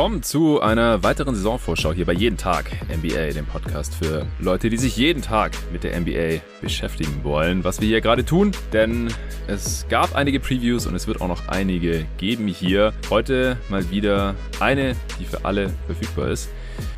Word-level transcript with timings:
willkommen 0.00 0.22
zu 0.22 0.62
einer 0.62 1.02
weiteren 1.02 1.34
Saisonvorschau 1.34 1.92
hier 1.92 2.06
bei 2.06 2.14
Jeden 2.14 2.38
Tag 2.38 2.70
NBA, 2.88 3.34
dem 3.34 3.44
Podcast 3.44 3.94
für 3.94 4.24
Leute, 4.38 4.70
die 4.70 4.78
sich 4.78 4.96
jeden 4.96 5.20
Tag 5.20 5.52
mit 5.74 5.84
der 5.84 6.00
NBA 6.00 6.40
beschäftigen 6.62 7.22
wollen, 7.22 7.64
was 7.64 7.82
wir 7.82 7.88
hier 7.88 8.00
gerade 8.00 8.24
tun. 8.24 8.52
Denn 8.72 9.12
es 9.46 9.84
gab 9.90 10.16
einige 10.16 10.40
Previews 10.40 10.86
und 10.86 10.94
es 10.94 11.06
wird 11.06 11.20
auch 11.20 11.28
noch 11.28 11.48
einige 11.48 12.06
geben 12.16 12.46
hier. 12.46 12.94
Heute 13.10 13.58
mal 13.68 13.90
wieder 13.90 14.36
eine, 14.58 14.96
die 15.18 15.26
für 15.26 15.44
alle 15.44 15.70
verfügbar 15.84 16.28
ist. 16.28 16.48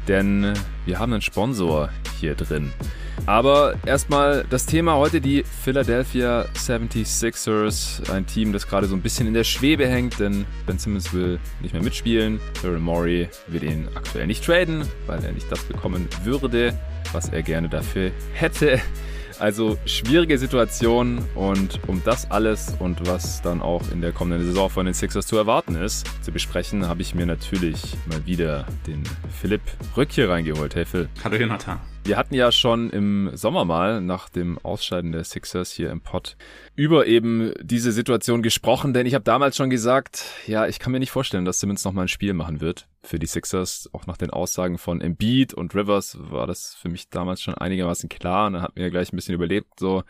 Denn 0.06 0.52
wir 0.86 1.00
haben 1.00 1.12
einen 1.12 1.22
Sponsor 1.22 1.88
hier 2.20 2.36
drin. 2.36 2.70
Aber 3.26 3.74
erstmal 3.86 4.44
das 4.50 4.66
Thema 4.66 4.96
heute 4.96 5.20
die 5.20 5.44
Philadelphia 5.44 6.46
76ers. 6.54 8.10
Ein 8.10 8.26
Team, 8.26 8.52
das 8.52 8.66
gerade 8.66 8.86
so 8.86 8.96
ein 8.96 9.02
bisschen 9.02 9.26
in 9.26 9.34
der 9.34 9.44
Schwebe 9.44 9.86
hängt, 9.86 10.18
denn 10.18 10.44
Ben 10.66 10.78
Simmons 10.78 11.12
will 11.12 11.38
nicht 11.60 11.72
mehr 11.72 11.82
mitspielen. 11.82 12.40
Daryl 12.62 12.78
Morey 12.78 13.28
will 13.46 13.62
ihn 13.62 13.88
aktuell 13.94 14.26
nicht 14.26 14.44
traden, 14.44 14.88
weil 15.06 15.24
er 15.24 15.32
nicht 15.32 15.50
das 15.50 15.62
bekommen 15.64 16.08
würde, 16.24 16.76
was 17.12 17.28
er 17.28 17.42
gerne 17.42 17.68
dafür 17.68 18.10
hätte. 18.32 18.80
Also 19.38 19.76
schwierige 19.86 20.38
Situation 20.38 21.24
und 21.34 21.80
um 21.88 22.00
das 22.04 22.30
alles 22.30 22.76
und 22.78 23.08
was 23.08 23.42
dann 23.42 23.60
auch 23.60 23.82
in 23.90 24.00
der 24.00 24.12
kommenden 24.12 24.46
Saison 24.46 24.70
von 24.70 24.86
den 24.86 24.94
Sixers 24.94 25.26
zu 25.26 25.36
erwarten 25.36 25.74
ist, 25.74 26.06
zu 26.22 26.30
besprechen, 26.30 26.86
habe 26.86 27.02
ich 27.02 27.14
mir 27.14 27.26
natürlich 27.26 27.96
mal 28.06 28.24
wieder 28.24 28.66
den 28.86 29.02
Philipp 29.40 29.62
Rück 29.96 30.12
hier 30.12 30.28
reingeholt. 30.28 30.74
Hey 30.74 30.84
Phil. 30.84 31.08
Hallo 31.24 31.36
Jonathan. 31.36 31.80
Wir 32.04 32.16
hatten 32.16 32.34
ja 32.34 32.50
schon 32.50 32.90
im 32.90 33.30
Sommer 33.34 33.64
mal 33.64 34.00
nach 34.00 34.28
dem 34.28 34.58
Ausscheiden 34.58 35.12
der 35.12 35.22
Sixers 35.22 35.70
hier 35.70 35.90
im 35.92 36.00
Pod 36.00 36.36
über 36.74 37.06
eben 37.06 37.52
diese 37.62 37.92
Situation 37.92 38.42
gesprochen, 38.42 38.92
denn 38.92 39.06
ich 39.06 39.14
habe 39.14 39.22
damals 39.22 39.56
schon 39.56 39.70
gesagt, 39.70 40.24
ja, 40.48 40.66
ich 40.66 40.80
kann 40.80 40.90
mir 40.90 40.98
nicht 40.98 41.12
vorstellen, 41.12 41.44
dass 41.44 41.60
Simmons 41.60 41.84
noch 41.84 41.92
mal 41.92 42.02
ein 42.02 42.08
Spiel 42.08 42.32
machen 42.34 42.60
wird 42.60 42.88
für 43.04 43.20
die 43.20 43.28
Sixers. 43.28 43.88
Auch 43.92 44.08
nach 44.08 44.16
den 44.16 44.30
Aussagen 44.30 44.78
von 44.78 45.00
Embiid 45.00 45.54
und 45.54 45.76
Rivers 45.76 46.18
war 46.18 46.48
das 46.48 46.74
für 46.74 46.88
mich 46.88 47.08
damals 47.08 47.40
schon 47.40 47.54
einigermaßen 47.54 48.08
klar 48.08 48.48
und 48.48 48.54
dann 48.54 48.62
hat 48.62 48.74
mir 48.74 48.90
gleich 48.90 49.12
ein 49.12 49.16
bisschen 49.16 49.36
überlebt, 49.36 49.78
so 49.78 50.02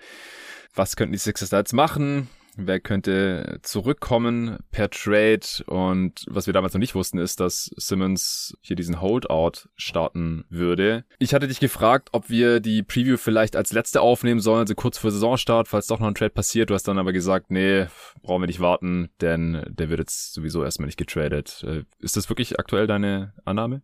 was 0.75 0.97
könnten 0.97 1.13
die 1.13 1.19
Sixers 1.19 1.51
da 1.51 1.59
jetzt 1.59 1.75
machen? 1.75 2.29
Wer 2.56 2.81
könnte 2.81 3.58
zurückkommen 3.62 4.58
per 4.70 4.91
Trade 4.91 5.41
und 5.67 6.25
was 6.28 6.47
wir 6.47 6.53
damals 6.53 6.75
noch 6.75 6.81
nicht 6.81 6.95
wussten 6.95 7.19
ist, 7.19 7.41
dass 7.41 7.70
Simmons 7.77 8.56
hier 8.61 8.77
diesen 8.77 9.00
Holdout 9.00 9.69
starten 9.77 10.45
würde. 10.48 11.05
Ich 11.19 11.34
hatte 11.34 11.48
dich 11.48 11.61
gefragt, 11.61 12.11
ob 12.12 12.28
wir 12.28 12.61
die 12.61 12.83
Preview 12.83 13.17
vielleicht 13.17 13.56
als 13.56 13.73
letzte 13.73 14.00
aufnehmen 14.00 14.41
sollen, 14.41 14.61
also 14.61 14.75
kurz 14.75 14.98
vor 14.98 15.11
Saisonstart, 15.11 15.69
falls 15.69 15.86
doch 15.86 16.00
noch 16.00 16.08
ein 16.08 16.14
Trade 16.14 16.30
passiert. 16.30 16.70
Du 16.70 16.75
hast 16.75 16.89
dann 16.89 16.98
aber 16.98 17.12
gesagt, 17.12 17.50
nee, 17.50 17.86
brauchen 18.23 18.42
wir 18.42 18.47
nicht 18.47 18.61
warten, 18.61 19.11
denn 19.20 19.64
der 19.69 19.89
wird 19.89 20.00
jetzt 20.00 20.34
sowieso 20.34 20.64
erstmal 20.64 20.86
nicht 20.86 20.98
getradet. 20.98 21.64
Äh, 21.67 21.84
ist 21.98 22.17
das 22.17 22.28
wirklich 22.28 22.58
aktuell 22.58 22.86
deine 22.86 23.33
Annahme? 23.45 23.83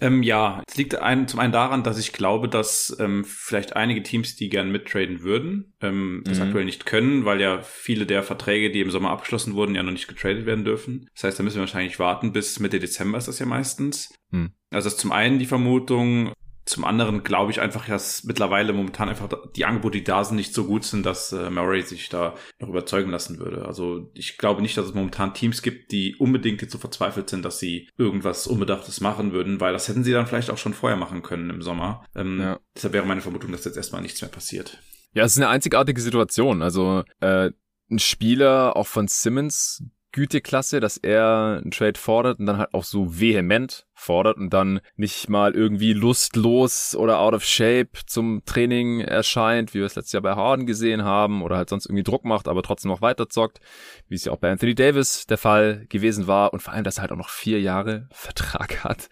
Ähm, 0.00 0.22
ja, 0.22 0.62
es 0.66 0.76
liegt 0.76 0.96
ein, 0.96 1.28
zum 1.28 1.40
einen 1.40 1.52
daran, 1.52 1.82
dass 1.82 1.98
ich 1.98 2.12
glaube, 2.12 2.48
dass 2.48 2.96
ähm, 2.98 3.24
vielleicht 3.24 3.76
einige 3.76 4.02
Teams, 4.02 4.36
die 4.36 4.48
gern 4.48 4.70
mittraden 4.70 5.22
würden, 5.22 5.74
ähm, 5.80 6.22
das 6.24 6.38
mhm. 6.38 6.44
aktuell 6.44 6.64
nicht 6.64 6.86
können, 6.86 7.24
weil 7.24 7.40
ja 7.40 7.62
viele 7.62 8.01
der 8.06 8.22
Verträge, 8.22 8.70
die 8.70 8.80
im 8.80 8.90
Sommer 8.90 9.10
abgeschlossen 9.10 9.54
wurden, 9.54 9.74
ja 9.74 9.82
noch 9.82 9.92
nicht 9.92 10.08
getradet 10.08 10.46
werden 10.46 10.64
dürfen. 10.64 11.08
Das 11.14 11.24
heißt, 11.24 11.38
da 11.38 11.42
müssen 11.42 11.56
wir 11.56 11.62
wahrscheinlich 11.62 11.98
warten 11.98 12.32
bis 12.32 12.58
Mitte 12.60 12.78
Dezember 12.78 13.18
ist 13.18 13.28
das 13.28 13.38
ja 13.38 13.46
meistens. 13.46 14.14
Mhm. 14.30 14.52
Also 14.70 14.86
das 14.86 14.94
ist 14.94 15.00
zum 15.00 15.12
einen 15.12 15.38
die 15.38 15.46
Vermutung, 15.46 16.32
zum 16.64 16.84
anderen 16.84 17.24
glaube 17.24 17.50
ich 17.50 17.60
einfach, 17.60 17.86
dass 17.86 18.22
mittlerweile 18.24 18.72
momentan 18.72 19.08
einfach 19.08 19.28
die 19.56 19.64
Angebote, 19.64 19.98
die 19.98 20.04
da 20.04 20.22
sind, 20.22 20.36
nicht 20.36 20.54
so 20.54 20.64
gut 20.64 20.84
sind, 20.84 21.04
dass 21.04 21.32
äh, 21.32 21.50
Murray 21.50 21.82
sich 21.82 22.08
da 22.08 22.34
noch 22.60 22.68
überzeugen 22.68 23.10
lassen 23.10 23.38
würde. 23.38 23.64
Also 23.64 24.10
ich 24.14 24.38
glaube 24.38 24.62
nicht, 24.62 24.76
dass 24.76 24.86
es 24.86 24.94
momentan 24.94 25.34
Teams 25.34 25.62
gibt, 25.62 25.90
die 25.90 26.14
unbedingt 26.16 26.62
jetzt 26.62 26.72
so 26.72 26.78
verzweifelt 26.78 27.28
sind, 27.30 27.44
dass 27.44 27.58
sie 27.58 27.88
irgendwas 27.98 28.46
Unbedachtes 28.46 29.00
machen 29.00 29.32
würden, 29.32 29.60
weil 29.60 29.72
das 29.72 29.88
hätten 29.88 30.04
sie 30.04 30.12
dann 30.12 30.26
vielleicht 30.26 30.50
auch 30.50 30.58
schon 30.58 30.74
vorher 30.74 30.96
machen 30.96 31.22
können 31.22 31.50
im 31.50 31.62
Sommer. 31.62 32.04
Ähm, 32.14 32.40
ja. 32.40 32.60
Deshalb 32.76 32.94
wäre 32.94 33.06
meine 33.06 33.22
Vermutung, 33.22 33.50
dass 33.50 33.64
jetzt 33.64 33.76
erstmal 33.76 34.02
nichts 34.02 34.22
mehr 34.22 34.30
passiert. 34.30 34.78
Ja, 35.14 35.24
es 35.24 35.32
ist 35.32 35.38
eine 35.38 35.48
einzigartige 35.48 36.00
Situation. 36.00 36.62
Also 36.62 37.02
äh, 37.20 37.50
ein 37.90 37.98
Spieler 37.98 38.76
auch 38.76 38.86
von 38.86 39.08
Simmons 39.08 39.82
Güteklasse, 40.12 40.80
dass 40.80 40.98
er 40.98 41.60
einen 41.62 41.70
Trade 41.70 41.98
fordert 41.98 42.38
und 42.38 42.46
dann 42.46 42.58
halt 42.58 42.74
auch 42.74 42.84
so 42.84 43.18
vehement 43.18 43.86
fordert 44.02 44.36
und 44.36 44.50
dann 44.50 44.80
nicht 44.96 45.28
mal 45.28 45.54
irgendwie 45.54 45.92
lustlos 45.92 46.94
oder 46.96 47.20
out 47.20 47.34
of 47.34 47.44
shape 47.44 47.90
zum 48.06 48.42
Training 48.44 49.00
erscheint, 49.00 49.74
wie 49.74 49.78
wir 49.78 49.86
es 49.86 49.94
letztes 49.94 50.12
Jahr 50.12 50.22
bei 50.22 50.34
Harden 50.34 50.66
gesehen 50.66 51.04
haben 51.04 51.42
oder 51.42 51.56
halt 51.56 51.68
sonst 51.68 51.86
irgendwie 51.86 52.02
Druck 52.02 52.24
macht, 52.24 52.48
aber 52.48 52.62
trotzdem 52.62 52.90
noch 52.90 53.00
weiter 53.00 53.28
zockt, 53.28 53.60
wie 54.08 54.14
es 54.14 54.24
ja 54.24 54.32
auch 54.32 54.38
bei 54.38 54.50
Anthony 54.50 54.74
Davis 54.74 55.26
der 55.26 55.38
Fall 55.38 55.86
gewesen 55.88 56.26
war 56.26 56.52
und 56.52 56.60
vor 56.60 56.72
allem, 56.72 56.84
dass 56.84 56.98
er 56.98 57.02
halt 57.02 57.12
auch 57.12 57.16
noch 57.16 57.28
vier 57.28 57.60
Jahre 57.60 58.08
Vertrag 58.10 58.84
hat. 58.84 59.08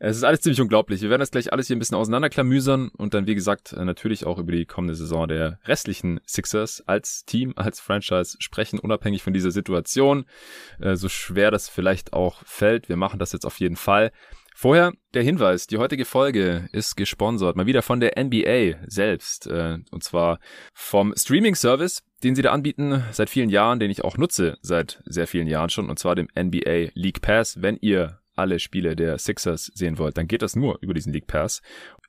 Es 0.00 0.16
ist 0.16 0.24
alles 0.24 0.40
ziemlich 0.40 0.60
unglaublich. 0.60 1.00
Wir 1.02 1.10
werden 1.10 1.20
das 1.20 1.30
gleich 1.30 1.52
alles 1.52 1.66
hier 1.66 1.76
ein 1.76 1.78
bisschen 1.78 1.96
auseinanderklamüsern 1.96 2.90
und 2.96 3.14
dann, 3.14 3.26
wie 3.26 3.34
gesagt, 3.34 3.72
natürlich 3.72 4.26
auch 4.26 4.38
über 4.38 4.52
die 4.52 4.66
kommende 4.66 4.94
Saison 4.94 5.28
der 5.28 5.58
restlichen 5.64 6.20
Sixers 6.26 6.82
als 6.86 7.24
Team, 7.24 7.54
als 7.56 7.80
Franchise 7.80 8.36
sprechen, 8.40 8.78
unabhängig 8.78 9.22
von 9.22 9.32
dieser 9.32 9.50
Situation. 9.50 10.24
Äh, 10.80 10.96
so 10.96 11.08
schwer 11.08 11.50
das 11.50 11.68
vielleicht 11.68 12.12
auch 12.12 12.42
fällt. 12.44 12.88
Wir 12.88 12.96
machen 12.96 13.18
das 13.18 13.32
jetzt 13.32 13.46
auf 13.46 13.60
jeden 13.60 13.76
Fall. 13.76 14.12
Vorher 14.56 14.92
der 15.14 15.24
Hinweis, 15.24 15.66
die 15.66 15.78
heutige 15.78 16.04
Folge 16.04 16.68
ist 16.70 16.94
gesponsert, 16.94 17.56
mal 17.56 17.66
wieder 17.66 17.82
von 17.82 17.98
der 17.98 18.12
NBA 18.16 18.86
selbst, 18.86 19.48
äh, 19.48 19.78
und 19.90 20.04
zwar 20.04 20.38
vom 20.72 21.12
Streaming-Service, 21.16 22.04
den 22.22 22.36
sie 22.36 22.42
da 22.42 22.52
anbieten 22.52 23.02
seit 23.10 23.30
vielen 23.30 23.50
Jahren, 23.50 23.80
den 23.80 23.90
ich 23.90 24.04
auch 24.04 24.16
nutze 24.16 24.56
seit 24.62 25.02
sehr 25.06 25.26
vielen 25.26 25.48
Jahren 25.48 25.70
schon, 25.70 25.90
und 25.90 25.98
zwar 25.98 26.14
dem 26.14 26.28
NBA 26.38 26.90
League 26.94 27.20
Pass. 27.20 27.60
Wenn 27.62 27.78
ihr 27.80 28.20
alle 28.36 28.60
Spiele 28.60 28.94
der 28.94 29.18
Sixers 29.18 29.72
sehen 29.74 29.98
wollt, 29.98 30.16
dann 30.16 30.28
geht 30.28 30.42
das 30.42 30.54
nur 30.54 30.78
über 30.80 30.94
diesen 30.94 31.12
League 31.12 31.26
Pass. 31.26 31.60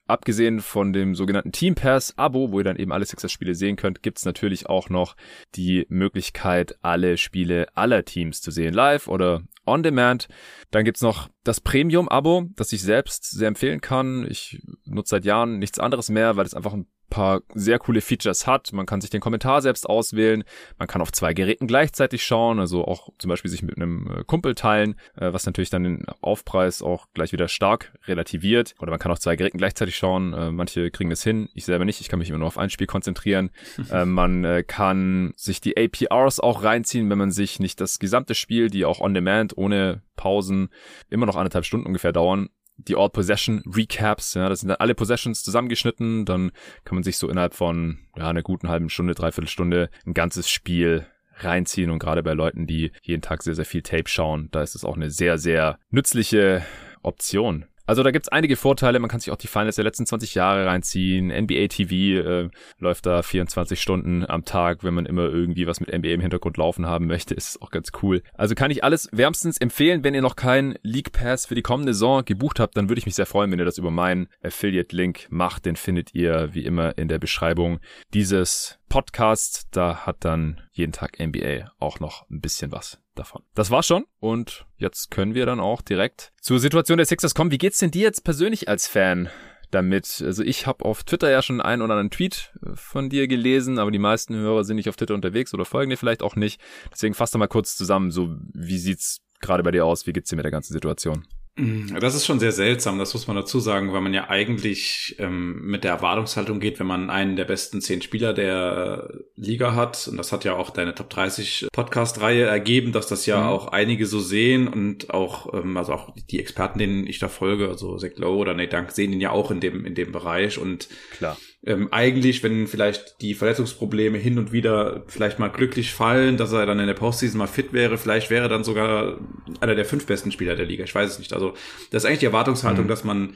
Abgesehen 0.07 0.59
von 0.59 0.93
dem 0.93 1.15
sogenannten 1.15 1.51
Team 1.51 1.73
Pass 1.73 2.15
Abo, 2.15 2.51
wo 2.51 2.59
ihr 2.59 2.63
dann 2.63 2.77
eben 2.77 2.91
alle 2.91 3.05
Sixers 3.05 3.31
Spiele 3.31 3.55
sehen 3.55 3.75
könnt, 3.75 4.03
gibt's 4.03 4.23
natürlich 4.23 4.67
auch 4.67 4.89
noch 4.89 5.15
die 5.55 5.87
Möglichkeit, 5.89 6.77
alle 6.83 7.17
Spiele 7.17 7.67
aller 7.73 8.05
Teams 8.05 8.39
zu 8.39 8.51
sehen, 8.51 8.75
live 8.75 9.07
oder 9.07 9.41
on 9.65 9.83
demand. 9.83 10.27
Dann 10.71 10.85
gibt's 10.85 11.01
noch 11.01 11.29
das 11.43 11.61
Premium 11.61 12.09
Abo, 12.09 12.45
das 12.55 12.71
ich 12.73 12.81
selbst 12.81 13.29
sehr 13.31 13.47
empfehlen 13.47 13.81
kann. 13.81 14.25
Ich 14.29 14.61
nutze 14.85 15.11
seit 15.11 15.25
Jahren 15.25 15.59
nichts 15.59 15.79
anderes 15.79 16.09
mehr, 16.09 16.35
weil 16.35 16.45
es 16.45 16.53
einfach 16.53 16.73
ein 16.73 16.87
paar 17.09 17.41
sehr 17.53 17.79
coole 17.79 18.01
Features 18.01 18.47
hat. 18.47 18.73
Man 18.73 18.85
kann 18.85 19.01
sich 19.01 19.09
den 19.09 19.21
Kommentar 19.21 19.61
selbst 19.61 19.87
auswählen. 19.87 20.43
Man 20.77 20.87
kann 20.87 21.01
auf 21.01 21.11
zwei 21.11 21.33
Geräten 21.33 21.67
gleichzeitig 21.67 22.23
schauen, 22.23 22.59
also 22.59 22.85
auch 22.85 23.09
zum 23.17 23.29
Beispiel 23.29 23.51
sich 23.51 23.63
mit 23.63 23.75
einem 23.77 24.09
äh, 24.09 24.23
Kumpel 24.23 24.55
teilen, 24.55 24.95
äh, 25.15 25.31
was 25.31 25.45
natürlich 25.45 25.69
dann 25.69 25.83
den 25.83 26.05
Aufpreis 26.21 26.81
auch 26.81 27.07
gleich 27.13 27.31
wieder 27.31 27.47
stark 27.47 27.93
relativiert. 28.07 28.75
Oder 28.79 28.91
man 28.91 28.99
kann 28.99 29.11
auf 29.11 29.19
zwei 29.19 29.35
Geräten 29.35 29.57
gleichzeitig 29.57 29.95
schauen. 29.95 30.33
Äh, 30.33 30.51
manche 30.51 30.91
kriegen 30.91 31.09
das 31.09 31.23
hin, 31.23 31.49
ich 31.53 31.65
selber 31.65 31.85
nicht. 31.85 32.01
Ich 32.01 32.09
kann 32.09 32.19
mich 32.19 32.29
immer 32.29 32.39
nur 32.39 32.47
auf 32.47 32.57
ein 32.57 32.69
Spiel 32.69 32.87
konzentrieren. 32.87 33.51
man 34.05 34.63
kann 34.67 35.33
sich 35.35 35.61
die 35.61 35.75
APRs 35.77 36.39
auch 36.39 36.63
reinziehen, 36.63 37.09
wenn 37.09 37.17
man 37.17 37.31
sich 37.31 37.59
nicht 37.59 37.79
das 37.81 37.99
gesamte 37.99 38.35
Spiel, 38.35 38.69
die 38.69 38.85
auch 38.85 38.99
on 38.99 39.13
demand 39.13 39.57
ohne 39.57 40.01
Pausen 40.15 40.69
immer 41.09 41.25
noch 41.25 41.35
anderthalb 41.35 41.65
Stunden 41.65 41.87
ungefähr 41.87 42.13
dauern, 42.13 42.49
die 42.77 42.95
All 42.95 43.09
Possession 43.09 43.63
Recaps, 43.65 44.33
ja, 44.33 44.49
das 44.49 44.59
sind 44.59 44.69
dann 44.69 44.77
alle 44.77 44.95
Possessions 44.95 45.43
zusammengeschnitten, 45.43 46.25
dann 46.25 46.51
kann 46.83 46.95
man 46.95 47.03
sich 47.03 47.17
so 47.17 47.29
innerhalb 47.29 47.53
von 47.53 47.99
ja, 48.17 48.29
einer 48.29 48.43
guten 48.43 48.69
halben 48.69 48.89
Stunde, 48.89 49.15
dreiviertel 49.15 49.49
Stunde 49.49 49.89
ein 50.05 50.13
ganzes 50.13 50.49
Spiel 50.49 51.05
reinziehen 51.37 51.91
und 51.91 51.99
gerade 51.99 52.23
bei 52.23 52.33
Leuten, 52.33 52.67
die 52.67 52.91
jeden 53.01 53.21
Tag 53.21 53.43
sehr, 53.43 53.55
sehr 53.55 53.65
viel 53.65 53.81
Tape 53.81 54.07
schauen, 54.07 54.49
da 54.51 54.61
ist 54.61 54.75
es 54.75 54.85
auch 54.85 54.95
eine 54.95 55.09
sehr, 55.09 55.37
sehr 55.37 55.79
nützliche 55.89 56.63
Option. 57.01 57.65
Also 57.87 58.01
da 58.01 58.11
gibt's 58.11 58.29
einige 58.29 58.55
Vorteile. 58.55 58.99
Man 58.99 59.09
kann 59.09 59.19
sich 59.19 59.31
auch 59.31 59.37
die 59.37 59.47
Finals 59.47 59.75
der 59.75 59.85
letzten 59.85 60.05
20 60.05 60.33
Jahre 60.35 60.65
reinziehen. 60.65 61.27
NBA 61.27 61.67
TV 61.67 61.93
äh, 62.27 62.49
läuft 62.79 63.05
da 63.05 63.21
24 63.21 63.79
Stunden 63.79 64.25
am 64.25 64.43
Tag. 64.43 64.83
Wenn 64.83 64.95
man 64.95 65.05
immer 65.05 65.23
irgendwie 65.23 65.67
was 65.67 65.79
mit 65.79 65.93
NBA 65.93 66.09
im 66.09 66.21
Hintergrund 66.21 66.57
laufen 66.57 66.87
haben 66.87 67.05
möchte, 67.05 67.35
ist 67.35 67.61
auch 67.61 67.69
ganz 67.69 67.91
cool. 68.01 68.23
Also 68.33 68.55
kann 68.55 68.71
ich 68.71 68.83
alles 68.83 69.07
wärmstens 69.11 69.57
empfehlen. 69.57 70.03
Wenn 70.03 70.15
ihr 70.15 70.23
noch 70.23 70.35
keinen 70.35 70.75
League 70.81 71.11
Pass 71.11 71.45
für 71.45 71.55
die 71.55 71.61
kommende 71.61 71.93
Saison 71.93 72.25
gebucht 72.25 72.59
habt, 72.59 72.75
dann 72.75 72.89
würde 72.89 72.99
ich 72.99 73.05
mich 73.05 73.15
sehr 73.15 73.27
freuen, 73.27 73.51
wenn 73.51 73.59
ihr 73.59 73.65
das 73.65 73.77
über 73.77 73.91
meinen 73.91 74.27
Affiliate-Link 74.43 75.27
macht. 75.29 75.65
Den 75.65 75.75
findet 75.75 76.15
ihr 76.15 76.49
wie 76.53 76.65
immer 76.65 76.97
in 76.97 77.07
der 77.07 77.19
Beschreibung 77.19 77.79
dieses 78.13 78.79
Podcasts. 78.89 79.69
Da 79.69 80.05
hat 80.05 80.17
dann 80.25 80.61
jeden 80.71 80.91
Tag 80.91 81.19
NBA 81.19 81.71
auch 81.79 81.99
noch 81.99 82.27
ein 82.29 82.41
bisschen 82.41 82.71
was 82.71 82.99
davon. 83.15 83.43
Das 83.53 83.71
war's 83.71 83.87
schon 83.87 84.05
und 84.19 84.65
jetzt 84.77 85.11
können 85.11 85.33
wir 85.33 85.45
dann 85.45 85.59
auch 85.59 85.81
direkt 85.81 86.33
zur 86.41 86.59
Situation 86.59 86.97
der 86.97 87.05
Sixers 87.05 87.33
kommen. 87.35 87.51
Wie 87.51 87.57
geht's 87.57 87.79
denn 87.79 87.91
dir 87.91 88.03
jetzt 88.03 88.23
persönlich 88.23 88.69
als 88.69 88.87
Fan? 88.87 89.29
damit. 89.71 90.23
Also 90.25 90.43
ich 90.43 90.67
habe 90.67 90.85
auf 90.85 91.03
Twitter 91.03 91.29
ja 91.29 91.41
schon 91.41 91.59
einen 91.61 91.81
oder 91.81 91.93
anderen 91.93 92.11
Tweet 92.11 92.53
äh, 92.65 92.75
von 92.75 93.09
dir 93.09 93.27
gelesen, 93.27 93.77
aber 93.77 93.91
die 93.91 93.99
meisten 93.99 94.35
Hörer 94.35 94.63
sind 94.63 94.77
nicht 94.77 94.89
auf 94.89 94.95
Twitter 94.95 95.13
unterwegs 95.13 95.53
oder 95.53 95.65
folgen 95.65 95.89
dir 95.89 95.97
vielleicht 95.97 96.23
auch 96.23 96.35
nicht. 96.35 96.61
Deswegen 96.91 97.13
fass 97.13 97.31
doch 97.31 97.39
mal 97.39 97.47
kurz 97.47 97.75
zusammen, 97.75 98.11
so 98.11 98.35
wie 98.53 98.77
sieht's 98.77 99.21
gerade 99.41 99.63
bei 99.63 99.71
dir 99.71 99.85
aus? 99.85 100.07
Wie 100.07 100.13
geht's 100.13 100.29
dir 100.29 100.37
mit 100.37 100.45
der 100.45 100.51
ganzen 100.51 100.73
Situation? 100.73 101.25
Mm, 101.57 101.97
das 101.99 102.15
ist 102.15 102.25
schon 102.25 102.39
sehr 102.39 102.51
seltsam, 102.51 102.99
das 102.99 103.13
muss 103.13 103.27
man 103.27 103.37
dazu 103.37 103.61
sagen, 103.61 103.93
weil 103.93 104.01
man 104.01 104.13
ja 104.13 104.29
eigentlich 104.29 105.15
ähm, 105.19 105.61
mit 105.61 105.85
der 105.85 105.91
Erwartungshaltung 105.91 106.59
geht, 106.59 106.79
wenn 106.79 106.87
man 106.87 107.09
einen 107.09 107.37
der 107.37 107.45
besten 107.45 107.79
zehn 107.79 108.01
Spieler 108.01 108.33
der 108.33 109.09
Liga 109.35 109.73
hat. 109.73 110.07
Und 110.09 110.17
das 110.17 110.33
hat 110.33 110.43
ja 110.43 110.55
auch 110.55 110.69
deine 110.69 110.93
Top 110.95 111.09
30 111.09 111.67
Podcast-Reihe 111.71 112.43
ergeben, 112.43 112.91
dass 112.91 113.07
das 113.07 113.25
ja 113.25 113.39
mhm. 113.39 113.47
auch 113.47 113.67
einige 113.67 114.05
so 114.05 114.19
sehen 114.19 114.67
und 114.67 115.13
auch, 115.13 115.53
ähm, 115.53 115.77
also 115.77 115.93
auch 115.93 116.13
die 116.29 116.39
Experten, 116.39 116.77
denen 116.77 117.07
ich 117.07 117.19
da 117.19 117.29
folge, 117.29 117.69
also 117.69 117.97
Zach 117.97 118.11
Lowe 118.15 118.37
oder 118.37 118.53
Nate 118.53 118.75
Dunk, 118.75 118.91
sehen 118.91 119.13
ihn 119.13 119.21
ja 119.21 119.31
auch 119.31 119.49
in 119.49 119.61
dem, 119.61 119.85
in 119.85 119.95
dem 119.95 120.11
Bereich. 120.11 120.57
Und 120.57 120.89
klar. 121.11 121.37
Ähm, 121.67 121.87
eigentlich, 121.91 122.43
wenn 122.43 122.67
vielleicht 122.67 123.21
die 123.21 123.33
Verletzungsprobleme 123.33 124.19
hin 124.19 124.37
und 124.37 124.51
wieder 124.51 125.03
vielleicht 125.07 125.39
mal 125.39 125.47
glücklich 125.47 125.93
fallen, 125.93 126.37
dass 126.37 126.51
er 126.51 126.65
dann 126.67 126.79
in 126.79 126.85
der 126.85 126.93
Postseason 126.93 127.39
mal 127.39 127.47
fit 127.47 127.73
wäre, 127.73 127.97
vielleicht 127.97 128.29
wäre 128.29 128.45
er 128.45 128.49
dann 128.49 128.63
sogar 128.63 129.19
einer 129.61 129.73
der 129.73 129.85
fünf 129.85 130.05
besten 130.05 130.31
Spieler 130.31 130.55
der 130.55 130.67
Liga. 130.67 130.83
Ich 130.83 130.93
weiß 130.93 131.09
es 131.09 131.19
nicht. 131.19 131.33
Also 131.33 131.55
das 131.89 132.03
ist 132.03 132.05
eigentlich 132.07 132.19
die 132.19 132.27
Erwartungshaltung, 132.27 132.85
mhm. 132.85 132.89
dass 132.89 133.03
man 133.03 133.35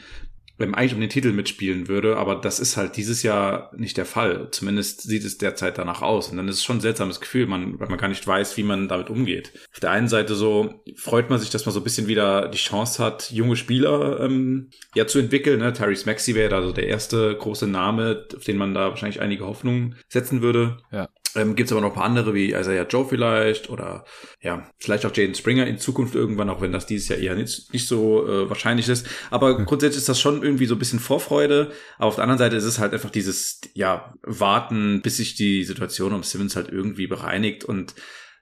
eigentlich 0.61 0.93
um 0.93 0.99
den 0.99 1.09
Titel 1.09 1.31
mitspielen 1.31 1.87
würde, 1.87 2.17
aber 2.17 2.35
das 2.35 2.59
ist 2.59 2.77
halt 2.77 2.97
dieses 2.97 3.23
Jahr 3.23 3.71
nicht 3.75 3.97
der 3.97 4.05
Fall. 4.05 4.49
Zumindest 4.51 5.01
sieht 5.01 5.23
es 5.23 5.37
derzeit 5.37 5.77
danach 5.77 6.01
aus. 6.01 6.29
Und 6.29 6.37
dann 6.37 6.47
ist 6.47 6.55
es 6.55 6.63
schon 6.63 6.77
ein 6.77 6.81
seltsames 6.81 7.21
Gefühl, 7.21 7.47
man, 7.47 7.79
weil 7.79 7.87
man 7.87 7.97
gar 7.97 8.09
nicht 8.09 8.25
weiß, 8.25 8.57
wie 8.57 8.63
man 8.63 8.87
damit 8.87 9.09
umgeht. 9.09 9.53
Auf 9.71 9.79
der 9.79 9.91
einen 9.91 10.07
Seite 10.07 10.35
so 10.35 10.83
freut 10.95 11.29
man 11.29 11.39
sich, 11.39 11.49
dass 11.49 11.65
man 11.65 11.73
so 11.73 11.79
ein 11.79 11.83
bisschen 11.83 12.07
wieder 12.07 12.49
die 12.49 12.57
Chance 12.57 13.03
hat, 13.03 13.31
junge 13.31 13.55
Spieler 13.55 14.19
ähm, 14.19 14.69
ja 14.95 15.07
zu 15.07 15.19
entwickeln. 15.19 15.59
Ne? 15.59 15.73
Tyrese 15.73 16.05
Maxey 16.05 16.35
wäre 16.35 16.49
da 16.49 16.61
so 16.61 16.71
der 16.71 16.87
erste 16.87 17.35
große 17.35 17.67
Name, 17.67 18.25
auf 18.35 18.43
den 18.43 18.57
man 18.57 18.73
da 18.73 18.89
wahrscheinlich 18.89 19.21
einige 19.21 19.45
Hoffnungen 19.45 19.95
setzen 20.09 20.41
würde. 20.41 20.77
Ja. 20.91 21.09
Ähm, 21.35 21.55
Gibt 21.55 21.67
es 21.67 21.71
aber 21.71 21.81
noch 21.81 21.89
ein 21.89 21.95
paar 21.95 22.05
andere 22.05 22.33
wie 22.33 22.53
Isaiah 22.53 22.87
Joe 22.87 23.05
vielleicht 23.07 23.69
oder 23.69 24.05
ja, 24.41 24.67
vielleicht 24.79 25.05
auch 25.05 25.15
Jaden 25.15 25.35
Springer 25.35 25.67
in 25.67 25.77
Zukunft 25.77 26.15
irgendwann, 26.15 26.49
auch 26.49 26.61
wenn 26.61 26.71
das 26.71 26.85
dieses 26.85 27.09
Jahr 27.09 27.19
eher 27.19 27.35
nicht, 27.35 27.71
nicht 27.73 27.87
so 27.87 28.27
äh, 28.27 28.49
wahrscheinlich 28.49 28.87
ist. 28.89 29.07
Aber 29.29 29.63
grundsätzlich 29.63 29.99
ist 29.99 30.09
das 30.09 30.19
schon 30.19 30.41
irgendwie 30.41 30.65
so 30.65 30.75
ein 30.75 30.79
bisschen 30.79 30.99
Vorfreude. 30.99 31.71
Aber 31.97 32.07
auf 32.07 32.15
der 32.15 32.23
anderen 32.23 32.39
Seite 32.39 32.55
ist 32.55 32.63
es 32.63 32.79
halt 32.79 32.93
einfach 32.93 33.11
dieses, 33.11 33.61
ja, 33.73 34.13
Warten, 34.23 35.01
bis 35.01 35.17
sich 35.17 35.35
die 35.35 35.63
Situation 35.63 36.13
um 36.13 36.23
Simmons 36.23 36.55
halt 36.55 36.69
irgendwie 36.69 37.07
bereinigt 37.07 37.63
und 37.63 37.93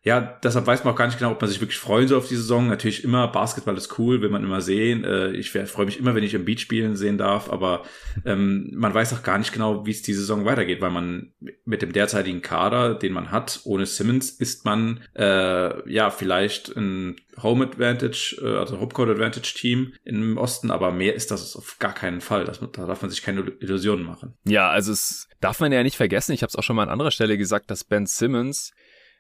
ja, 0.04 0.22
deshalb 0.22 0.68
weiß 0.68 0.84
man 0.84 0.94
auch 0.94 0.98
gar 0.98 1.08
nicht 1.08 1.18
genau, 1.18 1.32
ob 1.32 1.42
man 1.42 1.50
sich 1.50 1.60
wirklich 1.60 1.80
freuen 1.80 2.08
soll 2.08 2.18
auf 2.18 2.28
die 2.28 2.36
Saison. 2.36 2.68
Natürlich 2.68 3.04
immer, 3.04 3.28
Basketball 3.28 3.76
ist 3.76 3.98
cool, 4.00 4.22
will 4.22 4.30
man 4.30 4.44
immer 4.44 4.62
sehen. 4.62 5.04
Äh, 5.04 5.32
ich 5.32 5.52
freue 5.52 5.86
mich 5.86 6.00
immer, 6.00 6.16
wenn 6.16 6.24
ich 6.24 6.34
im 6.34 6.46
Beach 6.46 6.62
spielen 6.62 6.96
sehen 6.96 7.18
darf, 7.18 7.50
aber 7.50 7.84
ähm, 8.26 8.72
man 8.74 8.94
weiß 8.94 9.14
auch 9.14 9.24
gar 9.24 9.38
nicht 9.38 9.52
genau, 9.52 9.86
wie 9.86 9.92
es 9.92 10.02
die 10.02 10.14
Saison 10.14 10.46
weitergeht, 10.46 10.82
weil 10.82 10.92
man 10.92 11.34
mit 11.66 11.82
dem 11.82 11.92
derzeitigen 11.92 12.42
Kader, 12.42 12.96
den 12.96 13.14
man 13.14 13.32
hat, 13.32 13.62
ohne 13.66 13.86
Simmons, 13.86 14.30
ist 14.30 14.66
man 14.66 15.02
äh, 15.16 15.92
ja 15.92 16.10
vielleicht 16.10 16.76
ein 16.78 17.18
Home 17.42 17.66
Advantage, 17.66 18.38
äh, 18.42 18.58
also 18.58 18.80
Homecourt 18.80 19.10
Advantage 19.10 19.54
Team 19.56 19.94
im 20.04 20.38
Osten, 20.38 20.72
aber 20.72 20.92
mehr 20.92 21.16
ist 21.16 21.32
das 21.32 21.56
auf 21.56 21.78
gar 21.80 21.94
keinen 21.94 22.22
Fall. 22.22 22.46
Das, 22.46 22.60
da 22.60 22.86
darf 22.86 23.02
man 23.02 23.12
sich 23.12 23.22
keine 23.22 23.42
Illusionen 23.60 24.06
machen. 24.06 24.34
Ja, 24.46 24.70
also 24.70 24.92
es 24.92 25.28
darf 25.40 25.60
man 25.60 25.72
ja 25.72 25.84
nicht 25.84 25.98
vergessen. 25.98 26.32
Ich 26.32 26.42
habe 26.42 26.50
es 26.50 26.56
auch 26.56 26.64
schon 26.64 26.76
mal 26.76 26.84
an 26.84 26.90
anderer 26.90 27.12
Stelle 27.12 27.38
gesagt, 27.38 27.70
dass 27.70 27.84
Ben 27.84 28.06
Simmons 28.06 28.72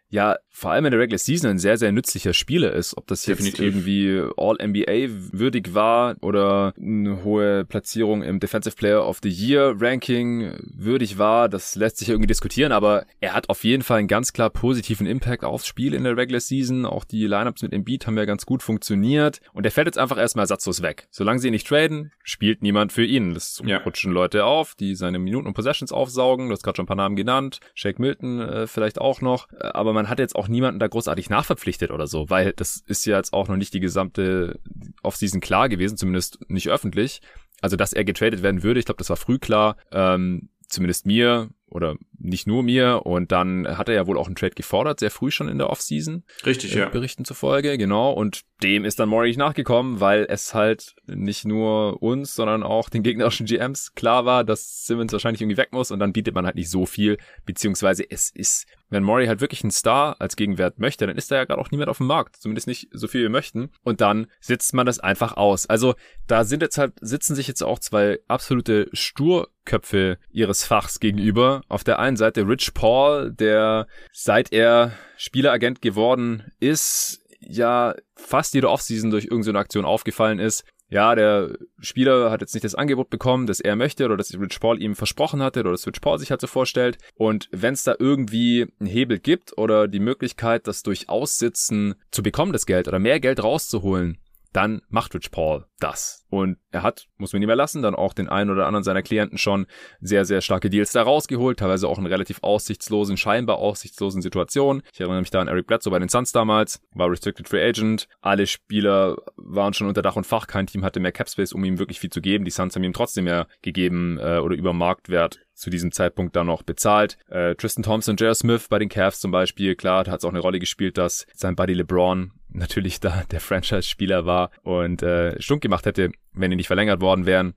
ja 0.09 0.37
vor 0.49 0.71
allem 0.71 0.85
in 0.85 0.91
der 0.91 0.99
Regular 0.99 1.19
Season 1.19 1.51
ein 1.51 1.59
sehr, 1.59 1.77
sehr 1.77 1.91
nützlicher 1.91 2.33
Spieler 2.33 2.73
ist. 2.73 2.97
Ob 2.97 3.05
das 3.07 3.23
Definitiv. 3.23 3.59
jetzt 3.59 3.59
irgendwie 3.59 4.23
All-NBA 4.37 5.31
würdig 5.31 5.75
war 5.75 6.15
oder 6.21 6.73
eine 6.77 7.23
hohe 7.23 7.63
Platzierung 7.65 8.23
im 8.23 8.39
Defensive 8.39 8.75
Player 8.75 9.07
of 9.07 9.19
the 9.21 9.29
Year 9.29 9.75
Ranking 9.79 10.53
würdig 10.63 11.17
war, 11.17 11.47
das 11.49 11.75
lässt 11.75 11.97
sich 11.97 12.09
irgendwie 12.09 12.27
diskutieren, 12.27 12.71
aber 12.71 13.05
er 13.19 13.33
hat 13.33 13.49
auf 13.49 13.63
jeden 13.63 13.83
Fall 13.83 13.99
einen 13.99 14.07
ganz 14.07 14.33
klar 14.33 14.49
positiven 14.49 15.05
Impact 15.05 15.43
aufs 15.43 15.67
Spiel 15.67 15.93
in 15.93 16.03
der 16.03 16.17
Regular 16.17 16.39
Season. 16.39 16.85
Auch 16.85 17.03
die 17.03 17.27
Lineups 17.27 17.61
mit 17.61 17.73
Embiid 17.73 18.07
haben 18.07 18.17
ja 18.17 18.25
ganz 18.25 18.45
gut 18.45 18.63
funktioniert 18.63 19.41
und 19.53 19.65
er 19.65 19.71
fällt 19.71 19.87
jetzt 19.87 19.99
einfach 19.99 20.17
erstmal 20.17 20.43
ersatzlos 20.43 20.81
weg. 20.81 21.07
Solange 21.11 21.39
sie 21.39 21.49
ihn 21.49 21.53
nicht 21.53 21.67
traden, 21.67 22.11
spielt 22.23 22.63
niemand 22.63 22.91
für 22.93 23.05
ihn. 23.05 23.33
Das 23.33 23.61
ja. 23.65 23.77
rutschen 23.77 24.11
Leute 24.11 24.45
auf, 24.45 24.73
die 24.73 24.95
seine 24.95 25.19
Minuten 25.19 25.47
und 25.47 25.53
Possessions 25.53 25.91
aufsaugen. 25.91 26.47
Du 26.47 26.53
hast 26.53 26.63
gerade 26.63 26.77
schon 26.77 26.85
ein 26.85 26.87
paar 26.87 26.95
Namen 26.95 27.15
genannt. 27.15 27.59
Shake 27.75 27.99
Milton 27.99 28.39
äh, 28.39 28.67
vielleicht 28.67 28.99
auch 28.99 29.21
noch. 29.21 29.51
Äh, 29.51 29.67
aber 29.73 29.96
man 29.97 30.09
hat 30.09 30.19
jetzt 30.19 30.35
auch 30.35 30.47
niemanden 30.47 30.79
da 30.79 30.87
großartig 30.87 31.29
nachverpflichtet 31.29 31.91
oder 31.91 32.07
so, 32.07 32.29
weil 32.29 32.53
das 32.53 32.83
ist 32.87 33.05
ja 33.05 33.17
jetzt 33.17 33.33
auch 33.33 33.47
noch 33.47 33.57
nicht 33.57 33.73
die 33.73 33.79
gesamte 33.79 34.59
Offseason 35.03 35.41
klar 35.41 35.67
gewesen, 35.67 35.97
zumindest 35.97 36.39
nicht 36.49 36.69
öffentlich. 36.69 37.21
Also, 37.61 37.75
dass 37.75 37.93
er 37.93 38.05
getradet 38.05 38.43
werden 38.43 38.63
würde, 38.63 38.79
ich 38.79 38.85
glaube, 38.85 38.99
das 38.99 39.09
war 39.09 39.17
früh 39.17 39.39
klar. 39.39 39.77
Ähm, 39.91 40.49
zumindest 40.67 41.05
mir 41.05 41.49
oder 41.69 41.95
nicht 42.17 42.47
nur 42.47 42.63
mir. 42.63 43.05
Und 43.05 43.31
dann 43.31 43.77
hat 43.77 43.89
er 43.89 43.95
ja 43.95 44.07
wohl 44.07 44.17
auch 44.17 44.27
einen 44.27 44.35
Trade 44.35 44.55
gefordert, 44.55 44.99
sehr 44.99 45.11
früh 45.11 45.31
schon 45.31 45.49
in 45.49 45.57
der 45.57 45.69
Offseason. 45.69 46.23
Richtig, 46.45 46.75
äh, 46.75 46.79
ja. 46.79 46.89
Berichten 46.89 47.25
zufolge, 47.25 47.77
genau. 47.77 48.11
Und 48.11 48.41
dem 48.63 48.85
ist 48.85 48.99
dann 48.99 49.09
Murray 49.09 49.27
nicht 49.27 49.37
nachgekommen, 49.37 49.99
weil 49.99 50.25
es 50.29 50.53
halt 50.53 50.95
nicht 51.05 51.45
nur 51.45 52.01
uns, 52.01 52.35
sondern 52.35 52.63
auch 52.63 52.89
den 52.89 53.03
gegnerischen 53.03 53.45
GMs 53.45 53.93
klar 53.95 54.25
war, 54.25 54.43
dass 54.43 54.85
Simmons 54.85 55.11
wahrscheinlich 55.11 55.41
irgendwie 55.41 55.57
weg 55.57 55.69
muss 55.71 55.91
und 55.91 55.99
dann 55.99 56.13
bietet 56.13 56.35
man 56.35 56.45
halt 56.45 56.55
nicht 56.55 56.69
so 56.69 56.85
viel, 56.85 57.17
beziehungsweise 57.45 58.09
es 58.09 58.29
ist, 58.29 58.65
wenn 58.89 59.03
Murray 59.03 59.27
halt 59.27 59.41
wirklich 59.41 59.63
einen 59.63 59.71
Star 59.71 60.15
als 60.19 60.35
Gegenwert 60.35 60.79
möchte, 60.79 61.07
dann 61.07 61.17
ist 61.17 61.31
da 61.31 61.35
ja 61.35 61.45
gerade 61.45 61.61
auch 61.61 61.71
niemand 61.71 61.89
auf 61.89 61.97
dem 61.97 62.07
Markt, 62.07 62.37
zumindest 62.37 62.67
nicht 62.67 62.87
so 62.91 63.07
viel 63.07 63.21
wir 63.21 63.29
möchten 63.29 63.69
und 63.83 64.01
dann 64.01 64.27
sitzt 64.39 64.73
man 64.73 64.85
das 64.85 64.99
einfach 64.99 65.35
aus. 65.35 65.67
Also 65.67 65.95
da 66.27 66.43
sind 66.43 66.61
jetzt 66.61 66.77
halt, 66.77 66.93
sitzen 67.01 67.35
sich 67.35 67.47
jetzt 67.47 67.63
auch 67.63 67.79
zwei 67.79 68.19
absolute 68.27 68.89
Sturköpfe 68.93 70.17
ihres 70.29 70.65
Fachs 70.65 70.99
gegenüber. 70.99 71.61
Auf 71.67 71.83
der 71.83 71.99
einen 71.99 72.17
Seite 72.17 72.47
Rich 72.47 72.73
Paul, 72.73 73.31
der 73.31 73.87
seit 74.11 74.53
er 74.53 74.93
Spieleragent 75.17 75.81
geworden 75.81 76.51
ist, 76.59 77.23
ja 77.39 77.95
fast 78.15 78.53
jede 78.53 78.69
Offseason 78.69 79.11
durch 79.11 79.25
irgendeine 79.25 79.59
Aktion 79.59 79.85
aufgefallen 79.85 80.39
ist. 80.39 80.63
Ja, 80.89 81.15
der 81.15 81.57
Spieler 81.79 82.31
hat 82.31 82.39
jetzt 82.39 82.53
nicht 82.53 82.63
das 82.63 82.75
Angebot 82.75 83.09
bekommen, 83.09 83.45
das 83.45 83.59
er 83.59 83.75
möchte 83.75 84.05
oder 84.05 84.15
das 84.15 84.33
Rich 84.33 84.59
Paul 84.59 84.81
ihm 84.81 84.95
versprochen 84.95 85.41
hatte 85.41 85.59
oder 85.59 85.71
das 85.71 85.85
Rich 85.85 85.99
Paul 85.99 86.17
sich 86.17 86.31
so 86.39 86.47
vorstellt. 86.47 86.97
Und 87.15 87.49
wenn 87.51 87.73
es 87.73 87.83
da 87.83 87.95
irgendwie 87.99 88.67
einen 88.79 88.87
Hebel 88.87 89.19
gibt 89.19 89.57
oder 89.57 89.89
die 89.89 89.99
Möglichkeit, 89.99 90.65
das 90.65 90.83
durch 90.83 91.09
Aussitzen 91.09 91.95
zu 92.11 92.23
bekommen, 92.23 92.53
das 92.53 92.65
Geld 92.65 92.87
oder 92.87 92.99
mehr 92.99 93.19
Geld 93.19 93.43
rauszuholen, 93.43 94.17
dann 94.57 94.81
macht 94.89 95.13
Rich 95.13 95.29
Paul 95.29 95.67
das. 95.79 96.25
Und 96.31 96.57
er 96.71 96.81
hat, 96.81 97.05
muss 97.17 97.31
man 97.31 97.43
ihm 97.43 97.49
erlassen, 97.49 97.83
dann 97.83 97.93
auch 97.93 98.13
den 98.13 98.27
einen 98.27 98.49
oder 98.49 98.65
anderen 98.65 98.83
seiner 98.83 99.03
Klienten 99.03 99.37
schon 99.37 99.67
sehr, 100.01 100.25
sehr 100.25 100.41
starke 100.41 100.71
Deals 100.71 100.91
da 100.93 101.03
rausgeholt, 101.03 101.59
teilweise 101.59 101.87
auch 101.87 101.99
in 101.99 102.07
relativ 102.07 102.39
aussichtslosen, 102.41 103.17
scheinbar 103.17 103.57
aussichtslosen 103.57 104.23
Situationen. 104.23 104.81
Ich 104.91 104.99
erinnere 104.99 105.19
mich 105.19 105.29
da 105.29 105.41
an 105.41 105.47
Eric 105.47 105.67
Bledsoe 105.67 105.91
bei 105.91 105.99
den 105.99 106.09
Suns 106.09 106.31
damals, 106.31 106.81
war 106.91 107.11
Restricted 107.11 107.47
Free 107.47 107.63
Agent. 107.63 108.07
Alle 108.21 108.47
Spieler 108.47 109.17
waren 109.35 109.75
schon 109.75 109.87
unter 109.87 110.01
Dach 110.01 110.15
und 110.15 110.25
Fach, 110.25 110.47
kein 110.47 110.65
Team 110.65 110.83
hatte 110.83 110.99
mehr 110.99 111.11
Capspace, 111.11 111.53
um 111.53 111.63
ihm 111.63 111.77
wirklich 111.77 111.99
viel 111.99 112.09
zu 112.09 112.19
geben. 112.19 112.43
Die 112.43 112.51
Suns 112.51 112.75
haben 112.75 112.83
ihm 112.83 112.93
trotzdem 112.93 113.25
mehr 113.25 113.47
gegeben 113.61 114.17
äh, 114.17 114.39
oder 114.39 114.55
über 114.55 114.73
Marktwert 114.73 115.39
zu 115.53 115.69
diesem 115.69 115.91
Zeitpunkt 115.91 116.35
dann 116.35 116.47
noch 116.47 116.63
bezahlt. 116.63 117.17
Äh, 117.29 117.53
Tristan 117.53 117.83
Thompson, 117.83 118.15
J.R. 118.15 118.33
Smith 118.33 118.67
bei 118.69 118.79
den 118.79 118.89
Cavs 118.89 119.19
zum 119.19 119.29
Beispiel, 119.29 119.75
klar, 119.75 120.03
da 120.03 120.11
hat 120.11 120.19
es 120.19 120.25
auch 120.25 120.29
eine 120.29 120.39
Rolle 120.39 120.59
gespielt, 120.59 120.97
dass 120.97 121.27
sein 121.33 121.55
Buddy 121.55 121.73
LeBron 121.73 122.31
natürlich 122.57 122.99
da 122.99 123.23
der 123.31 123.39
Franchise-Spieler 123.39 124.25
war 124.25 124.51
und 124.63 125.01
äh, 125.03 125.39
stunk 125.41 125.61
gemacht 125.61 125.85
hätte, 125.85 126.11
wenn 126.33 126.51
die 126.51 126.57
nicht 126.57 126.67
verlängert 126.67 127.01
worden 127.01 127.25
wären. 127.25 127.53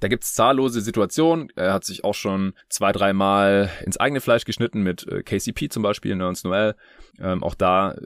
Da 0.00 0.08
gibt's 0.08 0.32
zahllose 0.32 0.80
Situationen. 0.80 1.52
Er 1.56 1.74
hat 1.74 1.84
sich 1.84 2.04
auch 2.04 2.14
schon 2.14 2.54
zwei, 2.70 2.90
dreimal 2.92 3.70
ins 3.84 3.98
eigene 3.98 4.22
Fleisch 4.22 4.44
geschnitten 4.44 4.82
mit 4.82 5.06
äh, 5.06 5.22
KCP 5.22 5.68
zum 5.68 5.82
Beispiel, 5.82 6.16
Nerns 6.16 6.42
Noel. 6.42 6.74
Ähm, 7.18 7.42
auch 7.42 7.54
da 7.54 7.96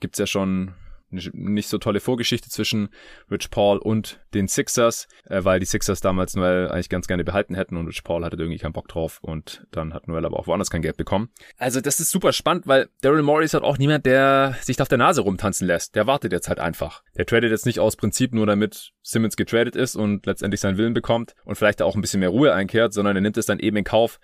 gibt's 0.00 0.18
ja 0.18 0.26
schon 0.26 0.72
nicht 1.12 1.68
so 1.68 1.78
tolle 1.78 2.00
Vorgeschichte 2.00 2.48
zwischen 2.48 2.88
Rich 3.30 3.50
Paul 3.50 3.78
und 3.78 4.20
den 4.34 4.48
Sixers, 4.48 5.08
äh, 5.24 5.44
weil 5.44 5.60
die 5.60 5.66
Sixers 5.66 6.00
damals 6.00 6.34
Noel 6.34 6.68
eigentlich 6.68 6.88
ganz 6.88 7.06
gerne 7.06 7.24
behalten 7.24 7.54
hätten 7.54 7.76
und 7.76 7.86
Rich 7.86 8.04
Paul 8.04 8.24
hatte 8.24 8.36
irgendwie 8.36 8.58
keinen 8.58 8.72
Bock 8.72 8.88
drauf 8.88 9.18
und 9.22 9.66
dann 9.70 9.94
hat 9.94 10.08
Noel 10.08 10.24
aber 10.24 10.38
auch 10.38 10.46
woanders 10.46 10.70
kein 10.70 10.82
Geld 10.82 10.96
bekommen. 10.96 11.30
Also 11.58 11.80
das 11.80 12.00
ist 12.00 12.10
super 12.10 12.32
spannend, 12.32 12.66
weil 12.66 12.88
Daryl 13.02 13.22
Morey 13.22 13.44
ist 13.44 13.54
halt 13.54 13.64
auch 13.64 13.78
niemand, 13.78 14.06
der 14.06 14.56
sich 14.60 14.80
auf 14.80 14.88
der 14.88 14.98
Nase 14.98 15.20
rumtanzen 15.20 15.66
lässt. 15.66 15.94
Der 15.94 16.06
wartet 16.06 16.32
jetzt 16.32 16.48
halt 16.48 16.58
einfach. 16.58 17.02
Der 17.16 17.26
tradet 17.26 17.50
jetzt 17.50 17.66
nicht 17.66 17.80
aus 17.80 17.96
Prinzip 17.96 18.32
nur 18.32 18.46
damit 18.46 18.92
Simmons 19.02 19.36
getradet 19.36 19.76
ist 19.76 19.96
und 19.96 20.26
letztendlich 20.26 20.60
seinen 20.60 20.78
Willen 20.78 20.94
bekommt 20.94 21.34
und 21.44 21.56
vielleicht 21.56 21.82
auch 21.82 21.94
ein 21.94 22.00
bisschen 22.00 22.20
mehr 22.20 22.30
Ruhe 22.30 22.52
einkehrt, 22.52 22.92
sondern 22.92 23.16
er 23.16 23.22
nimmt 23.22 23.36
es 23.36 23.46
dann 23.46 23.58
eben 23.58 23.76
in 23.76 23.84
Kauf, 23.84 24.18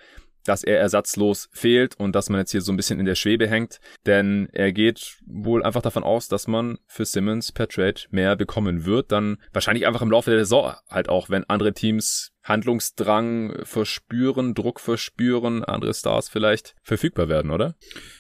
dass 0.49 0.65
er 0.65 0.79
ersatzlos 0.79 1.49
fehlt 1.53 1.99
und 1.99 2.15
dass 2.15 2.31
man 2.31 2.41
jetzt 2.41 2.53
hier 2.53 2.63
so 2.63 2.73
ein 2.73 2.77
bisschen 2.77 2.99
in 2.99 3.07
der 3.07 3.15
Schwebe 3.15 3.47
hängt, 3.47 3.81
denn 4.07 4.49
er 4.53 4.73
geht 4.73 5.19
wohl 5.27 5.63
einfach 5.63 5.83
davon 5.83 6.05
aus, 6.05 6.29
dass 6.29 6.49
man 6.49 6.79
für 6.87 7.05
Simmons 7.05 7.53
per 7.53 7.69
Trade 7.69 8.01
mehr 8.11 8.35
bekommen 8.35 8.87
wird, 8.87 9.13
dann 9.13 9.37
wahrscheinlich 9.53 9.87
einfach 9.87 10.03
im 10.03 10.11
Laufe 10.11 10.31
der 10.31 10.41
Saison 10.41 10.75
halt 10.89 11.09
auch, 11.09 11.29
wenn 11.29 11.45
andere 11.45 11.75
Teams 11.75 12.33
Handlungsdrang 12.45 13.61
verspüren, 13.65 14.55
Druck 14.55 14.81
verspüren, 14.81 15.65
andere 15.65 15.93
Stars 15.93 16.31
vielleicht 16.31 16.75
verfügbar 16.83 17.29
werden, 17.29 17.51
oder? 17.51 17.75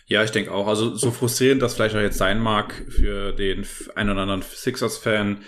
Ja, 0.06 0.22
ich 0.22 0.30
denke 0.30 0.52
auch. 0.52 0.66
Also 0.66 0.94
so 0.94 1.10
frustrierend 1.10 1.62
das 1.62 1.74
vielleicht 1.74 1.96
auch 1.96 2.00
jetzt 2.00 2.18
sein 2.18 2.38
mag 2.38 2.74
für 2.90 3.32
den 3.32 3.66
ein 3.94 4.10
oder 4.10 4.20
anderen 4.20 4.42
Sixers-Fan, 4.42 5.38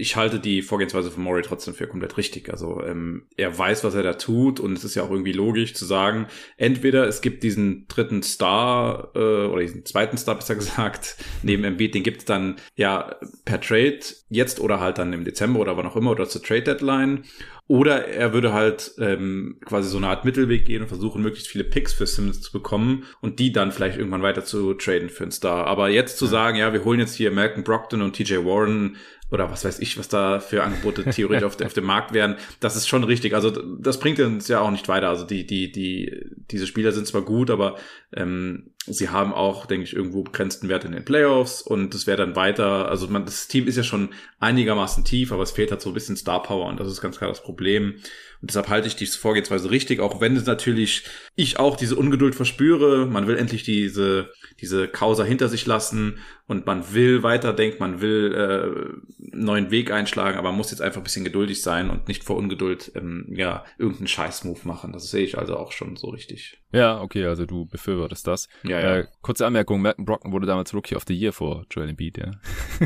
ich 0.00 0.16
halte 0.16 0.40
die 0.40 0.62
Vorgehensweise 0.62 1.10
von 1.10 1.22
Murray 1.22 1.42
trotzdem 1.42 1.74
für 1.74 1.86
komplett 1.86 2.16
richtig. 2.16 2.50
Also 2.50 2.82
ähm, 2.82 3.26
er 3.36 3.56
weiß, 3.56 3.84
was 3.84 3.94
er 3.94 4.02
da 4.02 4.14
tut 4.14 4.58
und 4.58 4.72
es 4.76 4.84
ist 4.84 4.94
ja 4.94 5.02
auch 5.02 5.10
irgendwie 5.10 5.32
logisch 5.32 5.74
zu 5.74 5.84
sagen, 5.84 6.26
entweder 6.56 7.06
es 7.06 7.20
gibt 7.20 7.42
diesen 7.42 7.86
dritten 7.88 8.22
Star 8.22 9.10
äh, 9.14 9.18
oder 9.18 9.60
diesen 9.60 9.84
zweiten 9.84 10.16
Star 10.16 10.34
besser 10.34 10.54
gesagt 10.54 11.16
neben 11.42 11.64
Embiid, 11.64 11.94
den 11.94 12.02
gibt 12.02 12.20
es 12.20 12.24
dann 12.24 12.56
ja 12.76 13.16
per 13.44 13.60
Trade 13.60 14.00
jetzt 14.30 14.60
oder 14.60 14.80
halt 14.80 14.98
dann 14.98 15.12
im 15.12 15.24
Dezember 15.24 15.60
oder 15.60 15.76
wann 15.76 15.86
auch 15.86 15.96
immer 15.96 16.12
oder 16.12 16.28
zur 16.28 16.42
Trade 16.42 16.62
Deadline 16.62 17.24
oder 17.70 18.08
er 18.08 18.32
würde 18.32 18.52
halt 18.52 18.94
ähm, 18.98 19.60
quasi 19.64 19.88
so 19.88 19.98
eine 19.98 20.08
Art 20.08 20.24
Mittelweg 20.24 20.64
gehen 20.64 20.82
und 20.82 20.88
versuchen, 20.88 21.22
möglichst 21.22 21.46
viele 21.46 21.62
Picks 21.62 21.92
für 21.92 22.04
Simmons 22.04 22.40
zu 22.40 22.50
bekommen 22.50 23.04
und 23.20 23.38
die 23.38 23.52
dann 23.52 23.70
vielleicht 23.70 23.96
irgendwann 23.96 24.24
weiter 24.24 24.44
zu 24.44 24.74
traden 24.74 25.08
für 25.08 25.22
einen 25.22 25.30
Star. 25.30 25.68
Aber 25.68 25.88
jetzt 25.88 26.18
zu 26.18 26.26
sagen, 26.26 26.56
ja, 26.56 26.72
wir 26.72 26.84
holen 26.84 26.98
jetzt 26.98 27.14
hier 27.14 27.30
Malcolm 27.30 27.62
Brockton 27.62 28.02
und 28.02 28.16
TJ 28.16 28.38
Warren 28.38 28.96
oder 29.30 29.50
was 29.50 29.64
weiß 29.64 29.78
ich, 29.78 29.98
was 29.98 30.08
da 30.08 30.40
für 30.40 30.62
Angebote 30.64 31.04
theoretisch 31.04 31.44
auf, 31.44 31.60
auf 31.60 31.72
dem 31.72 31.84
Markt 31.84 32.12
wären, 32.12 32.36
das 32.58 32.76
ist 32.76 32.88
schon 32.88 33.04
richtig. 33.04 33.34
Also 33.34 33.50
das 33.50 34.00
bringt 34.00 34.18
uns 34.20 34.48
ja 34.48 34.60
auch 34.60 34.70
nicht 34.70 34.88
weiter. 34.88 35.08
Also 35.08 35.24
die, 35.24 35.46
die, 35.46 35.70
die, 35.70 36.26
diese 36.50 36.66
Spieler 36.66 36.92
sind 36.92 37.06
zwar 37.06 37.22
gut, 37.22 37.50
aber 37.50 37.76
ähm, 38.12 38.72
sie 38.86 39.08
haben 39.08 39.32
auch, 39.32 39.66
denke 39.66 39.84
ich, 39.84 39.94
irgendwo 39.94 40.22
begrenzten 40.22 40.68
Wert 40.68 40.84
in 40.84 40.92
den 40.92 41.04
Playoffs 41.04 41.62
und 41.62 41.94
es 41.94 42.06
wäre 42.06 42.16
dann 42.16 42.34
weiter, 42.34 42.88
also 42.88 43.06
man, 43.08 43.24
das 43.24 43.46
Team 43.46 43.68
ist 43.68 43.76
ja 43.76 43.84
schon 43.84 44.10
einigermaßen 44.40 45.04
tief, 45.04 45.32
aber 45.32 45.42
es 45.42 45.52
fehlt 45.52 45.70
halt 45.70 45.80
so 45.80 45.90
ein 45.90 45.94
bisschen 45.94 46.16
Star 46.16 46.42
Power 46.42 46.66
und 46.66 46.80
das 46.80 46.88
ist 46.88 47.00
ganz 47.00 47.18
klar 47.18 47.30
das 47.30 47.42
Problem. 47.42 47.94
Und 48.40 48.50
deshalb 48.50 48.68
halte 48.68 48.88
ich 48.88 48.96
diese 48.96 49.18
Vorgehensweise 49.18 49.70
richtig, 49.70 50.00
auch 50.00 50.20
wenn 50.20 50.34
es 50.34 50.46
natürlich 50.46 51.04
ich 51.36 51.58
auch 51.58 51.76
diese 51.76 51.96
Ungeduld 51.96 52.34
verspüre. 52.34 53.06
Man 53.06 53.26
will 53.26 53.36
endlich 53.36 53.64
diese, 53.64 54.30
diese 54.60 54.88
Causa 54.88 55.24
hinter 55.24 55.48
sich 55.48 55.66
lassen 55.66 56.18
und 56.46 56.66
man 56.66 56.92
will 56.92 57.22
weiterdenken, 57.22 57.78
man 57.78 58.00
will 58.00 58.34
äh, 58.34 59.32
einen 59.32 59.44
neuen 59.44 59.70
Weg 59.70 59.90
einschlagen, 59.90 60.36
aber 60.36 60.48
man 60.48 60.56
muss 60.56 60.70
jetzt 60.70 60.82
einfach 60.82 61.00
ein 61.00 61.04
bisschen 61.04 61.24
geduldig 61.24 61.62
sein 61.62 61.90
und 61.90 62.08
nicht 62.08 62.24
vor 62.24 62.36
Ungeduld 62.36 62.92
ähm, 62.94 63.26
ja 63.30 63.64
irgendeinen 63.78 64.08
Scheißmove 64.08 64.64
machen. 64.64 64.92
Das 64.92 65.10
sehe 65.10 65.24
ich 65.24 65.38
also 65.38 65.56
auch 65.56 65.72
schon 65.72 65.96
so 65.96 66.08
richtig. 66.08 66.60
Ja, 66.72 67.00
okay, 67.00 67.24
also 67.24 67.46
du 67.46 67.66
befürwortest 67.66 68.26
das. 68.26 68.48
Ja, 68.64 68.80
ja. 68.80 68.96
Äh, 68.98 69.06
kurze 69.22 69.46
Anmerkung, 69.46 69.80
Malcolm 69.80 70.04
Brockton 70.04 70.32
wurde 70.32 70.46
damals 70.46 70.74
Rookie 70.74 70.96
of 70.96 71.04
the 71.06 71.14
Year 71.14 71.32
vor 71.32 71.66
Joel 71.70 71.88
Embiid, 71.88 72.18
ja. 72.18 72.32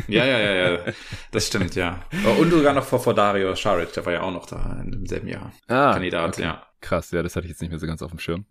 ja, 0.08 0.24
ja, 0.24 0.38
ja, 0.38 0.70
ja, 0.72 0.78
das 1.32 1.46
stimmt, 1.46 1.74
ja. 1.74 2.04
Und 2.38 2.50
sogar 2.50 2.74
noch 2.74 2.84
vor, 2.84 3.00
vor 3.00 3.14
Dario 3.14 3.54
Saric, 3.54 3.92
der 3.92 4.04
war 4.06 4.12
ja 4.12 4.22
auch 4.22 4.32
noch 4.32 4.46
da 4.46 4.82
im 4.82 5.06
selben 5.06 5.28
Jahr. 5.28 5.52
Ah, 5.68 5.94
Kandidat, 5.94 6.34
okay. 6.34 6.42
ja. 6.42 6.66
Krass, 6.80 7.10
ja, 7.12 7.22
das 7.22 7.34
hatte 7.34 7.46
ich 7.46 7.50
jetzt 7.50 7.62
nicht 7.62 7.70
mehr 7.70 7.78
so 7.78 7.86
ganz 7.86 8.02
auf 8.02 8.10
dem 8.10 8.18
Schirm. 8.18 8.44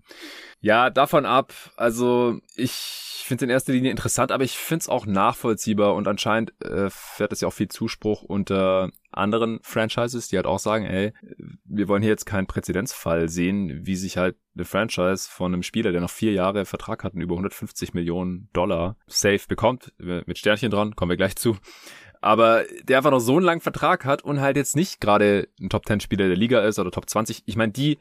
Ja, 0.60 0.90
davon 0.90 1.28
ab, 1.28 1.54
also 1.76 2.40
ich 2.56 3.03
finde 3.26 3.44
es 3.44 3.48
in 3.48 3.50
erster 3.50 3.74
Linie 3.74 3.92
interessant, 3.92 4.32
aber 4.32 4.44
ich 4.44 4.58
finde 4.58 4.82
es 4.82 4.90
auch 4.90 5.06
nachvollziehbar 5.06 5.96
und 5.96 6.08
anscheinend 6.08 6.54
äh, 6.64 6.90
fährt 6.90 7.32
es 7.32 7.42
ja 7.42 7.48
auch 7.48 7.54
viel 7.54 7.68
Zuspruch 7.68 8.24
unter 8.24 8.90
anderen 9.12 9.60
Franchises, 9.62 10.28
die 10.28 10.38
halt 10.38 10.48
auch 10.48 10.60
sagen, 10.60 10.86
ey, 10.86 11.14
wir 11.66 11.88
wollen 11.88 12.02
hier 12.02 12.12
jetzt 12.12 12.26
keinen 12.26 12.48
Präzedenzfall 12.48 13.30
sehen, 13.30 13.86
wie 13.86 13.96
sich 13.96 14.18
halt 14.18 14.36
eine 14.56 14.66
Franchise 14.66 15.30
von 15.30 15.54
einem 15.54 15.64
Spieler, 15.64 15.92
der 15.92 16.02
noch 16.02 16.10
vier 16.10 16.34
Jahre 16.34 16.66
Vertrag 16.66 17.04
hat 17.04 17.14
und 17.14 17.22
über 17.22 17.36
150 17.36 17.94
Millionen 17.94 18.50
Dollar 18.54 18.98
safe 19.08 19.48
bekommt, 19.48 19.94
mit 19.98 20.38
Sternchen 20.38 20.72
dran, 20.72 20.96
kommen 20.96 21.10
wir 21.10 21.18
gleich 21.18 21.36
zu, 21.36 21.58
aber 22.24 22.64
der 22.84 22.98
einfach 22.98 23.12
noch 23.12 23.20
so 23.20 23.36
einen 23.36 23.46
langen 23.46 23.60
Vertrag 23.60 24.06
hat 24.06 24.24
und 24.24 24.40
halt 24.40 24.56
jetzt 24.56 24.78
nicht 24.78 25.02
gerade 25.02 25.50
ein 25.60 25.70
Top 25.70 25.86
10 25.86 26.00
Spieler 26.00 26.28
der 26.28 26.38
Liga 26.38 26.62
ist 26.62 26.80
oder 26.80 26.90
Top 26.90 27.10
20. 27.10 27.44
Ich 27.46 27.58
meine, 27.58 27.74
die 27.74 27.98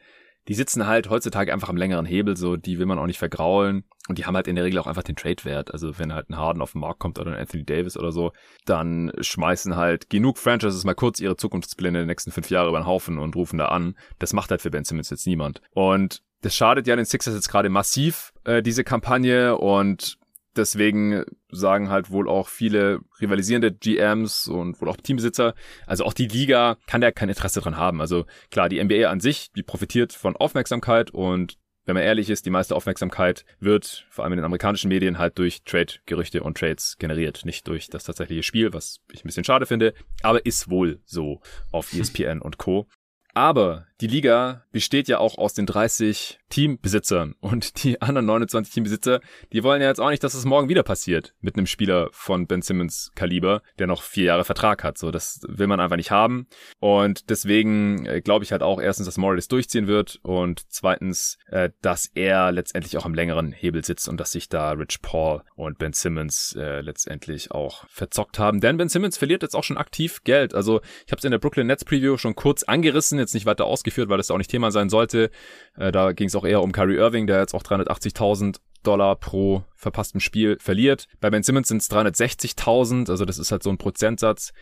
die 0.47 0.53
sitzen 0.53 0.87
halt 0.87 1.09
heutzutage 1.09 1.53
einfach 1.53 1.69
am 1.69 1.77
längeren 1.77 2.05
Hebel, 2.05 2.35
so 2.35 2.57
die 2.57 2.79
will 2.79 2.85
man 2.85 2.99
auch 2.99 3.05
nicht 3.05 3.19
vergraulen 3.19 3.85
und 4.09 4.17
die 4.17 4.25
haben 4.25 4.35
halt 4.35 4.47
in 4.47 4.55
der 4.55 4.65
Regel 4.65 4.79
auch 4.79 4.87
einfach 4.87 5.03
den 5.03 5.15
Trade-Wert. 5.15 5.71
Also 5.71 5.97
wenn 5.97 6.13
halt 6.13 6.29
ein 6.29 6.37
Harden 6.37 6.61
auf 6.61 6.73
den 6.73 6.81
Markt 6.81 6.99
kommt 6.99 7.19
oder 7.19 7.31
ein 7.31 7.39
Anthony 7.39 7.63
Davis 7.63 7.97
oder 7.97 8.11
so, 8.11 8.33
dann 8.65 9.11
schmeißen 9.19 9.75
halt 9.75 10.09
genug 10.09 10.37
Franchises 10.37 10.83
mal 10.83 10.95
kurz 10.95 11.19
ihre 11.19 11.37
Zukunftspläne 11.37 11.99
in 11.99 12.03
den 12.03 12.07
nächsten 12.07 12.31
fünf 12.31 12.49
Jahre 12.49 12.69
über 12.69 12.79
den 12.79 12.87
Haufen 12.87 13.17
und 13.17 13.35
rufen 13.35 13.57
da 13.57 13.67
an. 13.67 13.95
Das 14.19 14.33
macht 14.33 14.51
halt 14.51 14.61
für 14.61 14.71
Ben 14.71 14.83
Simmons 14.83 15.09
jetzt 15.09 15.27
niemand. 15.27 15.61
Und 15.71 16.21
das 16.41 16.55
schadet 16.55 16.87
ja 16.87 16.95
den 16.97 17.05
Sixers 17.05 17.35
jetzt 17.35 17.47
gerade 17.47 17.69
massiv, 17.69 18.33
äh, 18.43 18.61
diese 18.61 18.83
Kampagne 18.83 19.57
und 19.57 20.17
Deswegen 20.55 21.23
sagen 21.49 21.89
halt 21.89 22.11
wohl 22.11 22.29
auch 22.29 22.47
viele 22.47 22.99
rivalisierende 23.19 23.71
GMs 23.71 24.47
und 24.47 24.79
wohl 24.81 24.89
auch 24.89 24.97
Teambesitzer, 24.97 25.55
also 25.87 26.05
auch 26.05 26.13
die 26.13 26.27
Liga 26.27 26.77
kann 26.85 27.01
da 27.01 27.11
kein 27.11 27.29
Interesse 27.29 27.61
dran 27.61 27.77
haben. 27.77 28.01
Also 28.01 28.25
klar, 28.51 28.69
die 28.69 28.83
NBA 28.83 29.09
an 29.09 29.19
sich, 29.19 29.51
die 29.51 29.63
profitiert 29.63 30.13
von 30.13 30.35
Aufmerksamkeit 30.35 31.11
und 31.11 31.57
wenn 31.85 31.95
man 31.95 32.03
ehrlich 32.03 32.29
ist, 32.29 32.45
die 32.45 32.49
meiste 32.49 32.75
Aufmerksamkeit 32.75 33.43
wird 33.59 34.05
vor 34.09 34.23
allem 34.23 34.33
in 34.33 34.37
den 34.37 34.45
amerikanischen 34.45 34.87
Medien 34.87 35.17
halt 35.17 35.37
durch 35.37 35.63
Trade-Gerüchte 35.63 36.41
und 36.41 36.57
Trades 36.57 36.97
generiert, 36.97 37.43
nicht 37.45 37.67
durch 37.67 37.89
das 37.89 38.05
tatsächliche 38.05 38.43
Spiel, 38.43 38.73
was 38.73 39.01
ich 39.11 39.23
ein 39.23 39.27
bisschen 39.27 39.43
schade 39.43 39.65
finde, 39.65 39.93
aber 40.21 40.45
ist 40.45 40.69
wohl 40.69 41.01
so 41.05 41.41
auf 41.71 41.93
ESPN 41.93 42.41
und 42.41 42.57
Co. 42.57 42.87
Aber 43.33 43.87
die 44.03 44.07
Liga 44.07 44.65
besteht 44.73 45.07
ja 45.07 45.19
auch 45.19 45.37
aus 45.37 45.53
den 45.53 45.65
30 45.65 46.39
Teambesitzern 46.49 47.35
und 47.39 47.83
die 47.83 48.01
anderen 48.01 48.25
29 48.25 48.73
Teambesitzer, 48.73 49.21
die 49.53 49.63
wollen 49.63 49.81
ja 49.81 49.87
jetzt 49.87 50.01
auch 50.01 50.09
nicht, 50.09 50.23
dass 50.23 50.33
es 50.33 50.45
morgen 50.45 50.67
wieder 50.67 50.83
passiert 50.83 51.33
mit 51.41 51.55
einem 51.55 51.65
Spieler 51.65 52.09
von 52.11 52.45
Ben 52.45 52.61
Simmons 52.61 53.11
Kaliber, 53.15 53.61
der 53.79 53.87
noch 53.87 54.03
vier 54.03 54.25
Jahre 54.25 54.43
Vertrag 54.43 54.83
hat. 54.83 54.97
So, 54.97 55.09
das 55.09 55.39
will 55.47 55.67
man 55.67 55.79
einfach 55.79 55.95
nicht 55.95 56.11
haben. 56.11 56.47
Und 56.79 57.29
deswegen 57.29 58.05
äh, 58.05 58.21
glaube 58.21 58.43
ich 58.43 58.51
halt 58.51 58.61
auch 58.61 58.81
erstens, 58.81 59.05
dass 59.05 59.17
Morris 59.17 59.47
durchziehen 59.47 59.87
wird 59.87 60.19
und 60.21 60.61
zweitens, 60.69 61.37
äh, 61.47 61.69
dass 61.81 62.11
er 62.13 62.51
letztendlich 62.51 62.97
auch 62.97 63.05
am 63.05 63.15
längeren 63.15 63.51
Hebel 63.51 63.85
sitzt 63.85 64.09
und 64.09 64.19
dass 64.19 64.33
sich 64.33 64.49
da 64.49 64.71
Rich 64.71 65.01
Paul 65.01 65.43
und 65.55 65.77
Ben 65.77 65.93
Simmons 65.93 66.55
äh, 66.59 66.81
letztendlich 66.81 67.51
auch 67.51 67.85
verzockt 67.87 68.37
haben. 68.37 68.59
Denn 68.59 68.77
Ben 68.77 68.89
Simmons 68.89 69.17
verliert 69.17 69.43
jetzt 69.43 69.55
auch 69.55 69.63
schon 69.63 69.77
aktiv 69.77 70.23
Geld. 70.23 70.53
Also 70.53 70.81
ich 71.05 71.11
habe 71.11 71.19
es 71.19 71.23
in 71.25 71.31
der 71.31 71.39
Brooklyn 71.39 71.67
Nets 71.67 71.85
Preview 71.85 72.17
schon 72.17 72.35
kurz 72.35 72.63
angerissen, 72.63 73.22
jetzt 73.23 73.33
nicht 73.33 73.45
weiter 73.45 73.65
ausgeführt, 73.65 74.09
weil 74.09 74.17
das 74.17 74.31
auch 74.31 74.37
nicht 74.37 74.51
Thema 74.51 74.71
sein 74.71 74.89
sollte. 74.89 75.31
Äh, 75.77 75.91
da 75.91 76.11
ging 76.11 76.27
es 76.27 76.35
auch 76.35 76.45
eher 76.45 76.61
um 76.61 76.71
Kyrie 76.71 76.97
Irving, 76.97 77.27
der 77.27 77.39
jetzt 77.39 77.53
auch 77.53 77.63
380.000 77.63 78.57
Dollar 78.83 79.15
pro 79.15 79.63
verpasstem 79.75 80.19
Spiel 80.19 80.57
verliert. 80.59 81.07
Bei 81.21 81.29
Ben 81.29 81.43
Simmons 81.43 81.69
sind 81.69 81.81
es 81.81 81.89
360.000, 81.89 83.09
also 83.09 83.25
das 83.25 83.39
ist 83.39 83.51
halt 83.51 83.63
so 83.63 83.69
ein 83.69 83.77
Prozentsatz, 83.77 84.53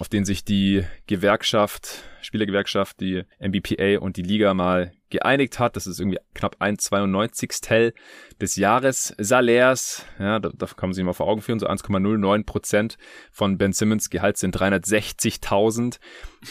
auf 0.00 0.08
den 0.08 0.24
sich 0.24 0.44
die 0.44 0.84
Gewerkschaft, 1.06 2.04
Spielergewerkschaft, 2.22 3.00
die 3.00 3.24
MBPA 3.38 3.98
und 4.00 4.16
die 4.16 4.22
Liga 4.22 4.54
mal 4.54 4.92
geeinigt 5.10 5.58
hat. 5.58 5.76
Das 5.76 5.86
ist 5.86 6.00
irgendwie 6.00 6.18
knapp 6.34 6.56
ein 6.58 6.78
92 6.78 7.92
des 8.40 8.56
Jahressalärs. 8.56 10.06
Ja, 10.18 10.38
da, 10.38 10.50
da 10.54 10.66
kann 10.66 10.88
man 10.88 10.94
sich 10.94 11.04
mal 11.04 11.12
vor 11.12 11.28
Augen 11.28 11.42
führen. 11.42 11.58
So 11.58 11.66
1,09 11.66 12.44
Prozent 12.44 12.96
von 13.30 13.58
Ben 13.58 13.72
Simmons 13.72 14.08
Gehalt 14.08 14.38
sind 14.38 14.56
360.000. 14.56 15.98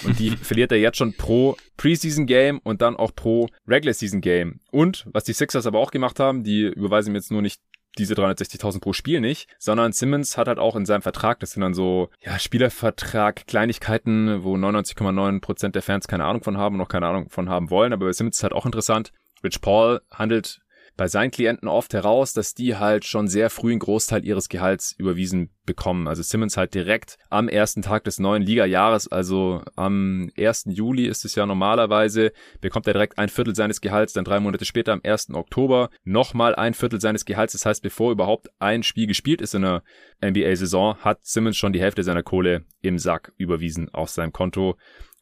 Und 0.04 0.20
die 0.20 0.32
verliert 0.42 0.72
er 0.72 0.78
jetzt 0.78 0.98
schon 0.98 1.14
pro 1.14 1.58
Preseason 1.78 2.28
Game 2.28 2.60
und 2.60 2.82
dann 2.82 2.96
auch 2.96 3.16
pro 3.16 3.48
Regular 3.68 3.94
Season 3.94 4.22
Game. 4.22 4.60
Und 4.72 5.08
was 5.12 5.24
die 5.24 5.34
Sixers 5.34 5.66
aber 5.66 5.80
auch 5.80 5.92
gemacht 5.92 6.20
haben, 6.20 6.44
die 6.44 6.64
überweisen 6.64 7.16
jetzt 7.16 7.32
nur 7.32 7.42
nicht 7.42 7.62
diese 7.98 8.14
360.000 8.14 8.80
pro 8.80 8.94
Spiel 8.94 9.22
nicht, 9.22 9.50
sondern 9.58 9.92
Simmons 9.92 10.38
hat 10.38 10.48
halt 10.48 10.60
auch 10.60 10.76
in 10.76 10.86
seinem 10.86 11.02
Vertrag, 11.02 11.40
das 11.40 11.52
sind 11.52 11.62
dann 11.62 11.74
so, 11.74 12.10
ja, 12.22 12.38
Spielervertrag, 12.40 13.48
Kleinigkeiten, 13.48 14.44
wo 14.44 14.56
99,9% 14.56 15.70
der 15.70 15.82
Fans 15.82 16.08
keine 16.08 16.26
Ahnung 16.26 16.44
von 16.44 16.58
haben 16.58 16.76
und 16.76 16.80
noch 16.80 16.88
keine 16.88 17.08
Ahnung 17.08 17.30
von 17.30 17.50
haben 17.50 17.70
wollen, 17.70 17.94
aber 17.94 18.06
bei 18.06 18.14
Simmons 18.14 18.38
ist 18.38 18.44
halt 18.44 18.54
auch 18.54 18.66
interessant. 18.66 19.12
Rich 19.44 19.62
Paul 19.62 20.02
handelt 20.12 20.62
bei 21.00 21.08
seinen 21.08 21.32
Klienten 21.32 21.70
oft 21.70 21.94
heraus, 21.94 22.34
dass 22.34 22.56
die 22.56 22.76
halt 22.76 23.06
schon 23.06 23.30
sehr 23.30 23.50
früh 23.50 23.72
einen 23.72 23.80
Großteil 23.80 24.26
ihres 24.26 24.50
Gehalts 24.50 24.94
überwiesen 24.98 25.50
bekommen. 25.66 26.10
Also 26.10 26.24
Simmons 26.24 26.58
halt 26.58 26.74
direkt 26.74 27.18
am 27.30 27.48
ersten 27.48 27.82
Tag 27.82 28.04
des 28.04 28.20
neuen 28.20 28.44
Liga-Jahres, 28.44 29.08
also 29.08 29.64
am 29.78 30.30
1. 30.38 30.66
Juli 30.68 31.06
ist 31.06 31.24
es 31.24 31.36
ja 31.36 31.46
normalerweise, 31.46 32.34
bekommt 32.60 32.86
er 32.86 32.92
direkt 32.92 33.18
ein 33.18 33.30
Viertel 33.30 33.56
seines 33.56 33.80
Gehalts, 33.80 34.12
dann 34.12 34.26
drei 34.26 34.42
Monate 34.42 34.66
später 34.66 34.92
am 34.92 35.00
1. 35.02 35.30
Oktober 35.36 35.90
nochmal 36.04 36.54
ein 36.54 36.74
Viertel 36.74 37.00
seines 37.00 37.24
Gehalts. 37.24 37.54
Das 37.54 37.66
heißt, 37.66 37.82
bevor 37.82 38.12
überhaupt 38.12 38.50
ein 38.60 38.84
Spiel 38.84 39.08
gespielt 39.08 39.40
ist 39.40 39.56
in 39.56 39.62
der 39.62 39.84
NBA-Saison, 40.22 40.98
hat 40.98 41.20
Simmons 41.24 41.56
schon 41.56 41.72
die 41.72 41.80
Hälfte 41.80 42.04
seiner 42.04 42.24
Kohle 42.24 42.66
im 42.82 43.00
Sack 43.00 43.32
überwiesen 43.38 43.88
auf 43.94 44.10
seinem 44.10 44.34
Konto. 44.34 44.76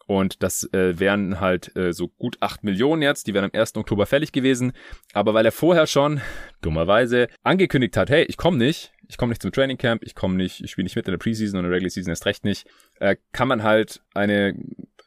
Und 0.08 0.42
das 0.42 0.64
äh, 0.74 1.00
wären 1.00 1.40
halt 1.40 1.76
äh, 1.76 1.92
so 1.92 2.08
gut 2.08 2.38
acht 2.40 2.64
Millionen 2.64 3.02
jetzt, 3.02 3.28
die 3.28 3.34
wären 3.34 3.46
am 3.46 3.60
1. 3.60 3.76
Oktober 3.76 4.06
fällig 4.06 4.32
gewesen. 4.32 4.72
Aber 5.14 5.34
weil 5.34 5.46
er 5.46 5.52
vorher 5.52 5.86
schon, 5.86 6.22
dummerweise, 6.62 7.28
angekündigt 7.44 7.98
hat, 7.98 8.10
hey, 8.10 8.24
ich 8.24 8.38
komme 8.38 8.58
nicht, 8.58 8.94
ich 9.10 9.18
komme 9.18 9.32
nicht 9.32 9.42
zum 9.42 9.52
Training 9.52 9.78
Camp, 9.78 10.04
ich 10.04 10.16
komme 10.16 10.36
nicht, 10.36 10.64
ich 10.64 10.72
spiele 10.72 10.86
nicht 10.86 10.96
mit 10.96 11.08
in 11.08 11.12
der 11.12 11.18
Preseason 11.18 11.60
und 11.60 11.66
in 11.66 11.72
der 11.72 11.76
Regular 11.76 11.90
Season 11.90 12.10
erst 12.10 12.26
recht 12.26 12.46
nicht, 12.46 12.68
äh, 13.00 13.18
kann 13.34 13.50
man 13.50 13.64
halt 13.64 14.02
eine 14.14 14.56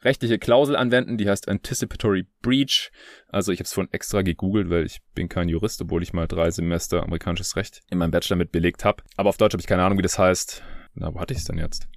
rechtliche 0.03 0.39
Klausel 0.39 0.75
anwenden, 0.75 1.17
die 1.17 1.29
heißt 1.29 1.47
Anticipatory 1.47 2.27
Breach. 2.41 2.91
Also 3.27 3.51
ich 3.51 3.59
habe 3.59 3.65
es 3.65 3.73
vorhin 3.73 3.93
extra 3.93 4.21
gegoogelt, 4.21 4.69
weil 4.69 4.85
ich 4.85 4.99
bin 5.13 5.29
kein 5.29 5.49
Jurist, 5.49 5.81
obwohl 5.81 6.03
ich 6.03 6.13
mal 6.13 6.27
drei 6.27 6.51
Semester 6.51 7.03
amerikanisches 7.03 7.55
Recht 7.55 7.81
in 7.89 7.97
meinem 7.97 8.11
Bachelor 8.11 8.37
mit 8.37 8.51
belegt 8.51 8.85
habe. 8.85 9.03
Aber 9.15 9.29
auf 9.29 9.37
Deutsch 9.37 9.53
habe 9.53 9.61
ich 9.61 9.67
keine 9.67 9.83
Ahnung, 9.83 9.97
wie 9.97 10.03
das 10.03 10.17
heißt. 10.17 10.63
Na, 10.93 11.13
wo 11.13 11.19
hatte 11.19 11.33
ich 11.33 11.39
es 11.39 11.45
denn 11.45 11.57
jetzt? 11.57 11.87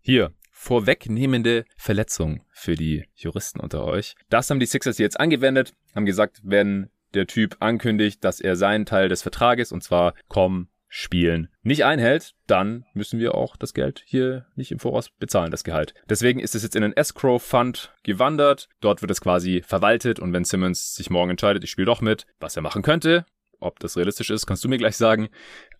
Hier, 0.00 0.32
vorwegnehmende 0.60 1.64
Verletzung 1.78 2.42
für 2.52 2.74
die 2.74 3.06
Juristen 3.14 3.60
unter 3.60 3.82
euch. 3.86 4.14
Das 4.28 4.50
haben 4.50 4.60
die 4.60 4.66
Sixers 4.66 4.98
jetzt 4.98 5.18
angewendet, 5.18 5.72
haben 5.94 6.04
gesagt, 6.04 6.40
wenn 6.42 6.90
der 7.14 7.26
Typ 7.26 7.56
ankündigt, 7.60 8.22
dass 8.22 8.40
er 8.40 8.56
seinen 8.56 8.84
Teil 8.84 9.08
des 9.08 9.22
Vertrages, 9.22 9.72
und 9.72 9.82
zwar 9.82 10.12
komm 10.28 10.68
Spielen 10.92 11.48
nicht 11.62 11.84
einhält, 11.84 12.34
dann 12.46 12.84
müssen 12.94 13.20
wir 13.20 13.36
auch 13.36 13.56
das 13.56 13.74
Geld 13.74 14.02
hier 14.04 14.46
nicht 14.54 14.70
im 14.70 14.80
Voraus 14.80 15.08
bezahlen, 15.08 15.50
das 15.50 15.64
Gehalt. 15.64 15.94
Deswegen 16.08 16.40
ist 16.40 16.54
es 16.54 16.62
jetzt 16.62 16.76
in 16.76 16.84
einen 16.84 16.96
Escrow-Fund 16.96 17.94
gewandert. 18.02 18.68
Dort 18.80 19.00
wird 19.00 19.12
es 19.12 19.20
quasi 19.20 19.62
verwaltet 19.64 20.18
und 20.18 20.32
wenn 20.32 20.44
Simmons 20.44 20.94
sich 20.94 21.08
morgen 21.08 21.30
entscheidet, 21.30 21.64
ich 21.64 21.70
spiele 21.70 21.86
doch 21.86 22.00
mit, 22.00 22.26
was 22.40 22.56
er 22.56 22.62
machen 22.62 22.82
könnte, 22.82 23.24
ob 23.60 23.78
das 23.78 23.96
realistisch 23.96 24.30
ist, 24.30 24.46
kannst 24.46 24.64
du 24.64 24.68
mir 24.68 24.78
gleich 24.78 24.96
sagen, 24.96 25.28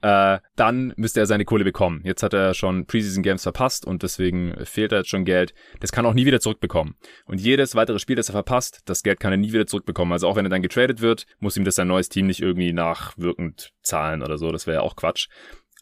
äh, 0.02 0.38
dann 0.56 0.92
müsste 0.96 1.20
er 1.20 1.26
seine 1.26 1.44
Kohle 1.44 1.64
bekommen. 1.64 2.00
Jetzt 2.04 2.22
hat 2.22 2.32
er 2.32 2.54
schon 2.54 2.86
Preseason 2.86 3.22
Games 3.22 3.42
verpasst 3.42 3.84
und 3.84 4.02
deswegen 4.02 4.54
fehlt 4.64 4.92
er 4.92 4.98
jetzt 4.98 5.10
schon 5.10 5.24
Geld. 5.24 5.54
Das 5.80 5.92
kann 5.92 6.04
er 6.04 6.10
auch 6.10 6.14
nie 6.14 6.26
wieder 6.26 6.40
zurückbekommen. 6.40 6.94
Und 7.26 7.40
jedes 7.40 7.74
weitere 7.74 7.98
Spiel, 7.98 8.16
das 8.16 8.28
er 8.28 8.32
verpasst, 8.32 8.80
das 8.86 9.02
Geld 9.02 9.20
kann 9.20 9.32
er 9.32 9.38
nie 9.38 9.52
wieder 9.52 9.66
zurückbekommen. 9.66 10.12
Also 10.12 10.28
auch 10.28 10.36
wenn 10.36 10.46
er 10.46 10.50
dann 10.50 10.62
getradet 10.62 11.00
wird, 11.00 11.26
muss 11.38 11.56
ihm 11.56 11.64
das 11.64 11.74
sein 11.74 11.88
neues 11.88 12.08
Team 12.08 12.26
nicht 12.26 12.40
irgendwie 12.40 12.72
nachwirkend 12.72 13.72
zahlen 13.82 14.22
oder 14.22 14.38
so. 14.38 14.50
Das 14.52 14.66
wäre 14.66 14.78
ja 14.78 14.82
auch 14.82 14.96
Quatsch. 14.96 15.28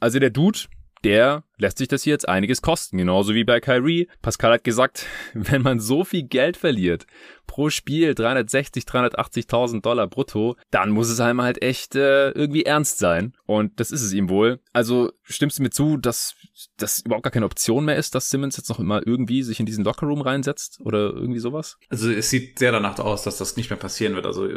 Also 0.00 0.18
der 0.18 0.30
Dude, 0.30 0.60
der 1.04 1.44
lässt 1.56 1.78
sich 1.78 1.88
das 1.88 2.02
hier 2.02 2.12
jetzt 2.12 2.28
einiges 2.28 2.62
kosten. 2.62 2.98
Genauso 2.98 3.34
wie 3.34 3.44
bei 3.44 3.60
Kyrie. 3.60 4.08
Pascal 4.22 4.52
hat 4.52 4.64
gesagt, 4.64 5.06
wenn 5.34 5.62
man 5.62 5.80
so 5.80 6.04
viel 6.04 6.24
Geld 6.24 6.56
verliert 6.56 7.06
pro 7.48 7.70
Spiel 7.70 8.14
360, 8.14 8.84
380.000 8.84 9.80
Dollar 9.80 10.06
brutto, 10.06 10.54
dann 10.70 10.90
muss 10.90 11.08
es 11.08 11.18
einem 11.18 11.42
halt 11.42 11.60
echt 11.62 11.96
äh, 11.96 12.30
irgendwie 12.30 12.62
ernst 12.62 12.98
sein. 12.98 13.32
Und 13.46 13.80
das 13.80 13.90
ist 13.90 14.02
es 14.02 14.12
ihm 14.12 14.28
wohl. 14.28 14.60
Also 14.72 15.10
stimmst 15.24 15.58
du 15.58 15.64
mir 15.64 15.70
zu, 15.70 15.96
dass 15.96 16.36
das 16.76 17.00
überhaupt 17.00 17.24
gar 17.24 17.32
keine 17.32 17.46
Option 17.46 17.86
mehr 17.86 17.96
ist, 17.96 18.14
dass 18.14 18.30
Simmons 18.30 18.56
jetzt 18.56 18.68
noch 18.68 18.78
immer 18.78 19.04
irgendwie 19.04 19.42
sich 19.42 19.58
in 19.58 19.66
diesen 19.66 19.84
Lockerroom 19.84 20.20
reinsetzt 20.20 20.80
oder 20.84 21.12
irgendwie 21.12 21.40
sowas? 21.40 21.78
Also 21.88 22.10
es 22.10 22.30
sieht 22.30 22.58
sehr 22.58 22.70
danach 22.70 22.98
aus, 22.98 23.24
dass 23.24 23.38
das 23.38 23.56
nicht 23.56 23.70
mehr 23.70 23.78
passieren 23.78 24.14
wird. 24.14 24.26
Also 24.26 24.48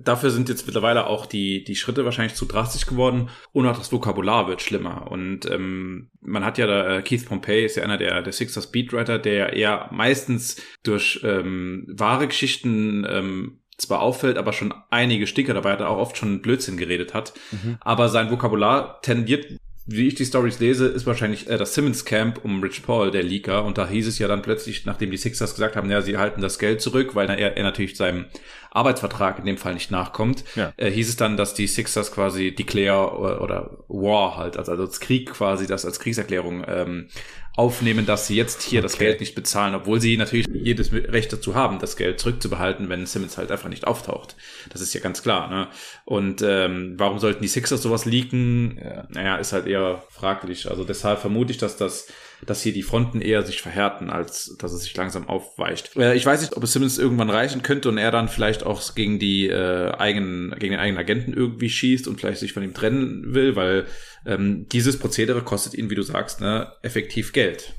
dafür 0.00 0.30
sind 0.30 0.48
jetzt 0.48 0.66
mittlerweile 0.66 1.06
auch 1.06 1.26
die, 1.26 1.64
die 1.64 1.76
Schritte 1.76 2.04
wahrscheinlich 2.04 2.36
zu 2.36 2.44
drastisch 2.44 2.86
geworden 2.86 3.30
und 3.52 3.66
auch 3.66 3.78
das 3.78 3.90
Vokabular 3.90 4.46
wird 4.46 4.62
schlimmer. 4.62 5.10
Und 5.10 5.50
ähm, 5.50 6.10
man 6.20 6.44
hat 6.44 6.58
ja 6.58 6.66
da, 6.66 6.98
äh, 6.98 7.02
Keith 7.02 7.26
Pompey 7.26 7.64
ist 7.64 7.76
ja 7.76 7.84
einer 7.84 7.98
der, 7.98 8.22
der 8.22 8.32
Sixers 8.32 8.70
Beatwriter, 8.70 9.18
der 9.18 9.52
eher 9.54 9.88
meistens 9.92 10.56
durch 10.82 11.20
ähm, 11.24 11.86
wahre 11.88 12.28
Geschichten 12.34 13.06
ähm, 13.08 13.58
zwar 13.78 14.00
auffällt, 14.00 14.38
aber 14.38 14.52
schon 14.52 14.74
einige 14.90 15.26
Sticker 15.26 15.54
dabei 15.54 15.72
hat, 15.72 15.80
er 15.80 15.88
auch 15.88 15.98
oft 15.98 16.16
schon 16.16 16.42
Blödsinn 16.42 16.76
geredet 16.76 17.14
hat. 17.14 17.32
Mhm. 17.50 17.78
Aber 17.80 18.08
sein 18.08 18.30
Vokabular 18.30 19.00
tendiert 19.02 19.46
wie 19.86 20.08
ich 20.08 20.14
die 20.14 20.24
Stories 20.24 20.60
lese, 20.60 20.86
ist 20.86 21.06
wahrscheinlich 21.06 21.48
äh, 21.48 21.58
das 21.58 21.74
Simmons 21.74 22.06
Camp 22.06 22.42
um 22.42 22.62
Rich 22.62 22.84
Paul 22.84 23.10
der 23.10 23.22
Leaker. 23.22 23.64
Und 23.64 23.76
da 23.76 23.86
hieß 23.86 24.06
es 24.06 24.18
ja 24.18 24.28
dann 24.28 24.40
plötzlich, 24.40 24.86
nachdem 24.86 25.10
die 25.10 25.18
Sixers 25.18 25.54
gesagt 25.54 25.76
haben, 25.76 25.90
ja, 25.90 26.00
sie 26.00 26.16
halten 26.16 26.40
das 26.40 26.58
Geld 26.58 26.80
zurück, 26.80 27.14
weil 27.14 27.28
er, 27.28 27.56
er 27.56 27.62
natürlich 27.62 27.96
seinem 27.96 28.24
Arbeitsvertrag 28.70 29.38
in 29.38 29.44
dem 29.44 29.58
Fall 29.58 29.74
nicht 29.74 29.90
nachkommt, 29.90 30.44
ja. 30.56 30.72
äh, 30.78 30.90
hieß 30.90 31.10
es 31.10 31.16
dann, 31.16 31.36
dass 31.36 31.52
die 31.52 31.66
Sixers 31.66 32.12
quasi 32.12 32.54
Declare 32.54 33.16
oder, 33.18 33.42
oder 33.42 33.78
War 33.88 34.36
halt, 34.36 34.56
also, 34.56 34.74
das 34.74 35.00
Krieg 35.00 35.30
quasi, 35.30 35.66
das 35.66 35.84
als 35.84 36.00
Kriegserklärung 36.00 36.64
ähm, 36.66 37.08
aufnehmen, 37.56 38.04
dass 38.04 38.26
sie 38.26 38.36
jetzt 38.36 38.62
hier 38.62 38.80
okay. 38.80 38.88
das 38.88 38.98
Geld 38.98 39.20
nicht 39.20 39.34
bezahlen, 39.34 39.74
obwohl 39.74 40.00
sie 40.00 40.16
natürlich 40.16 40.46
jedes 40.52 40.92
Recht 40.92 41.32
dazu 41.32 41.54
haben, 41.54 41.78
das 41.78 41.96
Geld 41.96 42.18
zurückzubehalten, 42.18 42.88
wenn 42.88 43.06
Simmons 43.06 43.38
halt 43.38 43.52
einfach 43.52 43.68
nicht 43.68 43.86
auftaucht. 43.86 44.34
Das 44.70 44.80
ist 44.80 44.92
ja 44.92 45.00
ganz 45.00 45.22
klar. 45.22 45.48
Ne? 45.48 45.68
Und 46.04 46.42
ähm, 46.42 46.94
warum 46.96 47.18
sollten 47.18 47.42
die 47.42 47.48
Sixers 47.48 47.82
sowas 47.82 48.06
leaken? 48.06 48.80
Ja. 48.82 49.06
Naja, 49.08 49.36
ist 49.36 49.52
halt 49.52 49.66
eher 49.66 50.02
fraglich. 50.10 50.68
Also 50.68 50.84
deshalb 50.84 51.20
vermute 51.20 51.52
ich, 51.52 51.58
dass 51.58 51.76
das 51.76 52.08
dass 52.46 52.62
hier 52.62 52.72
die 52.72 52.82
Fronten 52.82 53.20
eher 53.20 53.42
sich 53.42 53.62
verhärten, 53.62 54.10
als 54.10 54.56
dass 54.58 54.72
es 54.72 54.82
sich 54.82 54.96
langsam 54.96 55.28
aufweicht. 55.28 55.96
Äh, 55.96 56.16
ich 56.16 56.24
weiß 56.24 56.40
nicht, 56.40 56.56
ob 56.56 56.62
es 56.62 56.72
Simmons 56.72 56.98
irgendwann 56.98 57.30
reichen 57.30 57.62
könnte 57.62 57.88
und 57.88 57.98
er 57.98 58.10
dann 58.10 58.28
vielleicht 58.28 58.64
auch 58.64 58.94
gegen 58.94 59.18
die 59.18 59.48
äh, 59.48 59.92
eigenen, 59.92 60.50
gegen 60.58 60.72
den 60.72 60.80
eigenen 60.80 60.98
Agenten 60.98 61.32
irgendwie 61.32 61.70
schießt 61.70 62.08
und 62.08 62.20
vielleicht 62.20 62.40
sich 62.40 62.52
von 62.52 62.62
ihm 62.62 62.74
trennen 62.74 63.34
will, 63.34 63.56
weil 63.56 63.86
ähm, 64.26 64.66
dieses 64.70 64.98
Prozedere 64.98 65.42
kostet 65.42 65.74
ihn, 65.74 65.90
wie 65.90 65.94
du 65.94 66.02
sagst, 66.02 66.40
ne, 66.40 66.72
effektiv 66.82 67.32
Geld. 67.32 67.74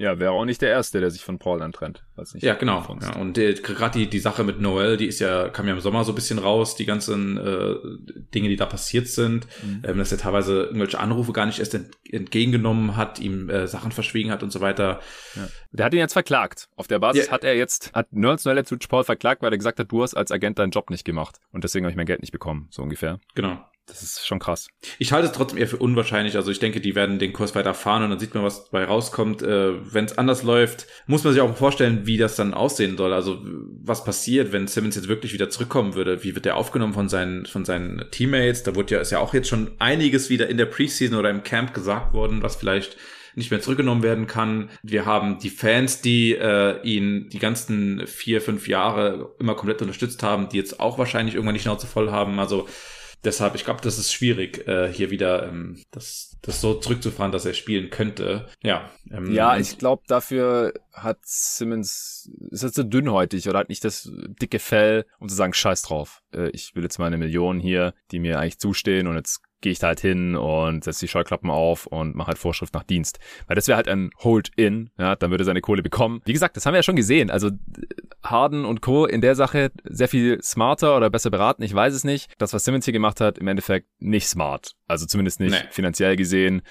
Ja, 0.00 0.18
wäre 0.18 0.30
auch 0.32 0.46
nicht 0.46 0.62
der 0.62 0.70
Erste, 0.70 0.98
der 0.98 1.10
sich 1.10 1.22
von 1.22 1.38
Paul 1.38 1.58
dann 1.58 1.72
trennt. 1.72 2.04
Weiß 2.16 2.32
nicht, 2.32 2.42
ja, 2.42 2.54
genau. 2.54 2.82
Ja, 3.02 3.16
und 3.16 3.36
äh, 3.36 3.52
gerade 3.52 3.98
die, 3.98 4.08
die 4.08 4.18
Sache 4.18 4.44
mit 4.44 4.58
Noel, 4.58 4.96
die 4.96 5.04
ist 5.04 5.18
ja, 5.18 5.50
kam 5.50 5.68
ja 5.68 5.74
im 5.74 5.80
Sommer 5.80 6.04
so 6.04 6.12
ein 6.12 6.14
bisschen 6.14 6.38
raus, 6.38 6.74
die 6.74 6.86
ganzen 6.86 7.36
äh, 7.36 7.74
Dinge, 8.34 8.48
die 8.48 8.56
da 8.56 8.64
passiert 8.64 9.08
sind, 9.08 9.46
mhm. 9.62 9.82
ähm, 9.86 9.98
dass 9.98 10.10
er 10.10 10.16
teilweise 10.16 10.62
irgendwelche 10.62 10.98
Anrufe 10.98 11.32
gar 11.32 11.44
nicht 11.44 11.58
erst 11.58 11.74
ent, 11.74 11.90
entgegengenommen 12.10 12.96
hat, 12.96 13.18
ihm 13.18 13.50
äh, 13.50 13.66
Sachen 13.66 13.92
verschwiegen 13.92 14.30
hat 14.30 14.42
und 14.42 14.50
so 14.50 14.62
weiter. 14.62 15.00
Ja. 15.36 15.48
Der 15.72 15.84
hat 15.84 15.92
ihn 15.92 15.98
jetzt 15.98 16.14
verklagt. 16.14 16.70
Auf 16.76 16.86
der 16.86 16.98
Basis 16.98 17.26
ja. 17.26 17.32
hat 17.32 17.44
er 17.44 17.54
jetzt, 17.54 17.92
hat 17.92 18.10
Nerds 18.10 18.46
Noel 18.46 18.64
zu 18.64 18.78
Paul 18.78 19.04
verklagt, 19.04 19.42
weil 19.42 19.52
er 19.52 19.58
gesagt 19.58 19.78
hat, 19.78 19.92
du 19.92 20.02
hast 20.02 20.14
als 20.14 20.32
Agent 20.32 20.58
deinen 20.58 20.70
Job 20.70 20.88
nicht 20.88 21.04
gemacht. 21.04 21.40
Und 21.52 21.62
deswegen 21.62 21.84
habe 21.84 21.90
ich 21.90 21.96
mein 21.98 22.06
Geld 22.06 22.22
nicht 22.22 22.32
bekommen, 22.32 22.68
so 22.70 22.82
ungefähr. 22.82 23.20
Genau. 23.34 23.62
Das 23.90 24.02
ist 24.02 24.26
schon 24.26 24.38
krass. 24.38 24.68
Ich 24.98 25.12
halte 25.12 25.26
es 25.26 25.32
trotzdem 25.32 25.58
eher 25.58 25.66
für 25.66 25.76
unwahrscheinlich. 25.76 26.36
Also 26.36 26.52
ich 26.52 26.60
denke, 26.60 26.80
die 26.80 26.94
werden 26.94 27.18
den 27.18 27.32
Kurs 27.32 27.56
weiter 27.56 27.74
fahren 27.74 28.04
und 28.04 28.10
dann 28.10 28.20
sieht 28.20 28.34
man, 28.34 28.44
was 28.44 28.70
dabei 28.70 28.84
rauskommt. 28.84 29.42
Äh, 29.42 29.72
wenn 29.92 30.04
es 30.04 30.16
anders 30.16 30.44
läuft, 30.44 30.86
muss 31.06 31.24
man 31.24 31.32
sich 31.32 31.42
auch 31.42 31.56
vorstellen, 31.56 32.06
wie 32.06 32.16
das 32.16 32.36
dann 32.36 32.54
aussehen 32.54 32.96
soll. 32.96 33.12
Also 33.12 33.42
was 33.82 34.04
passiert, 34.04 34.52
wenn 34.52 34.68
Simmons 34.68 34.94
jetzt 34.94 35.08
wirklich 35.08 35.32
wieder 35.32 35.50
zurückkommen 35.50 35.94
würde? 35.94 36.22
Wie 36.22 36.34
wird 36.36 36.44
der 36.44 36.56
aufgenommen 36.56 36.94
von 36.94 37.08
seinen, 37.08 37.46
von 37.46 37.64
seinen 37.64 38.04
Teammates? 38.12 38.62
Da 38.62 38.76
wurde 38.76 38.94
ja, 38.94 39.00
ist 39.00 39.10
ja 39.10 39.18
auch 39.18 39.34
jetzt 39.34 39.48
schon 39.48 39.72
einiges 39.80 40.30
wieder 40.30 40.48
in 40.48 40.56
der 40.56 40.66
Preseason 40.66 41.18
oder 41.18 41.30
im 41.30 41.42
Camp 41.42 41.74
gesagt 41.74 42.12
worden, 42.12 42.42
was 42.42 42.56
vielleicht 42.56 42.96
nicht 43.34 43.50
mehr 43.50 43.60
zurückgenommen 43.60 44.02
werden 44.02 44.26
kann. 44.26 44.70
Wir 44.82 45.06
haben 45.06 45.38
die 45.38 45.50
Fans, 45.50 46.00
die 46.00 46.34
äh, 46.34 46.80
ihn 46.82 47.28
die 47.28 47.38
ganzen 47.38 48.06
vier, 48.06 48.40
fünf 48.40 48.68
Jahre 48.68 49.34
immer 49.38 49.54
komplett 49.54 49.82
unterstützt 49.82 50.22
haben, 50.22 50.48
die 50.48 50.56
jetzt 50.56 50.80
auch 50.80 50.98
wahrscheinlich 50.98 51.34
irgendwann 51.34 51.54
nicht 51.54 51.62
Schnauze 51.62 51.86
voll 51.86 52.10
haben. 52.10 52.38
Also 52.38 52.68
Deshalb, 53.22 53.54
ich 53.54 53.64
glaube, 53.64 53.80
das 53.82 53.98
ist 53.98 54.12
schwierig, 54.12 54.66
äh, 54.66 54.90
hier 54.92 55.10
wieder 55.10 55.46
ähm, 55.48 55.82
das, 55.90 56.38
das 56.40 56.60
so 56.60 56.74
zurückzufahren, 56.74 57.32
dass 57.32 57.44
er 57.44 57.52
spielen 57.52 57.90
könnte. 57.90 58.48
Ja. 58.62 58.90
Ähm, 59.10 59.32
ja, 59.32 59.58
ich 59.58 59.76
glaube, 59.76 60.04
dafür 60.06 60.72
hat 60.92 61.18
Simmons, 61.22 62.30
ist 62.50 62.62
jetzt 62.62 62.76
so 62.76 62.82
dünnhäutig 62.82 63.48
oder 63.48 63.58
hat 63.58 63.68
nicht 63.68 63.84
das 63.84 64.10
dicke 64.40 64.58
Fell, 64.58 65.04
um 65.18 65.28
zu 65.28 65.34
sagen, 65.34 65.52
scheiß 65.52 65.82
drauf. 65.82 66.22
Äh, 66.32 66.48
ich 66.50 66.74
will 66.74 66.82
jetzt 66.82 66.98
meine 66.98 67.18
Millionen 67.18 67.60
hier, 67.60 67.94
die 68.10 68.20
mir 68.20 68.38
eigentlich 68.38 68.58
zustehen 68.58 69.06
und 69.06 69.16
jetzt 69.16 69.42
gehe 69.60 69.72
ich 69.72 69.78
da 69.78 69.88
halt 69.88 70.00
hin 70.00 70.36
und 70.36 70.84
setze 70.84 71.00
die 71.00 71.08
Scheuklappen 71.08 71.50
auf 71.50 71.86
und 71.86 72.14
mache 72.14 72.28
halt 72.28 72.38
Vorschrift 72.38 72.74
nach 72.74 72.84
Dienst. 72.84 73.18
Weil 73.46 73.56
das 73.56 73.68
wäre 73.68 73.76
halt 73.76 73.88
ein 73.88 74.10
Hold-in, 74.18 74.90
ja, 74.98 75.16
dann 75.16 75.30
würde 75.30 75.42
er 75.42 75.46
seine 75.46 75.60
Kohle 75.60 75.82
bekommen. 75.82 76.22
Wie 76.24 76.32
gesagt, 76.32 76.56
das 76.56 76.66
haben 76.66 76.74
wir 76.74 76.78
ja 76.78 76.82
schon 76.82 76.96
gesehen. 76.96 77.30
Also 77.30 77.50
Harden 78.22 78.64
und 78.64 78.82
Co. 78.82 79.06
in 79.06 79.20
der 79.20 79.34
Sache 79.34 79.70
sehr 79.84 80.08
viel 80.08 80.42
smarter 80.42 80.96
oder 80.96 81.10
besser 81.10 81.30
beraten, 81.30 81.62
ich 81.62 81.74
weiß 81.74 81.94
es 81.94 82.04
nicht. 82.04 82.30
Das, 82.38 82.52
was 82.52 82.64
Simmons 82.64 82.84
hier 82.84 82.92
gemacht 82.92 83.20
hat, 83.20 83.38
im 83.38 83.48
Endeffekt 83.48 83.88
nicht 83.98 84.28
smart. 84.28 84.74
Also 84.86 85.06
zumindest 85.06 85.40
nicht 85.40 85.52
nee. 85.52 85.68
finanziell 85.70 86.16
gesehen. 86.16 86.62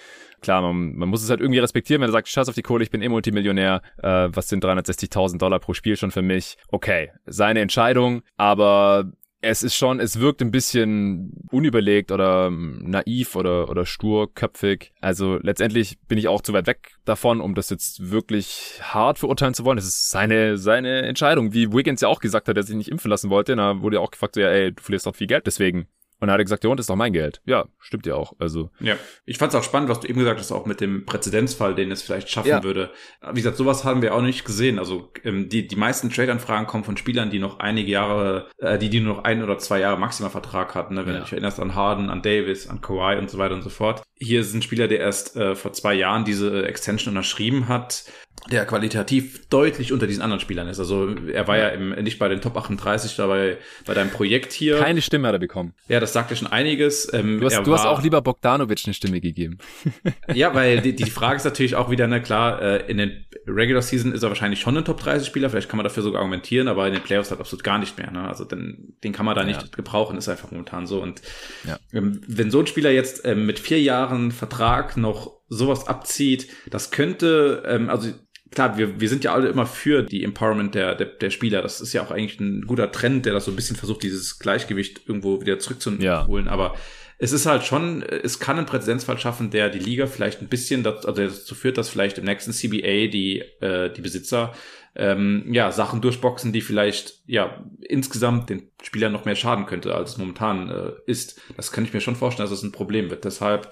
Klar, 0.42 0.62
man, 0.62 0.96
man 0.96 1.10
muss 1.10 1.24
es 1.24 1.30
halt 1.30 1.42
irgendwie 1.42 1.60
respektieren, 1.60 2.02
wenn 2.02 2.10
er 2.10 2.14
sagt, 2.14 2.30
scheiß 2.30 2.48
auf 2.48 2.56
die 2.56 2.62
Kohle, 2.62 2.84
ich 2.84 2.92
bin 2.92 3.02
eh 3.02 3.10
Multimillionär, 3.10 3.82
äh, 3.98 4.30
was 4.32 4.48
sind 4.48 4.64
360.000 4.64 5.38
Dollar 5.38 5.60
pro 5.60 5.74
Spiel 5.74 5.98
schon 5.98 6.12
für 6.12 6.22
mich? 6.22 6.58
Okay, 6.70 7.12
seine 7.26 7.60
Entscheidung, 7.60 8.22
aber 8.38 9.12
es 9.42 9.64
ist 9.64 9.76
schon, 9.76 10.00
es 10.00 10.20
wirkt 10.20 10.42
ein 10.42 10.52
bisschen 10.52 11.32
unüberlegt 11.50 12.12
oder 12.12 12.48
ähm, 12.48 12.84
naiv 12.86 13.36
oder, 13.36 13.70
oder 13.70 13.86
sturköpfig. 13.86 14.92
Also 15.00 15.38
letztendlich 15.42 15.98
bin 16.08 16.18
ich 16.18 16.28
auch 16.28 16.42
zu 16.42 16.52
weit 16.52 16.68
weg 16.68 16.96
davon, 17.06 17.40
um 17.40 17.56
das 17.56 17.70
jetzt 17.70 18.12
wirklich 18.12 18.80
hart 18.82 19.20
verurteilen 19.20 19.54
zu 19.54 19.64
wollen. 19.64 19.78
Es 19.78 19.86
ist 19.86 20.10
seine, 20.10 20.58
seine 20.58 21.04
Entscheidung, 21.04 21.54
wie 21.54 21.72
Wiggins 21.72 22.02
ja 22.02 22.10
auch 22.10 22.20
gesagt 22.20 22.50
hat, 22.50 22.58
er 22.58 22.64
sich 22.64 22.76
nicht 22.76 22.92
impfen 22.92 23.10
lassen 23.10 23.30
wollte. 23.30 23.56
Da 23.56 23.82
wurde 23.82 23.98
ja 23.98 24.02
auch 24.02 24.12
gefragt, 24.12 24.36
so, 24.36 24.42
ja, 24.42 24.50
ey, 24.50 24.74
du 24.74 24.84
verlierst 24.84 25.06
doch 25.06 25.16
viel 25.16 25.28
Geld 25.28 25.48
deswegen. 25.48 25.88
Und 26.20 26.28
dann 26.28 26.34
hat 26.34 26.40
er 26.40 26.44
gesagt, 26.44 26.64
ja, 26.64 26.70
und 26.70 26.78
das 26.78 26.84
ist 26.84 26.90
doch 26.90 26.96
mein 26.96 27.14
Geld. 27.14 27.42
Ja, 27.46 27.66
stimmt 27.80 28.06
ja 28.06 28.16
auch. 28.16 28.34
Also. 28.40 28.70
Ja. 28.80 28.96
Ich 29.26 29.38
fand 29.38 29.54
es 29.54 29.60
auch 29.60 29.64
spannend, 29.64 29.90
was 29.90 30.02
du 30.02 30.08
eben 30.08 30.20
gesagt 30.20 30.40
hast, 30.40 30.52
auch 30.52 30.66
mit 30.66 30.82
dem 30.82 31.06
Präzedenzfall, 31.06 31.76
den 31.76 31.92
es 31.92 32.02
vielleicht 32.02 32.30
schaffen 32.30 32.50
ja. 32.50 32.64
würde. 32.64 32.92
Wie 33.32 33.36
gesagt, 33.42 33.58
sowas 33.58 33.86
haben 33.86 34.02
wir 34.02 34.14
auch 34.14 34.22
nicht 34.22 34.44
gesehen. 34.44 34.80
Also 34.80 35.12
ähm, 35.24 35.48
die, 35.48 35.68
die 35.68 35.76
meisten 35.78 36.10
Trade-Anfragen 36.10 36.68
kommen 36.68 36.84
von 36.84 36.98
Spielern, 36.98 37.30
die 37.30 37.40
noch 37.40 37.60
einige 37.60 37.90
Jahre, 37.90 38.50
äh, 38.58 38.78
die, 38.78 38.90
die 38.90 39.00
nur 39.00 39.16
noch 39.16 39.24
ein 39.24 39.44
oder 39.44 39.58
zwei 39.60 39.80
Jahre 39.80 39.98
Maximalvertrag 39.98 40.76
hatten. 40.76 40.96
Ne? 40.96 41.06
Wenn 41.06 41.14
ja. 41.14 41.20
du 41.20 41.24
dich 41.24 41.34
erinnerst 41.34 41.60
an 41.60 41.76
Harden, 41.76 42.10
an 42.10 42.22
Davis, 42.22 42.68
an 42.68 42.82
Kawhi 42.82 43.18
und 43.18 43.30
so 43.30 43.38
weiter 43.38 43.56
und 43.56 43.62
so 43.62 43.70
fort. 43.70 44.04
Hier 44.16 44.42
ist 44.42 44.54
ein 44.54 44.62
Spieler, 44.62 44.90
der 44.90 45.00
erst 45.00 45.38
äh, 45.38 45.56
vor 45.56 45.72
zwei 45.72 45.94
Jahren 45.94 46.26
diese 46.26 46.68
Extension 46.68 47.14
unterschrieben 47.14 47.70
hat 47.70 48.04
der 48.52 48.66
qualitativ 48.66 49.48
deutlich 49.50 49.94
unter 49.94 50.08
diesen 50.08 50.22
anderen 50.22 50.40
Spielern 50.40 50.68
ist. 50.68 50.80
Also 50.80 51.16
er 51.32 51.48
war 51.48 51.58
ja, 51.58 51.70
im, 51.70 51.92
nicht 52.04 52.20
bei 52.20 52.28
den 52.28 52.42
Top 52.42 52.58
38 52.58 53.16
dabei 53.16 53.58
bei 53.86 53.94
deinem 53.94 54.10
Projekt 54.10 54.54
hier. 54.54 54.80
Keine 54.80 55.02
Stimme 55.02 55.28
hat 55.28 55.36
er 55.36 55.40
bekommen. 55.40 55.74
Ja, 55.88 56.00
das 56.00 56.14
sagt 56.14 56.32
ja 56.32 56.36
schon 56.36 56.48
einiges. 56.48 57.12
Ähm, 57.14 57.40
du 57.40 57.46
hast, 57.46 57.58
du 57.66 57.74
hast 57.74 57.86
auch 57.86 58.02
lieber 58.02 58.22
Bogdanovic 58.22 58.82
eine 58.86 58.94
Stimme 58.94 59.22
gegeben. 59.22 59.58
ja, 60.34 60.54
weil 60.56 60.82
die, 60.82 60.96
die 60.96 61.10
Frage 61.10 61.38
ist 61.38 61.44
natürlich 61.44 61.76
auch 61.76 61.92
wieder, 61.92 62.08
na 62.08 62.20
klar, 62.20 62.62
äh, 62.62 62.90
in 62.90 62.98
den 62.98 63.26
Regular 63.46 63.82
Season 63.82 64.14
ist 64.14 64.24
er 64.24 64.30
wahrscheinlich 64.30 64.62
schon 64.62 64.78
ein 64.78 64.86
Top 64.86 65.00
30 65.00 65.28
Spieler, 65.28 65.50
vielleicht 65.50 65.70
kann 65.70 65.78
man 65.78 65.84
dafür 65.84 66.04
sogar 66.04 66.22
argumentieren, 66.22 66.68
aber 66.68 66.88
in 66.88 66.94
den 66.94 67.04
Playoffs 67.04 67.30
halt 67.30 67.42
absolut 67.42 67.64
gar 67.64 67.78
nicht 67.78 67.98
mehr. 67.98 68.12
Ne? 68.12 68.28
Also 68.28 68.46
den, 68.46 68.96
den 69.04 69.12
kann 69.12 69.26
man 69.26 69.36
da 69.36 69.44
nicht 69.44 69.62
ja. 69.62 69.68
gebrauchen, 69.76 70.18
ist 70.18 70.30
einfach 70.30 70.52
momentan 70.52 70.88
so. 70.88 71.02
Und 71.02 71.22
ja. 71.68 71.78
ähm, 71.94 72.22
wenn 72.28 72.52
so 72.52 72.60
ein 72.60 72.68
Spieler 72.68 72.92
jetzt 72.92 73.26
ähm, 73.26 73.46
mit 73.46 73.60
vier 73.60 73.82
Jahren 73.82 74.32
Vertrag 74.32 74.98
noch 74.98 75.40
sowas 75.50 75.88
abzieht, 75.88 76.48
das 76.70 76.92
könnte, 76.92 77.64
ähm, 77.68 77.90
also 77.90 78.10
klar, 78.52 78.78
wir, 78.78 79.00
wir 79.00 79.10
sind 79.10 79.24
ja 79.24 79.34
alle 79.34 79.50
immer 79.50 79.66
für 79.66 80.04
die 80.04 80.24
Empowerment 80.24 80.76
der, 80.76 80.96
der, 80.96 81.08
der 81.08 81.30
Spieler. 81.30 81.62
Das 81.62 81.82
ist 81.82 81.94
ja 81.94 82.04
auch 82.04 82.12
eigentlich 82.12 82.40
ein 82.40 82.66
guter 82.66 82.92
Trend, 82.92 83.26
der 83.26 83.34
das 83.34 83.46
so 83.46 83.52
ein 83.52 83.56
bisschen 83.56 83.76
versucht, 83.76 84.04
dieses 84.04 84.40
Gleichgewicht 84.40 85.02
irgendwo 85.08 85.42
wieder 85.42 85.60
zurückzuholen. 85.60 86.02
Ja. 86.02 86.28
Aber 86.48 86.76
es 87.18 87.34
ist 87.34 87.46
halt 87.46 87.64
schon, 87.64 88.02
es 88.02 88.40
kann 88.40 88.58
einen 88.58 88.66
Präzedenzfall 88.66 89.18
schaffen, 89.18 89.52
der 89.52 89.70
die 89.70 89.80
Liga 89.80 90.08
vielleicht 90.08 90.42
ein 90.42 90.48
bisschen 90.48 90.84
dazu, 90.84 91.08
also 91.08 91.22
dazu 91.22 91.54
führt, 91.54 91.78
dass 91.78 91.90
vielleicht 91.90 92.18
im 92.18 92.26
nächsten 92.26 92.54
CBA 92.54 93.08
die, 93.08 93.44
äh, 93.60 93.92
die 93.92 94.02
Besitzer 94.02 94.54
ähm, 94.96 95.46
ja, 95.52 95.72
Sachen 95.72 96.02
durchboxen, 96.02 96.54
die 96.54 96.62
vielleicht 96.62 97.20
ja 97.28 97.64
insgesamt 97.82 98.50
den 98.50 98.72
Spielern 98.82 99.12
noch 99.12 99.26
mehr 99.26 99.36
schaden 99.36 99.66
könnte, 99.66 99.94
als 99.94 100.12
es 100.12 100.18
momentan 100.18 100.70
äh, 100.70 100.92
ist. 101.06 101.42
Das 101.58 101.72
kann 101.72 101.84
ich 101.84 101.94
mir 101.94 102.02
schon 102.02 102.16
vorstellen, 102.16 102.46
dass 102.46 102.54
es 102.54 102.62
das 102.62 102.70
ein 102.70 102.72
Problem 102.72 103.10
wird. 103.10 103.26
Deshalb 103.26 103.70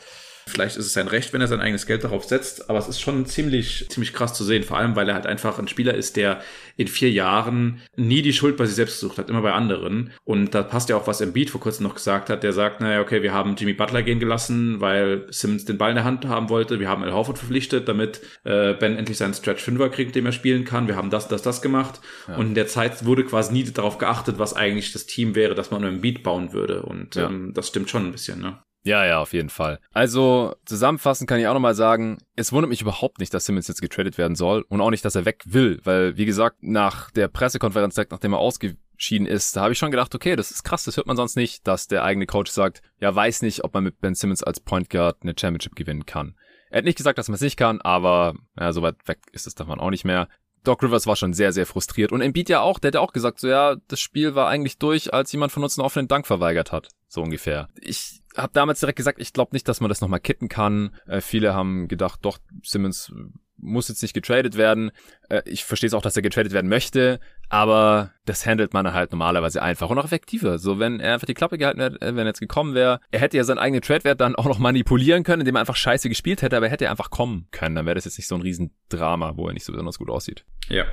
Vielleicht 0.47 0.77
ist 0.77 0.85
es 0.85 0.93
sein 0.93 1.07
Recht, 1.07 1.33
wenn 1.33 1.41
er 1.41 1.47
sein 1.47 1.59
eigenes 1.59 1.85
Geld 1.85 2.03
darauf 2.03 2.23
setzt, 2.23 2.69
aber 2.69 2.79
es 2.79 2.87
ist 2.87 2.99
schon 2.99 3.25
ziemlich, 3.25 3.87
ziemlich 3.89 4.13
krass 4.13 4.33
zu 4.33 4.43
sehen, 4.43 4.63
vor 4.63 4.77
allem 4.77 4.95
weil 4.95 5.07
er 5.09 5.15
halt 5.15 5.27
einfach 5.27 5.59
ein 5.59 5.67
Spieler 5.67 5.93
ist, 5.93 6.15
der 6.15 6.41
in 6.77 6.87
vier 6.87 7.11
Jahren 7.11 7.81
nie 7.95 8.21
die 8.21 8.33
Schuld 8.33 8.57
bei 8.57 8.65
sich 8.65 8.75
selbst 8.75 8.99
gesucht 9.01 9.17
hat, 9.17 9.29
immer 9.29 9.41
bei 9.41 9.51
anderen. 9.51 10.11
Und 10.23 10.53
da 10.53 10.63
passt 10.63 10.89
ja 10.89 10.95
auch, 10.95 11.07
was 11.07 11.21
Embiid 11.21 11.49
vor 11.49 11.59
kurzem 11.59 11.83
noch 11.83 11.95
gesagt 11.95 12.29
hat. 12.29 12.43
Der 12.43 12.53
sagt, 12.53 12.81
naja, 12.81 13.01
okay, 13.01 13.23
wir 13.23 13.33
haben 13.33 13.55
Jimmy 13.55 13.73
Butler 13.73 14.03
gehen 14.03 14.19
gelassen, 14.19 14.79
weil 14.79 15.25
Simmons 15.29 15.65
den 15.65 15.77
Ball 15.77 15.89
in 15.89 15.95
der 15.95 16.05
Hand 16.05 16.25
haben 16.25 16.49
wollte. 16.49 16.79
Wir 16.79 16.87
haben 16.87 17.03
El 17.03 17.13
Horford 17.13 17.39
verpflichtet, 17.39 17.87
damit 17.87 18.21
äh, 18.43 18.73
Ben 18.73 18.95
endlich 18.95 19.17
seinen 19.17 19.33
Stretch 19.33 19.63
Fünfer 19.63 19.89
kriegt, 19.89 20.15
dem 20.15 20.25
er 20.25 20.31
spielen 20.31 20.65
kann. 20.65 20.87
Wir 20.87 20.95
haben 20.95 21.09
das, 21.09 21.27
das, 21.27 21.41
das 21.41 21.61
gemacht. 21.61 21.99
Ja. 22.27 22.35
Und 22.35 22.47
in 22.47 22.55
der 22.55 22.67
Zeit 22.67 23.05
wurde 23.05 23.25
quasi 23.25 23.53
nie 23.53 23.63
darauf 23.63 23.97
geachtet, 23.97 24.37
was 24.37 24.53
eigentlich 24.53 24.93
das 24.93 25.07
Team 25.07 25.35
wäre, 25.35 25.55
dass 25.55 25.71
man 25.71 25.83
einen 25.83 26.01
Beat 26.01 26.23
bauen 26.23 26.53
würde. 26.53 26.83
Und 26.83 27.15
ja. 27.15 27.27
ähm, 27.27 27.53
das 27.53 27.67
stimmt 27.67 27.89
schon 27.89 28.05
ein 28.05 28.11
bisschen, 28.11 28.39
ne? 28.39 28.59
Ja, 28.87 29.05
ja, 29.05 29.19
auf 29.19 29.33
jeden 29.33 29.49
Fall. 29.49 29.81
Also 29.91 30.55
zusammenfassend 30.63 31.29
kann 31.29 31.41
ich 31.41 31.47
auch 31.47 31.53
nochmal 31.53 31.75
sagen, 31.75 32.19
es 32.37 32.53
wundert 32.53 32.69
mich 32.69 32.81
überhaupt 32.81 33.19
nicht, 33.19 33.33
dass 33.33 33.45
Simmons 33.45 33.67
jetzt 33.67 33.81
getradet 33.81 34.17
werden 34.17 34.35
soll 34.35 34.63
und 34.69 34.79
auch 34.79 34.91
nicht, 34.91 35.03
dass 35.03 35.15
er 35.15 35.25
weg 35.25 35.43
will, 35.45 35.81
weil 35.83 36.15
wie 36.15 36.25
gesagt, 36.25 36.59
nach 36.61 37.11
der 37.11 37.27
Pressekonferenz, 37.27 37.97
nachdem 37.97 38.31
er 38.31 38.39
ausgeschieden 38.39 39.27
ist, 39.27 39.57
da 39.57 39.63
habe 39.63 39.73
ich 39.73 39.77
schon 39.77 39.91
gedacht, 39.91 40.15
okay, 40.15 40.37
das 40.37 40.51
ist 40.51 40.63
krass, 40.63 40.85
das 40.85 40.95
hört 40.95 41.05
man 41.05 41.17
sonst 41.17 41.35
nicht, 41.35 41.67
dass 41.67 41.89
der 41.89 42.05
eigene 42.05 42.27
Coach 42.27 42.49
sagt, 42.49 42.81
ja, 43.01 43.13
weiß 43.13 43.41
nicht, 43.41 43.65
ob 43.65 43.73
man 43.73 43.83
mit 43.83 43.99
Ben 43.99 44.15
Simmons 44.15 44.41
als 44.41 44.61
Point 44.61 44.89
Guard 44.89 45.17
eine 45.21 45.33
Championship 45.37 45.75
gewinnen 45.75 46.05
kann. 46.05 46.37
Er 46.69 46.77
hat 46.77 46.85
nicht 46.85 46.97
gesagt, 46.97 47.17
dass 47.17 47.27
man 47.27 47.35
es 47.35 47.41
nicht 47.41 47.57
kann, 47.57 47.81
aber 47.81 48.35
ja, 48.57 48.71
so 48.71 48.81
weit 48.83 48.95
weg 49.05 49.19
ist 49.33 49.47
es 49.47 49.55
davon 49.55 49.81
auch 49.81 49.89
nicht 49.89 50.05
mehr. 50.05 50.29
Doc 50.63 50.81
Rivers 50.81 51.07
war 51.07 51.15
schon 51.15 51.33
sehr, 51.33 51.53
sehr 51.53 51.65
frustriert. 51.65 52.11
Und 52.11 52.21
Embiid 52.21 52.49
ja 52.49 52.61
auch, 52.61 52.79
der 52.79 52.89
hat 52.89 52.97
auch 52.97 53.13
gesagt, 53.13 53.39
so 53.39 53.47
ja, 53.47 53.75
das 53.87 53.99
Spiel 53.99 54.35
war 54.35 54.47
eigentlich 54.47 54.77
durch, 54.77 55.13
als 55.13 55.31
jemand 55.31 55.51
von 55.51 55.63
uns 55.63 55.77
einen 55.77 55.85
offenen 55.85 56.07
Dank 56.07 56.27
verweigert 56.27 56.71
hat. 56.71 56.89
So 57.07 57.21
ungefähr. 57.21 57.69
Ich 57.79 58.21
habe 58.37 58.53
damals 58.53 58.79
direkt 58.79 58.97
gesagt, 58.97 59.19
ich 59.19 59.33
glaube 59.33 59.53
nicht, 59.53 59.67
dass 59.67 59.81
man 59.81 59.89
das 59.89 60.01
nochmal 60.01 60.19
kitten 60.19 60.49
kann. 60.49 60.95
Äh, 61.07 61.21
viele 61.21 61.53
haben 61.53 61.87
gedacht, 61.87 62.19
doch, 62.23 62.37
Simmons 62.63 63.11
muss 63.59 63.89
jetzt 63.89 64.01
nicht 64.01 64.13
getradet 64.13 64.55
werden. 64.55 64.91
Äh, 65.29 65.41
ich 65.45 65.65
verstehe 65.65 65.87
es 65.87 65.93
auch, 65.93 66.01
dass 66.01 66.15
er 66.15 66.21
getradet 66.21 66.53
werden 66.53 66.69
möchte, 66.69 67.19
aber 67.49 68.11
das 68.25 68.45
handelt 68.45 68.73
man 68.73 68.93
halt 68.93 69.11
normalerweise 69.11 69.61
einfach 69.61 69.89
und 69.89 69.97
auch 69.97 70.05
effektiver. 70.05 70.59
So, 70.59 70.79
wenn 70.79 70.99
er 70.99 71.15
einfach 71.15 71.25
die 71.27 71.33
Klappe 71.33 71.57
gehalten 71.57 71.81
hätte, 71.81 72.01
äh, 72.01 72.15
wenn 72.15 72.19
er 72.19 72.27
jetzt 72.27 72.39
gekommen 72.39 72.75
wäre, 72.75 72.99
er 73.11 73.19
hätte 73.19 73.37
ja 73.37 73.43
seinen 73.43 73.57
eigenen 73.57 73.81
Trade-Wert 73.81 74.21
dann 74.21 74.35
auch 74.35 74.45
noch 74.45 74.59
manipulieren 74.59 75.23
können, 75.23 75.41
indem 75.41 75.55
er 75.55 75.61
einfach 75.61 75.75
scheiße 75.75 76.09
gespielt 76.09 76.41
hätte, 76.41 76.57
aber 76.57 76.67
er 76.67 76.71
hätte 76.71 76.89
einfach 76.89 77.09
kommen 77.09 77.47
können. 77.51 77.75
Dann 77.75 77.85
wäre 77.85 77.95
das 77.95 78.05
jetzt 78.05 78.17
nicht 78.17 78.27
so 78.27 78.35
ein 78.35 78.41
Riesendrama, 78.41 79.35
wo 79.35 79.47
er 79.47 79.53
nicht 79.53 79.65
so 79.65 79.71
besonders 79.71 79.97
gut 79.97 80.09
aussieht. 80.09 80.45
Ja. 80.69 80.85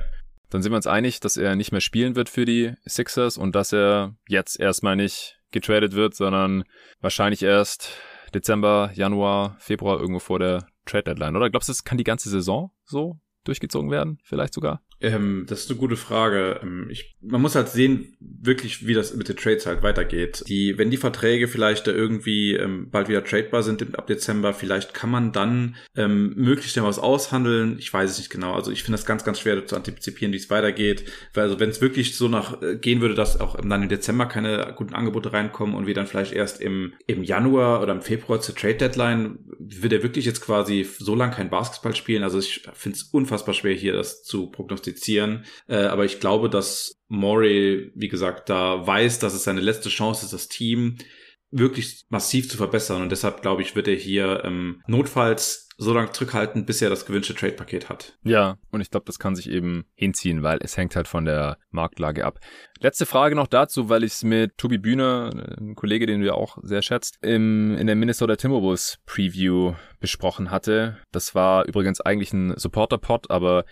Dann 0.49 0.61
sind 0.61 0.71
wir 0.71 0.77
uns 0.77 0.87
einig, 0.87 1.19
dass 1.19 1.37
er 1.37 1.55
nicht 1.55 1.71
mehr 1.71 1.81
spielen 1.81 2.15
wird 2.15 2.29
für 2.29 2.45
die 2.45 2.73
Sixers 2.85 3.37
und 3.37 3.55
dass 3.55 3.73
er 3.73 4.15
jetzt 4.27 4.59
erstmal 4.59 4.95
nicht 4.95 5.39
getradet 5.55 5.93
wird, 5.93 6.13
sondern 6.13 6.63
wahrscheinlich 7.01 7.41
erst 7.41 7.97
Dezember, 8.33 8.91
Januar, 8.93 9.55
Februar 9.59 9.99
irgendwo 9.99 10.19
vor 10.19 10.37
der 10.37 10.67
Trade 10.85 11.05
Deadline, 11.05 11.35
oder? 11.35 11.49
Glaubst 11.49 11.69
du, 11.69 11.71
das 11.71 11.83
kann 11.83 11.97
die 11.97 12.03
ganze 12.03 12.29
Saison 12.29 12.71
so 12.83 13.19
durchgezogen 13.45 13.89
werden? 13.89 14.19
Vielleicht 14.23 14.53
sogar? 14.53 14.81
Ähm, 15.05 15.45
das 15.47 15.61
ist 15.61 15.69
eine 15.69 15.79
gute 15.79 15.97
Frage. 15.97 16.59
Ähm, 16.63 16.87
ich, 16.89 17.15
man 17.21 17.41
muss 17.41 17.55
halt 17.55 17.69
sehen, 17.69 18.15
wirklich, 18.19 18.87
wie 18.87 18.93
das 18.93 19.15
mit 19.15 19.29
den 19.29 19.37
Trades 19.37 19.65
halt 19.65 19.83
weitergeht. 19.83 20.43
Die, 20.47 20.77
wenn 20.77 20.89
die 20.89 20.97
Verträge 20.97 21.47
vielleicht 21.47 21.85
da 21.85 21.91
irgendwie 21.91 22.53
ähm, 22.53 22.89
bald 22.89 23.07
wieder 23.07 23.23
tradebar 23.23 23.61
sind 23.61 23.97
ab 23.97 24.07
Dezember, 24.07 24.53
vielleicht 24.53 24.93
kann 24.93 25.11
man 25.11 25.31
dann 25.31 25.75
ähm, 25.95 26.33
möglichst 26.35 26.75
was 26.81 26.99
aushandeln. 26.99 27.77
Ich 27.79 27.93
weiß 27.93 28.11
es 28.11 28.17
nicht 28.17 28.29
genau. 28.29 28.53
Also 28.53 28.71
ich 28.71 28.83
finde 28.83 28.97
das 28.97 29.05
ganz, 29.05 29.23
ganz 29.23 29.39
schwer 29.39 29.65
zu 29.65 29.75
antizipieren, 29.75 30.33
wie 30.33 30.37
es 30.37 30.49
weitergeht. 30.49 31.05
Weil 31.33 31.43
also 31.43 31.59
wenn 31.59 31.69
es 31.69 31.81
wirklich 31.81 32.15
so 32.17 32.27
nach 32.27 32.61
äh, 32.61 32.75
gehen 32.75 33.01
würde, 33.01 33.15
dass 33.15 33.39
auch 33.39 33.55
dann 33.55 33.83
im 33.83 33.89
Dezember 33.89 34.25
keine 34.25 34.73
guten 34.75 34.95
Angebote 34.95 35.31
reinkommen 35.31 35.75
und 35.75 35.85
wir 35.85 35.93
dann 35.93 36.07
vielleicht 36.07 36.33
erst 36.33 36.61
im, 36.61 36.93
im 37.05 37.23
Januar 37.23 37.81
oder 37.81 37.93
im 37.93 38.01
Februar 38.01 38.41
zur 38.41 38.55
Trade 38.55 38.75
Deadline, 38.75 39.39
wird 39.59 39.93
er 39.93 40.03
wirklich 40.03 40.25
jetzt 40.25 40.41
quasi 40.41 40.83
so 40.83 41.15
lange 41.15 41.33
kein 41.33 41.49
Basketball 41.49 41.95
spielen. 41.95 42.23
Also 42.23 42.39
ich 42.39 42.67
finde 42.73 42.97
es 42.97 43.03
unfassbar 43.03 43.53
schwer 43.53 43.75
hier 43.75 43.93
das 43.93 44.23
zu 44.23 44.47
prognostizieren 44.47 44.94
prognostizieren. 44.95 45.45
Äh, 45.67 45.85
aber 45.85 46.05
ich 46.05 46.19
glaube, 46.19 46.49
dass 46.49 46.97
Morey, 47.07 47.91
wie 47.95 48.07
gesagt, 48.07 48.49
da 48.49 48.85
weiß, 48.85 49.19
dass 49.19 49.33
es 49.33 49.43
seine 49.43 49.61
letzte 49.61 49.89
Chance 49.89 50.25
ist, 50.25 50.33
das 50.33 50.47
Team 50.47 50.97
wirklich 51.51 52.05
massiv 52.09 52.49
zu 52.49 52.57
verbessern. 52.57 53.01
Und 53.01 53.11
deshalb, 53.11 53.41
glaube 53.41 53.61
ich, 53.61 53.75
wird 53.75 53.87
er 53.87 53.95
hier 53.95 54.43
ähm, 54.43 54.81
notfalls 54.87 55.69
so 55.77 55.93
lange 55.93 56.11
zurückhalten, 56.11 56.65
bis 56.65 56.81
er 56.81 56.89
das 56.89 57.05
gewünschte 57.05 57.35
Trade-Paket 57.35 57.89
hat. 57.89 58.17
Ja, 58.23 58.57
und 58.71 58.79
ich 58.79 58.89
glaube, 58.89 59.05
das 59.05 59.19
kann 59.19 59.35
sich 59.35 59.49
eben 59.49 59.83
hinziehen, 59.93 60.41
weil 60.41 60.59
es 60.61 60.77
hängt 60.77 60.95
halt 60.95 61.07
von 61.07 61.25
der 61.25 61.57
Marktlage 61.69 62.25
ab. 62.25 62.39
Letzte 62.79 63.05
Frage 63.05 63.35
noch 63.35 63.47
dazu, 63.47 63.89
weil 63.89 64.05
ich 64.05 64.13
es 64.13 64.23
mit 64.23 64.57
Tobi 64.57 64.77
Bühner, 64.77 65.31
ein 65.59 65.75
Kollege, 65.75 66.05
den 66.05 66.21
du 66.21 66.27
ja 66.27 66.33
auch 66.33 66.57
sehr 66.61 66.81
schätzt, 66.81 67.17
im, 67.21 67.75
in 67.75 67.87
der 67.87 67.97
Minnesota 67.97 68.37
Timberwolves 68.37 68.99
Preview 69.05 69.73
besprochen 69.99 70.49
hatte. 70.49 70.97
Das 71.11 71.35
war 71.35 71.65
übrigens 71.65 71.99
eigentlich 71.99 72.31
ein 72.31 72.57
Supporter-Pod, 72.57 73.29
aber 73.29 73.65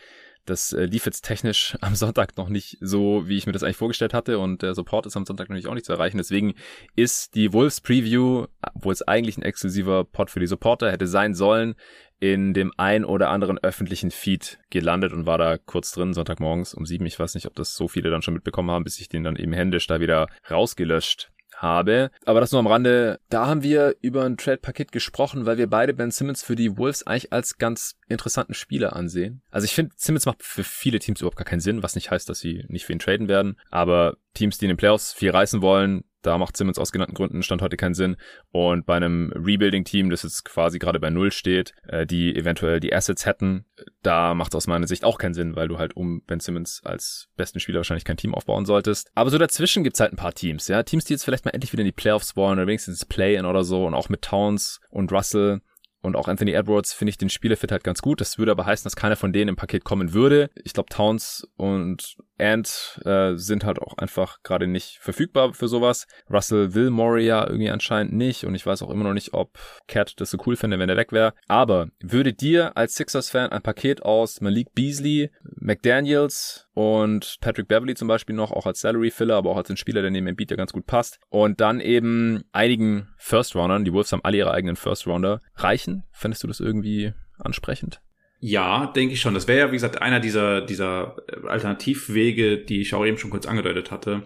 das 0.45 0.73
äh, 0.73 0.85
lief 0.85 1.05
jetzt 1.05 1.21
technisch 1.21 1.77
am 1.81 1.95
Sonntag 1.95 2.37
noch 2.37 2.49
nicht 2.49 2.77
so, 2.81 3.27
wie 3.27 3.37
ich 3.37 3.45
mir 3.45 3.51
das 3.51 3.63
eigentlich 3.63 3.77
vorgestellt 3.77 4.13
hatte 4.13 4.39
und 4.39 4.61
der 4.61 4.75
Support 4.75 5.05
ist 5.05 5.17
am 5.17 5.25
Sonntag 5.25 5.49
natürlich 5.49 5.67
auch 5.67 5.73
nicht 5.73 5.85
zu 5.85 5.93
erreichen. 5.93 6.17
Deswegen 6.17 6.53
ist 6.95 7.35
die 7.35 7.53
Wolves 7.53 7.81
Preview, 7.81 8.47
wo 8.73 8.91
es 8.91 9.01
eigentlich 9.01 9.37
ein 9.37 9.43
exklusiver 9.43 10.03
Pod 10.03 10.29
für 10.29 10.39
die 10.39 10.47
Supporter 10.47 10.91
hätte 10.91 11.07
sein 11.07 11.33
sollen, 11.33 11.75
in 12.19 12.53
dem 12.53 12.71
ein 12.77 13.03
oder 13.03 13.29
anderen 13.29 13.57
öffentlichen 13.59 14.11
Feed 14.11 14.59
gelandet 14.69 15.11
und 15.11 15.25
war 15.25 15.37
da 15.37 15.57
kurz 15.57 15.91
drin, 15.91 16.13
Sonntagmorgens 16.13 16.73
um 16.73 16.85
sieben. 16.85 17.05
Ich 17.05 17.19
weiß 17.19 17.35
nicht, 17.35 17.47
ob 17.47 17.55
das 17.55 17.75
so 17.75 17.87
viele 17.87 18.09
dann 18.09 18.21
schon 18.21 18.33
mitbekommen 18.33 18.71
haben, 18.71 18.85
bis 18.85 18.99
ich 18.99 19.09
den 19.09 19.23
dann 19.23 19.35
eben 19.35 19.51
händisch 19.51 19.87
da 19.87 19.99
wieder 19.99 20.27
rausgelöscht 20.49 21.33
habe. 21.63 22.11
Aber 22.25 22.39
das 22.39 22.51
nur 22.51 22.59
am 22.59 22.67
Rande. 22.67 23.19
Da 23.29 23.47
haben 23.47 23.63
wir 23.63 23.95
über 24.01 24.23
ein 24.23 24.37
Trade-Paket 24.37 24.91
gesprochen, 24.91 25.47
weil 25.47 25.57
wir 25.57 25.67
beide 25.67 25.95
Ben 25.95 26.11
Simmons 26.11 26.43
für 26.43 26.55
die 26.55 26.77
Wolves 26.77 27.07
eigentlich 27.07 27.33
als 27.33 27.57
ganz 27.57 27.95
interessanten 28.07 28.53
Spieler 28.53 28.95
ansehen. 28.95 29.41
Also 29.49 29.65
ich 29.65 29.73
finde, 29.73 29.93
Simmons 29.97 30.27
macht 30.27 30.43
für 30.43 30.63
viele 30.63 30.99
Teams 30.99 31.21
überhaupt 31.21 31.37
gar 31.37 31.45
keinen 31.45 31.61
Sinn, 31.61 31.81
was 31.81 31.95
nicht 31.95 32.11
heißt, 32.11 32.29
dass 32.29 32.39
sie 32.39 32.65
nicht 32.67 32.85
für 32.85 32.93
ihn 32.93 32.99
traden 32.99 33.27
werden. 33.27 33.57
Aber 33.71 34.17
Teams, 34.35 34.59
die 34.59 34.65
in 34.65 34.69
den 34.69 34.77
Playoffs 34.77 35.13
viel 35.13 35.31
reißen 35.31 35.61
wollen, 35.61 36.03
da 36.23 36.37
macht 36.37 36.57
Simmons 36.57 36.79
aus 36.79 36.91
genannten 36.91 37.13
Gründen 37.13 37.43
Stand 37.43 37.61
heute 37.61 37.77
keinen 37.77 37.93
Sinn. 37.93 38.15
Und 38.51 38.85
bei 38.85 38.95
einem 38.95 39.31
Rebuilding-Team, 39.35 40.09
das 40.09 40.23
jetzt 40.23 40.45
quasi 40.45 40.79
gerade 40.79 40.99
bei 40.99 41.09
Null 41.09 41.31
steht, 41.31 41.73
äh, 41.87 42.05
die 42.05 42.35
eventuell 42.35 42.79
die 42.79 42.93
Assets 42.93 43.25
hätten, 43.25 43.65
da 44.01 44.33
macht 44.33 44.55
aus 44.55 44.67
meiner 44.67 44.87
Sicht 44.87 45.03
auch 45.03 45.17
keinen 45.17 45.33
Sinn, 45.33 45.55
weil 45.55 45.67
du 45.67 45.77
halt 45.77 45.95
um 45.95 46.23
Ben 46.25 46.39
Simmons 46.39 46.81
als 46.83 47.27
besten 47.35 47.59
Spieler 47.59 47.77
wahrscheinlich 47.77 48.05
kein 48.05 48.17
Team 48.17 48.33
aufbauen 48.33 48.65
solltest. 48.65 49.11
Aber 49.13 49.29
so 49.29 49.37
dazwischen 49.37 49.83
gibt's 49.83 49.99
halt 49.99 50.13
ein 50.13 50.17
paar 50.17 50.33
Teams, 50.33 50.67
ja. 50.67 50.81
Teams, 50.83 51.05
die 51.05 51.13
jetzt 51.13 51.23
vielleicht 51.23 51.45
mal 51.45 51.51
endlich 51.51 51.73
wieder 51.73 51.81
in 51.81 51.87
die 51.87 51.91
Playoffs 51.91 52.35
wollen 52.35 52.57
oder 52.57 52.67
wenigstens 52.67 53.05
Play-In 53.05 53.45
oder 53.45 53.63
so 53.63 53.85
und 53.85 53.93
auch 53.93 54.09
mit 54.09 54.21
Towns 54.21 54.79
und 54.89 55.11
Russell 55.11 55.61
und 56.03 56.17
auch 56.17 56.27
Anthony 56.27 56.51
Edwards 56.51 56.93
finde 56.93 57.11
ich 57.11 57.17
den 57.17 57.29
Spielerfit 57.29 57.71
halt 57.71 57.85
ganz 57.85 58.01
gut. 58.01 58.19
Das 58.19 58.37
würde 58.37 58.51
aber 58.51 58.65
heißen, 58.65 58.83
dass 58.83 58.97
keiner 58.97 59.15
von 59.15 59.31
denen 59.31 59.49
im 59.49 59.55
Paket 59.55 59.85
kommen 59.85 60.11
würde. 60.11 60.49
Ich 60.63 60.73
glaube, 60.73 60.89
Towns 60.89 61.47
und 61.55 62.17
Ant 62.39 62.99
äh, 63.05 63.35
sind 63.35 63.63
halt 63.63 63.79
auch 63.79 63.97
einfach 63.97 64.41
gerade 64.43 64.67
nicht 64.67 64.97
verfügbar 64.99 65.53
für 65.53 65.67
sowas. 65.67 66.07
Russell 66.29 66.73
will 66.73 66.89
Moria 66.89 67.45
irgendwie 67.45 67.69
anscheinend 67.69 68.13
nicht 68.13 68.45
und 68.45 68.55
ich 68.55 68.65
weiß 68.65 68.81
auch 68.81 68.89
immer 68.89 69.03
noch 69.03 69.13
nicht, 69.13 69.33
ob 69.33 69.57
Cat 69.87 70.13
das 70.19 70.31
so 70.31 70.37
cool 70.45 70.55
fände, 70.55 70.79
wenn 70.79 70.89
er 70.89 70.97
weg 70.97 71.11
wäre. 71.11 71.33
Aber 71.47 71.89
würde 72.01 72.33
dir 72.33 72.75
als 72.75 72.95
Sixers-Fan 72.95 73.51
ein 73.51 73.61
Paket 73.61 74.03
aus 74.03 74.41
Malik 74.41 74.73
Beasley, 74.73 75.31
McDaniels 75.43 76.67
und 76.73 77.37
Patrick 77.41 77.67
Beverly 77.67 77.95
zum 77.95 78.07
Beispiel 78.07 78.35
noch, 78.35 78.51
auch 78.51 78.65
als 78.65 78.79
Salary-Filler, 78.81 79.35
aber 79.35 79.51
auch 79.51 79.57
als 79.57 79.69
ein 79.69 79.77
Spieler, 79.77 80.01
der 80.01 80.11
neben 80.11 80.27
Embiid 80.27 80.51
ja 80.51 80.57
ganz 80.57 80.73
gut 80.73 80.85
passt. 80.85 81.19
Und 81.29 81.61
dann 81.61 81.79
eben 81.79 82.43
einigen 82.51 83.09
First-Roundern, 83.17 83.85
die 83.85 83.93
Wolves 83.93 84.11
haben 84.11 84.23
alle 84.23 84.37
ihre 84.37 84.51
eigenen 84.51 84.75
First-Rounder, 84.75 85.39
reichen? 85.55 86.03
Fändest 86.11 86.43
du 86.43 86.47
das 86.47 86.59
irgendwie 86.59 87.13
ansprechend? 87.37 88.01
Ja, 88.45 88.87
denke 88.87 89.13
ich 89.13 89.21
schon. 89.21 89.33
Das 89.33 89.47
wäre 89.47 89.59
ja, 89.59 89.67
wie 89.71 89.77
gesagt, 89.77 90.01
einer 90.01 90.19
dieser, 90.19 90.59
dieser 90.59 91.15
Alternativwege, 91.47 92.57
die 92.57 92.81
ich 92.81 92.93
auch 92.93 93.05
eben 93.05 93.17
schon 93.17 93.31
kurz 93.31 93.45
angedeutet 93.45 93.89
hatte 93.89 94.23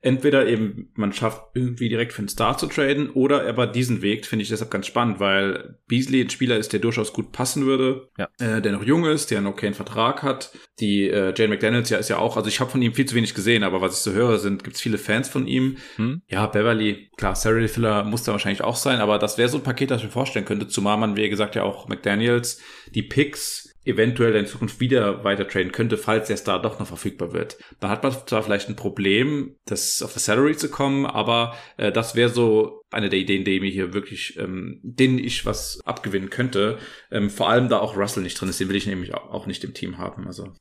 entweder 0.00 0.46
eben 0.46 0.90
man 0.94 1.12
schafft 1.12 1.42
irgendwie 1.54 1.88
direkt 1.88 2.12
für 2.12 2.20
einen 2.20 2.28
Star 2.28 2.56
zu 2.56 2.66
traden 2.66 3.10
oder 3.10 3.46
aber 3.48 3.66
diesen 3.66 4.00
Weg 4.02 4.26
finde 4.26 4.44
ich 4.44 4.48
deshalb 4.48 4.70
ganz 4.70 4.86
spannend, 4.86 5.18
weil 5.18 5.78
Beasley 5.88 6.20
ein 6.20 6.30
Spieler 6.30 6.56
ist, 6.56 6.72
der 6.72 6.80
durchaus 6.80 7.12
gut 7.12 7.32
passen 7.32 7.66
würde, 7.66 8.08
ja. 8.16 8.28
äh, 8.38 8.62
der 8.62 8.72
noch 8.72 8.84
jung 8.84 9.04
ist, 9.06 9.30
der 9.30 9.40
noch 9.40 9.56
keinen 9.56 9.74
Vertrag 9.74 10.22
hat. 10.22 10.52
Die 10.78 11.08
äh, 11.08 11.34
Jane 11.36 11.48
McDaniels 11.48 11.90
ja 11.90 11.98
ist 11.98 12.08
ja 12.08 12.18
auch, 12.18 12.36
also 12.36 12.48
ich 12.48 12.60
habe 12.60 12.70
von 12.70 12.82
ihm 12.82 12.94
viel 12.94 13.06
zu 13.06 13.16
wenig 13.16 13.34
gesehen, 13.34 13.64
aber 13.64 13.80
was 13.80 13.94
ich 13.94 14.02
so 14.02 14.12
höre, 14.12 14.38
sind 14.38 14.62
gibt's 14.62 14.80
viele 14.80 14.98
Fans 14.98 15.28
von 15.28 15.46
ihm. 15.46 15.76
Hm? 15.96 16.22
Ja, 16.28 16.46
Beverly, 16.46 17.10
klar, 17.16 17.34
Sarah 17.34 17.66
Filler 17.66 18.04
muss 18.04 18.22
da 18.22 18.32
wahrscheinlich 18.32 18.62
auch 18.62 18.76
sein, 18.76 19.00
aber 19.00 19.18
das 19.18 19.38
wäre 19.38 19.48
so 19.48 19.58
ein 19.58 19.64
Paket, 19.64 19.90
das 19.90 19.98
ich 19.98 20.06
mir 20.06 20.12
vorstellen 20.12 20.44
könnte, 20.44 20.68
zumal 20.68 20.96
man, 20.96 21.16
wie 21.16 21.28
gesagt, 21.28 21.56
ja 21.56 21.64
auch 21.64 21.88
McDaniels 21.88 22.60
die 22.94 23.02
Picks 23.02 23.67
eventuell 23.88 24.34
in 24.36 24.46
Zukunft 24.46 24.80
wieder 24.80 25.24
weiter 25.24 25.48
traden 25.48 25.72
könnte, 25.72 25.96
falls 25.96 26.28
der 26.28 26.36
Star 26.36 26.60
doch 26.60 26.78
noch 26.78 26.86
verfügbar 26.86 27.32
wird. 27.32 27.58
Dann 27.80 27.90
hat 27.90 28.02
man 28.02 28.12
zwar 28.12 28.42
vielleicht 28.42 28.68
ein 28.68 28.76
Problem, 28.76 29.56
das 29.64 30.02
auf 30.02 30.14
das 30.14 30.24
Salary 30.24 30.56
zu 30.56 30.70
kommen, 30.70 31.06
aber 31.06 31.54
äh, 31.76 31.90
das 31.90 32.14
wäre 32.14 32.28
so 32.28 32.77
eine 32.90 33.10
der 33.10 33.18
Ideen, 33.18 33.44
die 33.44 33.60
mir 33.60 33.70
hier 33.70 33.92
wirklich, 33.92 34.38
ähm, 34.38 34.80
denen 34.82 35.18
ich 35.18 35.44
was 35.44 35.80
abgewinnen 35.84 36.30
könnte. 36.30 36.78
Ähm, 37.10 37.28
vor 37.28 37.50
allem 37.50 37.68
da 37.68 37.80
auch 37.80 37.96
Russell 37.96 38.22
nicht 38.22 38.40
drin 38.40 38.48
ist, 38.48 38.60
den 38.60 38.68
will 38.68 38.76
ich 38.76 38.86
nämlich 38.86 39.14
auch 39.14 39.46
nicht 39.46 39.62
im 39.62 39.74
Team 39.74 39.98
haben. 39.98 40.26
Also. 40.26 40.54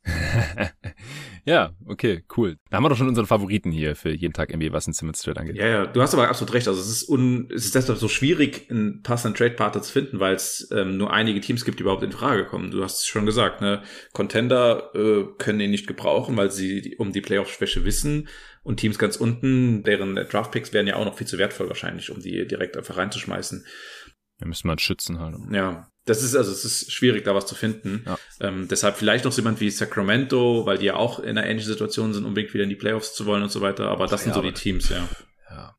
ja, 1.45 1.71
okay, 1.85 2.23
cool. 2.35 2.57
Da 2.69 2.77
haben 2.77 2.83
wir 2.83 2.89
doch 2.89 2.97
schon 2.97 3.07
unseren 3.07 3.27
Favoriten 3.27 3.71
hier 3.71 3.95
für 3.95 4.09
jeden 4.09 4.33
Tag 4.33 4.53
NBA, 4.53 4.73
was 4.73 4.87
ein 4.87 4.93
Simmons 4.93 5.21
Trade 5.21 5.39
angeht. 5.39 5.55
Ja, 5.55 5.67
ja, 5.67 5.85
du 5.85 6.01
hast 6.01 6.13
aber 6.13 6.27
absolut 6.27 6.53
recht. 6.53 6.67
Also 6.67 6.81
es 6.81 6.89
ist 6.89 7.09
un, 7.09 7.49
es 7.53 7.63
ist 7.63 7.75
deshalb 7.75 7.97
so 7.97 8.09
schwierig, 8.09 8.69
einen 8.69 9.03
passenden 9.03 9.37
Trade-Partner 9.37 9.81
zu 9.81 9.91
finden, 9.93 10.19
weil 10.19 10.35
es 10.35 10.67
ähm, 10.75 10.97
nur 10.97 11.13
einige 11.13 11.39
Teams 11.39 11.63
gibt, 11.63 11.79
die 11.79 11.83
überhaupt 11.83 12.03
in 12.03 12.11
Frage 12.11 12.45
kommen. 12.45 12.71
Du 12.71 12.83
hast 12.83 12.99
es 12.99 13.05
schon 13.05 13.25
gesagt, 13.25 13.61
ne? 13.61 13.83
Contender 14.11 14.91
äh, 14.93 15.23
können 15.37 15.61
ihn 15.61 15.71
nicht 15.71 15.87
gebrauchen, 15.87 16.35
weil 16.35 16.51
sie 16.51 16.95
um 16.97 17.13
die 17.13 17.21
Playoff-Schwäche 17.21 17.85
wissen. 17.85 18.27
Und 18.67 18.81
Teams 18.81 18.99
ganz 18.99 19.15
unten, 19.15 19.83
deren 19.83 20.15
Draftpicks 20.15 20.73
wären 20.73 20.87
ja 20.87 20.97
auch 20.97 21.05
noch 21.05 21.17
viel 21.17 21.25
zu 21.25 21.37
wertvoll 21.37 21.69
wahrscheinlich, 21.69 22.11
um 22.11 22.19
die 22.19 22.45
direkt 22.45 22.75
einfach 22.75 22.97
reinzuschmeißen. 22.97 23.65
Da 24.39 24.45
müssen 24.45 24.67
wir 24.67 24.77
schützen 24.77 25.21
halt. 25.21 25.37
Ja, 25.53 25.89
das 26.03 26.21
ist 26.21 26.35
also 26.35 26.51
es 26.51 26.65
ist 26.65 26.91
schwierig, 26.91 27.23
da 27.23 27.33
was 27.33 27.45
zu 27.45 27.55
finden. 27.55 28.03
Ja. 28.05 28.19
Ähm, 28.41 28.67
deshalb 28.67 28.97
vielleicht 28.97 29.23
noch 29.23 29.33
jemand 29.33 29.61
wie 29.61 29.69
Sacramento, 29.69 30.65
weil 30.65 30.79
die 30.79 30.87
ja 30.87 30.97
auch 30.97 31.19
in 31.19 31.29
einer 31.37 31.45
ähnlichen 31.45 31.71
Situation 31.71 32.13
sind, 32.13 32.25
unbedingt 32.25 32.53
wieder 32.53 32.65
in 32.65 32.69
die 32.69 32.75
Playoffs 32.75 33.13
zu 33.13 33.25
wollen 33.25 33.41
und 33.41 33.53
so 33.53 33.61
weiter. 33.61 33.87
Aber 33.87 34.03
das 34.03 34.15
Ach, 34.15 34.23
sind 34.25 34.29
ja, 34.31 34.35
so 34.35 34.41
die 34.41 34.51
Teams, 34.51 34.89
ja. 34.89 35.07
Ja. 35.49 35.77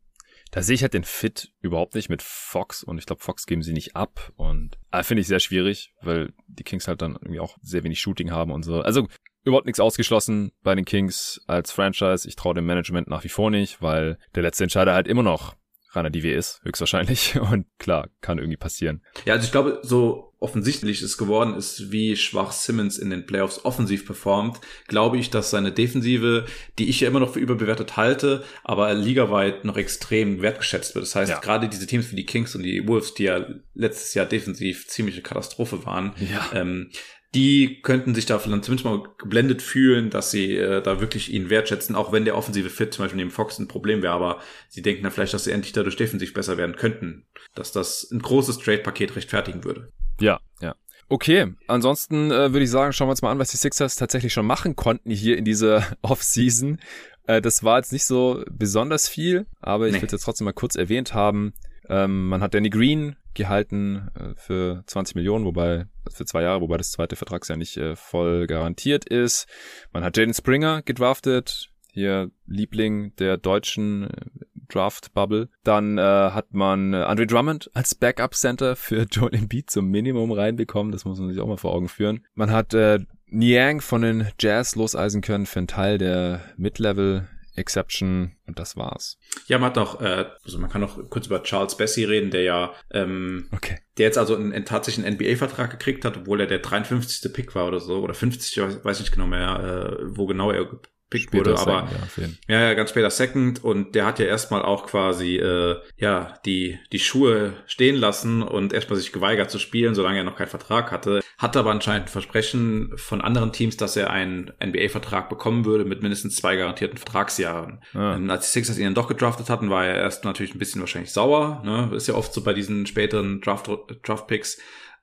Da 0.51 0.63
sehe 0.63 0.75
ich 0.75 0.81
halt 0.81 0.95
den 0.95 1.05
Fit 1.05 1.53
überhaupt 1.61 1.95
nicht 1.95 2.09
mit 2.09 2.23
Fox 2.23 2.83
und 2.83 2.97
ich 2.97 3.05
glaube, 3.05 3.23
Fox 3.23 3.45
geben 3.45 3.63
sie 3.63 3.75
nicht 3.75 3.97
ab 3.97 4.33
und 4.37 4.79
äh, 4.93 5.03
finde 5.03 5.21
ich 5.21 5.27
sehr 5.27 5.41
schwierig, 5.41 5.93
weil 6.01 6.33
die 6.47 6.65
Kings 6.65 6.89
halt 6.89 7.03
dann 7.03 7.17
irgendwie 7.17 7.41
auch 7.41 7.59
sehr 7.61 7.85
wenig 7.85 8.01
Shooting 8.01 8.31
haben 8.31 8.51
und 8.51 8.63
so. 8.63 8.81
Also 8.81 9.09
überhaupt 9.49 9.67
nichts 9.67 9.81
ausgeschlossen 9.81 10.53
bei 10.63 10.75
den 10.75 10.85
Kings 10.85 11.41
als 11.47 11.73
Franchise. 11.73 12.29
Ich 12.29 12.37
traue 12.37 12.55
dem 12.55 12.67
Management 12.67 13.09
nach 13.09 13.25
wie 13.25 13.29
vor 13.29 13.51
nicht, 13.51 13.83
weil 13.83 14.19
der 14.35 14.43
letzte 14.43 14.65
Entscheider 14.65 14.95
halt 14.95 15.09
immer 15.09 15.23
noch 15.23 15.57
Rainer 15.93 16.11
DW 16.11 16.33
ist, 16.33 16.61
höchstwahrscheinlich. 16.65 17.39
Und 17.41 17.67
klar, 17.79 18.09
kann 18.21 18.39
irgendwie 18.39 18.57
passieren. 18.57 19.03
Ja, 19.25 19.35
also 19.35 19.47
ich 19.47 19.53
glaube, 19.53 19.81
so 19.83 20.35
offensichtlich 20.41 21.03
es 21.03 21.19
geworden 21.19 21.55
ist, 21.55 21.91
wie 21.91 22.15
schwach 22.17 22.53
Simmons 22.53 22.97
in 22.97 23.11
den 23.11 23.27
Playoffs 23.27 23.65
offensiv 23.65 24.07
performt, 24.07 24.61
glaube 24.87 25.19
ich, 25.19 25.31
dass 25.31 25.51
seine 25.51 25.73
Defensive, 25.73 26.47
die 26.79 26.89
ich 26.89 27.01
ja 27.01 27.09
immer 27.09 27.19
noch 27.19 27.33
für 27.33 27.41
überbewertet 27.41 27.97
halte, 27.97 28.45
aber 28.63 28.95
ligaweit 28.95 29.65
noch 29.65 29.77
extrem 29.77 30.41
wertgeschätzt 30.41 30.95
wird. 30.95 31.05
Das 31.05 31.17
heißt, 31.17 31.31
ja. 31.31 31.41
gerade 31.41 31.69
diese 31.69 31.87
Teams 31.87 32.13
wie 32.13 32.17
die 32.17 32.27
Kings 32.27 32.55
und 32.55 32.63
die 32.63 32.87
Wolves, 32.87 33.15
die 33.15 33.25
ja 33.25 33.47
letztes 33.75 34.15
Jahr 34.15 34.27
defensiv 34.27 34.87
ziemliche 34.87 35.23
Katastrophe 35.23 35.85
waren, 35.85 36.15
ja. 36.31 36.51
ähm, 36.55 36.91
die 37.35 37.83
könnten 37.83 38.15
sich 38.15 38.27
da 38.27 38.39
vielleicht 38.39 38.65
zumindest 38.65 38.87
mal 38.87 39.03
geblendet 39.19 39.61
fühlen, 39.61 40.09
dass 40.09 40.31
sie 40.31 40.57
äh, 40.57 40.83
da 40.83 41.01
wirklich 41.01 41.33
ihn 41.33 41.51
wertschätzen, 41.51 41.95
auch 41.95 42.11
wenn 42.11 42.25
der 42.25 42.37
offensive 42.37 42.71
Fit 42.71 42.95
zum 42.95 43.05
Beispiel 43.05 43.19
neben 43.19 43.31
Fox 43.31 43.59
ein 43.59 43.69
Problem 43.69 44.03
wäre, 44.03 44.15
aber 44.15 44.41
sie 44.69 44.81
denken 44.81 45.03
dann 45.03 45.13
vielleicht, 45.13 45.35
dass 45.35 45.45
sie 45.45 45.53
endlich 45.53 45.73
dadurch 45.73 45.97
defensiv 45.97 46.33
besser 46.33 46.57
werden 46.57 46.77
könnten, 46.77 47.27
dass 47.55 47.71
das 47.71 48.11
ein 48.11 48.21
großes 48.21 48.59
Trade-Paket 48.59 49.15
rechtfertigen 49.15 49.65
würde. 49.65 49.93
Ja, 50.21 50.41
ja. 50.61 50.75
Okay, 51.11 51.55
ansonsten 51.67 52.31
äh, 52.31 52.53
würde 52.53 52.65
ich 52.65 52.71
sagen, 52.71 52.93
schauen 52.93 53.09
wir 53.09 53.13
uns 53.13 53.23
mal 53.23 53.31
an, 53.31 53.39
was 53.39 53.51
die 53.51 53.57
Sixers 53.57 53.97
tatsächlich 53.97 54.33
schon 54.33 54.47
machen 54.47 54.77
konnten 54.77 55.11
hier 55.11 55.37
in 55.39 55.45
dieser 55.45 55.85
Offseason. 56.03 56.81
Äh, 57.27 57.43
das 57.43 57.63
war 57.63 57.79
jetzt 57.79 57.93
nicht 57.93 58.05
so 58.05 58.43
besonders 58.51 59.09
viel, 59.09 59.47
aber 59.61 59.87
ich 59.87 59.93
nee. 59.93 60.01
will 60.01 60.07
es 60.07 60.13
jetzt 60.13 60.25
trotzdem 60.25 60.47
mal 60.47 60.53
kurz 60.53 60.77
erwähnt 60.77 61.13
haben. 61.13 61.53
Ähm, 61.91 62.29
man 62.29 62.43
hat 62.43 62.55
Danny 62.55 62.71
Green 62.71 63.17
gehalten 63.35 64.09
äh, 64.15 64.35
für 64.37 64.83
20 64.87 65.15
Millionen, 65.15 65.45
wobei 65.45 65.87
für 66.11 66.25
zwei 66.25 66.43
Jahre, 66.43 66.61
wobei 66.61 66.77
das 66.77 66.91
zweite 66.91 67.17
Vertragsjahr 67.17 67.59
nicht 67.59 67.77
äh, 67.77 67.97
voll 67.97 68.47
garantiert 68.47 69.05
ist. 69.05 69.47
Man 69.93 70.05
hat 70.05 70.17
Jaden 70.17 70.35
Springer 70.35 70.83
gedraftet, 70.83 71.71
hier 71.91 72.31
Liebling 72.47 73.15
der 73.17 73.37
deutschen 73.37 74.05
äh, 74.05 74.27
Draft 74.69 75.15
Bubble. 75.15 75.49
Dann 75.65 75.99
äh, 75.99 76.03
hat 76.03 76.53
man 76.53 76.93
äh, 76.93 76.99
Andre 76.99 77.27
Drummond 77.27 77.71
als 77.75 77.95
Backup 77.95 78.35
Center 78.35 78.77
für 78.77 79.03
Joel 79.11 79.35
Embiid 79.35 79.71
zum 79.71 79.89
Minimum 79.89 80.31
reinbekommen. 80.33 80.93
Das 80.93 81.05
muss 81.05 81.19
man 81.19 81.31
sich 81.31 81.41
auch 81.41 81.47
mal 81.47 81.57
vor 81.57 81.75
Augen 81.75 81.89
führen. 81.89 82.25
Man 82.35 82.53
hat 82.53 82.75
äh, 82.75 83.01
Niang 83.27 83.81
von 83.81 84.03
den 84.03 84.29
Jazz 84.39 84.75
loseisen 84.75 85.21
können 85.21 85.47
für 85.47 85.59
einen 85.59 85.69
Teil 85.69 85.99
der 85.99 86.41
Mid-Level 86.57 87.29
Exception 87.59 88.37
und 88.47 88.59
das 88.59 88.77
war's. 88.77 89.19
Ja, 89.47 89.59
man 89.59 89.71
hat 89.71 89.77
noch, 89.77 90.01
äh, 90.01 90.27
also 90.45 90.59
man 90.59 90.71
kann 90.71 90.81
noch 90.81 91.11
kurz 91.11 91.27
über 91.27 91.43
Charles 91.43 91.77
Bessie 91.77 92.05
reden, 92.05 92.31
der 92.31 92.43
ja, 92.43 92.73
ähm, 92.91 93.49
okay. 93.53 93.79
der 93.99 94.07
jetzt 94.07 94.19
also 94.19 94.35
einen, 94.35 94.53
einen 94.53 94.65
tatsächlichen 94.65 95.13
NBA-Vertrag 95.15 95.71
gekriegt 95.71 96.05
hat, 96.05 96.17
obwohl 96.17 96.41
er 96.41 96.47
der 96.47 96.61
53. 96.61 97.33
Pick 97.33 97.55
war 97.55 97.67
oder 97.67 97.81
so, 97.81 98.01
oder 98.01 98.15
50, 98.15 98.61
weiß, 98.61 98.85
weiß 98.85 99.01
nicht 99.01 99.13
genau 99.13 99.27
mehr, 99.27 99.99
äh, 100.01 100.17
wo 100.17 100.27
genau 100.27 100.51
er 100.51 100.67
gepickt 101.11 101.33
wurde, 101.33 101.59
aber 101.59 101.89
Second, 102.15 102.39
ja, 102.49 102.61
ja, 102.61 102.75
ganz 102.75 102.91
später 102.91 103.11
Second 103.11 103.65
und 103.65 103.95
der 103.95 104.05
hat 104.05 104.19
ja 104.19 104.27
erstmal 104.27 104.63
auch 104.63 104.87
quasi 104.87 105.37
äh, 105.37 105.77
ja 105.97 106.35
die 106.45 106.79
die 106.93 106.99
Schuhe 106.99 107.55
stehen 107.67 107.97
lassen 107.97 108.43
und 108.43 108.73
erstmal 108.73 108.99
sich 108.99 109.13
geweigert 109.13 109.51
zu 109.51 109.59
spielen, 109.59 109.95
solange 109.95 110.19
er 110.19 110.25
noch 110.25 110.37
keinen 110.37 110.49
Vertrag 110.49 110.93
hatte. 110.93 111.21
Hatte 111.39 111.59
aber 111.61 111.71
anscheinend 111.71 112.09
ein 112.09 112.13
Versprechen 112.13 112.93
von 112.97 113.21
anderen 113.21 113.53
Teams, 113.53 113.77
dass 113.77 113.97
er 113.97 114.11
einen 114.11 114.53
NBA-Vertrag 114.63 115.29
bekommen 115.29 115.65
würde 115.65 115.85
mit 115.85 116.03
mindestens 116.03 116.37
zwei 116.37 116.57
garantierten 116.57 116.99
Vertragsjahren. 116.99 117.81
Ah. 117.95 118.15
Und 118.15 118.31
als 118.31 118.47
die 118.47 118.53
Sixers 118.53 118.79
ihn 118.79 118.85
dann 118.85 118.95
doch 118.95 119.09
gedraftet 119.09 119.49
hatten, 119.49 119.71
war 119.71 119.87
er 119.87 119.97
erst 119.97 120.25
natürlich 120.25 120.55
ein 120.55 120.59
bisschen 120.59 120.81
wahrscheinlich 120.81 121.13
sauer. 121.13 121.63
Ne? 121.65 121.91
Ist 121.95 122.09
ja 122.09 122.15
oft 122.15 122.35
so 122.35 122.43
bei 122.43 122.53
diesen 122.53 122.87
späteren 122.87 123.41
Draft 123.41 123.71
Draft 124.03 124.27
Picks. 124.27 124.59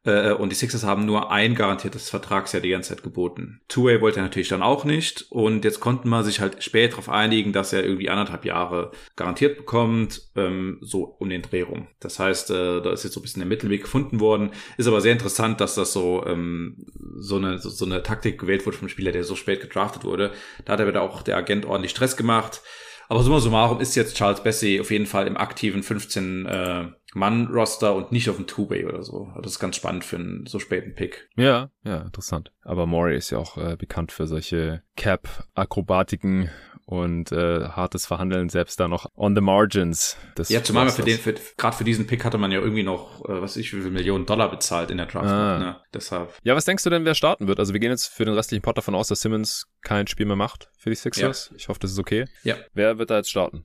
Äh, 0.05 0.33
und 0.33 0.51
die 0.51 0.55
Sixers 0.55 0.83
haben 0.83 1.05
nur 1.05 1.31
ein 1.31 1.55
garantiertes 1.55 2.09
Vertragsjahr 2.09 2.61
die 2.61 2.69
ganze 2.69 2.89
Zeit 2.89 3.03
geboten. 3.03 3.61
Two-Way 3.67 4.01
wollte 4.01 4.19
er 4.19 4.23
natürlich 4.23 4.47
dann 4.47 4.61
auch 4.61 4.85
nicht. 4.85 5.25
Und 5.29 5.65
jetzt 5.65 5.79
konnten 5.79 6.09
wir 6.09 6.23
sich 6.23 6.39
halt 6.39 6.63
spät 6.63 6.93
darauf 6.93 7.09
einigen, 7.09 7.53
dass 7.53 7.73
er 7.73 7.83
irgendwie 7.83 8.09
anderthalb 8.09 8.45
Jahre 8.45 8.91
garantiert 9.15 9.57
bekommt, 9.57 10.21
ähm, 10.35 10.77
so 10.81 11.03
um 11.03 11.29
den 11.29 11.41
Dreh 11.41 11.63
rum. 11.63 11.87
Das 11.99 12.19
heißt, 12.19 12.51
äh, 12.51 12.81
da 12.81 12.91
ist 12.91 13.03
jetzt 13.03 13.13
so 13.13 13.19
ein 13.19 13.23
bisschen 13.23 13.41
der 13.41 13.49
Mittelweg 13.49 13.81
gefunden 13.81 14.19
worden. 14.19 14.51
Ist 14.77 14.87
aber 14.87 15.01
sehr 15.01 15.13
interessant, 15.13 15.59
dass 15.59 15.75
das 15.75 15.91
so, 15.91 16.23
ähm, 16.25 16.85
so, 17.17 17.37
eine, 17.37 17.57
so, 17.57 17.69
so 17.69 17.85
eine 17.85 18.03
Taktik 18.03 18.39
gewählt 18.39 18.65
wurde 18.65 18.77
vom 18.77 18.89
Spieler, 18.89 19.11
der 19.11 19.23
so 19.23 19.35
spät 19.35 19.61
gedraftet 19.61 20.03
wurde. 20.03 20.31
Da 20.65 20.73
hat 20.73 20.81
aber 20.81 21.01
auch 21.01 21.23
der 21.23 21.37
Agent 21.37 21.65
ordentlich 21.65 21.91
Stress 21.91 22.15
gemacht. 22.15 22.61
Aber 23.07 23.21
summa 23.21 23.39
summarum 23.39 23.79
ist 23.81 23.95
jetzt 23.95 24.15
Charles 24.15 24.41
Bessie 24.41 24.79
auf 24.79 24.91
jeden 24.91 25.05
Fall 25.05 25.27
im 25.27 25.37
aktiven 25.37 25.83
15 25.83 26.45
äh, 26.45 26.85
Mann-Roster 27.15 27.95
und 27.95 28.11
nicht 28.11 28.29
auf 28.29 28.35
dem 28.35 28.45
Two-Way 28.45 28.85
oder 28.85 29.01
so. 29.01 29.31
Das 29.41 29.53
ist 29.53 29.59
ganz 29.59 29.77
spannend 29.77 30.03
für 30.03 30.17
einen 30.17 30.45
so 30.45 30.59
späten 30.59 30.93
Pick. 30.93 31.29
Ja, 31.35 31.69
ja, 31.83 32.01
interessant. 32.01 32.51
Aber 32.61 32.85
Maury 32.85 33.15
ist 33.15 33.29
ja 33.29 33.37
auch 33.37 33.57
äh, 33.57 33.77
bekannt 33.77 34.11
für 34.11 34.27
solche 34.27 34.83
Cap-Akrobatiken 34.97 36.49
und 36.85 37.31
äh, 37.31 37.69
hartes 37.69 38.05
Verhandeln 38.05 38.49
selbst 38.49 38.79
da 38.79 38.87
noch 38.87 39.07
on 39.15 39.33
the 39.33 39.41
margins. 39.41 40.17
Das 40.35 40.49
ja, 40.49 40.63
zumal 40.63 40.89
für 40.89 41.01
den, 41.01 41.17
für, 41.17 41.33
gerade 41.57 41.75
für 41.75 41.83
diesen 41.83 42.05
Pick 42.05 42.23
hatte 42.23 42.37
man 42.37 42.51
ja 42.51 42.59
irgendwie 42.59 42.83
noch, 42.83 43.25
äh, 43.25 43.41
was 43.41 43.51
weiß 43.51 43.57
ich, 43.57 43.73
wie 43.73 43.81
viel 43.81 43.91
Millionen 43.91 44.25
Dollar 44.25 44.51
bezahlt 44.51 44.91
in 44.91 44.97
der 44.97 45.07
Draft. 45.07 45.25
Ah. 45.25 45.57
Ne? 45.57 45.81
Deshalb. 45.93 46.33
Ja, 46.43 46.55
was 46.55 46.65
denkst 46.65 46.83
du 46.83 46.89
denn, 46.89 47.05
wer 47.05 47.15
starten 47.15 47.47
wird? 47.47 47.59
Also 47.59 47.73
wir 47.73 47.79
gehen 47.79 47.91
jetzt 47.91 48.07
für 48.07 48.25
den 48.25 48.35
restlichen 48.35 48.61
Pot 48.61 48.77
davon 48.77 48.93
aus, 48.93 49.07
dass 49.07 49.21
Simmons 49.21 49.67
kein 49.81 50.05
Spiel 50.07 50.27
mehr 50.27 50.35
macht 50.35 50.69
für 50.77 50.89
die 50.89 50.95
Sixers. 50.95 51.47
Ja. 51.49 51.55
Ich 51.55 51.69
hoffe, 51.69 51.79
das 51.79 51.91
ist 51.91 51.99
okay. 51.99 52.25
Ja. 52.43 52.55
Wer 52.73 52.99
wird 52.99 53.09
da 53.09 53.17
jetzt 53.17 53.31
starten? 53.31 53.63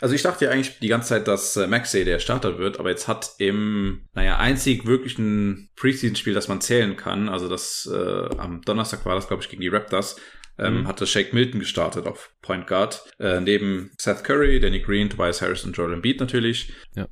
Also 0.00 0.14
ich 0.14 0.22
dachte 0.22 0.44
ja 0.44 0.50
eigentlich 0.50 0.78
die 0.78 0.88
ganze 0.88 1.08
Zeit, 1.08 1.28
dass 1.28 1.56
äh, 1.56 1.66
Maxey 1.66 2.04
der 2.04 2.18
Starter 2.18 2.58
wird, 2.58 2.78
aber 2.78 2.90
jetzt 2.90 3.08
hat 3.08 3.32
im, 3.38 4.06
naja, 4.14 4.38
einzig 4.38 4.86
wirklichen 4.86 5.70
Preseason-Spiel, 5.76 6.34
das 6.34 6.48
man 6.48 6.60
zählen 6.60 6.96
kann, 6.96 7.28
also 7.28 7.48
das 7.48 7.90
äh, 7.92 8.36
am 8.38 8.62
Donnerstag 8.62 9.04
war 9.04 9.14
das, 9.14 9.26
glaube 9.26 9.42
ich, 9.42 9.48
gegen 9.48 9.62
die 9.62 9.68
Raptors, 9.68 10.16
ähm, 10.58 10.82
mhm. 10.82 10.88
hatte 10.88 11.06
Shake 11.06 11.32
Milton 11.32 11.60
gestartet 11.60 12.06
auf 12.06 12.32
Point 12.42 12.66
Guard. 12.66 13.04
Äh, 13.18 13.40
neben 13.40 13.90
Seth 13.96 14.24
Curry, 14.24 14.60
Danny 14.60 14.80
Green, 14.80 15.08
Tobias 15.08 15.40
Harris 15.40 15.64
und 15.64 15.76
Jordan 15.76 16.02
Beat 16.02 16.20
natürlich. 16.20 16.72
Ja. 16.94 17.08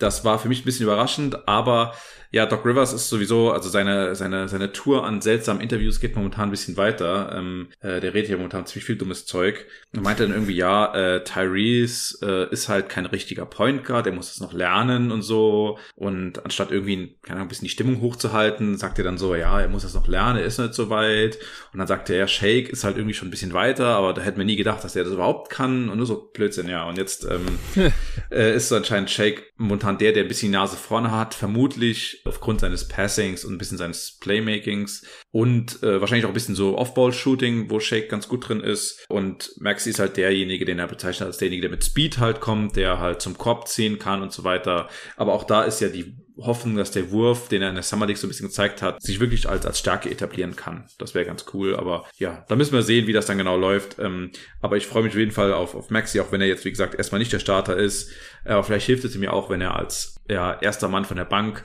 Das 0.00 0.24
war 0.24 0.38
für 0.38 0.48
mich 0.48 0.62
ein 0.62 0.64
bisschen 0.64 0.84
überraschend, 0.84 1.46
aber 1.48 1.94
ja, 2.32 2.46
Doc 2.46 2.64
Rivers 2.64 2.92
ist 2.92 3.08
sowieso, 3.08 3.50
also 3.50 3.68
seine, 3.68 4.14
seine, 4.14 4.48
seine 4.48 4.70
Tour 4.70 5.04
an 5.04 5.20
seltsamen 5.20 5.60
Interviews 5.60 5.98
geht 5.98 6.14
momentan 6.14 6.48
ein 6.48 6.50
bisschen 6.52 6.76
weiter. 6.76 7.34
Ähm, 7.36 7.68
äh, 7.80 8.00
der 8.00 8.14
redet 8.14 8.30
ja 8.30 8.36
momentan 8.36 8.66
ziemlich 8.66 8.84
viel 8.84 8.96
dummes 8.96 9.26
Zeug. 9.26 9.66
Und 9.92 10.02
meinte 10.02 10.22
dann 10.22 10.32
irgendwie, 10.32 10.54
ja, 10.54 10.94
äh, 10.94 11.24
Tyrese 11.24 12.18
äh, 12.22 12.52
ist 12.52 12.68
halt 12.68 12.88
kein 12.88 13.06
richtiger 13.06 13.46
Point 13.46 13.84
Guard, 13.84 14.06
der 14.06 14.12
muss 14.12 14.30
es 14.30 14.38
noch 14.38 14.52
lernen 14.52 15.10
und 15.10 15.22
so. 15.22 15.76
Und 15.96 16.44
anstatt 16.44 16.70
irgendwie, 16.70 17.16
keine 17.22 17.38
Ahnung, 17.38 17.46
ein 17.46 17.48
bisschen 17.48 17.64
die 17.64 17.70
Stimmung 17.70 18.00
hochzuhalten, 18.00 18.76
sagt 18.78 18.98
er 18.98 19.04
dann 19.04 19.18
so, 19.18 19.34
ja, 19.34 19.60
er 19.60 19.68
muss 19.68 19.82
das 19.82 19.94
noch 19.94 20.06
lernen, 20.06 20.38
er 20.38 20.44
ist 20.44 20.60
nicht 20.60 20.74
so 20.74 20.88
weit. 20.88 21.36
Und 21.72 21.80
dann 21.80 21.88
sagt 21.88 22.10
er, 22.10 22.16
ja, 22.16 22.28
Shake 22.28 22.68
ist 22.68 22.84
halt 22.84 22.96
irgendwie 22.96 23.14
schon 23.14 23.26
ein 23.26 23.32
bisschen 23.32 23.54
weiter, 23.54 23.86
aber 23.86 24.14
da 24.14 24.22
hätten 24.22 24.38
wir 24.38 24.44
nie 24.44 24.56
gedacht, 24.56 24.84
dass 24.84 24.94
er 24.94 25.02
das 25.02 25.14
überhaupt 25.14 25.50
kann. 25.50 25.88
Und 25.88 25.96
nur 25.96 26.06
so 26.06 26.30
Blödsinn, 26.32 26.68
ja. 26.68 26.88
Und 26.88 26.96
jetzt 26.96 27.24
ähm, 27.24 27.58
äh, 28.30 28.54
ist 28.54 28.68
so 28.68 28.76
anscheinend 28.76 29.10
Shake 29.10 29.52
momentan 29.56 29.89
der, 29.98 30.12
der 30.12 30.24
ein 30.24 30.28
bisschen 30.28 30.50
die 30.50 30.58
Nase 30.58 30.76
vorne 30.76 31.10
hat, 31.10 31.34
vermutlich 31.34 32.22
aufgrund 32.24 32.60
seines 32.60 32.88
Passings 32.88 33.44
und 33.44 33.54
ein 33.54 33.58
bisschen 33.58 33.78
seines 33.78 34.18
Playmakings 34.20 35.06
und 35.30 35.82
äh, 35.82 36.00
wahrscheinlich 36.00 36.24
auch 36.24 36.30
ein 36.30 36.34
bisschen 36.34 36.54
so 36.54 36.76
Off-Ball-Shooting, 36.76 37.70
wo 37.70 37.80
Shake 37.80 38.08
ganz 38.08 38.28
gut 38.28 38.48
drin 38.48 38.60
ist. 38.60 39.04
Und 39.08 39.52
Maxi 39.58 39.90
ist 39.90 39.98
halt 39.98 40.16
derjenige, 40.16 40.64
den 40.64 40.78
er 40.78 40.88
bezeichnet 40.88 41.26
als 41.26 41.38
derjenige, 41.38 41.62
der 41.62 41.70
mit 41.70 41.84
Speed 41.84 42.18
halt 42.18 42.40
kommt, 42.40 42.76
der 42.76 42.98
halt 42.98 43.22
zum 43.22 43.38
Korb 43.38 43.68
ziehen 43.68 43.98
kann 43.98 44.22
und 44.22 44.32
so 44.32 44.44
weiter. 44.44 44.88
Aber 45.16 45.32
auch 45.34 45.44
da 45.44 45.62
ist 45.62 45.80
ja 45.80 45.88
die 45.88 46.16
hoffen, 46.36 46.76
dass 46.76 46.90
der 46.90 47.10
Wurf, 47.10 47.48
den 47.48 47.62
er 47.62 47.68
in 47.68 47.74
der 47.74 47.82
Summer 47.82 48.06
League 48.06 48.18
so 48.18 48.26
ein 48.26 48.30
bisschen 48.30 48.48
gezeigt 48.48 48.82
hat, 48.82 49.02
sich 49.02 49.20
wirklich 49.20 49.48
als, 49.48 49.66
als 49.66 49.78
Stärke 49.78 50.10
etablieren 50.10 50.56
kann. 50.56 50.86
Das 50.98 51.14
wäre 51.14 51.24
ganz 51.24 51.44
cool. 51.52 51.76
Aber 51.76 52.06
ja, 52.18 52.44
da 52.48 52.56
müssen 52.56 52.72
wir 52.72 52.82
sehen, 52.82 53.06
wie 53.06 53.12
das 53.12 53.26
dann 53.26 53.38
genau 53.38 53.56
läuft. 53.56 53.98
Ähm, 53.98 54.30
aber 54.60 54.76
ich 54.76 54.86
freue 54.86 55.02
mich 55.02 55.12
auf 55.12 55.18
jeden 55.18 55.32
Fall 55.32 55.52
auf, 55.52 55.74
auf 55.74 55.90
Maxi, 55.90 56.20
auch 56.20 56.32
wenn 56.32 56.40
er 56.40 56.46
jetzt, 56.46 56.64
wie 56.64 56.70
gesagt, 56.70 56.94
erstmal 56.94 57.18
nicht 57.18 57.32
der 57.32 57.38
Starter 57.38 57.76
ist. 57.76 58.10
Aber 58.44 58.64
vielleicht 58.64 58.86
hilft 58.86 59.04
es 59.04 59.14
ihm 59.14 59.22
ja 59.22 59.32
auch, 59.32 59.50
wenn 59.50 59.60
er 59.60 59.76
als 59.76 60.16
ja, 60.28 60.58
erster 60.60 60.88
Mann 60.88 61.04
von 61.04 61.16
der 61.16 61.24
Bank 61.24 61.64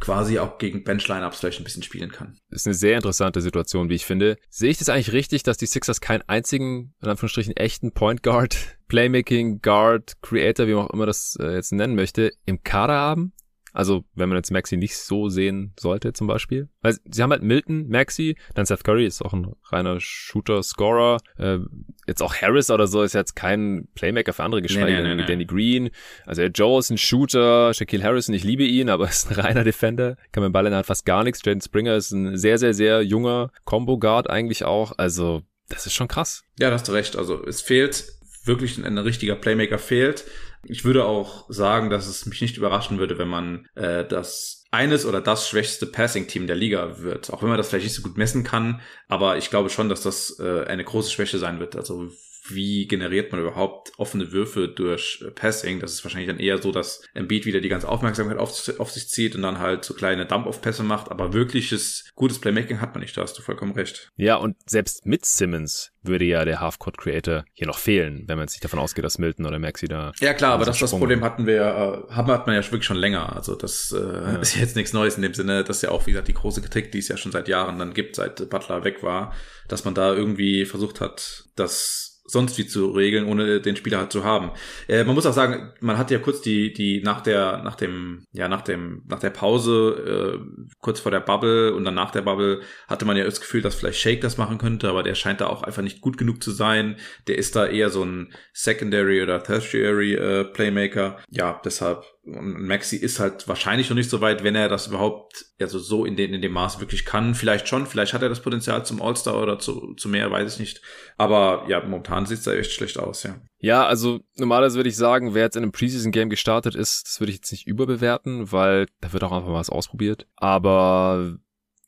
quasi 0.00 0.38
auch 0.38 0.58
gegen 0.58 0.84
Bench-Lineups 0.84 1.38
vielleicht 1.38 1.60
ein 1.60 1.64
bisschen 1.64 1.82
spielen 1.82 2.12
kann. 2.12 2.36
Das 2.50 2.62
ist 2.62 2.66
eine 2.66 2.74
sehr 2.74 2.96
interessante 2.96 3.40
Situation, 3.40 3.88
wie 3.88 3.94
ich 3.94 4.04
finde. 4.04 4.36
Sehe 4.50 4.70
ich 4.70 4.78
das 4.78 4.90
eigentlich 4.90 5.12
richtig, 5.12 5.44
dass 5.44 5.56
die 5.56 5.66
Sixers 5.66 6.00
keinen 6.00 6.22
einzigen, 6.26 6.94
in 7.00 7.08
Anführungsstrichen, 7.08 7.56
echten 7.56 7.92
Point 7.92 8.22
Guard, 8.22 8.76
Playmaking 8.88 9.62
Guard, 9.62 10.20
Creator, 10.20 10.66
wie 10.66 10.74
man 10.74 10.86
auch 10.86 10.90
immer 10.90 11.06
das 11.06 11.36
äh, 11.40 11.54
jetzt 11.54 11.72
nennen 11.72 11.94
möchte, 11.94 12.32
im 12.44 12.62
Kader 12.62 12.94
haben? 12.94 13.32
Also, 13.74 14.04
wenn 14.14 14.28
man 14.28 14.38
jetzt 14.38 14.52
Maxi 14.52 14.76
nicht 14.76 14.96
so 14.96 15.28
sehen 15.28 15.74
sollte, 15.78 16.12
zum 16.12 16.28
Beispiel. 16.28 16.68
Weil 16.80 16.96
sie 17.10 17.22
haben 17.22 17.32
halt 17.32 17.42
Milton, 17.42 17.88
Maxi, 17.88 18.36
dann 18.54 18.66
Seth 18.66 18.84
Curry 18.84 19.04
ist 19.04 19.20
auch 19.20 19.32
ein 19.32 19.52
reiner 19.64 19.96
Shooter, 19.98 20.62
Scorer. 20.62 21.18
Äh, 21.36 21.58
jetzt 22.06 22.22
auch 22.22 22.36
Harris 22.36 22.70
oder 22.70 22.86
so 22.86 23.02
ist 23.02 23.14
jetzt 23.14 23.34
kein 23.34 23.88
Playmaker 23.96 24.32
für 24.32 24.44
andere, 24.44 24.62
geschweige 24.62 24.92
nee, 24.92 25.02
nee, 25.02 25.08
nee, 25.08 25.22
nee. 25.22 25.26
Danny 25.26 25.44
Green. 25.44 25.90
Also 26.24 26.42
Joe 26.42 26.78
ist 26.78 26.90
ein 26.90 26.98
Shooter, 26.98 27.74
Shaquille 27.74 28.04
Harrison, 28.04 28.32
ich 28.32 28.44
liebe 28.44 28.64
ihn, 28.64 28.88
aber 28.88 29.04
ist 29.08 29.28
ein 29.28 29.40
reiner 29.40 29.64
Defender. 29.64 30.16
Kann 30.30 30.44
mit 30.44 30.52
Ball 30.52 30.66
in 30.66 30.70
der 30.70 30.78
Hand 30.78 30.86
fast 30.86 31.04
gar 31.04 31.24
nichts. 31.24 31.40
Jaden 31.44 31.60
Springer 31.60 31.96
ist 31.96 32.12
ein 32.12 32.36
sehr, 32.36 32.58
sehr, 32.58 32.74
sehr 32.74 33.02
junger 33.02 33.50
Combo 33.64 33.98
Guard 33.98 34.30
eigentlich 34.30 34.64
auch. 34.64 34.92
Also, 34.98 35.42
das 35.68 35.84
ist 35.86 35.94
schon 35.94 36.06
krass. 36.06 36.44
Ja, 36.60 36.68
da 36.68 36.74
hast 36.74 36.86
du 36.86 36.92
recht. 36.92 37.16
Also, 37.16 37.44
es 37.44 37.60
fehlt 37.60 38.04
wirklich 38.44 38.78
ein, 38.78 38.84
ein 38.84 38.98
richtiger 38.98 39.34
Playmaker 39.34 39.78
fehlt. 39.78 40.24
Ich 40.66 40.84
würde 40.84 41.04
auch 41.04 41.46
sagen, 41.48 41.90
dass 41.90 42.06
es 42.06 42.26
mich 42.26 42.40
nicht 42.40 42.56
überraschen 42.56 42.98
würde, 42.98 43.18
wenn 43.18 43.28
man 43.28 43.66
äh, 43.74 44.04
das 44.04 44.64
eines 44.70 45.06
oder 45.06 45.20
das 45.20 45.48
schwächste 45.48 45.86
Passing-Team 45.86 46.46
der 46.46 46.56
Liga 46.56 46.98
wird. 46.98 47.32
Auch 47.32 47.42
wenn 47.42 47.48
man 47.48 47.58
das 47.58 47.68
vielleicht 47.68 47.84
nicht 47.84 47.94
so 47.94 48.02
gut 48.02 48.16
messen 48.16 48.42
kann, 48.42 48.80
aber 49.08 49.36
ich 49.36 49.50
glaube 49.50 49.70
schon, 49.70 49.88
dass 49.88 50.02
das 50.02 50.38
äh, 50.40 50.64
eine 50.64 50.84
große 50.84 51.10
Schwäche 51.10 51.38
sein 51.38 51.60
wird. 51.60 51.76
Also 51.76 52.10
wie 52.46 52.86
generiert 52.86 53.32
man 53.32 53.40
überhaupt 53.40 53.92
offene 53.96 54.32
Würfe 54.32 54.68
durch 54.68 55.24
Passing. 55.34 55.80
Das 55.80 55.92
ist 55.92 56.04
wahrscheinlich 56.04 56.28
dann 56.28 56.38
eher 56.38 56.60
so, 56.60 56.72
dass 56.72 57.02
Embiid 57.14 57.46
wieder 57.46 57.60
die 57.60 57.68
ganze 57.68 57.88
Aufmerksamkeit 57.88 58.38
auf, 58.38 58.78
auf 58.78 58.90
sich 58.90 59.08
zieht 59.08 59.34
und 59.34 59.42
dann 59.42 59.58
halt 59.58 59.84
so 59.84 59.94
kleine 59.94 60.26
Dump-Off-Pässe 60.26 60.82
macht. 60.82 61.10
Aber 61.10 61.32
wirkliches 61.32 62.10
gutes 62.14 62.38
Playmaking 62.38 62.80
hat 62.80 62.94
man 62.94 63.02
nicht, 63.02 63.16
da 63.16 63.22
hast 63.22 63.38
du 63.38 63.42
vollkommen 63.42 63.72
recht. 63.72 64.10
Ja, 64.16 64.36
und 64.36 64.56
selbst 64.66 65.06
mit 65.06 65.24
Simmons 65.24 65.92
würde 66.02 66.26
ja 66.26 66.44
der 66.44 66.60
Half-Court-Creator 66.60 67.44
hier 67.52 67.66
noch 67.66 67.78
fehlen, 67.78 68.24
wenn 68.26 68.36
man 68.36 68.48
sich 68.48 68.60
davon 68.60 68.78
ausgeht, 68.78 69.04
dass 69.04 69.18
Milton 69.18 69.46
oder 69.46 69.58
Maxi 69.58 69.88
da. 69.88 70.12
Ja 70.20 70.34
klar, 70.34 70.52
aber 70.52 70.66
das, 70.66 70.78
das 70.78 70.90
Problem 70.90 71.24
hatten 71.24 71.46
wir, 71.46 71.62
äh, 71.62 72.12
haben 72.12 72.30
hat 72.30 72.46
man 72.46 72.54
ja 72.54 72.62
wirklich 72.62 72.84
schon 72.84 72.98
länger. 72.98 73.34
Also 73.34 73.54
das 73.54 73.94
äh, 73.96 74.02
ja. 74.02 74.36
ist 74.36 74.56
jetzt 74.56 74.76
nichts 74.76 74.92
Neues 74.92 75.16
in 75.16 75.22
dem 75.22 75.32
Sinne. 75.32 75.64
Das 75.64 75.76
ist 75.76 75.82
ja 75.82 75.90
auch, 75.90 76.06
wie 76.06 76.10
gesagt, 76.10 76.28
die 76.28 76.34
große 76.34 76.60
Kritik, 76.60 76.92
die 76.92 76.98
es 76.98 77.08
ja 77.08 77.16
schon 77.16 77.32
seit 77.32 77.48
Jahren 77.48 77.78
dann 77.78 77.94
gibt, 77.94 78.16
seit 78.16 78.50
Butler 78.50 78.84
weg 78.84 79.02
war, 79.02 79.32
dass 79.68 79.84
man 79.84 79.94
da 79.94 80.12
irgendwie 80.12 80.66
versucht 80.66 81.00
hat, 81.00 81.44
das 81.56 82.13
sonst 82.26 82.56
wie 82.58 82.66
zu 82.66 82.90
regeln, 82.90 83.26
ohne 83.26 83.60
den 83.60 83.76
Spieler 83.76 83.98
halt 83.98 84.12
zu 84.12 84.24
haben. 84.24 84.50
Äh, 84.88 85.04
man 85.04 85.14
muss 85.14 85.26
auch 85.26 85.32
sagen, 85.32 85.72
man 85.80 85.98
hat 85.98 86.10
ja 86.10 86.18
kurz 86.18 86.40
die, 86.40 86.72
die 86.72 87.02
nach 87.02 87.20
der, 87.20 87.62
nach 87.62 87.76
dem, 87.76 88.24
ja, 88.32 88.48
nach 88.48 88.62
dem, 88.62 89.02
nach 89.06 89.20
der 89.20 89.30
Pause, 89.30 90.38
äh, 90.40 90.72
kurz 90.80 91.00
vor 91.00 91.12
der 91.12 91.20
Bubble 91.20 91.74
und 91.74 91.84
dann 91.84 91.94
nach 91.94 92.10
der 92.10 92.22
Bubble 92.22 92.60
hatte 92.88 93.04
man 93.04 93.16
ja 93.16 93.24
das 93.24 93.40
Gefühl, 93.40 93.62
dass 93.62 93.74
vielleicht 93.74 94.00
Shake 94.00 94.22
das 94.22 94.38
machen 94.38 94.58
könnte, 94.58 94.88
aber 94.88 95.02
der 95.02 95.14
scheint 95.14 95.40
da 95.40 95.48
auch 95.48 95.62
einfach 95.62 95.82
nicht 95.82 96.00
gut 96.00 96.16
genug 96.16 96.42
zu 96.42 96.50
sein. 96.50 96.96
Der 97.26 97.36
ist 97.36 97.56
da 97.56 97.66
eher 97.66 97.90
so 97.90 98.02
ein 98.02 98.32
Secondary 98.52 99.22
oder 99.22 99.42
Tertiary 99.42 100.14
äh, 100.14 100.44
Playmaker. 100.44 101.18
Ja, 101.30 101.60
deshalb 101.64 102.04
Maxi 102.26 102.96
ist 102.96 103.20
halt 103.20 103.46
wahrscheinlich 103.48 103.90
noch 103.90 103.96
nicht 103.96 104.08
so 104.08 104.20
weit, 104.20 104.42
wenn 104.42 104.54
er 104.54 104.68
das 104.68 104.86
überhaupt 104.86 105.44
also 105.60 105.78
so 105.78 106.04
in, 106.04 106.16
den, 106.16 106.32
in 106.32 106.40
dem 106.40 106.52
Maß 106.52 106.80
wirklich 106.80 107.04
kann. 107.04 107.34
Vielleicht 107.34 107.68
schon, 107.68 107.86
vielleicht 107.86 108.14
hat 108.14 108.22
er 108.22 108.30
das 108.30 108.40
Potenzial 108.40 108.84
zum 108.86 109.02
All-Star 109.02 109.42
oder 109.42 109.58
zu, 109.58 109.94
zu 109.94 110.08
mehr, 110.08 110.30
weiß 110.30 110.54
ich 110.54 110.60
nicht. 110.60 110.82
Aber 111.18 111.66
ja, 111.68 111.80
momentan 111.80 112.24
sieht 112.24 112.38
es 112.38 112.44
da 112.44 112.54
echt 112.54 112.72
schlecht 112.72 112.98
aus, 112.98 113.24
ja. 113.24 113.36
Ja, 113.58 113.86
also 113.86 114.20
normalerweise 114.36 114.76
würde 114.76 114.88
ich 114.88 114.96
sagen, 114.96 115.34
wer 115.34 115.44
jetzt 115.44 115.56
in 115.56 115.62
einem 115.62 115.72
Preseason-Game 115.72 116.30
gestartet 116.30 116.74
ist, 116.74 117.06
das 117.06 117.20
würde 117.20 117.30
ich 117.30 117.36
jetzt 117.36 117.52
nicht 117.52 117.66
überbewerten, 117.66 118.52
weil 118.52 118.86
da 119.00 119.12
wird 119.12 119.24
auch 119.24 119.32
einfach 119.32 119.52
was 119.52 119.70
ausprobiert. 119.70 120.26
Aber 120.36 121.36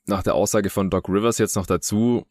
nach 0.06 0.22
der 0.22 0.34
Aussage 0.34 0.70
von 0.70 0.90
Doc 0.90 1.08
Rivers 1.08 1.38
jetzt 1.38 1.56
noch 1.56 1.66
dazu, 1.66 2.26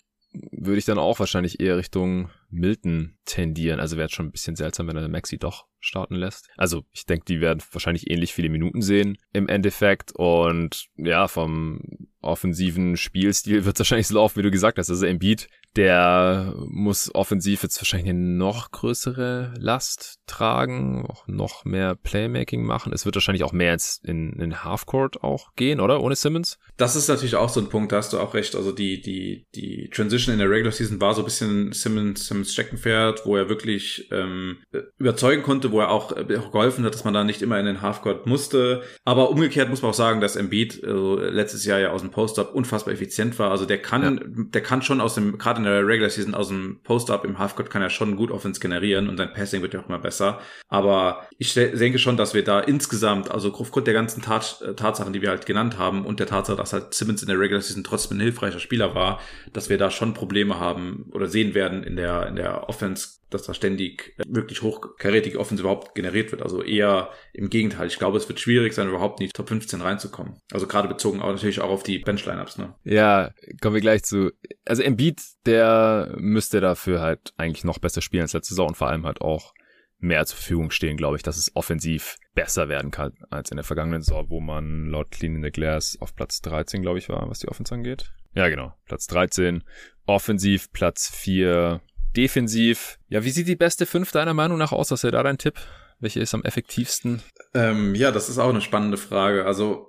würde 0.51 0.77
ich 0.77 0.85
dann 0.85 0.97
auch 0.97 1.19
wahrscheinlich 1.19 1.59
eher 1.59 1.77
Richtung 1.77 2.29
Milton 2.49 3.17
tendieren. 3.25 3.79
Also 3.79 3.97
wäre 3.97 4.07
es 4.07 4.13
schon 4.13 4.27
ein 4.27 4.31
bisschen 4.31 4.55
seltsam, 4.55 4.87
wenn 4.87 4.97
er 4.97 5.07
Maxi 5.07 5.37
doch 5.37 5.65
starten 5.79 6.15
lässt. 6.15 6.49
Also 6.57 6.83
ich 6.91 7.05
denke, 7.05 7.25
die 7.25 7.41
werden 7.41 7.61
wahrscheinlich 7.71 8.09
ähnlich 8.09 8.33
viele 8.33 8.49
Minuten 8.49 8.81
sehen 8.81 9.17
im 9.33 9.47
Endeffekt. 9.47 10.13
Und 10.15 10.87
ja, 10.95 11.27
vom 11.27 11.81
offensiven 12.21 12.97
Spielstil 12.97 13.65
wird 13.65 13.75
es 13.75 13.79
wahrscheinlich 13.79 14.07
so 14.07 14.15
laufen, 14.15 14.37
wie 14.37 14.43
du 14.43 14.51
gesagt 14.51 14.77
hast. 14.77 14.89
Also 14.89 15.05
Embiid, 15.05 15.47
der 15.75 16.53
muss 16.67 17.13
offensiv 17.13 17.63
jetzt 17.63 17.79
wahrscheinlich 17.79 18.09
eine 18.09 18.19
noch 18.19 18.71
größere 18.71 19.53
Last 19.57 20.19
tragen, 20.25 21.05
auch 21.07 21.27
noch 21.27 21.65
mehr 21.65 21.95
Playmaking 21.95 22.63
machen. 22.63 22.93
Es 22.93 23.05
wird 23.05 23.15
wahrscheinlich 23.15 23.43
auch 23.43 23.51
mehr 23.51 23.73
ins, 23.73 23.99
in, 24.03 24.33
in 24.39 24.63
Halfcourt 24.63 25.23
auch 25.23 25.53
gehen, 25.55 25.79
oder? 25.79 26.01
Ohne 26.01 26.15
Simmons? 26.15 26.57
Das 26.77 26.95
ist 26.95 27.09
natürlich 27.09 27.35
auch 27.35 27.49
so 27.49 27.59
ein 27.59 27.69
Punkt, 27.69 27.91
da 27.91 27.97
hast 27.97 28.13
du 28.13 28.19
auch 28.19 28.33
recht. 28.33 28.55
Also 28.55 28.71
die, 28.71 29.01
die, 29.01 29.45
die 29.53 29.89
Transition 29.89 30.33
in 30.33 30.39
der 30.39 30.49
Regular 30.49 30.71
Season 30.71 31.01
war 31.01 31.13
so 31.13 31.21
ein 31.21 31.25
bisschen 31.25 31.73
Simmons, 31.73 32.27
Simmons 32.27 32.53
Steckenpferd, 32.53 33.25
wo 33.25 33.35
er 33.35 33.49
wirklich 33.49 34.09
ähm, 34.11 34.57
überzeugen 34.97 35.43
konnte, 35.43 35.71
wo 35.71 35.81
er 35.81 35.89
auch, 35.89 36.15
äh, 36.15 36.23
geholfen 36.23 36.85
hat, 36.85 36.93
dass 36.93 37.03
man 37.03 37.13
da 37.13 37.23
nicht 37.23 37.41
immer 37.41 37.59
in 37.59 37.65
den 37.65 37.81
Halfcourt 37.81 38.27
musste. 38.27 38.83
Aber 39.03 39.29
umgekehrt 39.29 39.69
muss 39.69 39.81
man 39.81 39.91
auch 39.91 39.95
sagen, 39.95 40.21
dass 40.21 40.35
Embiid 40.35 40.83
also 40.83 41.19
letztes 41.19 41.65
Jahr 41.65 41.79
ja 41.79 41.91
aus 41.91 42.01
dem 42.01 42.11
Post-Up 42.11 42.53
unfassbar 42.55 42.93
effizient 42.93 43.37
war. 43.39 43.51
Also 43.51 43.65
der 43.65 43.81
kann, 43.81 44.03
ja. 44.03 44.23
der 44.25 44.61
kann 44.61 44.81
schon 44.81 45.01
aus 45.01 45.15
dem, 45.15 45.37
gerade 45.37 45.59
in 45.59 45.64
der 45.65 45.85
Regular 45.85 46.09
Season 46.09 46.33
aus 46.33 46.47
dem 46.47 46.79
Post-Up 46.83 47.25
im 47.25 47.37
Halfcourt 47.37 47.69
kann 47.69 47.81
er 47.81 47.89
schon 47.89 48.15
gut 48.15 48.31
Offense 48.31 48.59
generieren 48.59 49.09
und 49.09 49.17
sein 49.17 49.33
Passing 49.33 49.61
wird 49.61 49.73
ja 49.73 49.81
auch 49.81 49.87
immer 49.87 49.99
besser. 49.99 50.39
Aber 50.67 51.27
ich 51.37 51.53
denke 51.53 51.99
schon, 51.99 52.17
dass 52.17 52.33
wir 52.33 52.43
da 52.43 52.59
insgesamt, 52.59 53.31
also 53.31 53.53
aufgrund 53.53 53.87
der 53.87 53.93
ganzen 53.93 54.21
Tat, 54.21 54.61
äh, 54.61 54.73
Tatsachen, 54.73 55.13
die 55.13 55.21
wir 55.21 55.29
halt 55.29 55.45
genannt 55.45 55.77
haben 55.77 56.05
und 56.05 56.19
der 56.19 56.27
Tatsache, 56.27 56.57
dass 56.57 56.73
halt 56.73 56.93
Simmons 56.93 57.21
in 57.21 57.27
der 57.27 57.39
Regular 57.39 57.61
Season 57.61 57.83
trotzdem 57.83 58.17
ein 58.17 58.21
hilfreicher 58.21 58.59
Spieler 58.59 58.95
war, 58.95 59.19
dass 59.53 59.69
wir 59.69 59.77
da 59.77 59.91
schon 59.91 60.13
Probleme 60.13 60.59
haben 60.59 61.09
oder 61.11 61.27
sehen 61.27 61.53
werden 61.53 61.83
in 61.83 61.95
der, 61.95 62.27
in 62.27 62.35
der 62.35 62.69
Offense 62.69 63.19
dass 63.29 63.43
da 63.43 63.53
ständig 63.53 64.13
äh, 64.17 64.23
wirklich 64.27 64.61
hochkarätige 64.61 65.39
Offense 65.39 65.61
überhaupt 65.61 65.95
generiert 65.95 66.31
wird. 66.31 66.41
Also 66.41 66.61
eher 66.61 67.09
im 67.33 67.49
Gegenteil. 67.49 67.87
Ich 67.87 67.97
glaube, 67.97 68.17
es 68.17 68.27
wird 68.27 68.39
schwierig 68.39 68.73
sein, 68.73 68.87
überhaupt 68.87 69.19
in 69.19 69.27
die 69.27 69.31
Top 69.31 69.49
15 69.49 69.81
reinzukommen. 69.81 70.39
Also 70.51 70.67
gerade 70.67 70.87
bezogen 70.87 71.21
auch 71.21 71.31
natürlich 71.31 71.61
auch 71.61 71.69
auf 71.69 71.83
die 71.83 71.99
Bench-Lineups. 71.99 72.57
Ne? 72.57 72.75
Ja, 72.83 73.31
kommen 73.61 73.75
wir 73.75 73.81
gleich 73.81 74.03
zu. 74.03 74.31
Also 74.65 74.83
Embiid, 74.83 75.21
der 75.45 76.13
müsste 76.17 76.61
dafür 76.61 77.01
halt 77.01 77.33
eigentlich 77.37 77.63
noch 77.63 77.79
besser 77.79 78.01
spielen 78.01 78.23
als 78.23 78.33
letzte 78.33 78.53
Saison 78.53 78.69
und 78.69 78.77
vor 78.77 78.87
allem 78.87 79.05
halt 79.05 79.21
auch 79.21 79.53
mehr 79.99 80.25
zur 80.25 80.37
Verfügung 80.37 80.71
stehen, 80.71 80.97
glaube 80.97 81.17
ich, 81.17 81.23
dass 81.23 81.37
es 81.37 81.55
offensiv 81.55 82.17
besser 82.33 82.69
werden 82.69 82.91
kann 82.91 83.13
als 83.29 83.49
in 83.49 83.57
der 83.57 83.63
vergangenen 83.63 84.01
Saison, 84.01 84.29
wo 84.29 84.39
man 84.39 84.89
laut 84.89 85.11
Clean 85.11 85.35
in 85.35 85.43
the 85.43 85.51
Glass 85.51 85.97
auf 85.99 86.15
Platz 86.15 86.41
13, 86.41 86.81
glaube 86.81 86.99
ich, 86.99 87.09
war, 87.09 87.27
was 87.29 87.39
die 87.39 87.47
Offense 87.47 87.73
angeht. 87.73 88.11
Ja, 88.33 88.49
genau. 88.49 88.73
Platz 88.85 89.07
13. 89.07 89.63
Offensiv 90.05 90.71
Platz 90.71 91.09
4 91.09 91.81
defensiv. 92.15 92.97
Ja, 93.09 93.23
wie 93.23 93.31
sieht 93.31 93.47
die 93.47 93.55
beste 93.55 93.85
5 93.85 94.11
deiner 94.11 94.33
Meinung 94.33 94.57
nach 94.57 94.71
aus? 94.71 94.91
Was 94.91 95.03
wäre 95.03 95.11
da 95.11 95.23
dein 95.23 95.37
Tipp? 95.37 95.55
Welche 95.99 96.19
ist 96.19 96.33
am 96.33 96.43
effektivsten? 96.43 97.21
Ähm, 97.53 97.95
ja, 97.95 98.11
das 98.11 98.29
ist 98.29 98.37
auch 98.37 98.49
eine 98.49 98.61
spannende 98.61 98.97
Frage. 98.97 99.45
Also, 99.45 99.87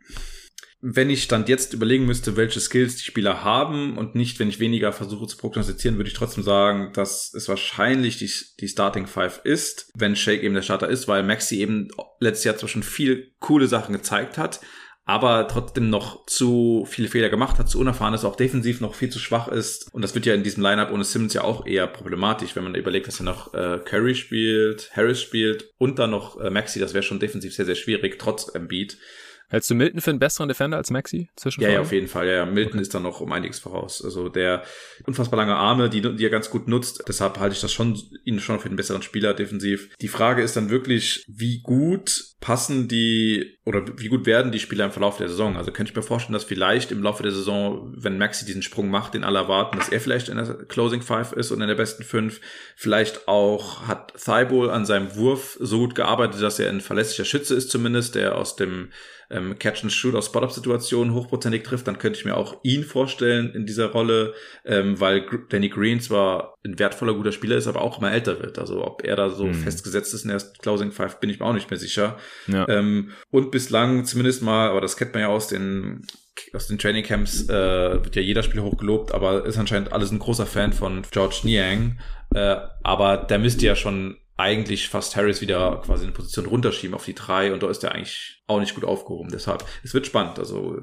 wenn 0.81 1.11
ich 1.11 1.27
dann 1.27 1.47
jetzt 1.47 1.73
überlegen 1.73 2.07
müsste, 2.07 2.37
welche 2.37 2.61
Skills 2.61 2.97
die 2.97 3.05
Spieler 3.05 3.43
haben 3.43 3.99
und 3.99 4.15
nicht, 4.15 4.39
wenn 4.39 4.49
ich 4.49 4.61
weniger 4.61 4.93
versuche 4.93 5.27
zu 5.27 5.37
prognostizieren, 5.37 5.97
würde 5.97 6.09
ich 6.09 6.15
trotzdem 6.15 6.45
sagen, 6.45 6.93
dass 6.93 7.33
es 7.35 7.49
wahrscheinlich 7.49 8.19
die, 8.19 8.31
die 8.61 8.69
Starting 8.69 9.07
Five 9.07 9.41
ist, 9.43 9.91
wenn 9.95 10.15
Shake 10.15 10.43
eben 10.43 10.55
der 10.55 10.63
Starter 10.63 10.89
ist, 10.89 11.09
weil 11.09 11.23
Maxi 11.23 11.57
eben 11.57 11.89
letztes 12.21 12.45
Jahr 12.45 12.57
zwar 12.57 12.69
schon 12.69 12.83
viel 12.83 13.33
coole 13.41 13.67
Sachen 13.67 13.95
gezeigt 13.95 14.39
hat, 14.39 14.61
aber 15.09 15.47
trotzdem 15.47 15.89
noch 15.89 16.27
zu 16.27 16.85
viele 16.89 17.07
Fehler 17.07 17.31
gemacht 17.31 17.61
hat, 17.61 17.69
zu 17.69 17.79
unerfahren 17.79 18.13
ist, 18.13 18.25
auch 18.25 18.35
defensiv 18.35 18.81
noch 18.81 18.97
viel 18.97 19.09
zu 19.09 19.21
schwach 19.21 19.47
ist. 19.47 19.95
Und 19.95 20.03
das 20.03 20.17
wird 20.17 20.27
ja 20.27 20.35
in 20.35 20.43
diesem 20.43 20.65
Lineup 20.65 20.91
ohne 20.91 21.05
Simmons 21.05 21.33
ja 21.33 21.45
auch 21.45 21.65
eher 21.65 21.87
problematisch, 21.87 22.57
wenn 22.57 22.65
man 22.65 22.75
überlegt, 22.75 23.07
dass 23.07 23.21
er 23.21 23.25
noch 23.25 23.55
äh, 23.55 23.79
Curry 23.85 24.17
spielt, 24.17 24.91
Harris 24.97 25.23
spielt 25.23 25.71
und 25.79 26.01
dann 26.01 26.11
noch 26.11 26.41
äh, 26.41 26.51
Maxi. 26.51 26.81
Das 26.81 26.93
wäre 26.93 27.05
schon 27.05 27.21
defensiv 27.21 27.55
sehr, 27.55 27.65
sehr 27.65 27.77
schwierig, 27.77 28.19
trotz 28.19 28.53
Embiid. 28.53 28.99
Hältst 29.49 29.71
du 29.71 29.75
Milton 29.75 30.01
für 30.01 30.11
einen 30.11 30.19
besseren 30.19 30.49
Defender 30.49 30.77
als 30.77 30.91
Maxi? 30.91 31.29
Zwischen 31.37 31.61
ja, 31.61 31.71
ja, 31.71 31.81
auf 31.81 31.93
jeden 31.93 32.09
Fall. 32.09 32.27
Ja, 32.27 32.33
ja. 32.33 32.47
Milton 32.47 32.75
okay. 32.75 32.83
ist 32.83 32.95
da 32.95 33.01
noch 33.01 33.21
um 33.21 33.31
einiges 33.33 33.61
voraus. 33.61 34.05
Also 34.05 34.29
der 34.29 34.65
unfassbar 35.05 35.37
lange 35.37 35.55
Arme, 35.55 35.89
die, 35.89 36.01
die 36.01 36.25
er 36.25 36.31
ganz 36.31 36.51
gut 36.51 36.67
nutzt. 36.67 37.05
Deshalb 37.07 37.39
halte 37.39 37.55
ich 37.55 37.61
das 37.61 37.73
schon, 37.73 37.97
ihn 38.25 38.41
schon 38.41 38.59
für 38.59 38.67
einen 38.67 38.77
besseren 38.77 39.03
Spieler 39.03 39.35
defensiv. 39.35 39.95
Die 40.01 40.09
Frage 40.09 40.43
ist 40.43 40.57
dann 40.57 40.71
wirklich, 40.71 41.25
wie 41.29 41.63
gut 41.63 42.37
passen 42.41 42.89
die 42.89 43.59
oder 43.65 43.83
wie 43.97 44.09
gut 44.09 44.27
werden 44.27 44.53
die 44.53 44.59
Spieler 44.59 44.85
im 44.85 44.93
Verlauf 44.93 45.17
der 45.17 45.29
Saison? 45.29 45.57
Also 45.57 45.73
könnte 45.73 45.91
ich 45.91 45.97
mir 45.97 46.03
vorstellen, 46.03 46.35
dass 46.35 46.45
vielleicht 46.45 46.91
im 46.91 47.03
Laufe 47.03 47.23
der 47.23 47.33
Saison, 47.33 47.95
wenn 47.97 48.19
Maxi 48.19 48.45
diesen 48.45 48.63
Sprung 48.63 48.91
macht, 48.91 49.15
den 49.15 49.25
alle 49.25 49.39
erwarten, 49.39 49.79
dass 49.79 49.89
er 49.89 50.01
vielleicht 50.01 50.29
in 50.29 50.37
der 50.37 50.55
Closing 50.67 51.03
Five 51.03 51.33
ist 51.33 51.51
und 51.53 51.61
in 51.61 51.69
der 51.69 51.75
besten 51.77 52.03
Fünf. 52.03 52.41
Vielleicht 52.75 53.29
auch 53.29 53.87
hat 53.87 54.13
Thibault 54.23 54.71
an 54.71 54.87
seinem 54.87 55.15
Wurf 55.17 55.57
so 55.61 55.79
gut 55.79 55.95
gearbeitet, 55.95 56.43
dass 56.43 56.59
er 56.59 56.69
ein 56.69 56.81
verlässlicher 56.81 57.25
Schütze 57.25 57.55
ist 57.55 57.71
zumindest, 57.71 58.17
der 58.17 58.37
aus 58.37 58.57
dem 58.57 58.91
ähm, 59.31 59.59
Catch-and-Shoot 59.59 60.15
aus 60.15 60.27
Spot-Up-Situationen 60.27 61.15
hochprozentig 61.15 61.63
trifft, 61.63 61.89
dann 61.89 61.99
könnte 61.99 62.19
ich 62.19 62.25
mir 62.25 62.37
auch 62.37 62.59
ihn 62.63 62.85
vorstellen 62.85 63.53
in 63.55 63.67
dieser 63.67 63.87
Rolle, 63.87 64.35
ähm, 64.65 65.01
weil 65.01 65.27
Danny 65.49 65.69
Green 65.69 66.01
zwar 66.01 66.55
ein 66.65 66.79
wertvoller, 66.79 67.15
guter 67.15 67.33
Spieler 67.33 67.57
ist, 67.57 67.67
aber 67.67 67.83
auch 67.83 67.99
immer 67.99 68.13
älter 68.13 68.41
wird. 68.41 68.59
Also 68.59 68.85
ob 68.85 69.05
er 69.05 69.17
da 69.17 69.31
so 69.31 69.47
mhm. 69.47 69.55
festgesetzt 69.55 70.15
ist 70.15 70.25
in 70.25 70.31
der 70.31 70.43
Closing 70.61 70.93
Five, 70.93 71.21
bin 71.21 71.31
ich 71.31 71.41
mir 71.41 71.47
auch 71.47 71.55
nicht 71.55 71.71
mehr 71.71 71.79
sicher. 71.79 72.19
Ja. 72.47 72.69
Ähm, 72.69 73.13
und 73.31 73.51
bislang 73.51 74.05
zumindest 74.05 74.43
mal, 74.43 74.71
aber 74.71 74.81
das 74.81 74.97
kennt 74.97 75.13
man 75.13 75.23
ja 75.23 75.29
aus 75.29 75.49
den 75.49 76.07
aus 76.53 76.67
den 76.67 76.79
Training 76.79 77.03
Camps 77.03 77.49
äh, 77.49 78.05
wird 78.05 78.15
ja 78.15 78.21
jeder 78.21 78.43
Spieler 78.43 78.63
hochgelobt, 78.63 79.13
aber 79.13 79.47
ist 79.47 79.57
anscheinend 79.57 79.93
alles 79.93 80.11
ein 80.11 80.19
großer 80.19 80.45
Fan 80.45 80.75
von 80.75 81.03
George 81.11 81.41
Niang. 81.45 81.99
Äh, 82.35 82.57
aber 82.83 83.17
der 83.17 83.39
müsste 83.39 83.65
ja 83.65 83.75
schon 83.75 84.19
eigentlich 84.37 84.89
fast 84.89 85.17
Harris 85.17 85.41
wieder 85.41 85.81
quasi 85.85 86.05
eine 86.05 86.13
Position 86.13 86.47
runterschieben 86.47 86.95
auf 86.95 87.05
die 87.05 87.15
drei 87.15 87.53
und 87.53 87.63
da 87.63 87.71
ist 87.71 87.83
er 87.85 87.93
eigentlich 87.93 88.43
auch 88.47 88.61
nicht 88.61 88.75
gut 88.75 88.85
aufgehoben. 88.85 89.31
Deshalb, 89.31 89.65
es 89.83 89.95
wird 89.95 90.07
spannend. 90.07 90.39
Also 90.39 90.77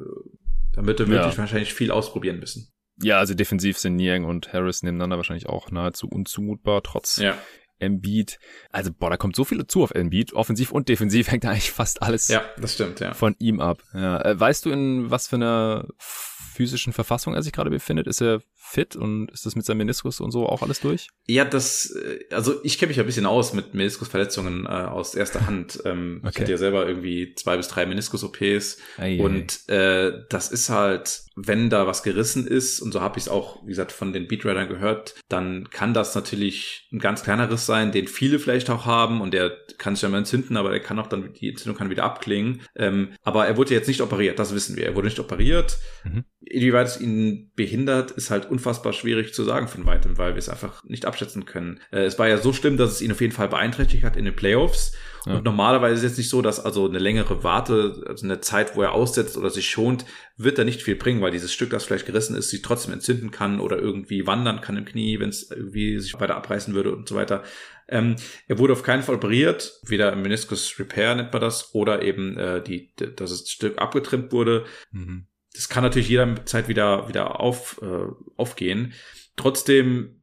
da 0.74 0.86
wird 0.86 1.00
er 1.00 1.08
wirklich 1.08 1.34
ja. 1.34 1.38
wahrscheinlich 1.38 1.74
viel 1.74 1.92
ausprobieren 1.92 2.40
müssen. 2.40 2.74
Ja, 3.02 3.18
also 3.18 3.34
defensiv 3.34 3.78
sind 3.78 3.96
Niang 3.96 4.26
und 4.26 4.54
Harris 4.54 4.84
nebeneinander 4.84 5.18
wahrscheinlich 5.18 5.48
auch 5.48 5.72
nahezu 5.72 6.08
unzumutbar, 6.08 6.84
trotz 6.84 7.18
ja. 7.18 7.38
Embiid. 7.80 8.40
Also, 8.72 8.92
boah, 8.94 9.10
da 9.10 9.18
kommt 9.18 9.36
so 9.36 9.44
viel 9.44 9.58
dazu 9.58 9.84
auf 9.84 9.92
Embiid. 9.92 10.34
Offensiv 10.34 10.72
und 10.72 10.90
defensiv 10.90 11.28
hängt 11.32 11.46
eigentlich 11.46 11.72
fast 11.72 12.02
alles 12.02 12.28
ja, 12.28 12.44
das 12.58 12.74
stimmt, 12.74 13.00
ja. 13.00 13.14
von 13.14 13.36
ihm 13.40 13.60
ab. 13.60 13.84
Ja. 13.94 14.22
Äh, 14.22 14.40
weißt 14.40 14.66
du, 14.66 14.72
in 14.72 15.12
was 15.12 15.28
für 15.28 15.36
einer 15.38 15.88
physischen 15.98 16.94
Verfassung 16.94 17.34
er 17.34 17.44
sich 17.44 17.52
gerade 17.52 17.72
befindet? 17.72 18.08
Ist 18.08 18.22
er 18.22 18.42
fit 18.74 18.96
und 18.96 19.30
ist 19.32 19.46
das 19.46 19.56
mit 19.56 19.66
seinem 19.66 19.80
Meniskus 19.80 20.20
und 20.20 20.32
so 20.32 20.48
auch 20.48 20.62
alles 20.62 20.80
durch? 20.80 21.10
Ja, 21.28 21.46
das, 21.46 21.92
äh, 21.92 22.20
also 22.34 22.56
ich 22.64 22.78
kenne 22.78 22.90
mich 22.90 22.98
ja 22.98 23.04
ein 23.04 23.06
bisschen 23.06 23.26
aus 23.26 23.54
mit 23.54 23.74
Meniskusverletzungen 23.74 24.66
äh, 24.66 24.70
aus 24.70 25.16
erster 25.16 25.46
Hand. 25.46 25.82
Ähm, 25.86 26.22
okay. 26.22 26.30
Ich 26.32 26.42
hatte 26.42 26.52
ja 26.52 26.58
selber 26.58 26.88
irgendwie 26.88 27.36
zwei 27.36 27.56
bis 27.58 27.68
drei 27.68 27.86
Meniskus-OPs 27.86 28.78
und 29.20 29.70
äh, 29.70 30.14
das 30.30 30.52
ist 30.52 30.70
halt, 30.70 31.26
wenn 31.36 31.70
da 31.70 31.88
was 31.88 32.04
gerissen 32.04 32.48
ist, 32.48 32.80
und 32.80 32.92
so 32.92 33.02
habe 33.02 33.18
ich 33.18 33.26
es 33.26 33.30
auch, 33.30 33.64
wie 33.64 33.70
gesagt, 33.70 33.92
von 33.92 34.14
den 34.14 34.28
Beatridern 34.28 34.68
gehört, 34.68 35.16
dann 35.30 35.70
kann 35.70 35.94
das 35.94 36.16
natürlich 36.16 36.88
ein 36.92 37.00
ganz 37.00 37.24
kleiner 37.24 37.50
Riss 37.50 37.66
sein, 37.66 37.92
den 37.92 38.08
viele 38.08 38.40
vielleicht 38.40 38.70
auch 38.70 38.86
haben 38.86 39.22
und 39.22 39.34
der 39.34 39.58
kann 39.78 39.96
sich 39.96 40.02
dann 40.02 40.12
mal 40.12 40.20
entzünden, 40.20 40.58
aber 40.58 40.70
der 40.70 40.80
kann 40.80 41.00
auch 41.00 41.08
dann, 41.08 41.34
die 41.34 41.50
Entzündung 41.50 41.78
kann 41.78 41.90
wieder 41.90 42.04
abklingen. 42.04 42.62
Ähm, 42.76 43.10
aber 43.22 43.48
er 43.48 43.58
wurde 43.58 43.74
jetzt 43.74 43.88
nicht 43.88 44.02
operiert, 44.02 44.40
das 44.40 44.54
wissen 44.54 44.76
wir. 44.76 44.86
Er 44.86 44.96
wurde 44.96 45.08
nicht 45.08 45.20
operiert. 45.20 45.78
Mhm. 46.04 46.24
Inwieweit 46.42 46.88
es 46.88 47.02
ihn 47.02 47.52
behindert, 47.56 48.12
ist 48.12 48.30
halt 48.30 48.50
unfassbar 48.64 48.94
schwierig 48.94 49.34
zu 49.34 49.44
sagen 49.44 49.68
von 49.68 49.86
weitem, 49.86 50.18
weil 50.18 50.34
wir 50.34 50.40
es 50.40 50.48
einfach 50.48 50.84
nicht 50.86 51.06
abschätzen 51.06 51.46
können. 51.46 51.82
Äh, 51.92 52.06
es 52.06 52.18
war 52.18 52.30
ja 52.30 52.38
so 52.38 52.54
schlimm, 52.54 52.78
dass 52.78 52.92
es 52.92 53.02
ihn 53.02 53.12
auf 53.12 53.20
jeden 53.20 53.34
Fall 53.34 53.50
beeinträchtigt 53.50 54.06
hat 54.06 54.16
in 54.16 54.24
den 54.24 54.36
Playoffs. 54.36 54.94
Ja. 55.26 55.36
Und 55.36 55.44
normalerweise 55.44 55.96
ist 55.96 56.00
es 56.00 56.12
jetzt 56.12 56.18
nicht 56.18 56.30
so, 56.30 56.42
dass 56.42 56.64
also 56.64 56.88
eine 56.88 57.00
längere 57.00 57.44
Warte, 57.44 58.04
also 58.08 58.26
eine 58.26 58.40
Zeit, 58.40 58.76
wo 58.76 58.82
er 58.82 58.94
aussetzt 58.94 59.38
oder 59.38 59.50
sich 59.50 59.70
schont, 59.70 60.06
wird 60.38 60.58
er 60.58 60.66
nicht 60.66 60.82
viel 60.82 60.96
bringen, 60.96 61.22
weil 61.22 61.32
dieses 61.32 61.54
Stück, 61.54 61.70
das 61.70 61.84
vielleicht 61.84 62.06
gerissen 62.06 62.36
ist, 62.36 62.50
sich 62.50 62.62
trotzdem 62.62 62.94
entzünden 62.94 63.32
kann 63.32 63.60
oder 63.60 63.78
irgendwie 63.78 64.26
wandern 64.26 64.62
kann 64.62 64.78
im 64.78 64.86
Knie, 64.86 65.20
wenn 65.20 65.30
es 65.30 65.52
irgendwie 65.52 66.00
sich 66.00 66.14
weiter 66.20 66.36
abreißen 66.36 66.74
würde 66.74 66.96
und 66.96 67.08
so 67.08 67.16
weiter. 67.16 67.44
Ähm, 67.90 68.16
er 68.48 68.60
wurde 68.60 68.74
auf 68.74 68.84
keinen 68.84 69.04
Fall 69.04 69.16
operiert, 69.16 69.74
weder 69.86 70.12
im 70.14 70.22
Meniscus 70.22 70.80
Repair 70.80 71.16
nennt 71.16 71.34
man 71.34 71.42
das, 71.42 71.74
oder 71.76 72.02
eben 72.02 72.38
äh, 72.38 72.64
die, 72.64 72.94
dass 72.96 73.30
das 73.30 73.50
Stück 73.50 73.78
abgetrimmt 73.78 74.32
wurde. 74.32 74.66
Mhm. 74.92 75.28
Das 75.54 75.70
kann 75.70 75.84
natürlich 75.84 76.10
jederzeit 76.10 76.68
wieder, 76.68 77.08
wieder 77.08 77.40
auf, 77.40 77.80
äh, 77.82 78.08
aufgehen. 78.38 78.94
Trotzdem 79.36 80.22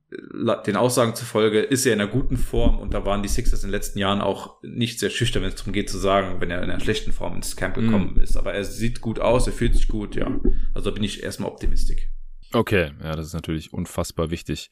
den 0.67 0.77
Aussagen 0.77 1.15
zufolge 1.15 1.61
ist 1.61 1.87
er 1.87 1.93
in 1.93 2.01
einer 2.01 2.11
guten 2.11 2.37
Form 2.37 2.79
und 2.79 2.95
da 2.95 3.07
waren 3.07 3.23
die 3.23 3.29
Sixers 3.29 3.63
in 3.63 3.69
den 3.69 3.77
letzten 3.77 3.99
Jahren 3.99 4.21
auch 4.21 4.61
nicht 4.63 4.99
sehr 4.99 5.11
schüchtern, 5.11 5.43
wenn 5.43 5.51
es 5.51 5.55
darum 5.57 5.73
geht 5.73 5.89
zu 5.89 5.99
sagen, 5.99 6.41
wenn 6.41 6.51
er 6.51 6.63
in 6.63 6.71
einer 6.71 6.81
schlechten 6.81 7.13
Form 7.13 7.37
ins 7.37 7.55
Camp 7.55 7.77
mhm. 7.77 7.83
gekommen 7.83 8.15
mm. 8.15 8.21
ist. 8.21 8.37
Aber 8.37 8.53
er 8.53 8.65
sieht 8.65 9.01
gut 9.01 9.21
aus, 9.21 9.47
er 9.47 9.53
fühlt 9.53 9.75
sich 9.75 9.87
gut, 9.87 10.17
ja. 10.17 10.41
Also 10.75 10.93
bin 10.93 11.05
ich 11.05 11.23
erstmal 11.23 11.51
optimistisch. 11.51 12.09
Okay, 12.53 12.91
ja, 13.01 13.15
das 13.15 13.27
ist 13.27 13.35
natürlich 13.35 13.73
unfassbar 13.73 14.31
wichtig. 14.31 14.71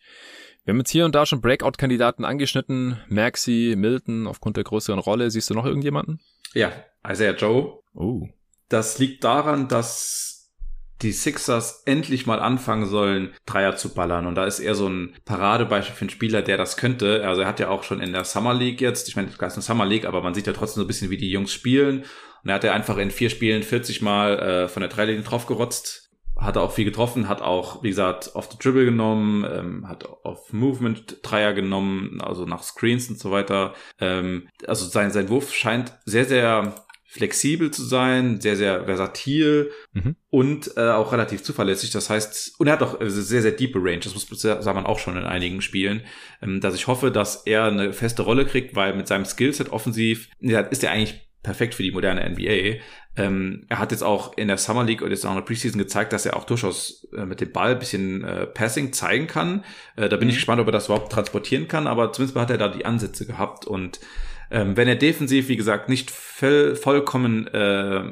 Wir 0.65 0.73
haben 0.73 0.79
jetzt 0.79 0.91
hier 0.91 1.05
und 1.05 1.15
da 1.15 1.25
schon 1.25 1.41
Breakout-Kandidaten 1.41 2.25
angeschnitten. 2.25 2.99
Maxi, 3.09 3.75
Milton, 3.77 4.27
aufgrund 4.27 4.57
der 4.57 4.65
größeren 4.65 4.99
Rolle. 4.99 5.31
Siehst 5.31 5.49
du 5.51 5.55
noch 5.55 5.65
irgendjemanden? 5.65 6.21
Ja, 6.53 6.73
Isaiah 7.09 7.37
Joe. 7.37 7.79
Oh. 7.95 8.29
Das 8.69 8.99
liegt 8.99 9.23
daran, 9.23 9.69
dass 9.69 10.28
die 11.03 11.13
Sixers 11.13 11.83
endlich 11.87 12.27
mal 12.27 12.41
anfangen 12.41 12.87
sollen, 12.87 13.33
Dreier 13.47 13.77
zu 13.77 13.95
ballern. 13.95 14.27
Und 14.27 14.35
da 14.35 14.45
ist 14.47 14.59
er 14.59 14.75
so 14.75 14.89
ein 14.89 15.15
Paradebeispiel 15.25 15.95
für 15.95 16.03
einen 16.03 16.11
Spieler, 16.11 16.43
der 16.43 16.57
das 16.57 16.77
könnte. 16.77 17.27
Also 17.27 17.43
er 17.43 17.49
hat 17.49 17.61
ja 17.61 17.69
auch 17.69 17.85
schon 17.85 18.01
in 18.01 18.13
der 18.13 18.25
Summer 18.25 18.55
League 18.55 18.81
jetzt, 18.81 19.09
ich 19.09 19.17
meine, 19.17 19.29
das 19.29 19.53
ist 19.53 19.59
eine 19.59 19.63
Summer 19.63 19.87
League, 19.87 20.07
aber 20.07 20.23
man 20.23 20.35
sieht 20.35 20.47
ja 20.47 20.53
trotzdem 20.53 20.81
so 20.81 20.85
ein 20.85 20.89
bisschen, 20.89 21.11
wie 21.11 21.17
die 21.17 21.31
Jungs 21.31 21.53
spielen. 21.53 22.05
Und 22.43 22.51
er 22.51 22.55
hat 22.55 22.65
ja 22.65 22.73
einfach 22.73 22.97
in 22.99 23.11
vier 23.11 23.31
Spielen 23.31 23.63
40 23.63 24.03
Mal 24.03 24.39
äh, 24.39 24.69
von 24.69 24.81
der 24.81 24.91
Dreilinie 24.91 25.23
draufgerotzt. 25.23 26.11
Hat 26.37 26.55
er 26.55 26.63
auch 26.63 26.73
viel 26.73 26.85
getroffen, 26.85 27.29
hat 27.29 27.43
auch, 27.43 27.83
wie 27.83 27.89
gesagt, 27.89 28.37
auf 28.37 28.49
the 28.49 28.57
Dribble 28.59 28.85
genommen, 28.85 29.45
ähm, 29.45 29.89
hat 29.89 30.05
auf 30.23 30.53
Movement 30.53 31.19
Dreier 31.23 31.53
genommen, 31.53 32.21
also 32.21 32.45
nach 32.45 32.63
Screens 32.63 33.09
und 33.09 33.19
so 33.19 33.33
weiter. 33.33 33.75
Ähm, 34.01 34.49
also 34.67 34.87
sein, 34.87 35.11
sein 35.11 35.29
Wurf 35.31 35.53
scheint 35.53 35.99
sehr, 36.05 36.25
sehr 36.25 36.75
flexibel 37.11 37.71
zu 37.71 37.83
sein, 37.85 38.39
sehr, 38.43 38.55
sehr 38.55 38.85
versatil 38.85 39.71
mhm. 39.95 40.15
und 40.29 40.77
äh, 40.77 40.91
auch 40.91 41.11
relativ 41.11 41.43
zuverlässig. 41.43 41.91
Das 41.91 42.11
heißt, 42.11 42.61
und 42.61 42.67
er 42.67 42.75
hat 42.75 42.83
auch 42.83 42.99
sehr, 43.01 43.41
sehr 43.41 43.53
deep 43.53 43.75
Range. 43.77 44.01
Das 44.01 44.13
muss 44.13 44.29
sagt 44.43 44.65
man 44.67 44.85
auch 44.85 44.99
schon 44.99 45.17
in 45.17 45.25
einigen 45.25 45.63
Spielen. 45.63 46.03
Ähm, 46.43 46.61
dass 46.61 46.75
ich 46.75 46.87
hoffe, 46.87 47.11
dass 47.11 47.47
er 47.47 47.65
eine 47.65 47.95
feste 47.95 48.23
Rolle 48.23 48.45
kriegt, 48.45 48.77
weil 48.77 48.95
mit 48.95 49.09
seinem 49.09 49.25
Skillset 49.25 49.71
offensiv 49.71 50.29
ja, 50.41 50.61
ist 50.61 50.85
er 50.85 50.91
eigentlich 50.91 51.31
perfekt 51.43 51.75
für 51.75 51.83
die 51.83 51.93
moderne 51.93 52.29
NBA. 52.29 52.83
Ähm, 53.17 53.65
er 53.71 53.79
hat 53.79 53.91
jetzt 53.91 54.03
auch 54.03 54.37
in 54.37 54.49
der 54.49 54.59
Summer 54.59 54.85
League 54.85 55.01
und 55.01 55.11
jetzt 55.11 55.25
auch 55.25 55.31
in 55.31 55.37
der 55.37 55.45
Preseason 55.45 55.79
gezeigt, 55.79 56.13
dass 56.13 56.27
er 56.27 56.37
auch 56.37 56.45
durchaus 56.45 57.09
äh, 57.17 57.25
mit 57.25 57.41
dem 57.41 57.53
Ball 57.53 57.73
ein 57.73 57.79
bisschen 57.79 58.23
äh, 58.23 58.47
Passing 58.47 58.93
zeigen 58.93 59.27
kann. 59.27 59.65
Äh, 59.97 60.11
da 60.11 60.17
bin 60.19 60.27
mhm. 60.27 60.31
ich 60.31 60.37
gespannt, 60.37 60.61
ob 60.61 60.69
er 60.69 60.73
das 60.73 60.87
überhaupt 60.87 61.11
transportieren 61.11 61.69
kann, 61.69 61.87
aber 61.87 62.13
zumindest 62.13 62.39
hat 62.39 62.51
er 62.51 62.59
da 62.59 62.69
die 62.69 62.85
Ansätze 62.85 63.25
gehabt 63.25 63.65
und 63.65 63.99
ähm, 64.51 64.77
wenn 64.77 64.89
er 64.89 64.97
defensiv, 64.97 65.49
wie 65.49 65.57
gesagt, 65.57 65.89
nicht 65.89 66.11
voll, 66.11 66.77
vollkommen 66.77 67.47
äh, 67.49 68.05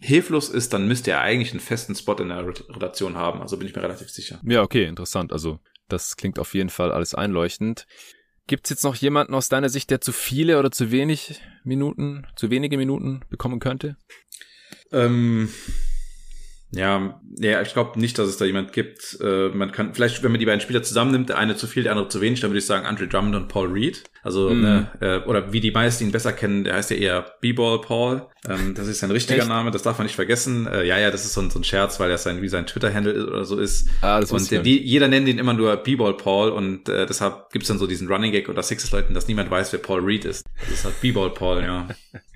hilflos 0.00 0.48
ist, 0.48 0.72
dann 0.72 0.88
müsste 0.88 1.10
er 1.10 1.20
eigentlich 1.20 1.50
einen 1.52 1.60
festen 1.60 1.94
Spot 1.94 2.14
in 2.14 2.28
der 2.28 2.42
Rotation 2.44 3.16
haben. 3.16 3.40
Also 3.42 3.56
bin 3.56 3.66
ich 3.68 3.74
mir 3.74 3.82
relativ 3.82 4.10
sicher. 4.10 4.40
Ja, 4.44 4.62
okay, 4.62 4.84
interessant. 4.84 5.32
Also 5.32 5.58
das 5.88 6.16
klingt 6.16 6.38
auf 6.38 6.54
jeden 6.54 6.70
Fall 6.70 6.92
alles 6.92 7.14
einleuchtend. 7.14 7.86
Gibt 8.46 8.66
es 8.66 8.70
jetzt 8.70 8.84
noch 8.84 8.96
jemanden 8.96 9.34
aus 9.34 9.48
deiner 9.48 9.68
Sicht, 9.68 9.90
der 9.90 10.00
zu 10.00 10.12
viele 10.12 10.58
oder 10.58 10.70
zu 10.70 10.90
wenig 10.90 11.40
Minuten, 11.62 12.26
zu 12.34 12.50
wenige 12.50 12.76
Minuten 12.78 13.20
bekommen 13.28 13.60
könnte? 13.60 13.96
Ähm, 14.92 15.48
ja, 16.72 17.20
ja, 17.38 17.62
ich 17.62 17.72
glaube 17.72 17.98
nicht, 17.98 18.16
dass 18.18 18.28
es 18.28 18.36
da 18.36 18.44
jemand 18.44 18.72
gibt. 18.72 19.18
Äh, 19.20 19.48
man 19.48 19.72
kann 19.72 19.92
vielleicht, 19.92 20.22
wenn 20.22 20.30
man 20.30 20.38
die 20.38 20.46
beiden 20.46 20.60
Spieler 20.60 20.82
zusammennimmt, 20.82 21.28
der 21.28 21.38
eine 21.38 21.56
zu 21.56 21.66
viel, 21.66 21.82
der 21.82 21.92
andere 21.92 22.08
zu 22.08 22.20
wenig, 22.20 22.40
dann 22.40 22.50
würde 22.50 22.58
ich 22.58 22.66
sagen 22.66 22.86
Andre 22.86 23.08
Drummond 23.08 23.34
und 23.34 23.48
Paul 23.48 23.72
Reed. 23.72 24.04
Also 24.22 24.50
mm. 24.50 24.60
ne, 24.60 24.90
äh, 25.00 25.28
oder 25.28 25.52
wie 25.52 25.60
die 25.60 25.72
meisten 25.72 26.04
ihn 26.04 26.12
besser 26.12 26.32
kennen, 26.32 26.62
der 26.62 26.74
heißt 26.74 26.90
ja 26.90 26.96
eher 26.96 27.34
B-Ball 27.40 27.80
Paul. 27.80 28.26
Ähm, 28.48 28.74
das 28.74 28.86
ist 28.86 29.00
sein 29.00 29.10
richtiger 29.10 29.40
Echt? 29.40 29.48
Name, 29.48 29.72
das 29.72 29.82
darf 29.82 29.98
man 29.98 30.06
nicht 30.06 30.14
vergessen. 30.14 30.68
Äh, 30.68 30.86
ja, 30.86 30.98
ja, 30.98 31.10
das 31.10 31.24
ist 31.24 31.34
so 31.34 31.40
ein, 31.40 31.50
so 31.50 31.58
ein 31.58 31.64
Scherz, 31.64 31.98
weil 31.98 32.08
das 32.08 32.22
sein 32.22 32.40
wie 32.40 32.48
sein 32.48 32.66
Twitter-Handle 32.66 33.26
oder 33.26 33.44
so 33.44 33.58
ist. 33.58 33.88
Ah, 34.00 34.20
das 34.20 34.30
und 34.30 34.48
der, 34.50 34.62
die, 34.62 34.80
jeder 34.80 35.08
nennt 35.08 35.26
ihn 35.26 35.38
immer 35.38 35.54
nur 35.54 35.76
B-Ball 35.76 36.16
Paul 36.16 36.50
und 36.50 36.88
äh, 36.88 37.06
deshalb 37.06 37.50
gibt's 37.50 37.68
dann 37.68 37.78
so 37.78 37.88
diesen 37.88 38.06
Running 38.06 38.30
Gag 38.30 38.48
unter 38.48 38.62
Sixers-Leuten, 38.62 39.14
dass 39.14 39.26
niemand 39.26 39.50
weiß, 39.50 39.72
wer 39.72 39.80
Paul 39.80 40.04
Reed 40.04 40.24
ist. 40.24 40.44
Das 40.60 40.70
ist 40.70 40.84
halt 40.84 41.00
B-Ball 41.00 41.30
Paul, 41.30 41.62
ja. 41.62 41.88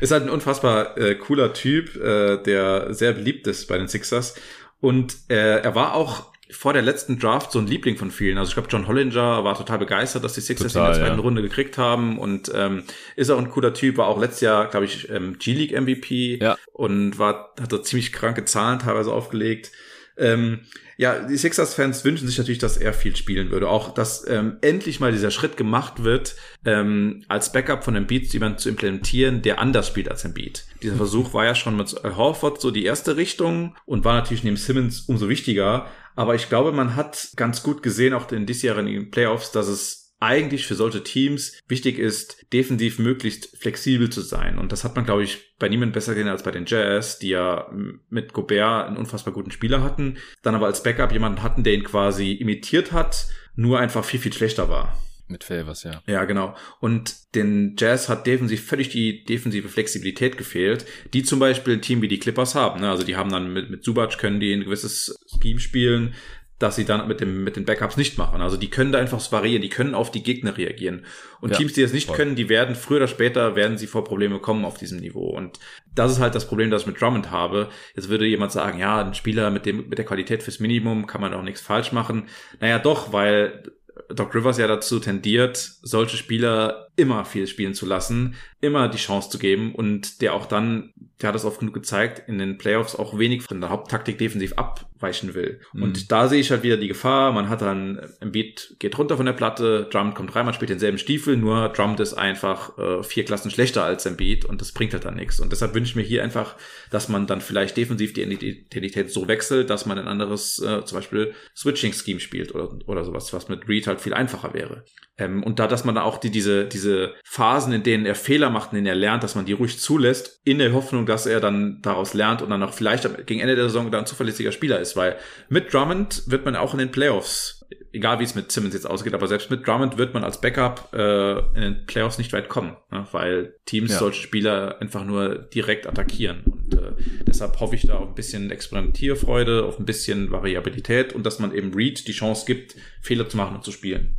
Ist 0.00 0.12
halt 0.12 0.24
ein 0.24 0.30
unfassbar 0.30 0.96
äh, 0.98 1.14
cooler 1.14 1.52
Typ, 1.52 1.96
äh, 1.96 2.36
der 2.42 2.92
sehr 2.92 3.12
beliebt 3.12 3.46
ist 3.46 3.66
bei 3.66 3.78
den 3.78 3.88
Sixers. 3.88 4.34
Und 4.80 5.16
äh, 5.28 5.60
er 5.60 5.74
war 5.74 5.94
auch 5.94 6.32
vor 6.50 6.72
der 6.72 6.82
letzten 6.82 7.18
Draft 7.18 7.50
so 7.50 7.58
ein 7.58 7.66
Liebling 7.66 7.96
von 7.96 8.10
vielen. 8.10 8.38
Also 8.38 8.50
ich 8.50 8.54
glaube, 8.54 8.68
John 8.70 8.86
Hollinger 8.86 9.42
war 9.42 9.56
total 9.56 9.78
begeistert, 9.78 10.22
dass 10.22 10.34
die 10.34 10.40
Sixers 10.40 10.74
total, 10.74 10.84
ihn 10.84 10.86
in 10.86 10.92
der 10.92 11.06
zweiten 11.06 11.18
ja. 11.18 11.22
Runde 11.22 11.42
gekriegt 11.42 11.76
haben 11.76 12.18
und 12.18 12.52
ähm, 12.54 12.84
ist 13.16 13.30
auch 13.30 13.38
ein 13.38 13.50
cooler 13.50 13.74
Typ, 13.74 13.96
war 13.96 14.06
auch 14.06 14.20
letztes 14.20 14.42
Jahr, 14.42 14.68
glaube 14.68 14.86
ich, 14.86 15.10
ähm, 15.10 15.38
G-League 15.38 15.78
MVP 15.78 16.38
ja. 16.40 16.56
und 16.72 17.18
war, 17.18 17.52
hat 17.60 17.72
da 17.72 17.82
ziemlich 17.82 18.12
kranke 18.12 18.44
Zahlen 18.44 18.78
teilweise 18.78 19.12
aufgelegt. 19.12 19.72
Ähm, 20.16 20.60
ja, 20.98 21.18
die 21.18 21.36
Sixers-Fans 21.36 22.04
wünschen 22.04 22.26
sich 22.26 22.38
natürlich, 22.38 22.58
dass 22.58 22.78
er 22.78 22.94
viel 22.94 23.14
spielen 23.14 23.50
würde. 23.50 23.68
Auch, 23.68 23.92
dass 23.92 24.26
ähm, 24.26 24.56
endlich 24.62 24.98
mal 24.98 25.12
dieser 25.12 25.30
Schritt 25.30 25.56
gemacht 25.58 26.04
wird, 26.04 26.36
ähm, 26.64 27.24
als 27.28 27.52
Backup 27.52 27.84
von 27.84 27.94
einem 27.94 28.06
Beat 28.06 28.32
jemanden 28.32 28.58
zu 28.58 28.70
implementieren, 28.70 29.42
der 29.42 29.60
anders 29.60 29.86
spielt 29.88 30.10
als 30.10 30.26
Beat. 30.32 30.64
Dieser 30.82 30.96
Versuch 30.96 31.34
war 31.34 31.44
ja 31.44 31.54
schon 31.54 31.76
mit 31.76 31.94
Horford 32.02 32.60
so 32.60 32.70
die 32.70 32.84
erste 32.84 33.16
Richtung 33.16 33.76
und 33.84 34.04
war 34.04 34.14
natürlich 34.14 34.42
neben 34.42 34.56
Simmons 34.56 35.00
umso 35.00 35.28
wichtiger. 35.28 35.86
Aber 36.14 36.34
ich 36.34 36.48
glaube, 36.48 36.72
man 36.72 36.96
hat 36.96 37.30
ganz 37.36 37.62
gut 37.62 37.82
gesehen, 37.82 38.14
auch 38.14 38.30
in 38.32 38.46
diesjährigen 38.46 39.10
Playoffs, 39.10 39.52
dass 39.52 39.68
es 39.68 40.05
eigentlich 40.18 40.66
für 40.66 40.74
solche 40.74 41.02
Teams 41.02 41.60
wichtig 41.68 41.98
ist, 41.98 42.46
defensiv 42.52 42.98
möglichst 42.98 43.56
flexibel 43.58 44.10
zu 44.10 44.22
sein. 44.22 44.58
Und 44.58 44.72
das 44.72 44.82
hat 44.82 44.96
man, 44.96 45.04
glaube 45.04 45.22
ich, 45.22 45.54
bei 45.58 45.68
niemandem 45.68 45.92
besser 45.92 46.14
gesehen 46.14 46.28
als 46.28 46.42
bei 46.42 46.50
den 46.50 46.66
Jazz, 46.66 47.18
die 47.18 47.28
ja 47.28 47.70
mit 48.08 48.32
Gobert 48.32 48.88
einen 48.88 48.96
unfassbar 48.96 49.34
guten 49.34 49.50
Spieler 49.50 49.82
hatten, 49.82 50.16
dann 50.42 50.54
aber 50.54 50.66
als 50.66 50.82
Backup 50.82 51.12
jemanden 51.12 51.42
hatten, 51.42 51.64
der 51.64 51.74
ihn 51.74 51.84
quasi 51.84 52.32
imitiert 52.32 52.92
hat, 52.92 53.26
nur 53.54 53.78
einfach 53.78 54.04
viel, 54.04 54.20
viel 54.20 54.32
schlechter 54.32 54.68
war. 54.68 54.98
Mit 55.28 55.42
Favors, 55.42 55.82
ja. 55.82 56.02
Ja, 56.06 56.24
genau. 56.24 56.54
Und 56.80 57.34
den 57.34 57.74
Jazz 57.76 58.08
hat 58.08 58.28
defensiv 58.28 58.64
völlig 58.64 58.90
die 58.90 59.24
defensive 59.24 59.68
Flexibilität 59.68 60.38
gefehlt, 60.38 60.86
die 61.12 61.24
zum 61.24 61.40
Beispiel 61.40 61.74
ein 61.74 61.82
Team 61.82 62.00
wie 62.00 62.08
die 62.08 62.20
Clippers 62.20 62.54
haben. 62.54 62.80
Ne? 62.80 62.88
Also 62.88 63.02
die 63.02 63.16
haben 63.16 63.30
dann 63.30 63.52
mit, 63.52 63.68
mit 63.68 63.84
Subac 63.84 64.18
können 64.18 64.38
die 64.38 64.52
ein 64.52 64.64
gewisses 64.64 65.18
Scheme 65.42 65.58
spielen, 65.58 66.14
dass 66.58 66.76
sie 66.76 66.84
dann 66.84 67.06
mit 67.06 67.20
dem 67.20 67.44
mit 67.44 67.56
den 67.56 67.64
Backups 67.64 67.96
nicht 67.96 68.16
machen. 68.16 68.40
Also 68.40 68.56
die 68.56 68.70
können 68.70 68.92
da 68.92 68.98
einfach 68.98 69.20
variieren, 69.30 69.62
die 69.62 69.68
können 69.68 69.94
auf 69.94 70.10
die 70.10 70.22
Gegner 70.22 70.56
reagieren. 70.56 71.04
Und 71.40 71.50
ja, 71.50 71.58
Teams, 71.58 71.74
die 71.74 71.82
das 71.82 71.92
nicht 71.92 72.06
voll. 72.06 72.16
können, 72.16 72.34
die 72.34 72.48
werden 72.48 72.74
früher 72.74 72.98
oder 72.98 73.08
später 73.08 73.56
werden 73.56 73.76
sie 73.76 73.86
vor 73.86 74.04
Probleme 74.04 74.38
kommen 74.38 74.64
auf 74.64 74.78
diesem 74.78 74.98
Niveau. 74.98 75.28
Und 75.28 75.58
das 75.94 76.12
ist 76.12 76.20
halt 76.20 76.34
das 76.34 76.48
Problem, 76.48 76.70
das 76.70 76.82
ich 76.82 76.88
mit 76.88 77.00
Drummond 77.00 77.30
habe. 77.30 77.68
Jetzt 77.94 78.08
würde 78.08 78.26
jemand 78.26 78.52
sagen, 78.52 78.78
ja, 78.78 79.04
ein 79.04 79.14
Spieler 79.14 79.50
mit 79.50 79.66
dem 79.66 79.88
mit 79.88 79.98
der 79.98 80.06
Qualität 80.06 80.42
fürs 80.42 80.60
Minimum 80.60 81.06
kann 81.06 81.20
man 81.20 81.34
auch 81.34 81.42
nichts 81.42 81.60
falsch 81.60 81.92
machen. 81.92 82.24
Naja, 82.60 82.78
doch, 82.78 83.12
weil 83.12 83.62
Doc 84.08 84.34
Rivers 84.34 84.58
ja 84.58 84.66
dazu 84.66 85.00
tendiert, 85.00 85.56
solche 85.56 86.16
Spieler 86.16 86.88
immer 86.96 87.24
viel 87.24 87.46
spielen 87.46 87.74
zu 87.74 87.86
lassen, 87.86 88.36
immer 88.60 88.88
die 88.88 88.98
Chance 88.98 89.30
zu 89.30 89.38
geben 89.38 89.74
und 89.74 90.20
der 90.20 90.34
auch 90.34 90.46
dann, 90.46 90.92
der 91.20 91.28
hat 91.28 91.36
es 91.36 91.44
oft 91.44 91.60
genug 91.60 91.74
gezeigt, 91.74 92.28
in 92.28 92.38
den 92.38 92.58
Playoffs 92.58 92.94
auch 92.94 93.18
wenig 93.18 93.42
von 93.42 93.60
der 93.60 93.70
Haupttaktik 93.70 94.18
defensiv 94.18 94.54
abweichen 94.96 95.34
will. 95.34 95.60
Mhm. 95.72 95.82
Und 95.82 96.12
da 96.12 96.28
sehe 96.28 96.40
ich 96.40 96.50
halt 96.50 96.62
wieder 96.62 96.76
die 96.76 96.88
Gefahr, 96.88 97.32
man 97.32 97.48
hat 97.48 97.62
dann, 97.62 98.00
Embiid 98.20 98.76
geht 98.78 98.98
runter 98.98 99.16
von 99.16 99.26
der 99.26 99.32
Platte, 99.32 99.88
Drummond 99.90 100.14
kommt 100.14 100.34
rein, 100.34 100.44
man 100.44 100.54
spielt 100.54 100.70
denselben 100.70 100.98
Stiefel, 100.98 101.36
nur 101.36 101.68
Drummond 101.68 102.00
ist 102.00 102.14
einfach 102.14 102.76
äh, 102.78 103.02
vier 103.02 103.24
Klassen 103.24 103.50
schlechter 103.50 103.84
als 103.84 104.06
Embiid 104.06 104.44
und 104.44 104.60
das 104.60 104.72
bringt 104.72 104.92
halt 104.92 105.04
dann 105.04 105.16
nichts. 105.16 105.38
Und 105.40 105.52
deshalb 105.52 105.74
wünsche 105.74 105.90
ich 105.90 105.96
mir 105.96 106.02
hier 106.02 106.22
einfach, 106.22 106.56
dass 106.90 107.08
man 107.08 107.26
dann 107.26 107.40
vielleicht 107.40 107.76
defensiv 107.76 108.12
die 108.12 108.22
Identität 108.22 109.10
so 109.10 109.28
wechselt, 109.28 109.70
dass 109.70 109.86
man 109.86 109.98
ein 109.98 110.08
anderes, 110.08 110.60
äh, 110.60 110.84
zum 110.84 110.98
Beispiel 110.98 111.34
Switching-Scheme 111.54 112.20
spielt 112.20 112.54
oder, 112.54 112.70
oder 112.86 113.04
sowas, 113.04 113.32
was 113.32 113.48
mit 113.48 113.68
Reed 113.68 113.86
halt 113.86 114.00
viel 114.00 114.14
einfacher 114.14 114.54
wäre. 114.54 114.84
Ähm, 115.18 115.42
und 115.42 115.58
da, 115.58 115.66
dass 115.66 115.84
man 115.84 115.94
da 115.94 116.02
auch 116.02 116.18
die, 116.18 116.30
diese, 116.30 116.66
diese 116.66 117.14
Phasen, 117.24 117.72
in 117.72 117.82
denen 117.82 118.04
er 118.04 118.14
Fehler 118.14 118.50
macht, 118.50 118.72
in 118.72 118.76
denen 118.76 118.86
er 118.86 118.94
lernt, 118.94 119.22
dass 119.22 119.34
man 119.34 119.46
die 119.46 119.54
ruhig 119.54 119.78
zulässt, 119.78 120.40
in 120.44 120.58
der 120.58 120.72
Hoffnung, 120.72 121.06
dass 121.06 121.26
er 121.26 121.40
dann 121.40 121.80
daraus 121.80 122.12
lernt 122.12 122.42
und 122.42 122.50
dann 122.50 122.62
auch 122.62 122.74
vielleicht 122.74 123.26
gegen 123.26 123.40
Ende 123.40 123.56
der 123.56 123.64
Saison 123.64 123.90
dann 123.90 124.00
ein 124.00 124.06
zuverlässiger 124.06 124.52
Spieler 124.52 124.78
ist, 124.78 124.85
weil 124.94 125.16
mit 125.48 125.72
Drummond 125.72 126.24
wird 126.26 126.44
man 126.44 126.54
auch 126.54 126.74
in 126.74 126.78
den 126.78 126.90
Playoffs, 126.90 127.64
egal 127.92 128.20
wie 128.20 128.24
es 128.24 128.34
mit 128.34 128.52
Simmons 128.52 128.74
jetzt 128.74 128.88
ausgeht, 128.88 129.14
aber 129.14 129.26
selbst 129.26 129.50
mit 129.50 129.66
Drummond 129.66 129.96
wird 129.96 130.12
man 130.12 130.22
als 130.22 130.40
Backup 130.40 130.90
äh, 130.92 131.38
in 131.54 131.62
den 131.62 131.86
Playoffs 131.86 132.18
nicht 132.18 132.32
weit 132.32 132.48
kommen, 132.48 132.76
ne? 132.90 133.06
weil 133.12 133.56
Teams 133.64 133.92
ja. 133.92 133.98
solche 133.98 134.20
Spieler 134.20 134.80
einfach 134.80 135.04
nur 135.04 135.36
direkt 135.36 135.86
attackieren. 135.86 136.42
Und 136.44 136.74
äh, 136.74 136.92
deshalb 137.26 137.58
hoffe 137.58 137.74
ich 137.74 137.82
da 137.82 137.94
auf 137.94 138.08
ein 138.08 138.14
bisschen 138.14 138.50
Experimentierfreude, 138.50 139.64
auf 139.64 139.78
ein 139.78 139.86
bisschen 139.86 140.30
Variabilität 140.30 141.14
und 141.14 141.24
dass 141.24 141.38
man 141.38 141.54
eben 141.54 141.72
Reed 141.74 142.06
die 142.06 142.12
Chance 142.12 142.44
gibt, 142.46 142.76
Fehler 143.00 143.28
zu 143.28 143.36
machen 143.38 143.56
und 143.56 143.64
zu 143.64 143.72
spielen. 143.72 144.18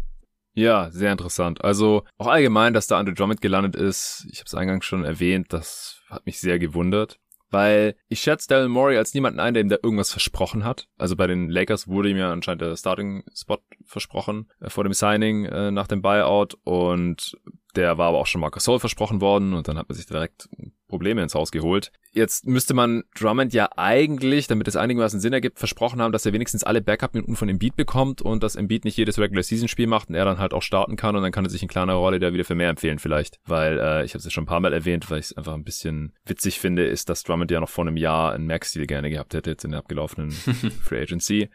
Ja, 0.57 0.89
sehr 0.89 1.11
interessant. 1.11 1.63
Also 1.63 2.03
auch 2.17 2.25
allgemein, 2.25 2.73
dass 2.73 2.87
da 2.87 2.97
Andre 2.97 3.13
Drummond 3.13 3.41
gelandet 3.41 3.75
ist. 3.75 4.25
Ich 4.31 4.39
habe 4.39 4.47
es 4.47 4.55
eingangs 4.55 4.85
schon 4.85 5.05
erwähnt, 5.05 5.53
das 5.53 6.01
hat 6.09 6.25
mich 6.25 6.39
sehr 6.39 6.57
gewundert. 6.57 7.19
Weil 7.49 7.95
ich 8.09 8.19
schätze 8.19 8.47
Daryl 8.49 8.67
Morey 8.67 8.97
als 8.97 9.13
niemanden 9.13 9.39
ein, 9.39 9.53
der 9.53 9.63
ihm 9.63 9.69
da 9.69 9.77
irgendwas 9.81 10.11
versprochen 10.11 10.63
hat. 10.65 10.87
Also 10.97 11.15
bei 11.15 11.27
den 11.27 11.49
Lakers 11.49 11.87
wurde 11.87 12.09
ihm 12.09 12.17
ja 12.17 12.31
anscheinend 12.31 12.61
der 12.61 12.75
Starting-Spot 12.75 13.59
versprochen 13.87 14.49
äh, 14.59 14.69
vor 14.69 14.83
dem 14.83 14.93
Signing 14.93 15.45
äh, 15.45 15.71
nach 15.71 15.87
dem 15.87 16.01
Buyout 16.01 16.57
und 16.63 17.37
der 17.75 17.97
war 17.97 18.07
aber 18.09 18.17
auch 18.17 18.27
schon 18.27 18.41
Marcus 18.41 18.65
Gasol 18.65 18.79
versprochen 18.79 19.21
worden 19.21 19.53
und 19.53 19.67
dann 19.67 19.77
hat 19.77 19.87
man 19.87 19.95
sich 19.95 20.07
direkt 20.07 20.49
Probleme 20.87 21.21
ins 21.21 21.35
Haus 21.35 21.51
geholt. 21.51 21.91
Jetzt 22.11 22.47
müsste 22.47 22.73
man 22.73 23.03
Drummond 23.15 23.53
ja 23.53 23.69
eigentlich, 23.75 24.47
damit 24.47 24.67
es 24.67 24.75
einigermaßen 24.75 25.19
Sinn 25.19 25.33
ergibt, 25.33 25.59
versprochen 25.59 26.01
haben, 26.01 26.11
dass 26.11 26.25
er 26.25 26.33
wenigstens 26.33 26.63
alle 26.63 26.81
Backup-Minuten 26.81 27.35
von 27.35 27.49
Embiid 27.49 27.75
bekommt 27.75 28.21
und 28.21 28.41
dass 28.41 28.55
Embiid 28.55 28.85
nicht 28.85 28.97
jedes 28.97 29.19
Regular-Season-Spiel 29.19 29.85
macht 29.85 30.09
und 30.09 30.15
er 30.15 30.25
dann 30.25 30.39
halt 30.39 30.53
auch 30.53 30.63
starten 30.63 30.95
kann 30.95 31.15
und 31.15 31.21
dann 31.21 31.31
kann 31.31 31.45
er 31.45 31.51
sich 31.51 31.61
in 31.61 31.67
kleiner 31.67 31.93
Rolle 31.93 32.19
da 32.19 32.33
wieder 32.33 32.45
für 32.45 32.55
mehr 32.55 32.69
empfehlen 32.69 32.99
vielleicht. 32.99 33.39
Weil, 33.45 33.77
äh, 33.77 34.05
ich 34.05 34.13
habe 34.13 34.19
es 34.19 34.25
ja 34.25 34.31
schon 34.31 34.45
ein 34.45 34.47
paar 34.47 34.61
Mal 34.61 34.73
erwähnt, 34.73 35.11
weil 35.11 35.19
ich 35.19 35.27
es 35.27 35.37
einfach 35.37 35.53
ein 35.53 35.63
bisschen 35.63 36.13
witzig 36.25 36.59
finde, 36.59 36.85
ist, 36.85 37.09
dass 37.09 37.23
Drummond 37.23 37.51
ja 37.51 37.59
noch 37.59 37.69
vor 37.69 37.85
einem 37.85 37.97
Jahr 37.97 38.33
einen 38.33 38.47
Max-Deal 38.47 38.87
gerne 38.87 39.11
gehabt 39.11 39.33
hätte, 39.33 39.51
jetzt 39.51 39.65
in 39.65 39.71
der 39.71 39.81
abgelaufenen 39.81 40.31
Free 40.83 41.01
Agency. 41.01 41.49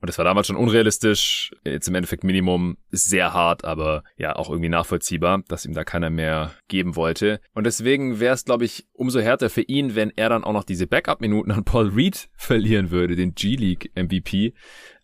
Und 0.00 0.08
das 0.08 0.18
war 0.18 0.24
damals 0.24 0.46
schon 0.46 0.56
unrealistisch. 0.56 1.52
Jetzt 1.64 1.88
im 1.88 1.94
Endeffekt 1.94 2.22
Minimum 2.22 2.76
sehr 2.90 3.32
hart, 3.32 3.64
aber 3.64 4.04
ja, 4.16 4.36
auch 4.36 4.48
irgendwie 4.48 4.68
nachvollziehbar, 4.68 5.42
dass 5.48 5.64
ihm 5.64 5.74
da 5.74 5.82
keiner 5.82 6.08
mehr 6.08 6.52
geben 6.68 6.94
wollte. 6.94 7.40
Und 7.52 7.64
deswegen 7.64 8.20
wäre 8.20 8.34
es, 8.34 8.44
glaube 8.44 8.64
ich, 8.64 8.86
umso 8.92 9.18
härter 9.18 9.50
für 9.50 9.62
ihn, 9.62 9.96
wenn 9.96 10.12
er 10.14 10.28
dann 10.28 10.44
auch 10.44 10.52
noch 10.52 10.64
diese 10.64 10.86
Backup-Minuten 10.86 11.50
an 11.50 11.64
Paul 11.64 11.88
Reed 11.88 12.28
verlieren 12.36 12.90
würde, 12.90 13.16
den 13.16 13.34
G-League 13.34 13.90
MVP. 13.96 14.54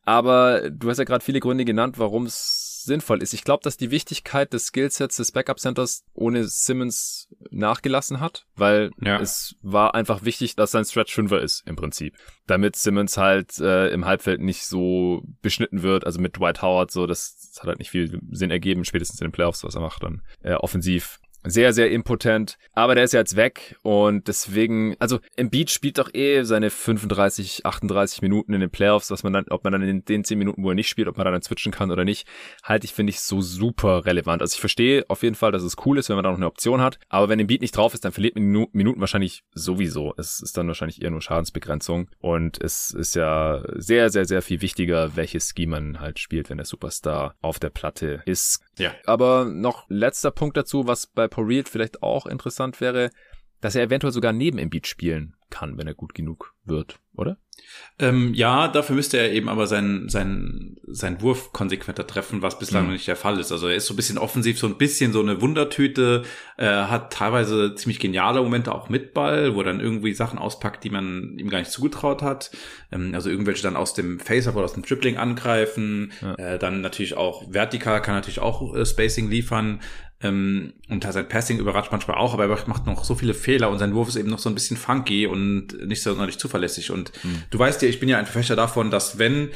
Aber 0.05 0.71
du 0.71 0.91
hast 0.91 0.99
ja 0.99 1.05
gerade 1.05 1.25
viele 1.25 1.41
Gründe 1.41 1.65
genannt, 1.65 1.99
warum 1.99 2.27
es 2.27 2.75
sinnvoll 2.85 3.23
ist. 3.23 3.33
Ich 3.33 3.45
glaube, 3.45 3.63
dass 3.63 3.77
die 3.77 3.91
Wichtigkeit 3.91 4.53
des 4.53 4.67
Skillsets 4.67 5.17
des 5.17 5.33
Backup 5.33 5.59
Centers 5.59 6.05
ohne 6.13 6.45
Simmons 6.45 7.29
nachgelassen 7.51 8.21
hat, 8.21 8.47
weil 8.57 8.91
ja. 9.01 9.19
es 9.19 9.57
war 9.63 9.95
einfach 9.95 10.25
wichtig, 10.25 10.55
dass 10.57 10.71
sein 10.71 10.85
Stretch 10.85 11.15
Fünfer 11.15 11.41
ist 11.41 11.67
im 11.67 11.77
Prinzip, 11.77 12.17
damit 12.47 12.77
Simmons 12.77 13.17
halt 13.17 13.59
äh, 13.59 13.89
im 13.89 14.05
Halbfeld 14.05 14.41
nicht 14.41 14.67
so 14.67 15.23
beschnitten 15.43 15.83
wird. 15.83 16.05
Also 16.05 16.21
mit 16.21 16.37
Dwight 16.37 16.63
Howard 16.63 16.91
so, 16.91 17.07
das, 17.07 17.51
das 17.53 17.63
hat 17.63 17.69
halt 17.69 17.79
nicht 17.79 17.91
viel 17.91 18.21
Sinn 18.31 18.51
ergeben, 18.51 18.85
spätestens 18.85 19.21
in 19.21 19.29
den 19.29 19.33
Playoffs, 19.33 19.65
was 19.65 19.75
er 19.75 19.81
macht 19.81 20.03
dann 20.03 20.23
äh, 20.43 20.55
offensiv 20.55 21.21
sehr, 21.45 21.73
sehr 21.73 21.91
impotent. 21.91 22.59
Aber 22.73 22.95
der 22.95 23.05
ist 23.05 23.13
ja 23.13 23.21
jetzt 23.21 23.37
weg 23.37 23.77
und 23.83 24.27
deswegen, 24.29 24.97
also 24.99 25.21
Embiid 25.37 25.71
spielt 25.71 25.99
doch 25.99 26.13
eh 26.15 26.43
seine 26.45 26.71
35, 26.71 27.67
38 27.67 28.23
Minuten 28.23 28.55
in 28.55 28.61
den 28.61 28.71
Playoffs, 28.71 29.11
was 29.11 29.23
man 29.23 29.33
dann, 29.33 29.47
ob 29.51 29.65
man 29.65 29.73
dann 29.73 29.83
in 29.83 30.05
den 30.05 30.25
10 30.25 30.39
Minuten, 30.39 30.63
wo 30.63 30.71
er 30.71 30.75
nicht 30.75 30.89
spielt, 30.89 31.09
ob 31.09 31.17
man 31.17 31.27
dann 31.27 31.43
switchen 31.43 31.73
kann 31.73 31.91
oder 31.91 32.05
nicht, 32.05 32.27
halte 32.63 32.87
ich, 32.87 32.93
finde 32.93 33.11
ich, 33.11 33.21
so 33.21 33.41
super 33.43 34.07
relevant. 34.07 34.43
Also 34.43 34.55
ich 34.55 34.61
verstehe 34.61 35.05
auf 35.09 35.23
jeden 35.23 35.35
Fall, 35.35 35.53
dass 35.53 35.63
es 35.63 35.77
cool 35.85 35.99
ist, 35.99 36.09
wenn 36.09 36.17
man 36.17 36.25
da 36.25 36.31
noch 36.31 36.39
eine 36.39 36.47
Option 36.47 36.81
hat, 36.81 36.99
aber 37.09 37.29
wenn 37.29 37.41
Embiid 37.41 37.61
nicht 37.61 37.77
drauf 37.77 37.95
ist, 37.95 38.05
dann 38.05 38.13
verliert 38.13 38.37
man 38.37 38.69
Minuten 38.73 39.01
wahrscheinlich 39.01 39.45
sowieso. 39.53 40.15
Es 40.17 40.41
ist 40.41 40.57
dann 40.57 40.69
wahrscheinlich 40.69 41.03
eher 41.03 41.11
nur 41.11 41.23
Schadensbegrenzung 41.23 42.09
und 42.19 42.63
es 42.63 42.91
ist 42.91 43.15
ja 43.15 43.63
sehr, 43.75 44.11
sehr, 44.11 44.25
sehr 44.25 44.43
viel 44.43 44.63
wichtiger, 44.63 45.17
welches 45.17 45.53
Scheme 45.55 45.75
man 45.75 46.01
halt 46.01 46.19
spielt, 46.19 46.51
wenn 46.51 46.59
der 46.59 46.67
Superstar 46.67 47.35
auf 47.41 47.59
der 47.59 47.71
Platte 47.71 48.23
ist. 48.27 48.61
Ja. 48.79 48.93
Aber 49.07 49.45
noch 49.45 49.85
letzter 49.89 50.31
Punkt 50.31 50.57
dazu, 50.57 50.87
was 50.87 51.07
bei 51.07 51.29
Reed 51.43 51.69
vielleicht 51.69 52.03
auch 52.03 52.27
interessant 52.27 52.81
wäre, 52.81 53.11
dass 53.61 53.75
er 53.75 53.85
eventuell 53.85 54.13
sogar 54.13 54.33
neben 54.33 54.59
Embiid 54.59 54.87
spielen 54.87 55.37
kann, 55.49 55.79
wenn 55.79 55.87
er 55.87 55.95
gut 55.95 56.15
genug 56.15 56.53
wird, 56.65 56.99
oder? 57.15 57.39
Ähm, 57.99 58.35
ja, 58.35 58.69
dafür 58.69 58.97
müsste 58.97 59.19
er 59.19 59.33
eben 59.33 59.49
aber 59.49 59.67
seinen 59.67 60.09
sein, 60.09 60.77
sein 60.87 61.23
Wurf 61.23 61.53
konsequenter 61.53 62.07
treffen, 62.07 62.43
was 62.43 62.59
bislang 62.59 62.83
mhm. 62.83 62.89
noch 62.89 62.93
nicht 62.95 63.07
der 63.07 63.17
Fall 63.17 63.39
ist. 63.39 63.53
Also 63.53 63.69
er 63.69 63.77
ist 63.77 63.87
so 63.87 63.95
ein 63.95 63.97
bisschen 63.97 64.19
offensiv, 64.19 64.59
so 64.59 64.67
ein 64.67 64.77
bisschen 64.77 65.13
so 65.13 65.21
eine 65.21 65.41
Wundertüte, 65.41 66.25
äh, 66.59 66.67
hat 66.67 67.13
teilweise 67.13 67.75
ziemlich 67.75 68.01
geniale 68.01 68.43
Momente 68.43 68.75
auch 68.75 68.89
mit 68.89 69.15
Ball, 69.15 69.55
wo 69.55 69.61
er 69.61 69.65
dann 69.65 69.81
irgendwie 69.81 70.13
Sachen 70.13 70.39
auspackt, 70.39 70.83
die 70.85 70.91
man 70.91 71.39
ihm 71.39 71.49
gar 71.49 71.61
nicht 71.61 71.71
zugetraut 71.71 72.23
hat. 72.23 72.51
Ähm, 72.91 73.15
also 73.15 73.31
irgendwelche 73.31 73.63
dann 73.63 73.77
aus 73.77 73.95
dem 73.95 74.19
Face-Up 74.19 74.57
oder 74.57 74.65
aus 74.65 74.75
dem 74.75 74.85
Tripling 74.85 75.17
angreifen. 75.17 76.13
Ja. 76.21 76.35
Äh, 76.35 76.59
dann 76.59 76.81
natürlich 76.81 77.17
auch 77.17 77.45
vertikal, 77.53 78.03
kann 78.03 78.15
natürlich 78.15 78.41
auch 78.41 78.75
äh, 78.75 78.85
Spacing 78.85 79.31
liefern. 79.31 79.81
Ähm, 80.25 80.73
und 80.89 81.05
sein 81.05 81.29
Passing 81.29 81.59
überrascht 81.59 81.93
manchmal 81.93 82.17
auch, 82.17 82.33
aber 82.33 82.45
er 82.49 82.69
macht 82.69 82.87
noch 82.87 83.05
so 83.05 83.15
viele 83.15 83.35
Fehler 83.35 83.69
und 83.69 83.79
sein 83.79 83.95
Wurf 83.95 84.09
ist 84.09 84.17
eben 84.17 84.31
noch 84.31 84.39
so 84.39 84.49
ein 84.49 84.55
bisschen 84.55 84.77
funky 84.77 85.27
und 85.27 85.87
nicht 85.87 86.03
so 86.03 86.11
sonderlich 86.11 86.39
zuverlässig. 86.39 86.91
Und 86.91 87.13
mhm. 87.23 87.43
du 87.51 87.59
weißt 87.59 87.83
ja, 87.83 87.89
ich 87.89 88.01
bin 88.01 88.09
ja 88.09 88.19
ein 88.19 88.25
Verfechter 88.25 88.57
davon, 88.57 88.91
dass 88.91 89.19
wenn 89.19 89.51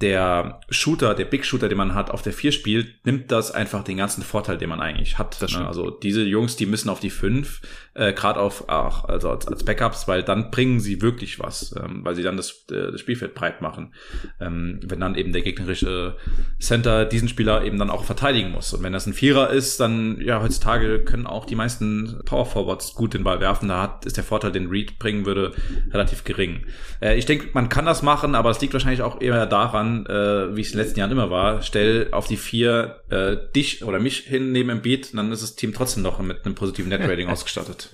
der 0.00 0.60
Shooter, 0.70 1.14
der 1.14 1.24
Big 1.24 1.44
Shooter, 1.44 1.68
den 1.68 1.78
man 1.78 1.94
hat, 1.94 2.10
auf 2.10 2.22
der 2.22 2.32
4 2.32 2.52
spielt, 2.52 3.04
nimmt 3.04 3.32
das 3.32 3.50
einfach 3.50 3.82
den 3.82 3.96
ganzen 3.96 4.22
Vorteil, 4.22 4.58
den 4.58 4.68
man 4.68 4.80
eigentlich 4.80 5.18
hat. 5.18 5.40
Ne? 5.40 5.66
Also 5.66 5.90
diese 5.90 6.22
Jungs, 6.22 6.56
die 6.56 6.66
müssen 6.66 6.88
auf 6.88 7.00
die 7.00 7.10
5 7.10 7.60
äh, 7.98 8.12
gerade 8.12 8.38
auf, 8.38 8.64
ach, 8.68 9.04
also 9.04 9.30
als, 9.30 9.48
als 9.48 9.64
Backups, 9.64 10.06
weil 10.06 10.22
dann 10.22 10.50
bringen 10.50 10.78
sie 10.78 11.02
wirklich 11.02 11.40
was, 11.40 11.74
ähm, 11.76 12.04
weil 12.04 12.14
sie 12.14 12.22
dann 12.22 12.36
das, 12.36 12.64
äh, 12.70 12.92
das 12.92 13.00
Spielfeld 13.00 13.34
breit 13.34 13.60
machen. 13.60 13.92
Ähm, 14.40 14.78
wenn 14.84 15.00
dann 15.00 15.16
eben 15.16 15.32
der 15.32 15.42
gegnerische 15.42 16.16
Center 16.60 17.04
diesen 17.04 17.28
Spieler 17.28 17.64
eben 17.64 17.78
dann 17.78 17.90
auch 17.90 18.04
verteidigen 18.04 18.52
muss. 18.52 18.72
Und 18.72 18.84
wenn 18.84 18.92
das 18.92 19.06
ein 19.06 19.14
Vierer 19.14 19.50
ist, 19.50 19.80
dann, 19.80 20.20
ja, 20.20 20.40
heutzutage 20.40 21.00
können 21.00 21.26
auch 21.26 21.44
die 21.44 21.56
meisten 21.56 22.20
Power 22.24 22.46
Forwards 22.46 22.94
gut 22.94 23.14
den 23.14 23.24
Ball 23.24 23.40
werfen. 23.40 23.68
Da 23.68 23.82
hat, 23.82 24.06
ist 24.06 24.16
der 24.16 24.24
Vorteil, 24.24 24.52
den 24.52 24.68
Reed 24.68 25.00
bringen 25.00 25.26
würde, 25.26 25.52
relativ 25.90 26.22
gering. 26.22 26.66
Äh, 27.00 27.18
ich 27.18 27.26
denke, 27.26 27.48
man 27.52 27.68
kann 27.68 27.84
das 27.84 28.02
machen, 28.02 28.36
aber 28.36 28.50
es 28.50 28.60
liegt 28.60 28.74
wahrscheinlich 28.74 29.02
auch 29.02 29.20
eher 29.20 29.44
daran, 29.46 29.87
äh, 30.06 30.56
wie 30.56 30.60
es 30.60 30.68
in 30.68 30.78
den 30.78 30.84
letzten 30.84 31.00
Jahren 31.00 31.10
immer 31.10 31.30
war. 31.30 31.62
Stell 31.62 32.08
auf 32.12 32.26
die 32.26 32.36
vier 32.36 33.02
äh, 33.10 33.36
dich 33.54 33.84
oder 33.84 34.00
mich 34.00 34.20
hin 34.20 34.52
neben 34.52 34.68
dem 34.68 34.82
Beat, 34.82 35.14
dann 35.14 35.32
ist 35.32 35.42
das 35.42 35.56
Team 35.56 35.72
trotzdem 35.72 36.02
noch 36.02 36.20
mit 36.20 36.44
einem 36.44 36.54
positiven 36.54 36.88
Net 36.88 37.02
Rating 37.02 37.28
ausgestattet. 37.28 37.90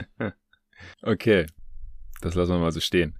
okay. 1.02 1.46
Das 2.20 2.34
lassen 2.34 2.52
wir 2.52 2.58
mal 2.58 2.72
so 2.72 2.80
stehen. 2.80 3.18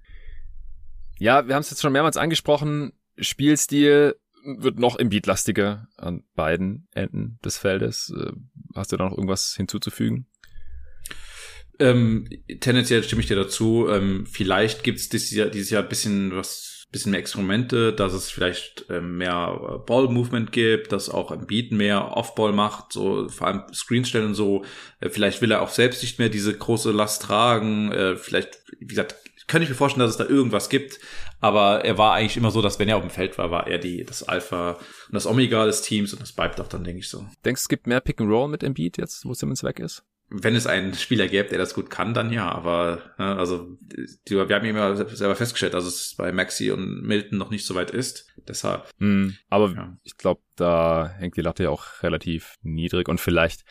Ja, 1.19 1.47
wir 1.47 1.55
haben 1.55 1.61
es 1.61 1.69
jetzt 1.69 1.81
schon 1.81 1.93
mehrmals 1.93 2.17
angesprochen. 2.17 2.93
Spielstil 3.17 4.15
wird 4.57 4.79
noch 4.79 4.97
Embiid-lastiger 4.97 5.87
an 5.97 6.23
beiden 6.35 6.87
Enden 6.91 7.39
des 7.43 7.57
Feldes. 7.57 8.13
Äh, 8.15 8.31
hast 8.75 8.91
du 8.91 8.97
da 8.97 9.05
noch 9.05 9.17
irgendwas 9.17 9.55
hinzuzufügen? 9.55 10.27
Ähm, 11.79 12.27
tendenziell 12.61 13.03
stimme 13.03 13.21
ich 13.21 13.27
dir 13.27 13.35
dazu. 13.35 13.87
Ähm, 13.89 14.25
vielleicht 14.25 14.83
gibt 14.83 14.99
es 14.99 15.09
dieses 15.09 15.31
Jahr, 15.31 15.47
dieses 15.47 15.69
Jahr 15.69 15.83
ein 15.83 15.89
bisschen 15.89 16.35
was 16.35 16.74
bisschen 16.95 17.11
mehr 17.11 17.19
Experimente, 17.19 17.91
dass 17.91 18.13
es 18.13 18.31
vielleicht 18.31 18.85
ähm, 18.89 19.17
mehr 19.17 19.59
äh, 19.61 19.77
Ball-Movement 19.85 20.53
gibt, 20.53 20.93
dass 20.93 21.09
auch 21.09 21.29
ein 21.29 21.45
Beat 21.45 21.73
mehr 21.73 22.15
Off-Ball 22.15 22.53
macht, 22.53 22.93
so 22.93 23.27
vor 23.27 23.47
allem 23.47 23.63
Screens 23.73 24.07
stellen 24.07 24.27
und 24.27 24.35
so. 24.35 24.63
Äh, 25.01 25.09
vielleicht 25.09 25.41
will 25.41 25.51
er 25.51 25.61
auch 25.61 25.69
selbst 25.69 26.01
nicht 26.01 26.19
mehr 26.19 26.29
diese 26.29 26.57
große 26.57 26.91
Last 26.91 27.23
tragen. 27.23 27.91
Äh, 27.91 28.15
vielleicht, 28.15 28.61
wie 28.79 28.87
gesagt, 28.87 29.15
kann 29.47 29.61
ich 29.61 29.67
mir 29.67 29.75
vorstellen, 29.75 30.07
dass 30.07 30.11
es 30.11 30.17
da 30.17 30.25
irgendwas 30.25 30.69
gibt. 30.69 30.99
Aber 31.41 31.83
er 31.83 31.97
war 31.97 32.13
eigentlich 32.13 32.37
immer 32.37 32.51
so, 32.51 32.61
dass 32.61 32.79
wenn 32.79 32.87
er 32.87 32.95
auf 32.95 33.03
dem 33.03 33.11
Feld 33.11 33.37
war, 33.37 33.51
war 33.51 33.67
er 33.67 33.77
die, 33.77 34.05
das 34.05 34.23
Alpha 34.23 34.71
und 34.71 35.13
das 35.13 35.27
Omega 35.27 35.65
des 35.65 35.81
Teams 35.81 36.13
und 36.13 36.21
das 36.21 36.31
bleibt 36.31 36.61
auch 36.61 36.67
dann, 36.67 36.85
denke 36.85 37.01
ich 37.01 37.09
so. 37.09 37.27
Denkst 37.43 37.61
du, 37.61 37.65
es 37.65 37.69
gibt 37.69 37.87
mehr 37.87 37.99
Pick 37.99 38.21
and 38.21 38.31
Roll 38.31 38.47
mit 38.47 38.63
Embiid 38.63 38.97
jetzt, 38.97 39.25
wo 39.25 39.33
Simmons 39.33 39.63
weg 39.63 39.79
ist? 39.79 40.03
Wenn 40.29 40.55
es 40.55 40.67
einen 40.67 40.93
Spieler 40.93 41.27
gäbe, 41.27 41.49
der 41.49 41.57
das 41.57 41.73
gut 41.73 41.89
kann, 41.89 42.13
dann 42.13 42.31
ja. 42.31 42.51
Aber 42.51 43.13
ne, 43.17 43.35
also 43.37 43.77
wir 44.25 44.47
haben 44.49 44.65
immer 44.65 44.95
selber 44.95 45.35
festgestellt, 45.35 45.73
dass 45.73 45.85
es 45.85 46.15
bei 46.17 46.31
Maxi 46.31 46.71
und 46.71 47.03
Milton 47.03 47.37
noch 47.37 47.51
nicht 47.51 47.65
so 47.65 47.75
weit 47.75 47.91
ist. 47.91 48.27
Deshalb. 48.47 48.89
Mm, 48.99 49.29
aber 49.49 49.73
ja. 49.73 49.97
ich 50.03 50.17
glaube, 50.17 50.41
da 50.55 51.13
hängt 51.17 51.37
die 51.37 51.41
Latte 51.41 51.63
ja 51.63 51.69
auch 51.69 52.03
relativ 52.03 52.55
niedrig 52.61 53.07
und 53.09 53.19
vielleicht 53.19 53.63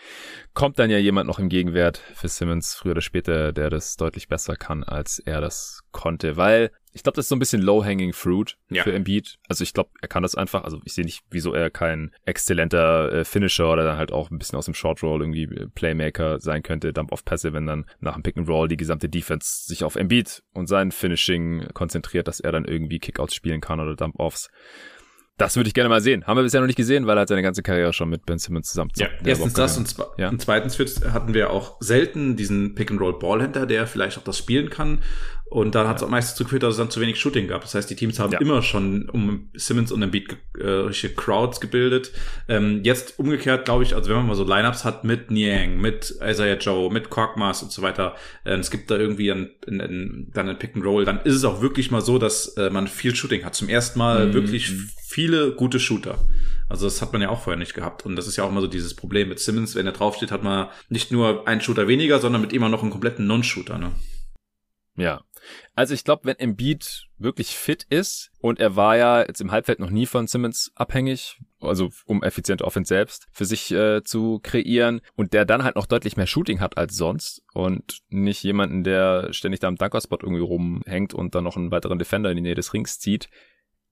kommt 0.53 0.79
dann 0.79 0.91
ja 0.91 0.99
jemand 0.99 1.27
noch 1.27 1.39
im 1.39 1.49
Gegenwert 1.49 1.99
für 2.15 2.29
Simmons 2.29 2.75
früher 2.75 2.93
oder 2.93 3.01
später, 3.01 3.53
der 3.53 3.71
das 3.71 3.97
deutlich 3.97 4.29
besser 4.29 4.57
kann, 4.57 4.85
als 4.85 5.19
er 5.19 5.41
das 5.41 5.81
konnte, 5.93 6.37
weil 6.37 6.71
ich 6.95 7.03
glaube, 7.03 7.17
das 7.17 7.25
ist 7.25 7.29
so 7.31 7.35
ein 7.35 7.41
bisschen 7.41 7.61
low-hanging 7.61 8.13
fruit 8.13 8.57
ja. 8.71 8.85
für 8.85 8.93
Embiid. 8.93 9.37
Also 9.49 9.65
ich 9.65 9.75
glaube, 9.75 9.91
er 10.01 10.07
kann 10.07 10.23
das 10.23 10.37
einfach. 10.37 10.63
Also 10.63 10.81
ich 10.85 10.95
sehe 10.95 11.05
nicht, 11.05 11.25
wieso 11.29 11.53
er 11.53 11.69
kein 11.69 12.13
exzellenter 12.25 13.13
äh, 13.13 13.25
Finisher 13.25 13.73
oder 13.73 13.83
dann 13.83 13.99
halt 13.99 14.13
auch 14.13 14.31
ein 14.31 14.39
bisschen 14.39 14.57
aus 14.57 14.67
dem 14.67 14.75
Short 14.75 15.03
Roll 15.03 15.21
irgendwie 15.21 15.43
äh, 15.43 15.67
Playmaker 15.75 16.39
sein 16.39 16.63
könnte, 16.63 16.93
Dump 16.93 17.11
off 17.11 17.25
Pässe, 17.25 17.53
wenn 17.53 17.67
dann 17.67 17.85
nach 17.99 18.15
dem 18.15 18.23
Pick 18.23 18.37
and 18.37 18.49
Roll 18.49 18.69
die 18.69 18.77
gesamte 18.77 19.09
Defense 19.09 19.65
sich 19.67 19.83
auf 19.83 19.97
Embiid 19.97 20.45
und 20.53 20.69
sein 20.69 20.93
Finishing 20.93 21.67
konzentriert, 21.75 22.29
dass 22.29 22.39
er 22.39 22.53
dann 22.53 22.65
irgendwie 22.65 23.01
Kickouts 23.01 23.35
spielen 23.35 23.61
kann 23.61 23.81
oder 23.81 23.97
Dump 23.97 24.15
offs. 24.21 24.49
Das 25.37 25.57
würde 25.57 25.67
ich 25.67 25.75
gerne 25.75 25.89
mal 25.89 26.01
sehen. 26.01 26.25
Haben 26.27 26.39
wir 26.39 26.43
bisher 26.45 26.61
noch 26.61 26.69
nicht 26.69 26.77
gesehen, 26.77 27.07
weil 27.07 27.19
er 27.19 27.23
hat 27.23 27.29
seine 27.29 27.43
ganze 27.43 27.63
Karriere 27.63 27.93
schon 27.93 28.09
mit 28.09 28.25
Ben 28.25 28.39
Simmons 28.39 28.69
zusammen. 28.69 28.93
Ja, 28.97 29.09
erstens 29.25 29.55
das 29.55 29.77
und, 29.77 29.97
ja. 30.17 30.29
und 30.29 30.41
zweitens 30.41 30.79
hatten 31.13 31.35
wir 31.35 31.51
auch 31.51 31.77
selten 31.81 32.37
diesen 32.37 32.77
Pick-and-Roll-Ballhändler, 32.77 33.67
der 33.67 33.89
vielleicht 33.89 34.17
auch 34.17 34.23
das 34.23 34.39
spielen 34.39 34.71
kann. 34.71 35.03
Und 35.55 35.77
dann 35.77 35.87
hat 35.87 35.99
es 35.99 36.03
auch 36.03 36.09
meistens 36.09 36.35
dazu 36.35 36.43
geführt, 36.43 36.65
dass 36.65 36.73
es 36.73 36.79
dann 36.79 36.91
zu 36.91 37.01
wenig 37.01 37.21
Shooting 37.21 37.47
gab. 37.47 37.63
Das 37.63 37.77
heißt, 37.77 37.89
die 37.89 37.95
Teams 37.95 38.19
haben 38.19 38.33
ja. 38.33 38.41
immer 38.41 38.61
schon 38.61 39.09
um 39.09 39.51
Simmons 39.55 39.93
und 39.93 40.03
Embiid 40.03 40.37
äh, 40.59 40.67
richtige 40.67 41.15
Crowds 41.15 41.61
gebildet. 41.61 42.11
Ähm, 42.49 42.81
jetzt 42.83 43.21
umgekehrt, 43.21 43.65
glaube 43.65 43.85
ich, 43.85 43.95
also 43.95 44.09
wenn 44.09 44.17
man 44.17 44.27
mal 44.27 44.35
so 44.35 44.43
Lineups 44.43 44.85
hat 44.85 45.05
mit 45.05 45.31
Niang, 45.31 45.81
mit 45.81 46.13
Isaiah 46.21 46.59
Joe, 46.59 46.93
mit 46.93 47.09
Korkmaz 47.09 47.63
und 47.63 47.71
so 47.71 47.83
weiter, 47.83 48.17
äh, 48.43 48.57
es 48.57 48.73
gibt 48.73 48.91
da 48.91 48.97
irgendwie 48.97 49.31
ein, 49.31 49.49
ein, 49.69 49.81
ein, 49.81 50.31
dann 50.35 50.49
ein 50.49 50.59
Pick 50.59 50.75
and 50.75 50.85
Roll, 50.85 51.05
dann 51.05 51.21
ist 51.21 51.37
es 51.37 51.45
auch 51.45 51.63
wirklich 51.63 51.93
mal 51.93 52.01
so, 52.01 52.19
dass 52.19 52.57
äh, 52.57 52.71
man 52.71 52.89
viel 52.89 53.15
Shooting 53.15 53.45
hat. 53.45 53.55
Zum 53.55 53.69
ersten 53.69 54.01
Mal 54.01 54.27
mhm. 54.27 54.35
wirklich 54.35 54.73
viele 55.07 55.53
gute 55.53 55.79
Shooter. 55.79 56.19
Also 56.69 56.87
das 56.87 57.01
hat 57.01 57.13
man 57.13 57.23
ja 57.23 57.29
auch 57.29 57.43
vorher 57.43 57.61
nicht 57.61 57.75
gehabt. 57.75 58.05
Und 58.05 58.17
das 58.17 58.27
ist 58.27 58.35
ja 58.35 58.43
auch 58.43 58.51
immer 58.51 58.61
so 58.61 58.67
dieses 58.67 58.95
Problem 58.95 59.29
mit 59.29 59.39
Simmons. 59.39 59.77
Wenn 59.77 59.87
er 59.87 59.93
draufsteht, 59.93 60.33
hat 60.33 60.43
man 60.43 60.67
nicht 60.89 61.13
nur 61.13 61.47
einen 61.47 61.61
Shooter 61.61 61.87
weniger, 61.87 62.19
sondern 62.19 62.41
mit 62.41 62.53
immer 62.53 62.69
noch 62.69 62.83
einen 62.83 62.91
kompletten 62.91 63.29
Non-Shooter. 63.29 63.79
Ne? 63.79 63.93
Ja, 64.97 65.23
also 65.75 65.95
ich 65.95 66.05
glaube, 66.05 66.25
wenn 66.25 66.39
Embiid 66.39 67.09
wirklich 67.19 67.57
fit 67.57 67.85
ist 67.89 68.31
und 68.41 68.61
er 68.61 68.77
war 68.77 68.97
ja 68.97 69.21
jetzt 69.23 69.41
im 69.41 69.51
Halbfeld 69.51 69.79
noch 69.79 69.91
nie 69.91 70.07
von 70.07 70.27
Simmons 70.27 70.73
abhängig, 70.75 71.41
also 71.61 71.91
um 72.07 72.23
effiziente 72.23 72.65
Offense 72.65 72.89
selbst 72.89 73.27
für 73.33 73.45
sich 73.45 73.73
äh, 73.73 74.03
zu 74.03 74.41
kreieren 74.43 75.01
und 75.17 75.33
der 75.33 75.45
dann 75.45 75.65
halt 75.65 75.77
noch 75.77 75.87
deutlich 75.87 76.17
mehr 76.17 76.27
Shooting 76.27 76.61
hat 76.61 76.77
als 76.79 76.97
sonst 76.97 77.43
und 77.53 78.01
nicht 78.09 78.43
jemanden, 78.43 78.85
der 78.85 79.33
ständig 79.33 79.61
da 79.61 79.69
am 79.69 79.77
Dunkerspot 79.77 80.23
irgendwie 80.23 80.43
rumhängt 80.43 81.15
und 81.15 81.35
dann 81.35 81.45
noch 81.45 81.57
einen 81.57 81.71
weiteren 81.71 81.99
Defender 81.99 82.31
in 82.31 82.37
die 82.37 82.43
Nähe 82.43 82.55
des 82.55 82.73
Rings 82.73 82.99
zieht. 82.99 83.29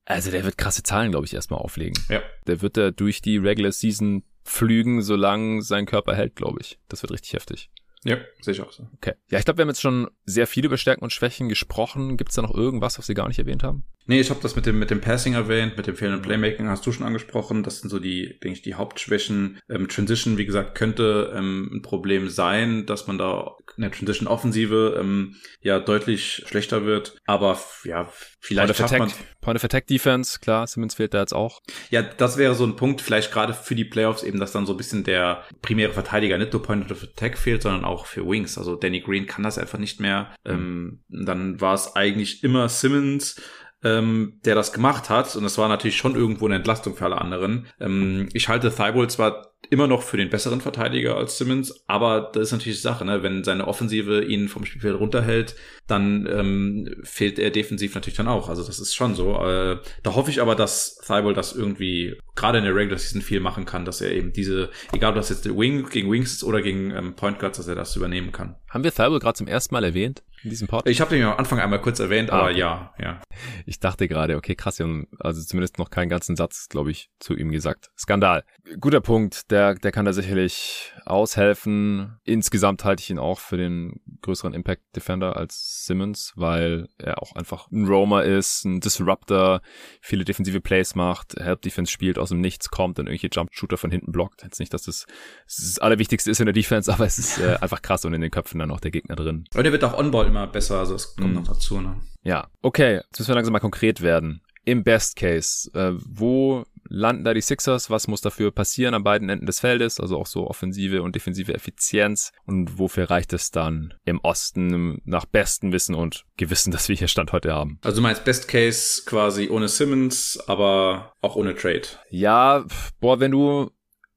Also 0.04 0.30
der 0.30 0.44
wird 0.44 0.58
krasse 0.58 0.82
Zahlen, 0.82 1.12
glaube 1.12 1.26
ich, 1.26 1.34
erstmal 1.34 1.60
auflegen. 1.60 1.96
Ja. 2.08 2.20
Der 2.46 2.60
wird 2.60 2.76
da 2.76 2.90
durch 2.90 3.22
die 3.22 3.36
Regular 3.36 3.72
Season 3.72 4.24
flügen, 4.44 5.02
solange 5.02 5.62
sein 5.62 5.86
Körper 5.86 6.14
hält, 6.14 6.34
glaube 6.34 6.58
ich. 6.60 6.78
Das 6.88 7.02
wird 7.02 7.12
richtig 7.12 7.34
heftig. 7.34 7.70
Ja, 8.04 8.18
sehe 8.40 8.54
ich 8.54 8.60
auch 8.60 8.72
so. 8.72 8.88
Okay. 8.96 9.14
Ja, 9.30 9.38
ich 9.38 9.44
glaube, 9.44 9.58
wir 9.58 9.62
haben 9.62 9.68
jetzt 9.68 9.80
schon 9.80 10.08
sehr 10.24 10.46
viel 10.46 10.64
über 10.64 10.76
Stärken 10.76 11.04
und 11.04 11.12
Schwächen 11.12 11.48
gesprochen. 11.48 12.16
Gibt 12.16 12.30
es 12.30 12.36
da 12.36 12.42
noch 12.42 12.54
irgendwas, 12.54 12.98
was 12.98 13.08
wir 13.08 13.14
gar 13.14 13.28
nicht 13.28 13.38
erwähnt 13.38 13.62
haben? 13.62 13.84
Nee, 14.06 14.20
ich 14.20 14.30
habe 14.30 14.40
das 14.42 14.56
mit 14.56 14.66
dem, 14.66 14.78
mit 14.80 14.90
dem 14.90 15.00
Passing 15.00 15.34
erwähnt, 15.34 15.76
mit 15.76 15.86
dem 15.86 15.94
fehlenden 15.94 16.22
Playmaking 16.22 16.68
hast 16.68 16.84
du 16.84 16.90
schon 16.90 17.06
angesprochen. 17.06 17.62
Das 17.62 17.80
sind 17.80 17.90
so 17.90 18.00
die, 18.00 18.38
denke 18.42 18.58
ich, 18.58 18.62
die 18.62 18.74
Hauptschwächen. 18.74 19.60
Ähm, 19.68 19.88
Transition, 19.88 20.38
wie 20.38 20.46
gesagt, 20.46 20.74
könnte 20.74 21.32
ähm, 21.36 21.70
ein 21.72 21.82
Problem 21.82 22.28
sein, 22.28 22.84
dass 22.86 23.06
man 23.06 23.18
da 23.18 23.52
in 23.76 23.82
der 23.82 23.92
Transition-Offensive 23.92 24.98
ähm, 24.98 25.36
ja 25.60 25.78
deutlich 25.78 26.42
schlechter 26.46 26.84
wird. 26.84 27.16
Aber 27.26 27.58
ja, 27.84 28.08
vielleicht 28.40 28.76
Point 28.76 28.80
of, 28.80 28.92
Attack, 28.92 29.40
Point 29.40 29.56
of 29.56 29.64
Attack 29.64 29.86
Defense, 29.86 30.40
klar, 30.40 30.66
Simmons 30.66 30.96
fehlt 30.96 31.14
da 31.14 31.20
jetzt 31.20 31.34
auch. 31.34 31.60
Ja, 31.90 32.02
das 32.02 32.36
wäre 32.36 32.56
so 32.56 32.64
ein 32.64 32.74
Punkt, 32.74 33.00
vielleicht 33.00 33.30
gerade 33.32 33.54
für 33.54 33.76
die 33.76 33.84
Playoffs 33.84 34.24
eben, 34.24 34.40
dass 34.40 34.50
dann 34.50 34.66
so 34.66 34.72
ein 34.74 34.76
bisschen 34.78 35.04
der 35.04 35.44
primäre 35.62 35.92
Verteidiger 35.92 36.38
nicht 36.38 36.52
nur 36.52 36.62
Point 36.62 36.90
of 36.90 37.04
Attack 37.04 37.38
fehlt, 37.38 37.62
sondern 37.62 37.84
auch 37.84 37.91
für 38.06 38.26
Wings. 38.26 38.58
Also 38.58 38.76
Danny 38.76 39.00
Green 39.00 39.26
kann 39.26 39.44
das 39.44 39.58
einfach 39.58 39.78
nicht 39.78 40.00
mehr. 40.00 40.34
Ähm, 40.44 41.02
dann 41.08 41.60
war 41.60 41.74
es 41.74 41.94
eigentlich 41.96 42.42
immer 42.42 42.68
Simmons 42.68 43.36
ähm, 43.84 44.40
der 44.44 44.54
das 44.54 44.72
gemacht 44.72 45.10
hat. 45.10 45.34
Und 45.36 45.42
das 45.42 45.58
war 45.58 45.68
natürlich 45.68 45.96
schon 45.96 46.14
irgendwo 46.14 46.46
eine 46.46 46.56
Entlastung 46.56 46.94
für 46.94 47.04
alle 47.04 47.20
anderen. 47.20 47.66
Ähm, 47.80 48.28
ich 48.32 48.48
halte 48.48 48.70
Thibault 48.70 49.10
zwar 49.10 49.51
immer 49.70 49.86
noch 49.86 50.02
für 50.02 50.16
den 50.16 50.30
besseren 50.30 50.60
Verteidiger 50.60 51.16
als 51.16 51.38
Simmons, 51.38 51.84
aber 51.86 52.30
das 52.32 52.44
ist 52.44 52.52
natürlich 52.52 52.78
die 52.78 52.82
Sache, 52.82 53.04
ne? 53.04 53.22
wenn 53.22 53.44
seine 53.44 53.66
Offensive 53.66 54.22
ihn 54.22 54.48
vom 54.48 54.64
Spielfeld 54.64 54.98
runterhält, 54.98 55.54
dann 55.86 56.26
ähm, 56.30 56.96
fehlt 57.04 57.38
er 57.38 57.50
defensiv 57.50 57.94
natürlich 57.94 58.16
dann 58.16 58.28
auch. 58.28 58.48
Also 58.48 58.64
das 58.64 58.78
ist 58.78 58.94
schon 58.94 59.14
so. 59.14 59.34
Äh, 59.44 59.78
da 60.02 60.14
hoffe 60.14 60.30
ich 60.30 60.40
aber, 60.40 60.54
dass 60.54 60.96
Thibault 61.06 61.36
das 61.36 61.54
irgendwie 61.54 62.18
gerade 62.34 62.58
in 62.58 62.64
der 62.64 62.74
Regular 62.74 62.98
Season 62.98 63.22
viel 63.22 63.40
machen 63.40 63.64
kann, 63.64 63.84
dass 63.84 64.00
er 64.00 64.12
eben 64.12 64.32
diese, 64.32 64.70
egal 64.92 65.10
ob 65.10 65.16
das 65.16 65.28
jetzt 65.28 65.46
Wing 65.46 65.88
gegen 65.88 66.10
Wings 66.10 66.32
ist 66.32 66.44
oder 66.44 66.62
gegen 66.62 66.90
ähm, 66.90 67.14
Point 67.14 67.38
Guards, 67.38 67.58
dass 67.58 67.68
er 67.68 67.74
das 67.74 67.96
übernehmen 67.96 68.32
kann. 68.32 68.56
Haben 68.68 68.84
wir 68.84 68.92
Thibault 68.92 69.22
gerade 69.22 69.36
zum 69.36 69.48
ersten 69.48 69.74
Mal 69.74 69.84
erwähnt? 69.84 70.22
in 70.44 70.50
diesem 70.50 70.68
Pod? 70.68 70.86
Ich 70.86 71.00
habe 71.00 71.14
den 71.14 71.24
am 71.24 71.36
Anfang 71.36 71.60
einmal 71.60 71.80
kurz 71.80 72.00
erwähnt, 72.00 72.30
ah, 72.30 72.40
aber 72.40 72.50
okay. 72.50 72.58
ja, 72.58 72.94
ja. 72.98 73.20
Ich 73.66 73.80
dachte 73.80 74.08
gerade, 74.08 74.36
okay, 74.36 74.54
krass, 74.54 74.78
wir 74.78 74.86
haben 74.86 75.06
also 75.18 75.42
zumindest 75.42 75.78
noch 75.78 75.90
keinen 75.90 76.08
ganzen 76.08 76.36
Satz, 76.36 76.68
glaube 76.68 76.90
ich, 76.90 77.10
zu 77.18 77.34
ihm 77.34 77.50
gesagt. 77.50 77.90
Skandal. 77.96 78.44
Guter 78.80 79.00
Punkt, 79.00 79.50
der, 79.52 79.74
der 79.74 79.92
kann 79.92 80.04
da 80.04 80.12
sicherlich 80.12 80.92
aushelfen. 81.04 82.18
Insgesamt 82.24 82.84
halte 82.84 83.02
ich 83.02 83.10
ihn 83.10 83.18
auch 83.18 83.38
für 83.38 83.56
den 83.56 84.00
größeren 84.22 84.54
Impact 84.54 84.82
Defender 84.96 85.36
als 85.36 85.84
Simmons, 85.86 86.32
weil 86.36 86.88
er 86.98 87.22
auch 87.22 87.36
einfach 87.36 87.70
ein 87.70 87.86
Roamer 87.86 88.24
ist, 88.24 88.64
ein 88.64 88.80
Disruptor, 88.80 89.60
viele 90.00 90.24
defensive 90.24 90.60
Plays 90.60 90.94
macht, 90.94 91.34
Help 91.38 91.62
Defense 91.62 91.92
spielt, 91.92 92.18
aus 92.18 92.30
dem 92.30 92.40
Nichts 92.40 92.70
kommt, 92.70 92.98
dann 92.98 93.06
irgendwelche 93.06 93.28
Jump 93.32 93.50
Shooter 93.52 93.76
von 93.76 93.90
hinten 93.90 94.10
blockt. 94.10 94.42
Jetzt 94.42 94.58
nicht, 94.58 94.72
dass 94.72 94.82
das 94.82 95.06
das 95.46 95.78
Allerwichtigste 95.78 96.30
ist 96.30 96.40
in 96.40 96.46
der 96.46 96.54
Defense, 96.54 96.92
aber 96.92 97.04
es 97.04 97.18
ist 97.18 97.38
äh, 97.38 97.58
einfach 97.60 97.82
krass 97.82 98.04
und 98.04 98.14
in 98.14 98.20
den 98.20 98.30
Köpfen 98.30 98.58
dann 98.58 98.70
auch 98.70 98.80
der 98.80 98.90
Gegner 98.90 99.16
drin. 99.16 99.44
Und 99.54 99.64
er 99.64 99.72
wird 99.72 99.84
auch 99.84 99.96
On-Ball 99.96 100.26
immer 100.26 100.46
besser, 100.46 100.78
also 100.78 100.94
es 100.94 101.14
kommt 101.14 101.32
mm. 101.32 101.36
noch 101.36 101.46
dazu. 101.46 101.80
Ne? 101.80 102.00
Ja, 102.22 102.48
okay, 102.62 102.96
jetzt 102.96 103.18
müssen 103.18 103.30
wir 103.30 103.34
langsam 103.34 103.52
mal 103.52 103.60
konkret 103.60 104.00
werden. 104.00 104.40
Im 104.64 104.84
Best 104.84 105.16
Case, 105.16 105.70
äh, 105.74 105.92
wo 106.06 106.64
landen 106.92 107.24
da 107.24 107.34
die 107.34 107.40
Sixers? 107.40 107.90
Was 107.90 108.06
muss 108.06 108.20
dafür 108.20 108.50
passieren 108.52 108.94
an 108.94 109.02
beiden 109.02 109.28
Enden 109.28 109.46
des 109.46 109.60
Feldes? 109.60 109.98
Also 109.98 110.18
auch 110.18 110.26
so 110.26 110.48
offensive 110.48 111.02
und 111.02 111.14
defensive 111.14 111.54
Effizienz. 111.54 112.32
Und 112.44 112.78
wofür 112.78 113.10
reicht 113.10 113.32
es 113.32 113.50
dann 113.50 113.94
im 114.04 114.20
Osten 114.20 115.00
nach 115.04 115.24
bestem 115.24 115.72
Wissen 115.72 115.94
und 115.94 116.24
Gewissen, 116.36 116.70
dass 116.70 116.88
wir 116.88 116.96
hier 116.96 117.08
Stand 117.08 117.32
heute 117.32 117.52
haben? 117.52 117.78
Also 117.82 117.96
du 117.96 118.02
meinst 118.02 118.24
Best 118.24 118.48
Case 118.48 119.02
quasi 119.06 119.48
ohne 119.48 119.68
Simmons, 119.68 120.38
aber 120.46 121.14
auch 121.20 121.36
ohne 121.36 121.54
Trade? 121.54 121.82
Ja, 122.10 122.64
boah, 123.00 123.20
wenn 123.20 123.30
du 123.30 123.70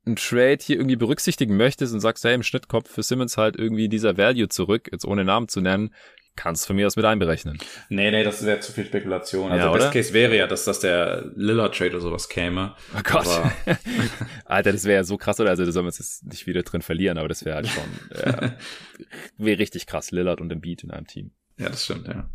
einen 0.05 0.15
Trade 0.17 0.59
hier 0.61 0.78
irgendwie 0.78 0.95
berücksichtigen 0.95 1.57
möchtest 1.57 1.93
und 1.93 1.99
sagst, 1.99 2.23
hey, 2.23 2.36
im 2.36 2.43
Schnitt 2.43 2.67
kommt 2.67 2.88
für 2.88 3.01
Simmons 3.01 3.38
halt 3.38 3.55
irgendwie 3.55 3.89
dieser 3.89 4.17
Value 4.17 4.49
zurück, 4.49 4.89
jetzt 4.91 5.05
ohne 5.05 5.26
Namen 5.26 5.47
zu 5.47 5.61
nennen, 5.61 5.93
kannst 6.36 6.64
du 6.64 6.68
von 6.68 6.76
mir 6.76 6.88
aus 6.88 6.96
mit 6.96 7.06
einberechnen. 7.06 7.58
Nee, 7.90 8.12
nee, 8.12 8.24
das 8.24 8.46
wäre 8.46 8.60
zu 8.60 8.72
viel 8.72 8.86
Spekulation. 8.86 9.52
Also 9.52 9.68
ja, 9.68 9.72
Best 9.72 9.92
Case 9.92 10.14
wäre 10.14 10.36
ja, 10.36 10.48
dass 10.48 10.66
das 10.66 10.80
der 10.80 11.32
Lillard 11.36 11.76
Trade 11.76 11.92
oder 11.92 12.02
sowas 12.02 12.30
käme. 12.30 12.76
Oh 12.96 13.02
Gott. 13.04 13.28
Alter, 14.46 14.72
das 14.72 14.86
wäre 14.86 14.96
ja 14.96 15.04
so 15.04 15.18
krass, 15.18 15.40
oder? 15.40 15.50
Also 15.50 15.66
da 15.66 15.72
sollen 15.72 15.86
wir 15.86 15.90
uns 15.90 16.00
jetzt 16.00 16.26
nicht 16.26 16.48
wieder 16.48 16.64
drin 16.64 16.82
verlieren, 16.82 17.18
aber 17.18 17.28
das 17.28 17.46
wäre 17.46 17.56
halt 17.56 17.68
schon, 17.68 18.18
äh, 18.20 18.52
wäre 19.38 19.60
richtig 19.60 19.88
krass, 19.88 20.12
Lillard 20.12 20.42
und 20.42 20.52
Embiid 20.52 20.84
in 20.84 20.92
einem 20.92 21.08
Team. 21.08 21.32
Ja, 21.58 21.70
das 21.70 21.86
stimmt, 21.86 22.08
ja. 22.08 22.30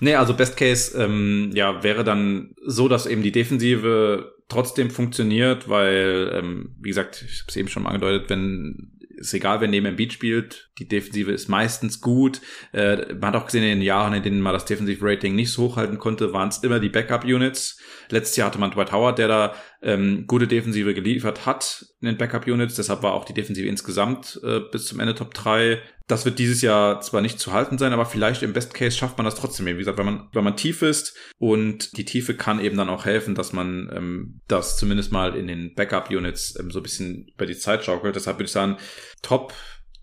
Nee, 0.00 0.14
also 0.14 0.34
Best 0.34 0.56
Case, 0.56 0.96
ähm, 1.00 1.50
ja, 1.54 1.82
wäre 1.82 2.04
dann 2.04 2.54
so, 2.64 2.88
dass 2.88 3.06
eben 3.06 3.22
die 3.22 3.32
Defensive 3.32 4.34
trotzdem 4.48 4.90
funktioniert, 4.90 5.68
weil, 5.68 6.30
ähm, 6.34 6.74
wie 6.80 6.88
gesagt, 6.88 7.24
ich 7.26 7.40
habe 7.40 7.48
es 7.48 7.56
eben 7.56 7.68
schon 7.68 7.82
mal 7.82 7.90
angedeutet, 7.90 8.30
wenn 8.30 8.97
ist 9.18 9.34
egal, 9.34 9.60
wer 9.60 9.68
neben 9.68 9.86
Embiid 9.86 10.12
spielt, 10.12 10.70
die 10.78 10.88
Defensive 10.88 11.32
ist 11.32 11.48
meistens 11.48 12.00
gut. 12.00 12.40
Äh, 12.72 13.14
man 13.14 13.32
hat 13.32 13.36
auch 13.36 13.46
gesehen, 13.46 13.64
in 13.64 13.78
den 13.78 13.82
Jahren, 13.82 14.14
in 14.14 14.22
denen 14.22 14.40
man 14.40 14.52
das 14.52 14.64
Defensive 14.64 15.04
Rating 15.04 15.34
nicht 15.34 15.52
so 15.52 15.64
hochhalten 15.64 15.98
konnte, 15.98 16.32
waren 16.32 16.48
es 16.48 16.58
immer 16.58 16.80
die 16.80 16.88
Backup-Units. 16.88 17.80
Letztes 18.10 18.36
Jahr 18.36 18.48
hatte 18.48 18.58
man 18.58 18.70
Dwight 18.70 18.92
Howard, 18.92 19.18
der 19.18 19.28
da 19.28 19.54
ähm, 19.80 20.26
gute 20.26 20.48
Defensive 20.48 20.92
geliefert 20.94 21.46
hat 21.46 21.86
in 22.00 22.06
den 22.06 22.18
Backup-Units. 22.18 22.74
Deshalb 22.74 23.02
war 23.02 23.14
auch 23.14 23.24
die 23.24 23.34
Defensive 23.34 23.68
insgesamt 23.68 24.40
äh, 24.42 24.60
bis 24.60 24.86
zum 24.86 25.00
Ende 25.00 25.14
Top 25.14 25.34
3. 25.34 25.80
Das 26.08 26.24
wird 26.24 26.38
dieses 26.38 26.62
Jahr 26.62 27.00
zwar 27.00 27.20
nicht 27.20 27.38
zu 27.38 27.52
halten 27.52 27.78
sein, 27.78 27.92
aber 27.92 28.06
vielleicht 28.06 28.42
im 28.42 28.52
Best 28.52 28.74
Case 28.74 28.96
schafft 28.96 29.18
man 29.18 29.24
das 29.24 29.34
trotzdem. 29.34 29.66
Wie 29.66 29.74
gesagt, 29.74 29.98
wenn 29.98 30.06
man, 30.06 30.28
wenn 30.32 30.44
man 30.44 30.56
tief 30.56 30.82
ist 30.82 31.16
und 31.38 31.96
die 31.96 32.04
Tiefe 32.04 32.34
kann 32.34 32.60
eben 32.60 32.76
dann 32.76 32.88
auch 32.88 33.04
helfen, 33.04 33.34
dass 33.34 33.52
man 33.52 33.90
ähm, 33.94 34.40
das 34.48 34.76
zumindest 34.78 35.12
mal 35.12 35.36
in 35.36 35.46
den 35.46 35.74
Backup-Units 35.74 36.58
ähm, 36.58 36.70
so 36.70 36.80
ein 36.80 36.82
bisschen 36.82 37.28
über 37.34 37.46
die 37.46 37.58
Zeit 37.58 37.84
schaukelt. 37.84 38.16
Deshalb 38.16 38.38
würde 38.38 38.46
ich 38.46 38.52
sagen, 38.52 38.78
Top 39.22 39.52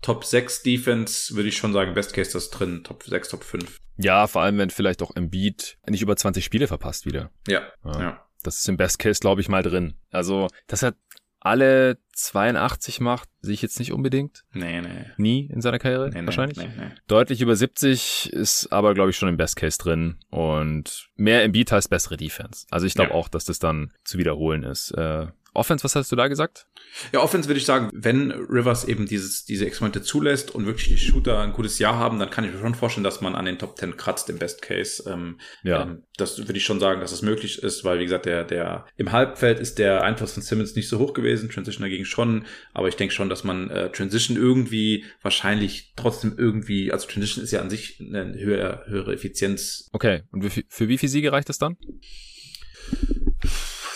Top 0.02 0.24
6 0.24 0.62
Defense 0.62 1.34
würde 1.34 1.48
ich 1.48 1.56
schon 1.56 1.72
sagen, 1.72 1.94
Best 1.94 2.12
Case 2.12 2.32
das 2.32 2.50
drin, 2.50 2.84
Top 2.84 3.02
6, 3.02 3.28
Top 3.30 3.42
5. 3.42 3.80
Ja, 3.96 4.26
vor 4.26 4.42
allem, 4.42 4.58
wenn 4.58 4.70
vielleicht 4.70 5.02
auch 5.02 5.16
Embiid 5.16 5.78
nicht 5.88 6.02
über 6.02 6.16
20 6.16 6.44
Spiele 6.44 6.68
verpasst 6.68 7.06
wieder. 7.06 7.30
Ja, 7.48 7.62
ja. 7.84 8.00
ja. 8.00 8.25
Das 8.46 8.58
ist 8.58 8.68
im 8.68 8.76
Best 8.76 8.98
Case, 8.98 9.20
glaube 9.20 9.40
ich, 9.40 9.48
mal 9.48 9.62
drin. 9.62 9.94
Also, 10.10 10.48
dass 10.66 10.82
er 10.82 10.94
alle 11.40 11.98
82 12.12 13.00
macht, 13.00 13.28
sehe 13.40 13.54
ich 13.54 13.62
jetzt 13.62 13.78
nicht 13.78 13.92
unbedingt. 13.92 14.44
Nee, 14.52 14.80
nee. 14.80 15.06
Nie 15.16 15.46
in 15.46 15.60
seiner 15.60 15.78
Karriere, 15.78 16.10
nee, 16.10 16.24
wahrscheinlich. 16.24 16.58
Nee, 16.58 16.70
nee. 16.76 16.90
Deutlich 17.06 17.40
über 17.40 17.54
70 17.54 18.32
ist 18.32 18.72
aber, 18.72 18.94
glaube 18.94 19.10
ich, 19.10 19.16
schon 19.16 19.28
im 19.28 19.36
Best 19.36 19.56
Case 19.56 19.78
drin. 19.78 20.16
Und 20.30 21.08
mehr 21.14 21.44
Embiid 21.44 21.70
heißt 21.70 21.88
bessere 21.88 22.16
Defense. 22.16 22.66
Also 22.70 22.86
ich 22.86 22.94
glaube 22.94 23.10
ja. 23.10 23.16
auch, 23.16 23.28
dass 23.28 23.44
das 23.44 23.58
dann 23.58 23.92
zu 24.02 24.18
wiederholen 24.18 24.64
ist. 24.64 24.90
Äh, 24.92 25.28
Offense, 25.56 25.84
was 25.84 25.94
hast 25.96 26.12
du 26.12 26.16
da 26.16 26.28
gesagt? 26.28 26.66
Ja, 27.12 27.20
Offense 27.20 27.48
würde 27.48 27.58
ich 27.58 27.66
sagen, 27.66 27.90
wenn 27.92 28.30
Rivers 28.30 28.84
eben 28.84 29.06
dieses, 29.06 29.44
diese 29.44 29.66
Experimente 29.66 30.02
zulässt 30.02 30.54
und 30.54 30.66
wirklich 30.66 30.88
die 30.88 30.98
Shooter 30.98 31.40
ein 31.40 31.52
gutes 31.52 31.78
Jahr 31.78 31.96
haben, 31.96 32.18
dann 32.18 32.30
kann 32.30 32.44
ich 32.44 32.52
mir 32.52 32.60
schon 32.60 32.74
vorstellen, 32.74 33.04
dass 33.04 33.20
man 33.20 33.34
an 33.34 33.44
den 33.44 33.58
Top 33.58 33.76
10 33.78 33.96
kratzt 33.96 34.30
im 34.30 34.38
Best 34.38 34.62
Case. 34.62 35.02
Ähm, 35.08 35.38
ja. 35.62 35.82
Ähm, 35.82 36.04
das 36.16 36.38
würde 36.38 36.56
ich 36.56 36.64
schon 36.64 36.80
sagen, 36.80 37.00
dass 37.00 37.12
es 37.12 37.20
das 37.20 37.28
möglich 37.28 37.62
ist, 37.62 37.84
weil, 37.84 37.98
wie 37.98 38.04
gesagt, 38.04 38.26
der, 38.26 38.44
der, 38.44 38.86
im 38.96 39.12
Halbfeld 39.12 39.60
ist 39.60 39.78
der 39.78 40.02
Einfluss 40.02 40.32
von 40.32 40.42
Simmons 40.42 40.76
nicht 40.76 40.88
so 40.88 40.98
hoch 40.98 41.14
gewesen, 41.14 41.50
Transition 41.50 41.82
dagegen 41.82 42.04
schon, 42.04 42.44
aber 42.72 42.88
ich 42.88 42.96
denke 42.96 43.14
schon, 43.14 43.28
dass 43.28 43.44
man 43.44 43.70
äh, 43.70 43.90
Transition 43.90 44.36
irgendwie 44.36 45.04
wahrscheinlich 45.22 45.92
trotzdem 45.96 46.34
irgendwie, 46.38 46.92
also 46.92 47.06
Transition 47.06 47.44
ist 47.44 47.50
ja 47.50 47.60
an 47.60 47.70
sich 47.70 48.00
eine 48.00 48.34
höhere, 48.38 48.84
höhere 48.86 49.14
Effizienz. 49.14 49.88
Okay, 49.92 50.22
und 50.30 50.48
für, 50.50 50.62
für 50.68 50.88
wie 50.88 50.98
viel 50.98 51.08
Siege 51.08 51.32
reicht 51.32 51.48
das 51.48 51.58
dann? 51.58 51.76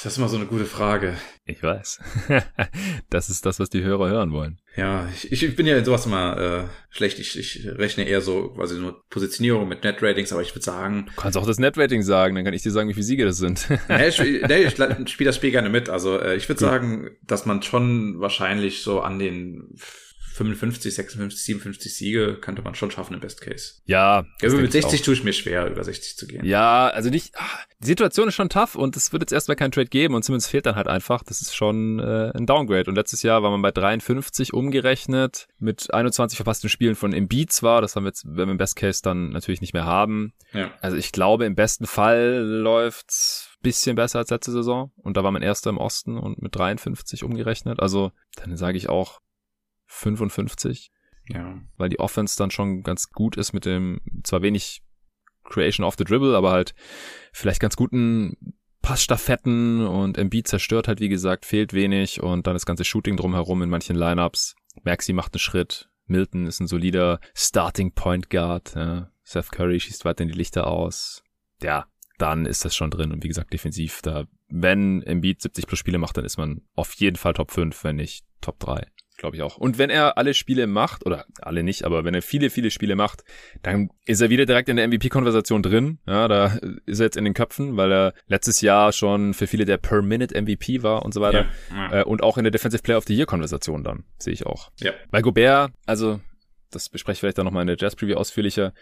Das 0.02 0.12
ist 0.12 0.18
immer 0.18 0.28
so 0.28 0.36
eine 0.36 0.46
gute 0.46 0.64
Frage. 0.64 1.14
Ich 1.44 1.62
weiß. 1.62 2.00
das 3.10 3.28
ist 3.28 3.44
das, 3.44 3.60
was 3.60 3.68
die 3.68 3.82
Hörer 3.82 4.08
hören 4.08 4.32
wollen. 4.32 4.58
Ja, 4.74 5.06
ich, 5.14 5.30
ich 5.30 5.56
bin 5.56 5.66
ja 5.66 5.76
in 5.76 5.84
sowas 5.84 6.06
immer 6.06 6.38
äh, 6.38 6.94
schlecht. 6.94 7.18
Ich, 7.18 7.38
ich 7.38 7.66
rechne 7.66 8.08
eher 8.08 8.22
so 8.22 8.48
quasi 8.48 8.78
nur 8.78 9.04
Positionierung 9.10 9.68
mit 9.68 9.84
Net-Ratings, 9.84 10.32
aber 10.32 10.40
ich 10.40 10.54
würde 10.54 10.64
sagen. 10.64 11.06
Du 11.14 11.20
kannst 11.20 11.36
auch 11.36 11.46
das 11.46 11.58
Net-Rating 11.58 12.02
sagen, 12.02 12.34
dann 12.34 12.44
kann 12.44 12.54
ich 12.54 12.62
dir 12.62 12.70
sagen, 12.70 12.88
wie 12.88 12.94
viele 12.94 13.04
Siege 13.04 13.26
das 13.26 13.36
sind. 13.36 13.68
nee, 13.88 14.08
ich, 14.08 14.18
nee, 14.48 14.62
ich 14.62 15.10
spiele 15.10 15.28
das 15.28 15.36
Spiel 15.36 15.50
gerne 15.50 15.68
mit. 15.68 15.90
Also 15.90 16.18
äh, 16.18 16.34
ich 16.34 16.48
würde 16.48 16.60
sagen, 16.60 17.10
dass 17.22 17.44
man 17.44 17.62
schon 17.62 18.20
wahrscheinlich 18.20 18.82
so 18.82 19.00
an 19.00 19.18
den 19.18 19.74
55, 20.40 20.94
56, 20.94 21.44
57 21.44 21.94
Siege 21.94 22.38
könnte 22.40 22.62
man 22.62 22.74
schon 22.74 22.90
schaffen 22.90 23.12
im 23.12 23.20
Best 23.20 23.42
Case. 23.42 23.74
Ja. 23.84 24.24
ja 24.40 24.48
mit 24.48 24.72
60 24.72 25.02
tue 25.02 25.12
ich 25.12 25.22
mir 25.22 25.34
schwer, 25.34 25.66
über 25.66 25.84
60 25.84 26.16
zu 26.16 26.26
gehen. 26.26 26.46
Ja, 26.46 26.88
also 26.88 27.10
nicht, 27.10 27.34
ach, 27.36 27.66
die 27.80 27.86
Situation 27.86 28.28
ist 28.28 28.36
schon 28.36 28.48
tough 28.48 28.74
und 28.74 28.96
es 28.96 29.12
wird 29.12 29.22
jetzt 29.22 29.32
erstmal 29.32 29.56
kein 29.56 29.70
Trade 29.70 29.88
geben 29.88 30.14
und 30.14 30.24
zumindest 30.24 30.48
fehlt 30.48 30.64
dann 30.64 30.76
halt 30.76 30.88
einfach. 30.88 31.22
Das 31.22 31.42
ist 31.42 31.54
schon 31.54 31.98
äh, 31.98 32.32
ein 32.34 32.46
Downgrade. 32.46 32.88
Und 32.88 32.96
letztes 32.96 33.22
Jahr 33.22 33.42
war 33.42 33.50
man 33.50 33.60
bei 33.60 33.70
53 33.70 34.54
umgerechnet 34.54 35.46
mit 35.58 35.92
21 35.92 36.38
verpassten 36.38 36.70
Spielen 36.70 36.94
von 36.94 37.12
Embiid 37.12 37.52
zwar. 37.52 37.82
Das 37.82 37.94
haben 37.94 38.04
wir 38.04 38.08
jetzt, 38.08 38.24
wenn 38.24 38.48
wir 38.48 38.52
im 38.52 38.56
Best 38.56 38.76
Case 38.76 39.02
dann 39.02 39.28
natürlich 39.30 39.60
nicht 39.60 39.74
mehr 39.74 39.84
haben. 39.84 40.32
Ja. 40.54 40.70
Also 40.80 40.96
ich 40.96 41.12
glaube, 41.12 41.44
im 41.44 41.54
besten 41.54 41.86
Fall 41.86 42.38
läuft's 42.38 43.50
bisschen 43.62 43.94
besser 43.94 44.20
als 44.20 44.30
letzte 44.30 44.52
Saison 44.52 44.90
und 44.96 45.18
da 45.18 45.24
war 45.24 45.32
man 45.32 45.42
erster 45.42 45.68
im 45.68 45.76
Osten 45.76 46.16
und 46.16 46.40
mit 46.40 46.56
53 46.56 47.24
umgerechnet. 47.24 47.80
Also 47.80 48.10
dann 48.36 48.56
sage 48.56 48.78
ich 48.78 48.88
auch 48.88 49.20
55. 49.90 50.90
Ja. 51.28 51.60
Weil 51.76 51.88
die 51.88 52.00
Offense 52.00 52.36
dann 52.38 52.50
schon 52.50 52.82
ganz 52.82 53.10
gut 53.10 53.36
ist 53.36 53.52
mit 53.52 53.64
dem, 53.64 54.00
zwar 54.24 54.42
wenig 54.42 54.82
Creation 55.44 55.84
of 55.84 55.96
the 55.98 56.04
Dribble, 56.04 56.36
aber 56.36 56.50
halt 56.50 56.74
vielleicht 57.32 57.60
ganz 57.60 57.76
guten 57.76 58.54
Passstaffetten 58.82 59.86
und 59.86 60.16
Embiid 60.16 60.48
zerstört 60.48 60.88
halt, 60.88 61.00
wie 61.00 61.08
gesagt, 61.08 61.44
fehlt 61.44 61.72
wenig 61.72 62.22
und 62.22 62.46
dann 62.46 62.54
das 62.54 62.66
ganze 62.66 62.84
Shooting 62.84 63.16
drumherum 63.16 63.62
in 63.62 63.70
manchen 63.70 63.96
Lineups. 63.96 64.54
Maxi 64.82 65.12
macht 65.12 65.34
einen 65.34 65.40
Schritt. 65.40 65.90
Milton 66.06 66.46
ist 66.46 66.60
ein 66.60 66.66
solider 66.66 67.20
Starting 67.34 67.92
Point 67.92 68.30
Guard. 68.30 68.74
Ja. 68.74 69.10
Seth 69.22 69.52
Curry 69.52 69.78
schießt 69.78 70.04
weiter 70.04 70.22
in 70.22 70.28
die 70.28 70.38
Lichter 70.38 70.66
aus. 70.66 71.22
Ja, 71.62 71.86
dann 72.18 72.46
ist 72.46 72.64
das 72.64 72.74
schon 72.74 72.90
drin. 72.90 73.12
Und 73.12 73.22
wie 73.22 73.28
gesagt, 73.28 73.52
defensiv, 73.52 74.02
da, 74.02 74.24
wenn 74.50 75.02
Embiid 75.02 75.40
70 75.40 75.66
plus 75.66 75.78
Spiele 75.78 75.98
macht, 75.98 76.16
dann 76.16 76.24
ist 76.24 76.36
man 76.36 76.62
auf 76.74 76.92
jeden 76.94 77.16
Fall 77.16 77.34
Top 77.34 77.50
5, 77.50 77.84
wenn 77.84 77.96
nicht 77.96 78.24
Top 78.40 78.58
3. 78.60 78.86
Glaube 79.20 79.36
ich 79.36 79.42
auch. 79.42 79.58
Und 79.58 79.76
wenn 79.76 79.90
er 79.90 80.16
alle 80.16 80.32
Spiele 80.32 80.66
macht, 80.66 81.04
oder 81.04 81.26
alle 81.42 81.62
nicht, 81.62 81.84
aber 81.84 82.06
wenn 82.06 82.14
er 82.14 82.22
viele, 82.22 82.48
viele 82.48 82.70
Spiele 82.70 82.96
macht, 82.96 83.22
dann 83.60 83.90
ist 84.06 84.22
er 84.22 84.30
wieder 84.30 84.46
direkt 84.46 84.70
in 84.70 84.76
der 84.76 84.88
MVP-Konversation 84.88 85.62
drin. 85.62 85.98
Ja, 86.06 86.26
da 86.26 86.58
ist 86.86 87.00
er 87.00 87.04
jetzt 87.04 87.18
in 87.18 87.26
den 87.26 87.34
Köpfen, 87.34 87.76
weil 87.76 87.92
er 87.92 88.14
letztes 88.28 88.62
Jahr 88.62 88.92
schon 88.92 89.34
für 89.34 89.46
viele 89.46 89.66
der 89.66 89.76
Per-Minute-MVP 89.76 90.82
war 90.82 91.04
und 91.04 91.12
so 91.12 91.20
weiter. 91.20 91.48
Ja, 91.70 91.76
ja. 91.76 92.00
Äh, 92.00 92.04
und 92.04 92.22
auch 92.22 92.38
in 92.38 92.44
der 92.44 92.50
Defensive 92.50 92.82
Player 92.82 92.96
of 92.96 93.04
the 93.06 93.14
Year-Konversation 93.14 93.84
dann, 93.84 94.04
sehe 94.16 94.32
ich 94.32 94.46
auch. 94.46 94.70
Ja. 94.80 94.92
Bei 95.10 95.20
Gobert, 95.20 95.72
also, 95.84 96.18
das 96.70 96.88
bespreche 96.88 97.16
ich 97.16 97.20
vielleicht 97.20 97.36
dann 97.36 97.44
nochmal 97.44 97.64
in 97.64 97.66
der 97.66 97.76
Jazz-Preview 97.78 98.16
ausführlicher, 98.16 98.72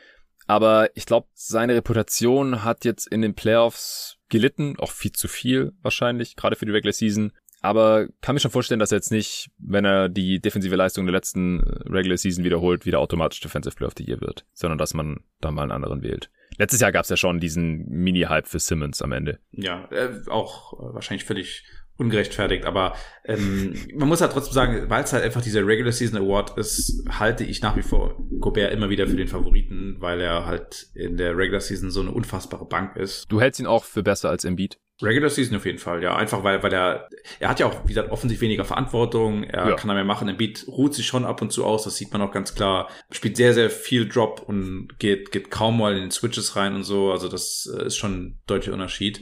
aber 0.48 0.90
ich 0.96 1.04
glaube, 1.04 1.28
seine 1.34 1.74
Reputation 1.74 2.64
hat 2.64 2.86
jetzt 2.86 3.06
in 3.06 3.20
den 3.20 3.34
Playoffs 3.34 4.16
gelitten, 4.30 4.76
auch 4.78 4.90
viel 4.90 5.12
zu 5.12 5.28
viel 5.28 5.72
wahrscheinlich, 5.82 6.36
gerade 6.36 6.56
für 6.56 6.64
die 6.64 6.72
Regular 6.72 6.92
Season. 6.92 7.32
Aber 7.60 8.08
kann 8.22 8.34
mir 8.34 8.40
schon 8.40 8.50
vorstellen, 8.50 8.80
dass 8.80 8.90
er 8.90 8.98
jetzt 8.98 9.10
nicht, 9.10 9.50
wenn 9.58 9.84
er 9.84 10.08
die 10.08 10.40
defensive 10.40 10.74
Leistung 10.74 11.04
der 11.06 11.12
letzten 11.12 11.60
äh, 11.60 11.88
Regular 11.90 12.16
Season 12.16 12.44
wiederholt, 12.44 12.86
wieder 12.86 13.00
automatisch 13.00 13.40
Defensive 13.40 13.76
Player 13.76 13.88
of 13.88 13.94
the 13.98 14.04
Year 14.04 14.20
wird, 14.20 14.46
sondern 14.54 14.78
dass 14.78 14.94
man 14.94 15.20
da 15.40 15.50
mal 15.50 15.62
einen 15.62 15.72
anderen 15.72 16.02
wählt. 16.02 16.30
Letztes 16.56 16.80
Jahr 16.80 16.92
gab 16.92 17.02
es 17.02 17.10
ja 17.10 17.16
schon 17.16 17.40
diesen 17.40 17.86
Mini-Hype 17.88 18.46
für 18.46 18.58
Simmons 18.58 19.02
am 19.02 19.12
Ende. 19.12 19.40
Ja, 19.50 19.86
äh, 19.90 20.20
auch 20.28 20.72
äh, 20.74 20.94
wahrscheinlich 20.94 21.24
völlig 21.24 21.64
ungerechtfertigt, 21.98 22.64
aber 22.64 22.94
ähm, 23.24 23.74
man 23.94 24.08
muss 24.08 24.20
halt 24.20 24.32
trotzdem 24.32 24.54
sagen, 24.54 24.88
weil 24.88 25.04
es 25.04 25.12
halt 25.12 25.24
einfach 25.24 25.42
dieser 25.42 25.66
Regular 25.66 25.92
Season 25.92 26.18
Award 26.18 26.56
ist, 26.56 27.04
halte 27.10 27.44
ich 27.44 27.60
nach 27.60 27.76
wie 27.76 27.82
vor 27.82 28.16
Gobert 28.38 28.72
immer 28.72 28.88
wieder 28.88 29.06
für 29.06 29.16
den 29.16 29.28
Favoriten, 29.28 29.96
weil 29.98 30.20
er 30.20 30.46
halt 30.46 30.86
in 30.94 31.16
der 31.16 31.36
Regular 31.36 31.60
Season 31.60 31.90
so 31.90 32.00
eine 32.00 32.12
unfassbare 32.12 32.66
Bank 32.66 32.96
ist. 32.96 33.26
Du 33.28 33.40
hältst 33.40 33.58
ihn 33.60 33.66
auch 33.66 33.84
für 33.84 34.02
besser 34.02 34.30
als 34.30 34.44
Embiid? 34.44 34.78
Regular 35.00 35.30
Season 35.30 35.56
auf 35.56 35.64
jeden 35.64 35.78
Fall, 35.78 36.02
ja. 36.02 36.16
Einfach 36.16 36.42
weil, 36.42 36.62
weil 36.62 36.72
er, 36.72 37.08
er 37.38 37.48
hat 37.48 37.60
ja 37.60 37.66
auch, 37.66 37.84
wie 37.84 37.88
gesagt, 37.88 38.10
offensiv 38.10 38.40
weniger 38.40 38.64
Verantwortung. 38.64 39.44
Er 39.44 39.68
ja. 39.68 39.76
kann 39.76 39.88
da 39.88 39.94
mehr 39.94 40.04
machen. 40.04 40.28
Embiid 40.28 40.66
ruht 40.66 40.94
sich 40.94 41.06
schon 41.06 41.24
ab 41.24 41.40
und 41.40 41.52
zu 41.52 41.64
aus. 41.64 41.84
Das 41.84 41.96
sieht 41.96 42.12
man 42.12 42.20
auch 42.20 42.32
ganz 42.32 42.54
klar. 42.54 42.88
Spielt 43.12 43.36
sehr, 43.36 43.54
sehr 43.54 43.70
viel 43.70 44.08
Drop 44.08 44.42
und 44.46 44.98
geht, 44.98 45.30
geht 45.30 45.50
kaum 45.52 45.78
mal 45.78 45.94
in 45.94 46.00
den 46.00 46.10
Switches 46.10 46.56
rein 46.56 46.74
und 46.74 46.82
so. 46.82 47.12
Also 47.12 47.28
das 47.28 47.72
äh, 47.72 47.86
ist 47.86 47.96
schon 47.96 48.12
ein 48.12 48.38
deutlicher 48.48 48.72
Unterschied. 48.72 49.20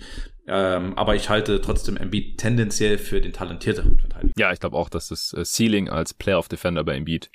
Ähm, 0.49 0.97
aber 0.97 1.17
ich 1.17 1.29
halte 1.29 1.61
trotzdem 1.61 1.97
Embiid 1.97 2.39
tendenziell 2.39 2.99
für 2.99 3.21
den 3.21 3.33
talentierteren 3.33 3.99
Verteidiger. 3.99 4.33
Ja, 4.37 4.53
ich 4.53 4.61
glaube 4.61 4.77
auch, 4.77 4.89
dass 4.89 5.09
das 5.09 5.33
äh, 5.33 5.45
Ceiling 5.45 5.89
als 5.89 6.15
Player 6.15 6.39
of 6.39 6.49
Defender 6.49 6.85
bei 6.85 6.95
Embiid 6.95 7.31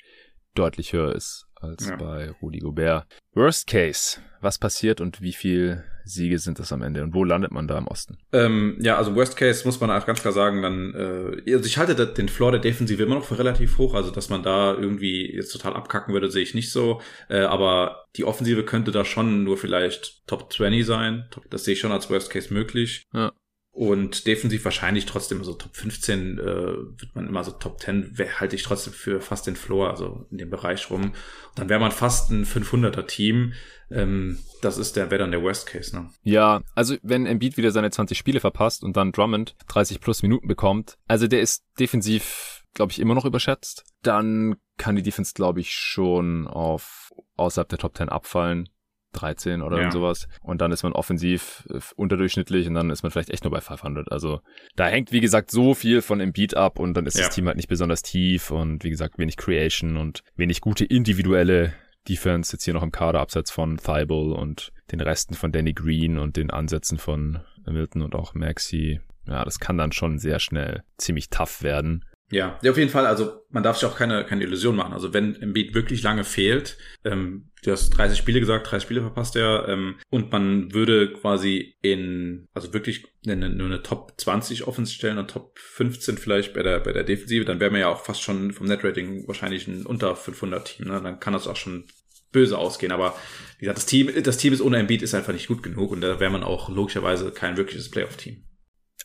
deutlich 0.54 0.92
höher 0.92 1.14
ist 1.14 1.46
als 1.56 1.88
ja. 1.88 1.96
bei 1.96 2.30
Rudi 2.42 2.58
Gobert. 2.58 3.06
Worst 3.34 3.66
Case. 3.66 4.20
Was 4.40 4.58
passiert 4.58 5.00
und 5.00 5.20
wie 5.20 5.32
viel 5.32 5.84
Siege 6.04 6.38
sind 6.38 6.58
das 6.58 6.72
am 6.72 6.82
Ende 6.82 7.02
und 7.02 7.14
wo 7.14 7.24
landet 7.24 7.52
man 7.52 7.68
da 7.68 7.78
im 7.78 7.86
Osten? 7.86 8.18
Ähm, 8.32 8.76
ja, 8.80 8.96
also 8.96 9.14
Worst 9.14 9.36
Case 9.36 9.64
muss 9.64 9.80
man 9.80 9.90
auch 9.90 10.06
ganz 10.06 10.20
klar 10.20 10.32
sagen, 10.32 10.62
dann, 10.62 10.94
äh, 10.94 11.52
also 11.52 11.66
ich 11.66 11.78
halte 11.78 12.06
den 12.06 12.28
Floor 12.28 12.52
der 12.52 12.60
Defensive 12.60 13.02
immer 13.02 13.16
noch 13.16 13.24
für 13.24 13.38
relativ 13.38 13.78
hoch, 13.78 13.94
also 13.94 14.10
dass 14.10 14.28
man 14.28 14.42
da 14.42 14.74
irgendwie 14.74 15.32
jetzt 15.34 15.52
total 15.52 15.74
abkacken 15.74 16.14
würde, 16.14 16.30
sehe 16.30 16.42
ich 16.42 16.54
nicht 16.54 16.70
so, 16.70 17.00
äh, 17.28 17.40
aber 17.40 18.06
die 18.16 18.24
Offensive 18.24 18.64
könnte 18.64 18.90
da 18.90 19.04
schon 19.04 19.44
nur 19.44 19.56
vielleicht 19.56 20.26
Top 20.26 20.52
20 20.52 20.84
sein, 20.84 21.28
das 21.50 21.64
sehe 21.64 21.74
ich 21.74 21.80
schon 21.80 21.92
als 21.92 22.10
Worst 22.10 22.30
Case 22.30 22.52
möglich. 22.52 23.04
Ja. 23.12 23.32
Und 23.74 24.26
defensiv 24.26 24.66
wahrscheinlich 24.66 25.06
trotzdem, 25.06 25.42
so 25.42 25.54
Top 25.54 25.74
15 25.74 26.38
äh, 26.38 26.44
wird 26.44 27.14
man 27.14 27.26
immer 27.26 27.42
so 27.42 27.52
Top 27.52 27.80
10, 27.80 28.14
halte 28.38 28.54
ich 28.54 28.62
trotzdem 28.62 28.92
für 28.92 29.22
fast 29.22 29.46
den 29.46 29.56
Floor, 29.56 29.88
also 29.88 30.26
in 30.30 30.36
dem 30.36 30.50
Bereich 30.50 30.90
rum. 30.90 31.04
Und 31.04 31.14
dann 31.54 31.70
wäre 31.70 31.80
man 31.80 31.90
fast 31.90 32.30
ein 32.30 32.44
500er 32.44 33.06
Team. 33.06 33.54
Ähm, 33.90 34.38
das 34.60 34.76
ist 34.76 34.96
der, 34.96 35.10
wäre 35.10 35.20
dann 35.20 35.30
der 35.30 35.42
Worst 35.42 35.66
Case, 35.66 35.96
ne? 35.96 36.10
Ja, 36.22 36.60
also 36.74 36.96
wenn 37.02 37.24
Embiid 37.24 37.56
wieder 37.56 37.70
seine 37.70 37.90
20 37.90 38.18
Spiele 38.18 38.40
verpasst 38.40 38.84
und 38.84 38.94
dann 38.94 39.10
Drummond 39.10 39.56
30 39.68 40.00
plus 40.00 40.22
Minuten 40.22 40.48
bekommt, 40.48 40.98
also 41.08 41.26
der 41.26 41.40
ist 41.40 41.64
defensiv, 41.80 42.64
glaube 42.74 42.92
ich, 42.92 43.00
immer 43.00 43.14
noch 43.14 43.24
überschätzt, 43.24 43.84
dann 44.02 44.56
kann 44.76 44.96
die 44.96 45.02
Defense, 45.02 45.32
glaube 45.32 45.60
ich, 45.60 45.72
schon 45.72 46.46
auf 46.46 47.10
außerhalb 47.36 47.70
der 47.70 47.78
Top 47.78 47.96
10 47.96 48.10
abfallen. 48.10 48.68
13 49.12 49.62
oder 49.62 49.80
ja. 49.80 49.90
sowas. 49.90 50.28
Und 50.42 50.60
dann 50.60 50.72
ist 50.72 50.82
man 50.82 50.92
offensiv 50.92 51.66
äh, 51.70 51.80
unterdurchschnittlich 51.96 52.66
und 52.66 52.74
dann 52.74 52.90
ist 52.90 53.02
man 53.02 53.10
vielleicht 53.10 53.30
echt 53.30 53.44
nur 53.44 53.50
bei 53.50 53.60
500. 53.60 54.10
Also 54.10 54.40
da 54.76 54.86
hängt, 54.86 55.12
wie 55.12 55.20
gesagt, 55.20 55.50
so 55.50 55.74
viel 55.74 56.02
von 56.02 56.20
Embiid 56.20 56.56
ab 56.56 56.78
und 56.78 56.94
dann 56.94 57.06
ist 57.06 57.18
ja. 57.18 57.26
das 57.26 57.34
Team 57.34 57.46
halt 57.46 57.56
nicht 57.56 57.68
besonders 57.68 58.02
tief 58.02 58.50
und 58.50 58.84
wie 58.84 58.90
gesagt, 58.90 59.18
wenig 59.18 59.36
Creation 59.36 59.96
und 59.96 60.22
wenig 60.36 60.60
gute 60.60 60.84
individuelle 60.84 61.74
Defense 62.08 62.52
jetzt 62.52 62.64
hier 62.64 62.74
noch 62.74 62.82
im 62.82 62.92
Kader, 62.92 63.20
abseits 63.20 63.50
von 63.50 63.76
Thibault 63.76 64.36
und 64.36 64.72
den 64.90 65.00
Resten 65.00 65.34
von 65.34 65.52
Danny 65.52 65.72
Green 65.72 66.18
und 66.18 66.36
den 66.36 66.50
Ansätzen 66.50 66.98
von 66.98 67.40
Milton 67.64 68.02
und 68.02 68.14
auch 68.14 68.34
Maxi. 68.34 69.00
Ja, 69.26 69.44
das 69.44 69.60
kann 69.60 69.78
dann 69.78 69.92
schon 69.92 70.18
sehr 70.18 70.40
schnell 70.40 70.82
ziemlich 70.96 71.30
tough 71.30 71.62
werden. 71.62 72.04
Ja, 72.32 72.58
auf 72.66 72.78
jeden 72.78 72.90
Fall. 72.90 73.06
Also 73.06 73.44
man 73.50 73.62
darf 73.62 73.76
sich 73.76 73.88
auch 73.88 73.94
keine, 73.94 74.24
keine 74.24 74.42
Illusion 74.42 74.74
machen. 74.74 74.94
Also 74.94 75.12
wenn 75.12 75.36
Embiid 75.40 75.74
wirklich 75.74 76.02
lange 76.02 76.24
fehlt, 76.24 76.78
ähm, 77.04 77.50
du 77.62 77.70
hast 77.70 77.90
30 77.90 78.18
Spiele 78.18 78.40
gesagt, 78.40 78.70
30 78.70 78.84
Spiele 78.84 79.02
verpasst 79.02 79.36
er, 79.36 79.68
ähm, 79.68 79.96
und 80.08 80.32
man 80.32 80.72
würde 80.72 81.12
quasi 81.12 81.76
in, 81.82 82.48
also 82.54 82.72
wirklich 82.72 83.04
eine, 83.26 83.50
nur 83.50 83.66
eine 83.66 83.82
Top 83.82 84.14
20 84.16 84.66
Offense 84.66 84.94
stellen 84.94 85.18
und 85.18 85.30
Top 85.30 85.58
15 85.58 86.16
vielleicht 86.16 86.54
bei 86.54 86.62
der, 86.62 86.80
bei 86.80 86.92
der 86.92 87.04
Defensive, 87.04 87.44
dann 87.44 87.60
wäre 87.60 87.70
man 87.70 87.80
ja 87.80 87.88
auch 87.88 88.02
fast 88.02 88.22
schon 88.22 88.52
vom 88.52 88.66
Netrating 88.66 89.28
wahrscheinlich 89.28 89.68
ein 89.68 89.84
unter 89.84 90.16
500 90.16 90.64
Team. 90.64 90.88
Ne? 90.88 91.02
Dann 91.02 91.20
kann 91.20 91.34
das 91.34 91.46
auch 91.46 91.56
schon 91.56 91.84
böse 92.32 92.56
ausgehen. 92.56 92.92
Aber 92.92 93.14
wie 93.58 93.66
gesagt, 93.66 93.76
das 93.76 93.86
Team, 93.86 94.10
das 94.22 94.38
Team 94.38 94.54
ist 94.54 94.62
ohne 94.62 94.78
Embiid 94.78 95.02
ist 95.02 95.14
einfach 95.14 95.34
nicht 95.34 95.48
gut 95.48 95.62
genug 95.62 95.90
und 95.90 96.00
da 96.00 96.18
wäre 96.18 96.30
man 96.30 96.42
auch 96.42 96.70
logischerweise 96.70 97.30
kein 97.30 97.58
wirkliches 97.58 97.90
Playoff-Team. 97.90 98.42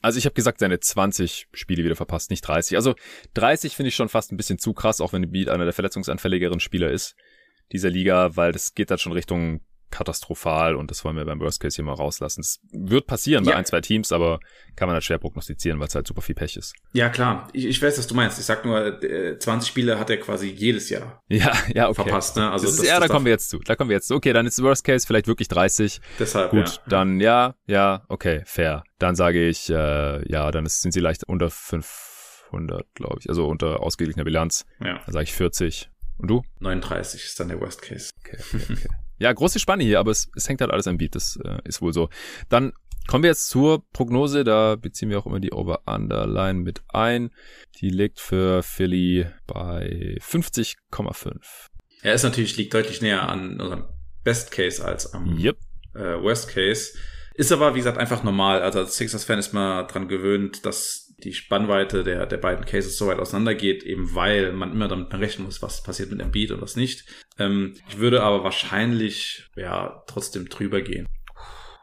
Also 0.08 0.20
ich 0.20 0.26
habe 0.26 0.36
gesagt, 0.36 0.60
seine 0.60 0.80
20 0.80 1.50
Spiele 1.52 1.84
wieder 1.84 1.98
verpasst, 1.98 2.30
nicht 2.30 2.42
30. 2.42 2.78
Also 2.78 2.96
30 3.34 3.76
finde 3.76 3.90
ich 3.90 3.96
schon 3.96 4.08
fast 4.08 4.32
ein 4.32 4.38
bisschen 4.38 4.58
zu 4.58 4.72
krass, 4.72 5.02
auch 5.02 5.12
wenn 5.12 5.30
Beat 5.30 5.50
einer 5.50 5.66
der 5.66 5.74
verletzungsanfälligeren 5.74 6.62
Spieler 6.62 6.90
ist 6.90 7.18
dieser 7.74 7.90
Liga, 7.90 8.38
weil 8.38 8.54
das 8.54 8.74
geht 8.74 8.90
dann 8.90 9.00
schon 9.00 9.12
Richtung 9.12 9.60
katastrophal 9.92 10.76
und 10.76 10.92
das 10.92 11.04
wollen 11.06 11.16
wir 11.16 11.26
beim 11.26 11.40
Worst 11.40 11.60
Case 11.60 11.76
hier 11.76 11.86
mal 11.86 11.94
rauslassen. 11.94 12.42
Es 12.42 12.60
wird 12.72 13.08
passieren 13.08 13.46
ja. 13.46 13.52
bei 13.52 13.58
ein, 13.58 13.66
zwei 13.66 13.82
Teams, 13.82 14.12
aber 14.12 14.40
kann 14.76 14.88
man 14.88 14.94
halt 14.94 15.04
schwer 15.04 15.18
prognostizieren, 15.18 15.80
weil 15.80 15.88
es 15.88 15.96
halt 15.96 16.08
super 16.08 16.22
viel 16.22 16.36
Pech 16.36 16.58
ist. 16.58 16.76
Ja, 16.94 17.10
klar. 17.10 17.48
Ich, 17.54 17.66
ich 17.66 17.82
weiß, 17.82 17.98
was 17.98 18.08
du 18.08 18.16
meinst. 18.16 18.38
Ich 18.40 18.46
sag 18.46 18.66
nur, 18.66 19.00
20 19.40 19.68
Spiele 19.68 19.98
hat 19.98 20.10
er 20.10 20.18
quasi 20.18 20.50
jedes 20.50 20.90
Jahr 20.90 21.24
ja, 21.28 21.54
ja, 21.74 21.88
okay. 21.88 22.04
verpasst. 22.04 22.36
Ne? 22.36 22.52
Also 22.52 22.66
das 22.66 22.74
ist, 22.74 22.80
das, 22.82 22.88
ja, 22.88 23.00
das 23.00 23.08
da 23.08 23.14
kommen 23.14 23.26
wir 23.26 23.32
jetzt 23.32 23.50
zu. 23.50 23.60
Da 23.60 23.76
kommen 23.76 23.90
wir 23.90 23.96
jetzt 23.96 24.08
zu. 24.08 24.16
Okay, 24.16 24.34
dann 24.34 24.46
ist 24.46 24.62
Worst 24.62 24.84
Case 24.84 25.08
vielleicht 25.08 25.28
wirklich 25.28 25.48
30. 25.48 26.02
Deshalb, 26.20 26.52
Gut, 26.52 26.68
ja. 26.68 26.82
dann 26.88 27.20
ja, 27.20 27.56
ja, 27.66 28.04
okay, 28.10 28.44
fair. 28.46 28.84
Dann 29.00 29.16
sage 29.16 29.48
ich, 29.48 29.70
äh, 29.70 30.32
ja, 30.32 30.52
dann 30.52 30.66
ist, 30.66 30.82
sind 30.82 30.92
sie 30.92 31.00
leicht 31.00 31.24
unter 31.28 31.50
500, 31.50 32.86
glaube 32.94 33.18
ich. 33.20 33.30
Also 33.30 33.48
unter 33.48 33.82
ausgeglichener 33.82 34.26
Bilanz. 34.26 34.66
Ja. 34.80 35.00
Dann 35.06 35.14
sage 35.14 35.24
ich 35.24 35.34
40. 35.34 35.90
Und 36.18 36.30
du? 36.30 36.42
39 36.60 37.24
ist 37.24 37.40
dann 37.40 37.50
der 37.50 37.60
Worst 37.62 37.82
Case. 37.82 38.12
Okay, 38.20 38.38
okay, 38.40 38.74
okay. 38.74 38.88
Ja, 39.20 39.32
große 39.34 39.60
Spanne 39.60 39.84
hier, 39.84 40.00
aber 40.00 40.12
es, 40.12 40.30
es 40.36 40.48
hängt 40.48 40.62
halt 40.62 40.72
alles 40.72 40.88
am 40.88 40.98
Beat, 40.98 41.16
das 41.16 41.40
äh, 41.44 41.58
ist 41.66 41.82
wohl 41.82 41.94
so. 41.94 42.10
Dann 42.50 42.74
kommen 43.08 43.24
wir 43.24 43.30
jetzt 43.30 43.50
zur 43.50 43.84
Prognose, 43.92 44.44
da 44.44 44.76
beziehen 44.76 45.10
wir 45.10 45.18
auch 45.20 45.26
immer 45.26 45.40
die 45.40 45.52
Over-Under-Line 45.52 46.60
mit 46.60 46.82
ein. 46.90 47.32
Die 47.80 47.90
liegt 47.90 48.20
für 48.20 48.62
Philly 48.64 49.28
bei 49.48 50.18
50,5. 50.22 51.68
Er 52.02 52.14
ist 52.14 52.24
natürlich, 52.24 52.58
liegt 52.58 52.74
deutlich 52.74 53.02
näher 53.02 53.28
an 53.28 53.60
unserem 53.60 53.86
Best 54.24 54.52
Case 54.52 54.84
als 54.84 55.14
am 55.14 55.38
yep. 55.38 55.58
äh, 55.96 56.22
Worst 56.22 56.50
Case. 56.50 56.94
Ist 57.34 57.52
aber, 57.52 57.76
wie 57.76 57.80
gesagt, 57.80 57.98
einfach 57.98 58.24
normal. 58.24 58.62
Also 58.62 58.80
als 58.80 58.98
Sixers-Fan 58.98 59.40
ist 59.40 59.54
man 59.54 59.88
dran 59.88 60.08
gewöhnt, 60.08 60.66
dass 60.66 61.07
die 61.24 61.34
Spannweite 61.34 62.04
der, 62.04 62.26
der 62.26 62.38
beiden 62.38 62.66
Cases 62.66 62.98
so 62.98 63.08
weit 63.08 63.20
auseinandergeht, 63.20 63.84
eben 63.84 64.14
weil 64.14 64.54
man 64.54 64.72
immer 64.72 64.88
damit 64.88 65.14
rechnen 65.14 65.46
muss, 65.46 65.62
was 65.62 65.82
passiert 65.82 66.12
mit 66.12 66.22
Embiid 66.22 66.52
und 66.52 66.62
was 66.62 66.76
nicht. 66.76 67.06
Ähm, 67.40 67.74
ich 67.90 67.98
würde 67.98 68.22
aber 68.22 68.44
wahrscheinlich, 68.44 69.50
ja, 69.56 70.04
trotzdem 70.08 70.48
drüber 70.50 70.82
gehen 70.82 71.08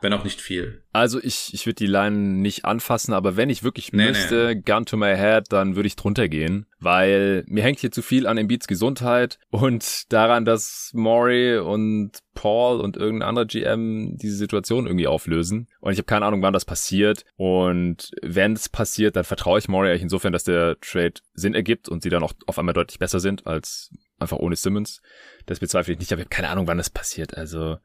wenn 0.04 0.12
auch 0.12 0.22
nicht 0.22 0.40
viel. 0.40 0.82
Also 0.92 1.18
ich, 1.20 1.52
ich 1.52 1.66
würde 1.66 1.76
die 1.76 1.86
Line 1.86 2.16
nicht 2.16 2.64
anfassen, 2.64 3.12
aber 3.12 3.36
wenn 3.36 3.50
ich 3.50 3.64
wirklich 3.64 3.92
nee, 3.92 4.06
müsste, 4.06 4.54
nee. 4.54 4.62
gun 4.64 4.84
to 4.84 4.96
my 4.96 5.16
head, 5.16 5.46
dann 5.48 5.74
würde 5.74 5.88
ich 5.88 5.96
drunter 5.96 6.28
gehen, 6.28 6.66
weil 6.78 7.42
mir 7.48 7.64
hängt 7.64 7.80
hier 7.80 7.90
zu 7.90 8.02
viel 8.02 8.26
an 8.26 8.38
Embiids 8.38 8.68
Gesundheit 8.68 9.38
und 9.50 10.12
daran, 10.12 10.44
dass 10.44 10.92
Maury 10.94 11.58
und 11.58 12.12
Paul 12.34 12.80
und 12.80 12.96
irgendein 12.96 13.28
anderer 13.28 13.46
GM 13.46 14.16
diese 14.16 14.36
Situation 14.36 14.86
irgendwie 14.86 15.06
auflösen. 15.06 15.68
Und 15.80 15.92
ich 15.92 15.98
habe 15.98 16.06
keine 16.06 16.26
Ahnung, 16.26 16.42
wann 16.42 16.52
das 16.52 16.64
passiert. 16.64 17.24
Und 17.36 18.10
wenn 18.22 18.52
es 18.52 18.68
passiert, 18.68 19.16
dann 19.16 19.24
vertraue 19.24 19.58
ich 19.58 19.68
Maury 19.68 19.88
eigentlich 19.88 20.02
insofern, 20.02 20.32
dass 20.32 20.44
der 20.44 20.76
Trade 20.80 21.14
Sinn 21.32 21.54
ergibt 21.54 21.88
und 21.88 22.02
sie 22.02 22.10
dann 22.10 22.22
auch 22.22 22.34
auf 22.46 22.58
einmal 22.58 22.74
deutlich 22.74 22.98
besser 22.98 23.20
sind 23.20 23.46
als 23.46 23.90
einfach 24.18 24.38
ohne 24.38 24.56
Simmons. 24.56 25.00
Das 25.46 25.60
bezweifle 25.60 25.92
ich 25.92 25.98
nicht, 25.98 26.12
aber 26.12 26.20
ich 26.20 26.26
habe 26.26 26.34
keine 26.34 26.50
Ahnung, 26.50 26.66
wann 26.66 26.78
das 26.78 26.90
passiert. 26.90 27.36
Also 27.36 27.78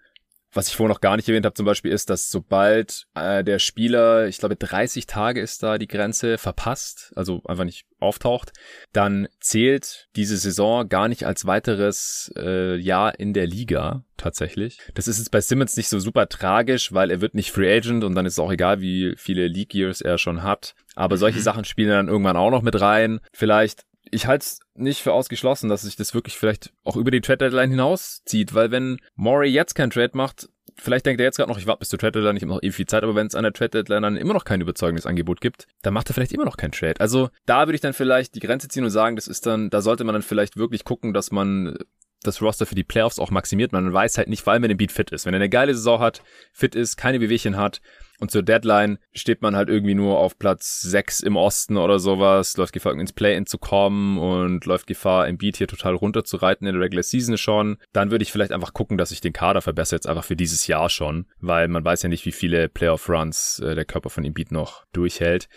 was 0.54 0.68
ich 0.68 0.76
vorhin 0.76 0.92
noch 0.92 1.02
gar 1.02 1.16
nicht 1.16 1.28
erwähnt 1.28 1.46
habe 1.46 1.54
zum 1.54 1.66
Beispiel 1.66 1.92
ist, 1.92 2.10
dass 2.10 2.30
sobald 2.30 3.06
äh, 3.14 3.44
der 3.44 3.60
Spieler, 3.60 4.28
ich 4.28 4.40
glaube 4.40 4.56
30 4.56 5.06
Tage 5.06 5.42
ist 5.42 5.62
da 5.62 5.78
die 5.78 5.88
Grenze, 5.88 6.38
verpasst, 6.38 7.14
also 7.16 7.42
einfach 7.46 7.66
nicht 7.66 7.86
auftaucht, 8.00 8.52
dann 8.94 9.28
zählt 9.40 10.08
diese 10.16 10.38
Saison 10.38 10.88
gar 10.88 11.08
nicht 11.08 11.26
als 11.26 11.46
weiteres 11.46 12.32
äh, 12.36 12.78
Jahr 12.78 13.20
in 13.20 13.34
der 13.34 13.48
Liga 13.48 14.04
tatsächlich. 14.18 14.80
Das 14.96 15.08
ist 15.08 15.18
jetzt 15.20 15.32
bei 15.32 15.42
Simmons 15.42 15.78
nicht 15.78 15.90
so 15.90 16.00
super 16.00 16.28
tragisch, 16.28 16.94
weil 16.94 17.12
er 17.12 17.22
wird 17.22 17.36
nicht 17.36 17.52
Free 17.52 17.72
Agent 17.76 18.04
und 18.04 18.16
dann 18.16 18.26
ist 18.26 18.34
es 18.34 18.40
auch 18.40 18.52
egal, 18.52 18.82
wie 18.82 19.14
viele 19.18 19.48
League 19.48 19.74
Years 19.74 20.02
er 20.02 20.18
schon 20.18 20.44
hat. 20.44 20.76
Aber 20.96 21.18
solche 21.18 21.40
mhm. 21.40 21.44
Sachen 21.44 21.66
spielen 21.66 21.90
dann 21.90 22.08
irgendwann 22.08 22.38
auch 22.38 22.52
noch 22.52 22.62
mit 22.62 22.80
rein. 22.82 23.20
Vielleicht 23.32 23.86
ich 24.12 24.28
halte 24.28 24.44
es 24.44 24.60
nicht 24.76 25.02
für 25.02 25.14
ausgeschlossen, 25.14 25.70
dass 25.70 25.84
sich 25.84 25.96
das 25.96 26.14
wirklich 26.14 26.38
vielleicht 26.38 26.72
auch 26.84 26.96
über 26.96 27.12
die 27.12 27.22
Trade 27.22 27.38
Deadline 27.38 27.72
hinauszieht, 27.72 28.54
weil 28.54 28.72
wenn 28.72 29.00
Maury 29.16 29.50
jetzt 29.50 29.76
kein 29.76 29.90
Trade 29.90 30.12
macht, 30.14 30.50
vielleicht 30.76 31.06
denkt 31.06 31.20
er 31.20 31.26
jetzt 31.26 31.38
gerade 31.38 31.52
noch, 31.52 31.58
ich 31.58 31.68
warte 31.68 31.80
bis 31.80 31.90
zur 31.90 32.00
Trade 32.00 32.14
Deadline, 32.14 32.38
ich 32.38 32.44
habe 32.44 32.54
noch 32.54 32.62
ewig 32.62 32.76
viel 32.76 32.86
Zeit, 32.86 33.04
aber 33.04 33.16
wenn 33.16 33.28
es 33.28 33.36
an 33.36 33.44
der 33.44 33.54
Trade 33.54 33.70
Deadline 33.70 34.04
dann 34.04 34.18
immer 34.18 34.34
noch 34.34 34.46
kein 34.46 34.62
überzeugendes 34.62 35.06
Angebot 35.06 35.42
gibt, 35.42 35.68
dann 35.82 35.94
macht 35.94 36.10
er 36.10 36.14
vielleicht 36.14 36.32
immer 36.32 36.46
noch 36.46 36.58
kein 36.58 36.72
Trade. 36.72 37.00
Also 37.00 37.30
da 37.46 37.68
würde 37.68 37.76
ich 37.76 37.82
dann 37.82 37.94
vielleicht 37.94 38.36
die 38.36 38.40
Grenze 38.40 38.68
ziehen 38.68 38.84
und 38.84 38.90
sagen, 38.90 39.16
das 39.16 39.28
ist 39.28 39.46
dann, 39.46 39.70
da 39.70 39.82
sollte 39.82 40.04
man 40.04 40.14
dann 40.14 40.22
vielleicht 40.22 40.58
wirklich 40.58 40.84
gucken, 40.84 41.14
dass 41.14 41.32
man 41.32 41.78
das 42.24 42.42
Roster 42.42 42.66
für 42.66 42.76
die 42.76 42.84
Playoffs 42.84 43.20
auch 43.20 43.32
maximiert. 43.32 43.72
Man 43.72 43.94
weiß 43.94 44.18
halt 44.18 44.28
nicht, 44.28 44.46
weil 44.46 44.60
man 44.60 44.70
den 44.70 44.78
Beat 44.78 44.92
fit 44.92 45.12
ist. 45.12 45.26
Wenn 45.26 45.34
er 45.34 45.38
eine 45.40 45.50
geile 45.50 45.74
Saison 45.74 46.00
hat, 46.00 46.22
fit 46.52 46.76
ist, 46.76 46.98
keine 46.98 47.20
Bewegchen 47.20 47.56
hat, 47.56 47.82
und 48.20 48.32
zur 48.32 48.44
Deadline 48.44 49.00
steht 49.14 49.42
man 49.42 49.56
halt 49.56 49.70
irgendwie 49.70 49.96
nur 49.96 50.18
auf 50.18 50.38
Platz 50.38 50.82
6 50.82 51.22
im 51.22 51.36
Osten 51.36 51.78
oder 51.78 52.00
sowas, 52.00 52.58
läuft 52.58 52.74
Gefahr, 52.74 52.94
ins 52.94 53.14
Play-In 53.14 53.46
zu 53.46 53.58
kommen 53.58 54.18
und 54.18 54.66
läuft 54.66 54.88
Gefahr, 54.88 55.28
im 55.28 55.38
Beat 55.38 55.58
hier 55.58 55.68
total 55.68 55.96
runterzureiten 55.96 56.68
in 56.68 56.74
der 56.74 56.84
Regular 56.84 57.04
Season 57.04 57.38
schon. 57.38 57.78
Dann 57.94 58.12
würde 58.12 58.24
ich 58.24 58.32
vielleicht 58.32 58.52
einfach 58.52 58.74
gucken, 58.74 58.98
dass 58.98 59.12
ich 59.12 59.22
den 59.22 59.34
Kader 59.34 59.62
verbessere, 59.62 59.98
jetzt 59.98 60.08
einfach 60.08 60.26
für 60.26 60.36
dieses 60.36 60.68
Jahr 60.68 60.90
schon, 60.90 61.28
weil 61.40 61.68
man 61.68 61.86
weiß 61.86 62.04
ja 62.04 62.10
nicht, 62.10 62.26
wie 62.26 62.32
viele 62.32 62.70
Playoff-Runs 62.70 63.60
äh, 63.60 63.76
der 63.76 63.86
Körper 63.86 64.10
von 64.10 64.26
Embiid 64.26 64.52
noch 64.52 64.84
durchhält. 64.92 65.48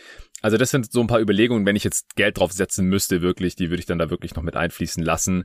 Also 0.43 0.57
das 0.57 0.71
sind 0.71 0.91
so 0.91 1.01
ein 1.01 1.07
paar 1.07 1.21
Überlegungen, 1.21 1.67
wenn 1.67 1.77
ich 1.77 1.85
jetzt 1.85 2.17
Geld 2.17 2.39
drauf 2.39 2.53
setzen 2.53 2.87
müsste, 2.87 3.23
wirklich, 3.23 3.55
die 3.55 3.71
würde 3.71 3.81
ich 3.81 3.87
dann 3.87 3.99
da 3.99 4.11
wirklich 4.11 4.35
noch 4.35 4.43
mit 4.43 4.57
einfließen 4.57 5.03
lassen. 5.03 5.45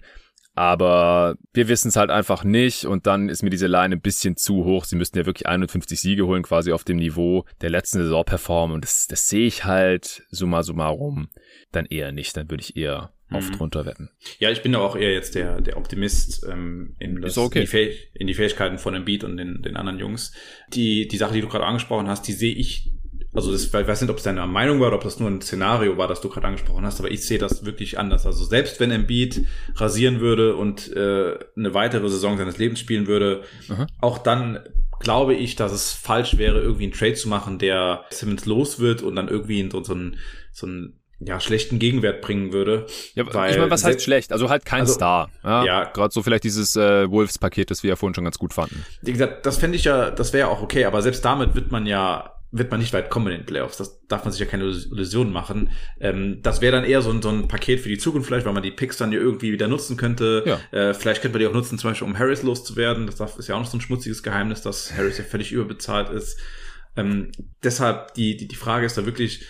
Aber 0.58 1.36
wir 1.54 1.68
wissen 1.68 1.90
es 1.90 1.98
halt 1.98 2.10
einfach 2.10 2.44
nicht 2.44 2.86
und 2.86 3.06
dann 3.06 3.30
ist 3.30 3.44
mir 3.44 3.52
diese 3.52 3.68
Line 3.68 3.96
ein 3.96 4.02
bisschen 4.02 4.38
zu 4.38 4.66
hoch. 4.66 4.86
Sie 4.86 4.96
müssten 4.96 5.20
ja 5.20 5.28
wirklich 5.28 5.46
51 5.46 6.02
Siege 6.02 6.26
holen, 6.26 6.42
quasi 6.42 6.72
auf 6.72 6.84
dem 6.84 6.98
Niveau 6.98 7.46
der 7.62 7.70
letzten 7.70 8.00
Saison 8.00 8.26
performen. 8.26 8.74
Und 8.74 8.84
das, 8.84 9.06
das 9.06 9.28
sehe 9.28 9.46
ich 9.46 9.66
halt 9.66 10.24
summa 10.32 10.64
summarum 10.64 11.30
dann 11.72 11.86
eher 11.86 12.12
nicht. 12.12 12.36
Dann 12.36 12.50
würde 12.50 12.64
ich 12.64 12.76
eher 12.76 13.14
auf 13.30 13.48
mhm. 13.52 13.58
drunter 13.58 13.86
wetten. 13.86 14.10
Ja, 14.40 14.50
ich 14.50 14.64
bin 14.64 14.74
auch 14.74 14.96
eher 14.96 15.14
jetzt 15.14 15.36
der, 15.36 15.62
der 15.62 15.78
Optimist 15.78 16.44
ähm, 16.50 16.96
in, 16.98 17.22
das, 17.22 17.38
okay. 17.38 17.60
in, 17.60 17.70
die 17.70 17.98
in, 18.16 18.26
die 18.26 18.34
Fähigkeiten 18.34 18.80
von 18.80 18.96
Embiid 18.96 19.24
und 19.26 19.38
den, 19.38 19.62
den 19.62 19.78
anderen 19.78 20.00
Jungs. 20.00 20.34
Die, 20.74 21.08
die 21.08 21.18
Sache, 21.18 21.36
die 21.36 21.42
du 21.42 21.50
gerade 21.50 21.66
angesprochen 21.66 22.08
hast, 22.08 22.28
die 22.28 22.34
sehe 22.34 22.56
ich 22.56 22.92
also 23.34 23.52
das, 23.52 23.66
ich 23.66 23.74
weiß 23.74 24.02
nicht, 24.02 24.10
ob 24.10 24.18
es 24.18 24.24
deine 24.24 24.46
Meinung 24.48 24.80
war 24.80 24.88
oder 24.88 24.98
ob 24.98 25.04
das 25.04 25.20
nur 25.20 25.30
ein 25.30 25.42
Szenario 25.42 25.98
war, 25.98 26.08
das 26.08 26.22
du 26.22 26.30
gerade 26.30 26.48
angesprochen 26.48 26.86
hast, 26.86 27.00
aber 27.00 27.12
ich 27.12 27.26
sehe 27.26 27.38
das 27.38 27.66
wirklich 27.66 28.00
anders. 28.00 28.26
Also 28.26 28.46
selbst 28.46 28.80
wenn 28.80 28.92
Embiid 28.92 29.46
rasieren 29.76 30.20
würde 30.20 30.56
und 30.56 30.92
äh, 30.96 31.38
eine 31.56 31.74
weitere 31.74 32.10
Saison 32.10 32.38
seines 32.38 32.58
Lebens 32.58 32.80
spielen 32.80 33.08
würde, 33.08 33.44
Aha. 33.70 33.88
auch 34.02 34.18
dann 34.18 34.60
glaube 35.00 35.36
ich, 35.36 35.56
dass 35.56 35.72
es 35.72 35.92
falsch 35.92 36.38
wäre, 36.38 36.62
irgendwie 36.62 36.86
einen 36.86 36.94
Trade 36.94 37.14
zu 37.14 37.30
machen, 37.30 37.60
der 37.60 38.06
Simmons 38.10 38.46
los 38.46 38.80
wird 38.80 39.02
und 39.04 39.16
dann 39.16 39.28
irgendwie 39.28 39.60
in 39.60 39.70
so, 39.70 39.84
so 39.84 39.94
einen 39.94 40.18
so 40.52 40.66
einen 40.66 41.00
ja, 41.20 41.40
schlechten 41.40 41.80
Gegenwert 41.80 42.22
bringen 42.22 42.54
würde. 42.54 42.86
Ja, 43.16 43.32
weil 43.34 43.52
ich 43.52 43.58
meine, 43.58 43.72
was 43.72 43.84
heißt 43.84 44.02
schlecht? 44.02 44.32
Also 44.32 44.50
halt 44.50 44.66
kein 44.66 44.82
also, 44.82 44.94
Star. 44.94 45.30
Ja, 45.44 45.66
ja. 45.66 45.84
gerade 45.86 46.14
so 46.14 46.22
vielleicht 46.22 46.44
dieses 46.44 46.76
äh, 46.76 47.10
Wolves-Paket, 47.10 47.72
das 47.72 47.82
wir 47.84 47.90
ja 47.90 47.96
vorhin 47.96 48.14
schon 48.14 48.24
ganz 48.24 48.38
gut 48.38 48.54
fanden. 48.54 48.86
Wie 49.02 49.14
gesagt, 49.14 49.46
das 49.46 49.58
fände 49.58 49.78
ich 49.78 49.84
ja, 49.84 50.12
das 50.12 50.34
wäre 50.34 50.48
ja 50.48 50.54
auch 50.54 50.62
okay, 50.62 50.86
aber 50.86 51.02
selbst 51.02 51.26
damit 51.26 51.56
wird 51.56 51.72
man 51.72 51.88
ja 51.88 52.37
wird 52.58 52.72
man 52.72 52.80
nicht 52.80 52.94
weit 52.94 53.10
kommen 53.10 53.28
in 53.28 53.40
den 53.40 53.46
Playoffs. 53.46 53.78
Das 53.78 54.06
darf 54.08 54.24
man 54.24 54.32
sich 54.32 54.40
ja 54.40 54.46
keine 54.46 54.66
Illusion 54.66 55.32
machen. 55.32 55.70
Ähm, 56.00 56.40
das 56.42 56.62
wäre 56.62 56.72
dann 56.72 56.84
eher 56.84 57.02
so 57.02 57.12
ein, 57.12 57.22
so 57.22 57.30
ein 57.30 57.48
Paket 57.48 57.80
für 57.80 57.90
die 57.90 57.98
Zukunft 57.98 58.28
vielleicht, 58.28 58.46
weil 58.46 58.54
man 58.54 58.64
die 58.64 58.72
Picks 58.72 58.98
dann 58.98 59.12
ja 59.12 59.20
irgendwie 59.20 59.52
wieder 59.52 59.68
nutzen 59.68 59.98
könnte. 59.98 60.44
Ja. 60.46 60.78
Äh, 60.78 60.94
vielleicht 60.94 61.22
könnte 61.22 61.38
man 61.38 61.42
die 61.42 61.48
auch 61.48 61.54
nutzen, 61.54 61.78
zum 61.78 61.92
Beispiel 61.92 62.08
um 62.08 62.18
Harris 62.18 62.44
loszuwerden. 62.44 63.08
Das 63.08 63.38
ist 63.38 63.48
ja 63.48 63.56
auch 63.56 63.60
noch 63.60 63.68
so 63.68 63.78
ein 63.78 63.82
schmutziges 63.82 64.24
Geheimnis, 64.24 64.62
dass 64.62 64.94
Harris 64.94 65.18
ja 65.18 65.24
völlig 65.24 65.52
überbezahlt 65.52 66.10
ist. 66.10 66.40
Ähm, 66.96 67.32
deshalb 67.64 68.14
die, 68.16 68.38
die, 68.38 68.48
die 68.48 68.56
Frage 68.56 68.86
ist 68.86 68.98
da 68.98 69.06
wirklich, 69.06 69.46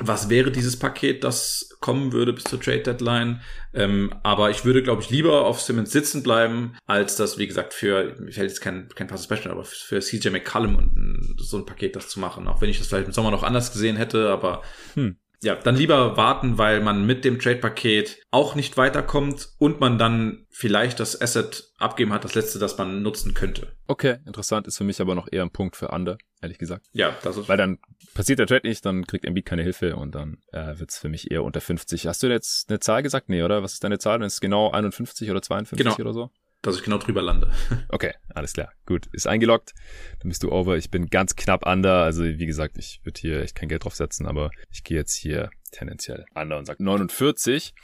was 0.00 0.28
wäre 0.28 0.50
dieses 0.50 0.78
Paket, 0.78 1.24
das 1.24 1.76
kommen 1.80 2.12
würde 2.12 2.32
bis 2.32 2.44
zur 2.44 2.60
Trade 2.60 2.82
Deadline. 2.82 3.40
Ähm, 3.74 4.14
aber 4.22 4.50
ich 4.50 4.64
würde, 4.64 4.82
glaube 4.82 5.02
ich, 5.02 5.10
lieber 5.10 5.44
auf 5.44 5.60
Simmons 5.60 5.92
sitzen 5.92 6.22
bleiben, 6.22 6.74
als 6.86 7.16
das, 7.16 7.38
wie 7.38 7.46
gesagt, 7.46 7.74
für, 7.74 8.16
mir 8.18 8.32
fällt 8.32 8.50
jetzt 8.50 8.60
kein, 8.60 8.88
kein 8.94 9.06
passes 9.06 9.26
Beispiel, 9.26 9.50
aber 9.50 9.64
für 9.64 10.00
CJ 10.00 10.30
McCallum 10.30 10.76
und 10.76 11.36
so 11.38 11.58
ein 11.58 11.66
Paket 11.66 11.96
das 11.96 12.08
zu 12.08 12.20
machen. 12.20 12.48
Auch 12.48 12.60
wenn 12.60 12.70
ich 12.70 12.78
das 12.78 12.88
vielleicht 12.88 13.06
im 13.06 13.12
Sommer 13.12 13.30
noch 13.30 13.42
anders 13.42 13.72
gesehen 13.72 13.96
hätte, 13.96 14.30
aber 14.30 14.62
hm 14.94 15.16
ja, 15.42 15.54
dann 15.54 15.76
lieber 15.76 16.16
warten, 16.16 16.58
weil 16.58 16.80
man 16.80 17.06
mit 17.06 17.24
dem 17.24 17.38
Trade-Paket 17.38 18.22
auch 18.30 18.54
nicht 18.54 18.76
weiterkommt 18.76 19.50
und 19.58 19.80
man 19.80 19.98
dann 19.98 20.46
vielleicht 20.50 20.98
das 20.98 21.20
Asset 21.20 21.70
abgeben 21.78 22.12
hat, 22.12 22.24
das 22.24 22.34
letzte, 22.34 22.58
das 22.58 22.76
man 22.76 23.02
nutzen 23.02 23.34
könnte. 23.34 23.76
Okay, 23.86 24.16
interessant, 24.26 24.66
ist 24.66 24.78
für 24.78 24.84
mich 24.84 25.00
aber 25.00 25.14
noch 25.14 25.28
eher 25.30 25.42
ein 25.42 25.50
Punkt 25.50 25.76
für 25.76 25.92
Ander, 25.92 26.18
ehrlich 26.42 26.58
gesagt. 26.58 26.86
Ja, 26.92 27.16
das 27.22 27.36
ist. 27.36 27.48
Weil 27.48 27.56
dann 27.56 27.78
passiert 28.14 28.40
der 28.40 28.48
Trade 28.48 28.66
nicht, 28.66 28.84
dann 28.84 29.06
kriegt 29.06 29.24
Embiid 29.24 29.46
keine 29.46 29.62
Hilfe 29.62 29.94
und 29.94 30.14
dann 30.14 30.38
äh, 30.52 30.78
wird's 30.78 30.98
für 30.98 31.08
mich 31.08 31.30
eher 31.30 31.44
unter 31.44 31.60
50. 31.60 32.08
Hast 32.08 32.22
du 32.22 32.26
jetzt 32.26 32.68
eine 32.68 32.80
Zahl 32.80 33.02
gesagt? 33.02 33.28
Nee, 33.28 33.42
oder? 33.42 33.62
Was 33.62 33.74
ist 33.74 33.84
deine 33.84 33.98
Zahl? 33.98 34.20
Ist 34.22 34.34
es 34.34 34.40
genau 34.40 34.70
51 34.70 35.30
oder 35.30 35.40
52 35.40 35.84
genau. 35.84 35.96
oder 35.96 36.12
so? 36.12 36.30
Dass 36.62 36.76
ich 36.76 36.82
genau 36.82 36.98
drüber 36.98 37.22
lande. 37.22 37.50
Okay, 37.88 38.12
alles 38.34 38.52
klar. 38.52 38.72
Gut, 38.86 39.06
ist 39.12 39.26
eingeloggt. 39.26 39.72
Dann 40.20 40.28
bist 40.28 40.42
du 40.42 40.52
over. 40.52 40.76
Ich 40.76 40.90
bin 40.90 41.06
ganz 41.06 41.36
knapp 41.36 41.66
under. 41.66 42.02
Also 42.02 42.24
wie 42.24 42.46
gesagt, 42.46 42.76
ich 42.78 43.00
würde 43.04 43.20
hier 43.20 43.42
echt 43.42 43.54
kein 43.54 43.68
Geld 43.68 43.84
drauf 43.84 43.94
setzen, 43.94 44.26
aber 44.26 44.50
ich 44.70 44.84
gehe 44.84 44.96
jetzt 44.96 45.14
hier 45.14 45.50
tendenziell 45.70 46.26
under 46.34 46.58
und 46.58 46.66
sage 46.66 46.82
49. 46.82 47.74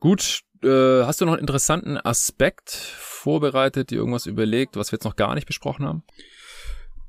Gut, 0.00 0.40
äh, 0.62 1.04
hast 1.04 1.20
du 1.20 1.24
noch 1.24 1.32
einen 1.32 1.40
interessanten 1.40 1.96
Aspekt 1.96 2.70
vorbereitet, 2.70 3.90
dir 3.90 3.98
irgendwas 3.98 4.26
überlegt, 4.26 4.76
was 4.76 4.92
wir 4.92 4.96
jetzt 4.96 5.04
noch 5.04 5.16
gar 5.16 5.34
nicht 5.34 5.46
besprochen 5.46 5.86
haben? 5.86 6.04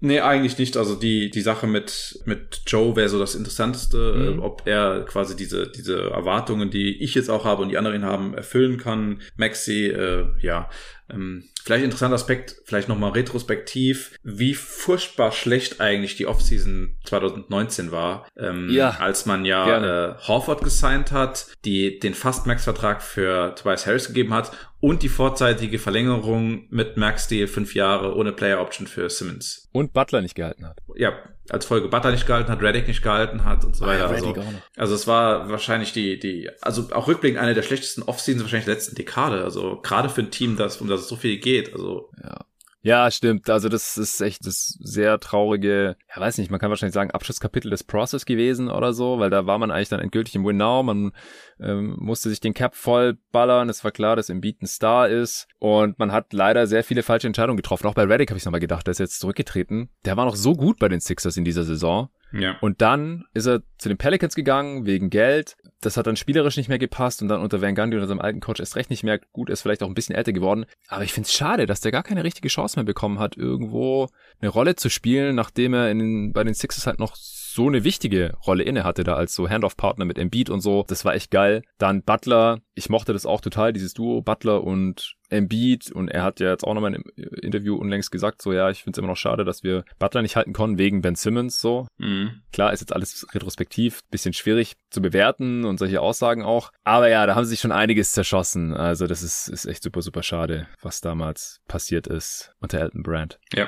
Nee, 0.05 0.19
eigentlich 0.19 0.57
nicht. 0.57 0.75
Also 0.75 0.95
die, 0.95 1.29
die 1.29 1.39
Sache 1.39 1.65
mit, 1.65 2.19
mit 2.25 2.63
Joe 2.67 2.93
wäre 2.97 3.07
so 3.07 3.19
das 3.19 3.35
Interessanteste, 3.35 4.13
mhm. 4.13 4.39
äh, 4.39 4.41
ob 4.41 4.63
er 4.65 5.05
quasi 5.05 5.33
diese, 5.33 5.71
diese 5.71 6.09
Erwartungen, 6.09 6.69
die 6.69 7.01
ich 7.01 7.15
jetzt 7.15 7.29
auch 7.29 7.45
habe 7.45 7.61
und 7.61 7.69
die 7.69 7.77
anderen 7.77 8.03
haben, 8.03 8.33
erfüllen 8.33 8.77
kann. 8.77 9.21
Maxi, 9.37 9.87
äh, 9.87 10.25
ja, 10.41 10.69
ähm, 11.09 11.43
vielleicht 11.63 11.83
interessanter 11.83 12.15
Aspekt, 12.15 12.55
vielleicht 12.65 12.89
nochmal 12.89 13.11
retrospektiv, 13.11 14.17
wie 14.23 14.53
furchtbar 14.53 15.31
schlecht 15.31 15.81
eigentlich 15.81 16.15
die 16.15 16.27
Offseason 16.27 16.97
2019 17.05 17.91
war, 17.91 18.27
ähm, 18.37 18.69
ja, 18.69 18.91
als 18.99 19.25
man 19.25 19.45
ja 19.45 20.11
äh, 20.11 20.15
Horford 20.27 20.63
gesigned 20.63 21.11
hat, 21.11 21.47
die 21.65 21.99
den 21.99 22.13
Fast-Max-Vertrag 22.13 23.01
für 23.01 23.55
Tobias 23.55 23.85
Harris 23.85 24.07
gegeben 24.07 24.33
hat 24.33 24.51
und 24.79 25.01
die 25.01 25.09
vorzeitige 25.09 25.79
Verlängerung 25.79 26.67
mit 26.69 26.97
Max-Deal 26.97 27.47
fünf 27.47 27.73
Jahre 27.75 28.15
ohne 28.15 28.33
Player-Option 28.33 28.87
für 28.87 29.09
Simmons. 29.09 29.69
Und 29.71 29.93
Butler 29.93 30.21
nicht 30.21 30.35
gehalten 30.35 30.65
hat. 30.65 30.77
Ja, 30.95 31.13
als 31.49 31.65
Folge 31.65 31.89
Butler 31.89 32.11
nicht 32.11 32.25
gehalten 32.25 32.49
hat, 32.49 32.61
Reddick 32.61 32.87
nicht 32.87 33.01
gehalten 33.01 33.43
hat 33.43 33.65
und 33.65 33.75
so 33.75 33.85
ah, 33.85 33.89
weiter. 33.89 34.05
Ah, 34.05 34.13
also, 34.13 34.35
also 34.77 34.95
es 34.95 35.07
war 35.07 35.49
wahrscheinlich 35.49 35.91
die, 35.91 36.17
die, 36.17 36.49
also 36.61 36.87
auch 36.91 37.07
rückblickend 37.07 37.39
eine 37.41 37.53
der 37.53 37.63
schlechtesten 37.63 38.03
Off-Seasons 38.03 38.43
wahrscheinlich 38.43 38.65
der 38.65 38.75
letzten 38.75 38.95
Dekade. 38.95 39.43
Also 39.43 39.79
gerade 39.81 40.09
für 40.09 40.21
ein 40.21 40.31
Team, 40.31 40.55
das, 40.55 40.79
um 40.79 40.87
das 40.87 41.01
es 41.01 41.07
so 41.07 41.15
viel 41.15 41.37
geht. 41.37 41.73
Also 41.73 42.09
ja. 42.23 42.45
Ja, 42.85 43.09
stimmt. 43.11 43.49
Also 43.49 43.69
das 43.69 43.97
ist 43.97 44.19
echt 44.19 44.45
das 44.45 44.77
sehr 44.81 45.17
traurige, 45.21 45.95
ja 46.13 46.21
weiß 46.21 46.37
nicht, 46.37 46.51
man 46.51 46.59
kann 46.59 46.69
wahrscheinlich 46.69 46.93
sagen, 46.93 47.11
Abschlusskapitel 47.11 47.71
des 47.71 47.85
Process 47.85 48.25
gewesen 48.25 48.69
oder 48.69 48.91
so, 48.91 49.19
weil 49.19 49.29
da 49.29 49.45
war 49.45 49.57
man 49.57 49.71
eigentlich 49.71 49.87
dann 49.87 50.01
endgültig 50.01 50.35
im 50.35 50.45
Win-Now. 50.45 50.83
Man 50.83 51.13
ähm, 51.61 51.95
musste 51.97 52.27
sich 52.27 52.41
den 52.41 52.53
Cap 52.53 52.75
voll 52.75 53.17
ballern. 53.31 53.69
Es 53.69 53.85
war 53.85 53.91
klar, 53.91 54.17
dass 54.17 54.29
Embiid 54.29 54.61
ein 54.61 54.67
Star 54.67 55.07
ist. 55.07 55.47
Und 55.59 55.97
man 55.97 56.11
hat 56.11 56.33
leider 56.33 56.67
sehr 56.67 56.83
viele 56.83 57.03
falsche 57.03 57.27
Entscheidungen 57.27 57.55
getroffen. 57.55 57.87
Auch 57.87 57.93
bei 57.93 58.03
Reddick 58.03 58.29
habe 58.29 58.37
ich 58.37 58.43
nochmal 58.43 58.59
gedacht, 58.59 58.85
der 58.85 58.91
ist 58.91 58.99
jetzt 58.99 59.21
zurückgetreten. 59.21 59.89
Der 60.03 60.17
war 60.17 60.25
noch 60.25 60.35
so 60.35 60.53
gut 60.53 60.77
bei 60.77 60.89
den 60.89 60.99
Sixers 60.99 61.37
in 61.37 61.45
dieser 61.45 61.63
Saison. 61.63 62.09
Ja. 62.33 62.57
Und 62.61 62.81
dann 62.81 63.25
ist 63.33 63.45
er 63.45 63.61
zu 63.77 63.89
den 63.89 63.97
Pelicans 63.97 64.35
gegangen 64.35 64.85
wegen 64.85 65.09
Geld. 65.09 65.55
Das 65.81 65.97
hat 65.97 66.07
dann 66.07 66.15
spielerisch 66.15 66.57
nicht 66.57 66.69
mehr 66.69 66.79
gepasst 66.79 67.21
und 67.21 67.27
dann 67.27 67.41
unter 67.41 67.61
Van 67.61 67.75
Gundy 67.75 67.97
unter 67.97 68.07
seinem 68.07 68.21
alten 68.21 68.39
Coach 68.39 68.59
erst 68.59 68.75
recht 68.75 68.89
nicht 68.89 69.03
mehr. 69.03 69.19
Gut, 69.31 69.49
er 69.49 69.53
ist 69.53 69.61
vielleicht 69.61 69.83
auch 69.83 69.87
ein 69.87 69.93
bisschen 69.93 70.15
älter 70.15 70.33
geworden. 70.33 70.65
Aber 70.87 71.03
ich 71.03 71.13
finde 71.13 71.27
es 71.27 71.33
schade, 71.33 71.65
dass 71.65 71.81
der 71.81 71.91
gar 71.91 72.03
keine 72.03 72.23
richtige 72.23 72.47
Chance 72.47 72.77
mehr 72.77 72.85
bekommen 72.85 73.19
hat, 73.19 73.37
irgendwo 73.37 74.07
eine 74.41 74.49
Rolle 74.49 74.75
zu 74.75 74.89
spielen, 74.89 75.35
nachdem 75.35 75.73
er 75.73 75.91
in 75.91 76.33
bei 76.33 76.43
den 76.43 76.53
Sixers 76.53 76.87
halt 76.87 76.99
noch 76.99 77.15
so 77.53 77.67
eine 77.67 77.83
wichtige 77.83 78.33
Rolle 78.47 78.63
inne 78.63 78.83
hatte 78.83 79.03
da 79.03 79.13
als 79.13 79.35
so 79.35 79.47
Handoff-Partner 79.47 80.05
mit 80.05 80.17
Embiid 80.17 80.49
und 80.49 80.61
so. 80.61 80.85
Das 80.87 81.05
war 81.05 81.13
echt 81.13 81.29
geil. 81.29 81.61
Dann 81.77 82.01
Butler, 82.01 82.61
ich 82.75 82.89
mochte 82.89 83.13
das 83.13 83.25
auch 83.25 83.41
total, 83.41 83.73
dieses 83.73 83.93
Duo 83.93 84.21
Butler 84.21 84.63
und 84.63 85.15
Embiid 85.29 85.91
und 85.91 86.09
er 86.09 86.23
hat 86.23 86.39
ja 86.39 86.51
jetzt 86.51 86.63
auch 86.63 86.73
nochmal 86.73 86.93
im 86.93 87.03
Interview 87.41 87.75
unlängst 87.75 88.11
gesagt, 88.11 88.41
so 88.41 88.53
ja, 88.53 88.69
ich 88.69 88.83
finde 88.83 88.95
es 88.95 88.97
immer 88.99 89.07
noch 89.07 89.17
schade, 89.17 89.43
dass 89.43 89.63
wir 89.63 89.83
Butler 89.99 90.21
nicht 90.21 90.35
halten 90.35 90.53
konnten 90.53 90.77
wegen 90.77 91.01
Ben 91.01 91.15
Simmons 91.15 91.59
so. 91.59 91.87
Mhm. 91.97 92.41
Klar, 92.51 92.71
ist 92.71 92.81
jetzt 92.81 92.93
alles 92.93 93.25
retrospektiv, 93.33 94.01
bisschen 94.11 94.33
schwierig 94.33 94.73
zu 94.91 95.01
bewerten 95.01 95.65
und 95.65 95.79
solche 95.79 96.01
Aussagen 96.01 96.43
auch. 96.43 96.71
Aber 96.83 97.09
ja, 97.09 97.25
da 97.25 97.35
haben 97.35 97.45
sie 97.45 97.51
sich 97.51 97.61
schon 97.61 97.71
einiges 97.71 98.11
zerschossen. 98.11 98.73
Also 98.73 99.07
das 99.07 99.23
ist, 99.23 99.47
ist 99.47 99.65
echt 99.65 99.81
super, 99.81 100.01
super 100.01 100.21
schade, 100.21 100.67
was 100.81 101.01
damals 101.01 101.61
passiert 101.67 102.07
ist 102.07 102.53
unter 102.59 102.79
Elton 102.79 103.01
Brand. 103.01 103.39
Ja. 103.53 103.67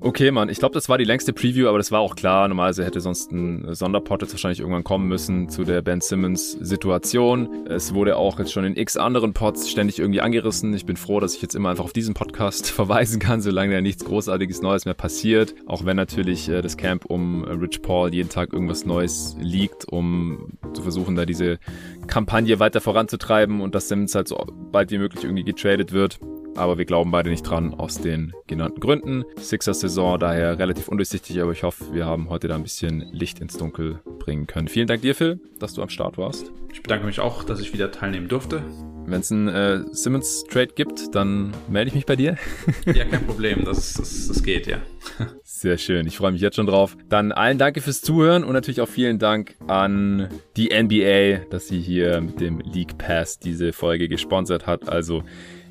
Okay, 0.00 0.30
Mann, 0.30 0.48
ich 0.48 0.58
glaube, 0.58 0.74
das 0.74 0.88
war 0.88 0.98
die 0.98 1.04
längste 1.04 1.32
Preview, 1.32 1.68
aber 1.68 1.78
das 1.78 1.90
war 1.90 2.00
auch 2.00 2.14
klar. 2.14 2.46
Normalerweise 2.46 2.84
hätte 2.84 3.00
sonst 3.00 3.32
ein 3.32 3.74
Sonderpot 3.74 4.22
jetzt 4.22 4.32
wahrscheinlich 4.32 4.60
irgendwann 4.60 4.84
kommen 4.84 5.08
müssen 5.08 5.48
zu 5.48 5.64
der 5.64 5.82
Ben 5.82 6.00
Simmons 6.00 6.52
Situation. 6.52 7.66
Es 7.66 7.91
wurde 7.94 8.16
auch 8.16 8.38
jetzt 8.38 8.52
schon 8.52 8.64
in 8.64 8.76
x 8.76 8.96
anderen 8.96 9.32
Pots 9.32 9.70
ständig 9.70 9.98
irgendwie 9.98 10.20
angerissen 10.20 10.42
angerissen. 10.42 10.74
Ich 10.74 10.86
bin 10.86 10.96
froh, 10.96 11.20
dass 11.20 11.34
ich 11.34 11.42
jetzt 11.42 11.54
immer 11.54 11.70
einfach 11.70 11.84
auf 11.84 11.92
diesen 11.92 12.14
Podcast 12.14 12.70
verweisen 12.70 13.20
kann, 13.20 13.40
solange 13.40 13.74
da 13.74 13.80
nichts 13.80 14.04
Großartiges 14.04 14.62
Neues 14.62 14.84
mehr 14.84 14.94
passiert. 14.94 15.54
Auch 15.66 15.84
wenn 15.84 15.96
natürlich 15.96 16.48
äh, 16.48 16.62
das 16.62 16.76
Camp 16.76 17.04
um 17.04 17.44
äh, 17.44 17.52
Rich 17.52 17.82
Paul 17.82 18.12
jeden 18.12 18.28
Tag 18.28 18.52
irgendwas 18.52 18.84
Neues 18.84 19.36
liegt, 19.38 19.86
um 19.88 20.58
zu 20.72 20.82
versuchen, 20.82 21.16
da 21.16 21.26
diese 21.26 21.58
Kampagne 22.06 22.58
weiter 22.58 22.80
voranzutreiben 22.80 23.60
und 23.60 23.74
dass 23.74 23.88
Simmons 23.88 24.14
halt 24.14 24.28
so 24.28 24.44
bald 24.72 24.90
wie 24.90 24.98
möglich 24.98 25.24
irgendwie 25.24 25.44
getradet 25.44 25.92
wird 25.92 26.18
aber 26.56 26.78
wir 26.78 26.84
glauben 26.84 27.10
beide 27.10 27.30
nicht 27.30 27.42
dran 27.42 27.74
aus 27.74 28.00
den 28.00 28.32
genannten 28.46 28.80
Gründen. 28.80 29.24
Sixers 29.36 29.80
Saison 29.80 30.18
daher 30.18 30.58
relativ 30.58 30.88
undurchsichtig, 30.88 31.40
aber 31.40 31.52
ich 31.52 31.62
hoffe, 31.62 31.92
wir 31.92 32.06
haben 32.06 32.28
heute 32.28 32.48
da 32.48 32.54
ein 32.54 32.62
bisschen 32.62 33.00
Licht 33.12 33.40
ins 33.40 33.56
Dunkel 33.56 34.00
bringen 34.18 34.46
können. 34.46 34.68
Vielen 34.68 34.86
Dank 34.86 35.02
dir, 35.02 35.14
Phil, 35.14 35.40
dass 35.58 35.74
du 35.74 35.82
am 35.82 35.88
Start 35.88 36.18
warst. 36.18 36.52
Ich 36.72 36.82
bedanke 36.82 37.06
mich 37.06 37.20
auch, 37.20 37.44
dass 37.44 37.60
ich 37.60 37.72
wieder 37.72 37.90
teilnehmen 37.90 38.28
durfte. 38.28 38.62
Wenn 39.04 39.20
es 39.20 39.32
einen 39.32 39.48
äh, 39.48 39.80
Simmons-Trade 39.90 40.74
gibt, 40.74 41.14
dann 41.14 41.52
melde 41.68 41.88
ich 41.88 41.94
mich 41.94 42.06
bei 42.06 42.14
dir. 42.14 42.36
ja, 42.86 43.04
kein 43.04 43.26
Problem, 43.26 43.64
das, 43.64 43.94
das, 43.94 44.28
das 44.28 44.42
geht, 44.42 44.66
ja. 44.66 44.78
Sehr 45.42 45.76
schön, 45.76 46.06
ich 46.06 46.16
freue 46.16 46.32
mich 46.32 46.40
jetzt 46.40 46.56
schon 46.56 46.66
drauf. 46.66 46.96
Dann 47.08 47.32
allen 47.32 47.58
Danke 47.58 47.80
fürs 47.80 48.00
Zuhören 48.00 48.44
und 48.44 48.52
natürlich 48.52 48.80
auch 48.80 48.88
vielen 48.88 49.18
Dank 49.18 49.56
an 49.66 50.28
die 50.56 50.68
NBA, 50.68 51.46
dass 51.50 51.66
sie 51.66 51.80
hier 51.80 52.20
mit 52.20 52.40
dem 52.40 52.60
League 52.60 52.96
Pass 52.96 53.38
diese 53.38 53.72
Folge 53.72 54.08
gesponsert 54.08 54.66
hat. 54.66 54.88
Also 54.88 55.24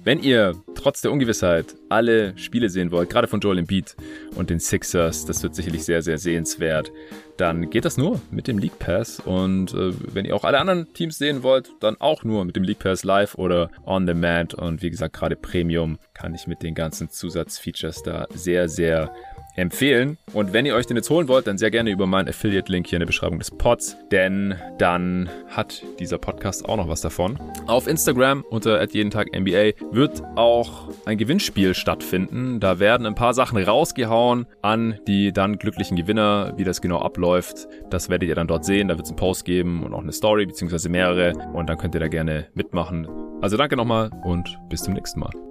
wenn 0.04 0.20
ihr 0.22 0.56
trotz 0.76 1.02
der 1.02 1.12
Ungewissheit 1.12 1.76
alle 1.90 2.38
Spiele 2.38 2.70
sehen 2.70 2.92
wollt, 2.92 3.10
gerade 3.10 3.28
von 3.28 3.40
Joel 3.40 3.60
Embiid 3.60 3.96
und 4.36 4.50
den 4.50 4.60
Sixers, 4.60 5.26
das 5.26 5.44
wird 5.44 5.54
sicherlich 5.56 5.84
sehr, 5.84 6.02
sehr 6.02 6.18
sehenswert, 6.18 6.92
dann 7.38 7.70
geht 7.70 7.86
das 7.86 7.98
nur 7.98 8.20
mit 8.32 8.48
dem 8.48 8.58
League 8.58 8.80
Pass. 8.80 9.20
Und 9.20 9.74
äh, 9.74 9.94
wenn 10.14 10.26
ihr 10.26 10.36
auch 10.36 10.44
alle 10.44 10.60
anderen 10.60 10.94
Teams 10.94 11.18
sehen 11.18 11.44
wollt, 11.44 11.72
dann 11.80 12.00
auch 12.00 12.24
nur 12.24 12.46
mit 12.46 12.56
dem 12.56 12.64
League 12.64 12.80
Pass 12.80 13.04
live 13.04 13.36
oder 13.36 13.70
on 13.86 14.06
demand. 14.06 14.54
Und 14.54 14.82
wie 14.82 14.90
gesagt, 14.90 15.16
gerade 15.16 15.36
Premium 15.36 15.98
kann 16.14 16.34
ich 16.34 16.48
mit 16.48 16.64
den 16.64 16.76
ganzen 16.76 17.10
Zusatzfeatures 17.10 18.04
da 18.04 18.28
sehr, 18.34 18.70
sehr 18.70 19.14
empfehlen. 19.56 20.18
Und 20.34 20.54
wenn 20.54 20.66
ihr 20.66 20.76
euch 20.76 20.88
den 20.88 20.98
jetzt 20.98 21.10
holen 21.10 21.28
wollt, 21.28 21.48
dann 21.48 21.58
sehr 21.58 21.72
gerne 21.72 21.90
über 21.90 22.08
meinen 22.08 22.30
Affiliate-Link 22.30 22.88
hier 22.88 22.98
in 22.98 23.02
der 23.02 23.08
Beschreibung 23.08 23.40
des 23.40 23.52
Pods, 23.52 23.98
denn 24.12 24.56
dann 24.78 25.30
hat 25.50 25.84
dieser 26.00 26.18
Podcast 26.18 26.68
auch 26.68 26.78
noch 26.78 26.88
was 26.88 27.02
davon. 27.02 27.38
Auf 27.68 27.88
Instagram 27.88 28.44
unter 28.50 28.82
jeden 28.92 29.12
Tag 29.12 29.28
NBA 29.38 29.72
wird 29.92 30.22
auch 30.36 30.90
ein 31.06 31.18
Gewinnspiel 31.18 31.74
stattfinden. 31.74 32.60
Da 32.60 32.80
werden 32.80 33.06
ein 33.06 33.16
paar 33.16 33.34
Sachen 33.34 33.62
rausgehauen 33.62 34.46
an 34.62 35.00
die 35.08 35.32
dann 35.32 35.58
glücklichen 35.58 35.98
Gewinner. 35.98 36.54
Wie 36.58 36.64
das 36.64 36.82
genau 36.82 37.00
abläuft, 37.00 37.68
das 37.90 38.10
werdet 38.10 38.30
ihr 38.30 38.36
dann 38.36 38.48
dort 38.48 38.66
sehen. 38.66 38.88
Da 38.88 38.96
wird 38.96 39.06
es 39.06 39.12
einen 39.12 39.18
Post 39.18 39.46
geben 39.46 39.84
und 39.84 39.94
auch 39.94 40.02
eine 40.02 40.12
Story, 40.12 40.46
beziehungsweise 40.46 40.90
mehrere. 40.90 41.34
Und 41.54 41.70
dann 41.70 41.78
könnt 41.78 41.96
ihr 41.96 42.00
da 42.00 42.08
gerne 42.08 42.48
mitmachen. 42.54 43.08
Also 43.42 43.58
danke 43.58 43.76
nochmal 43.76 44.12
und 44.24 44.58
bis 44.70 44.84
zum 44.84 44.94
nächsten 44.94 45.20
Mal. 45.20 45.51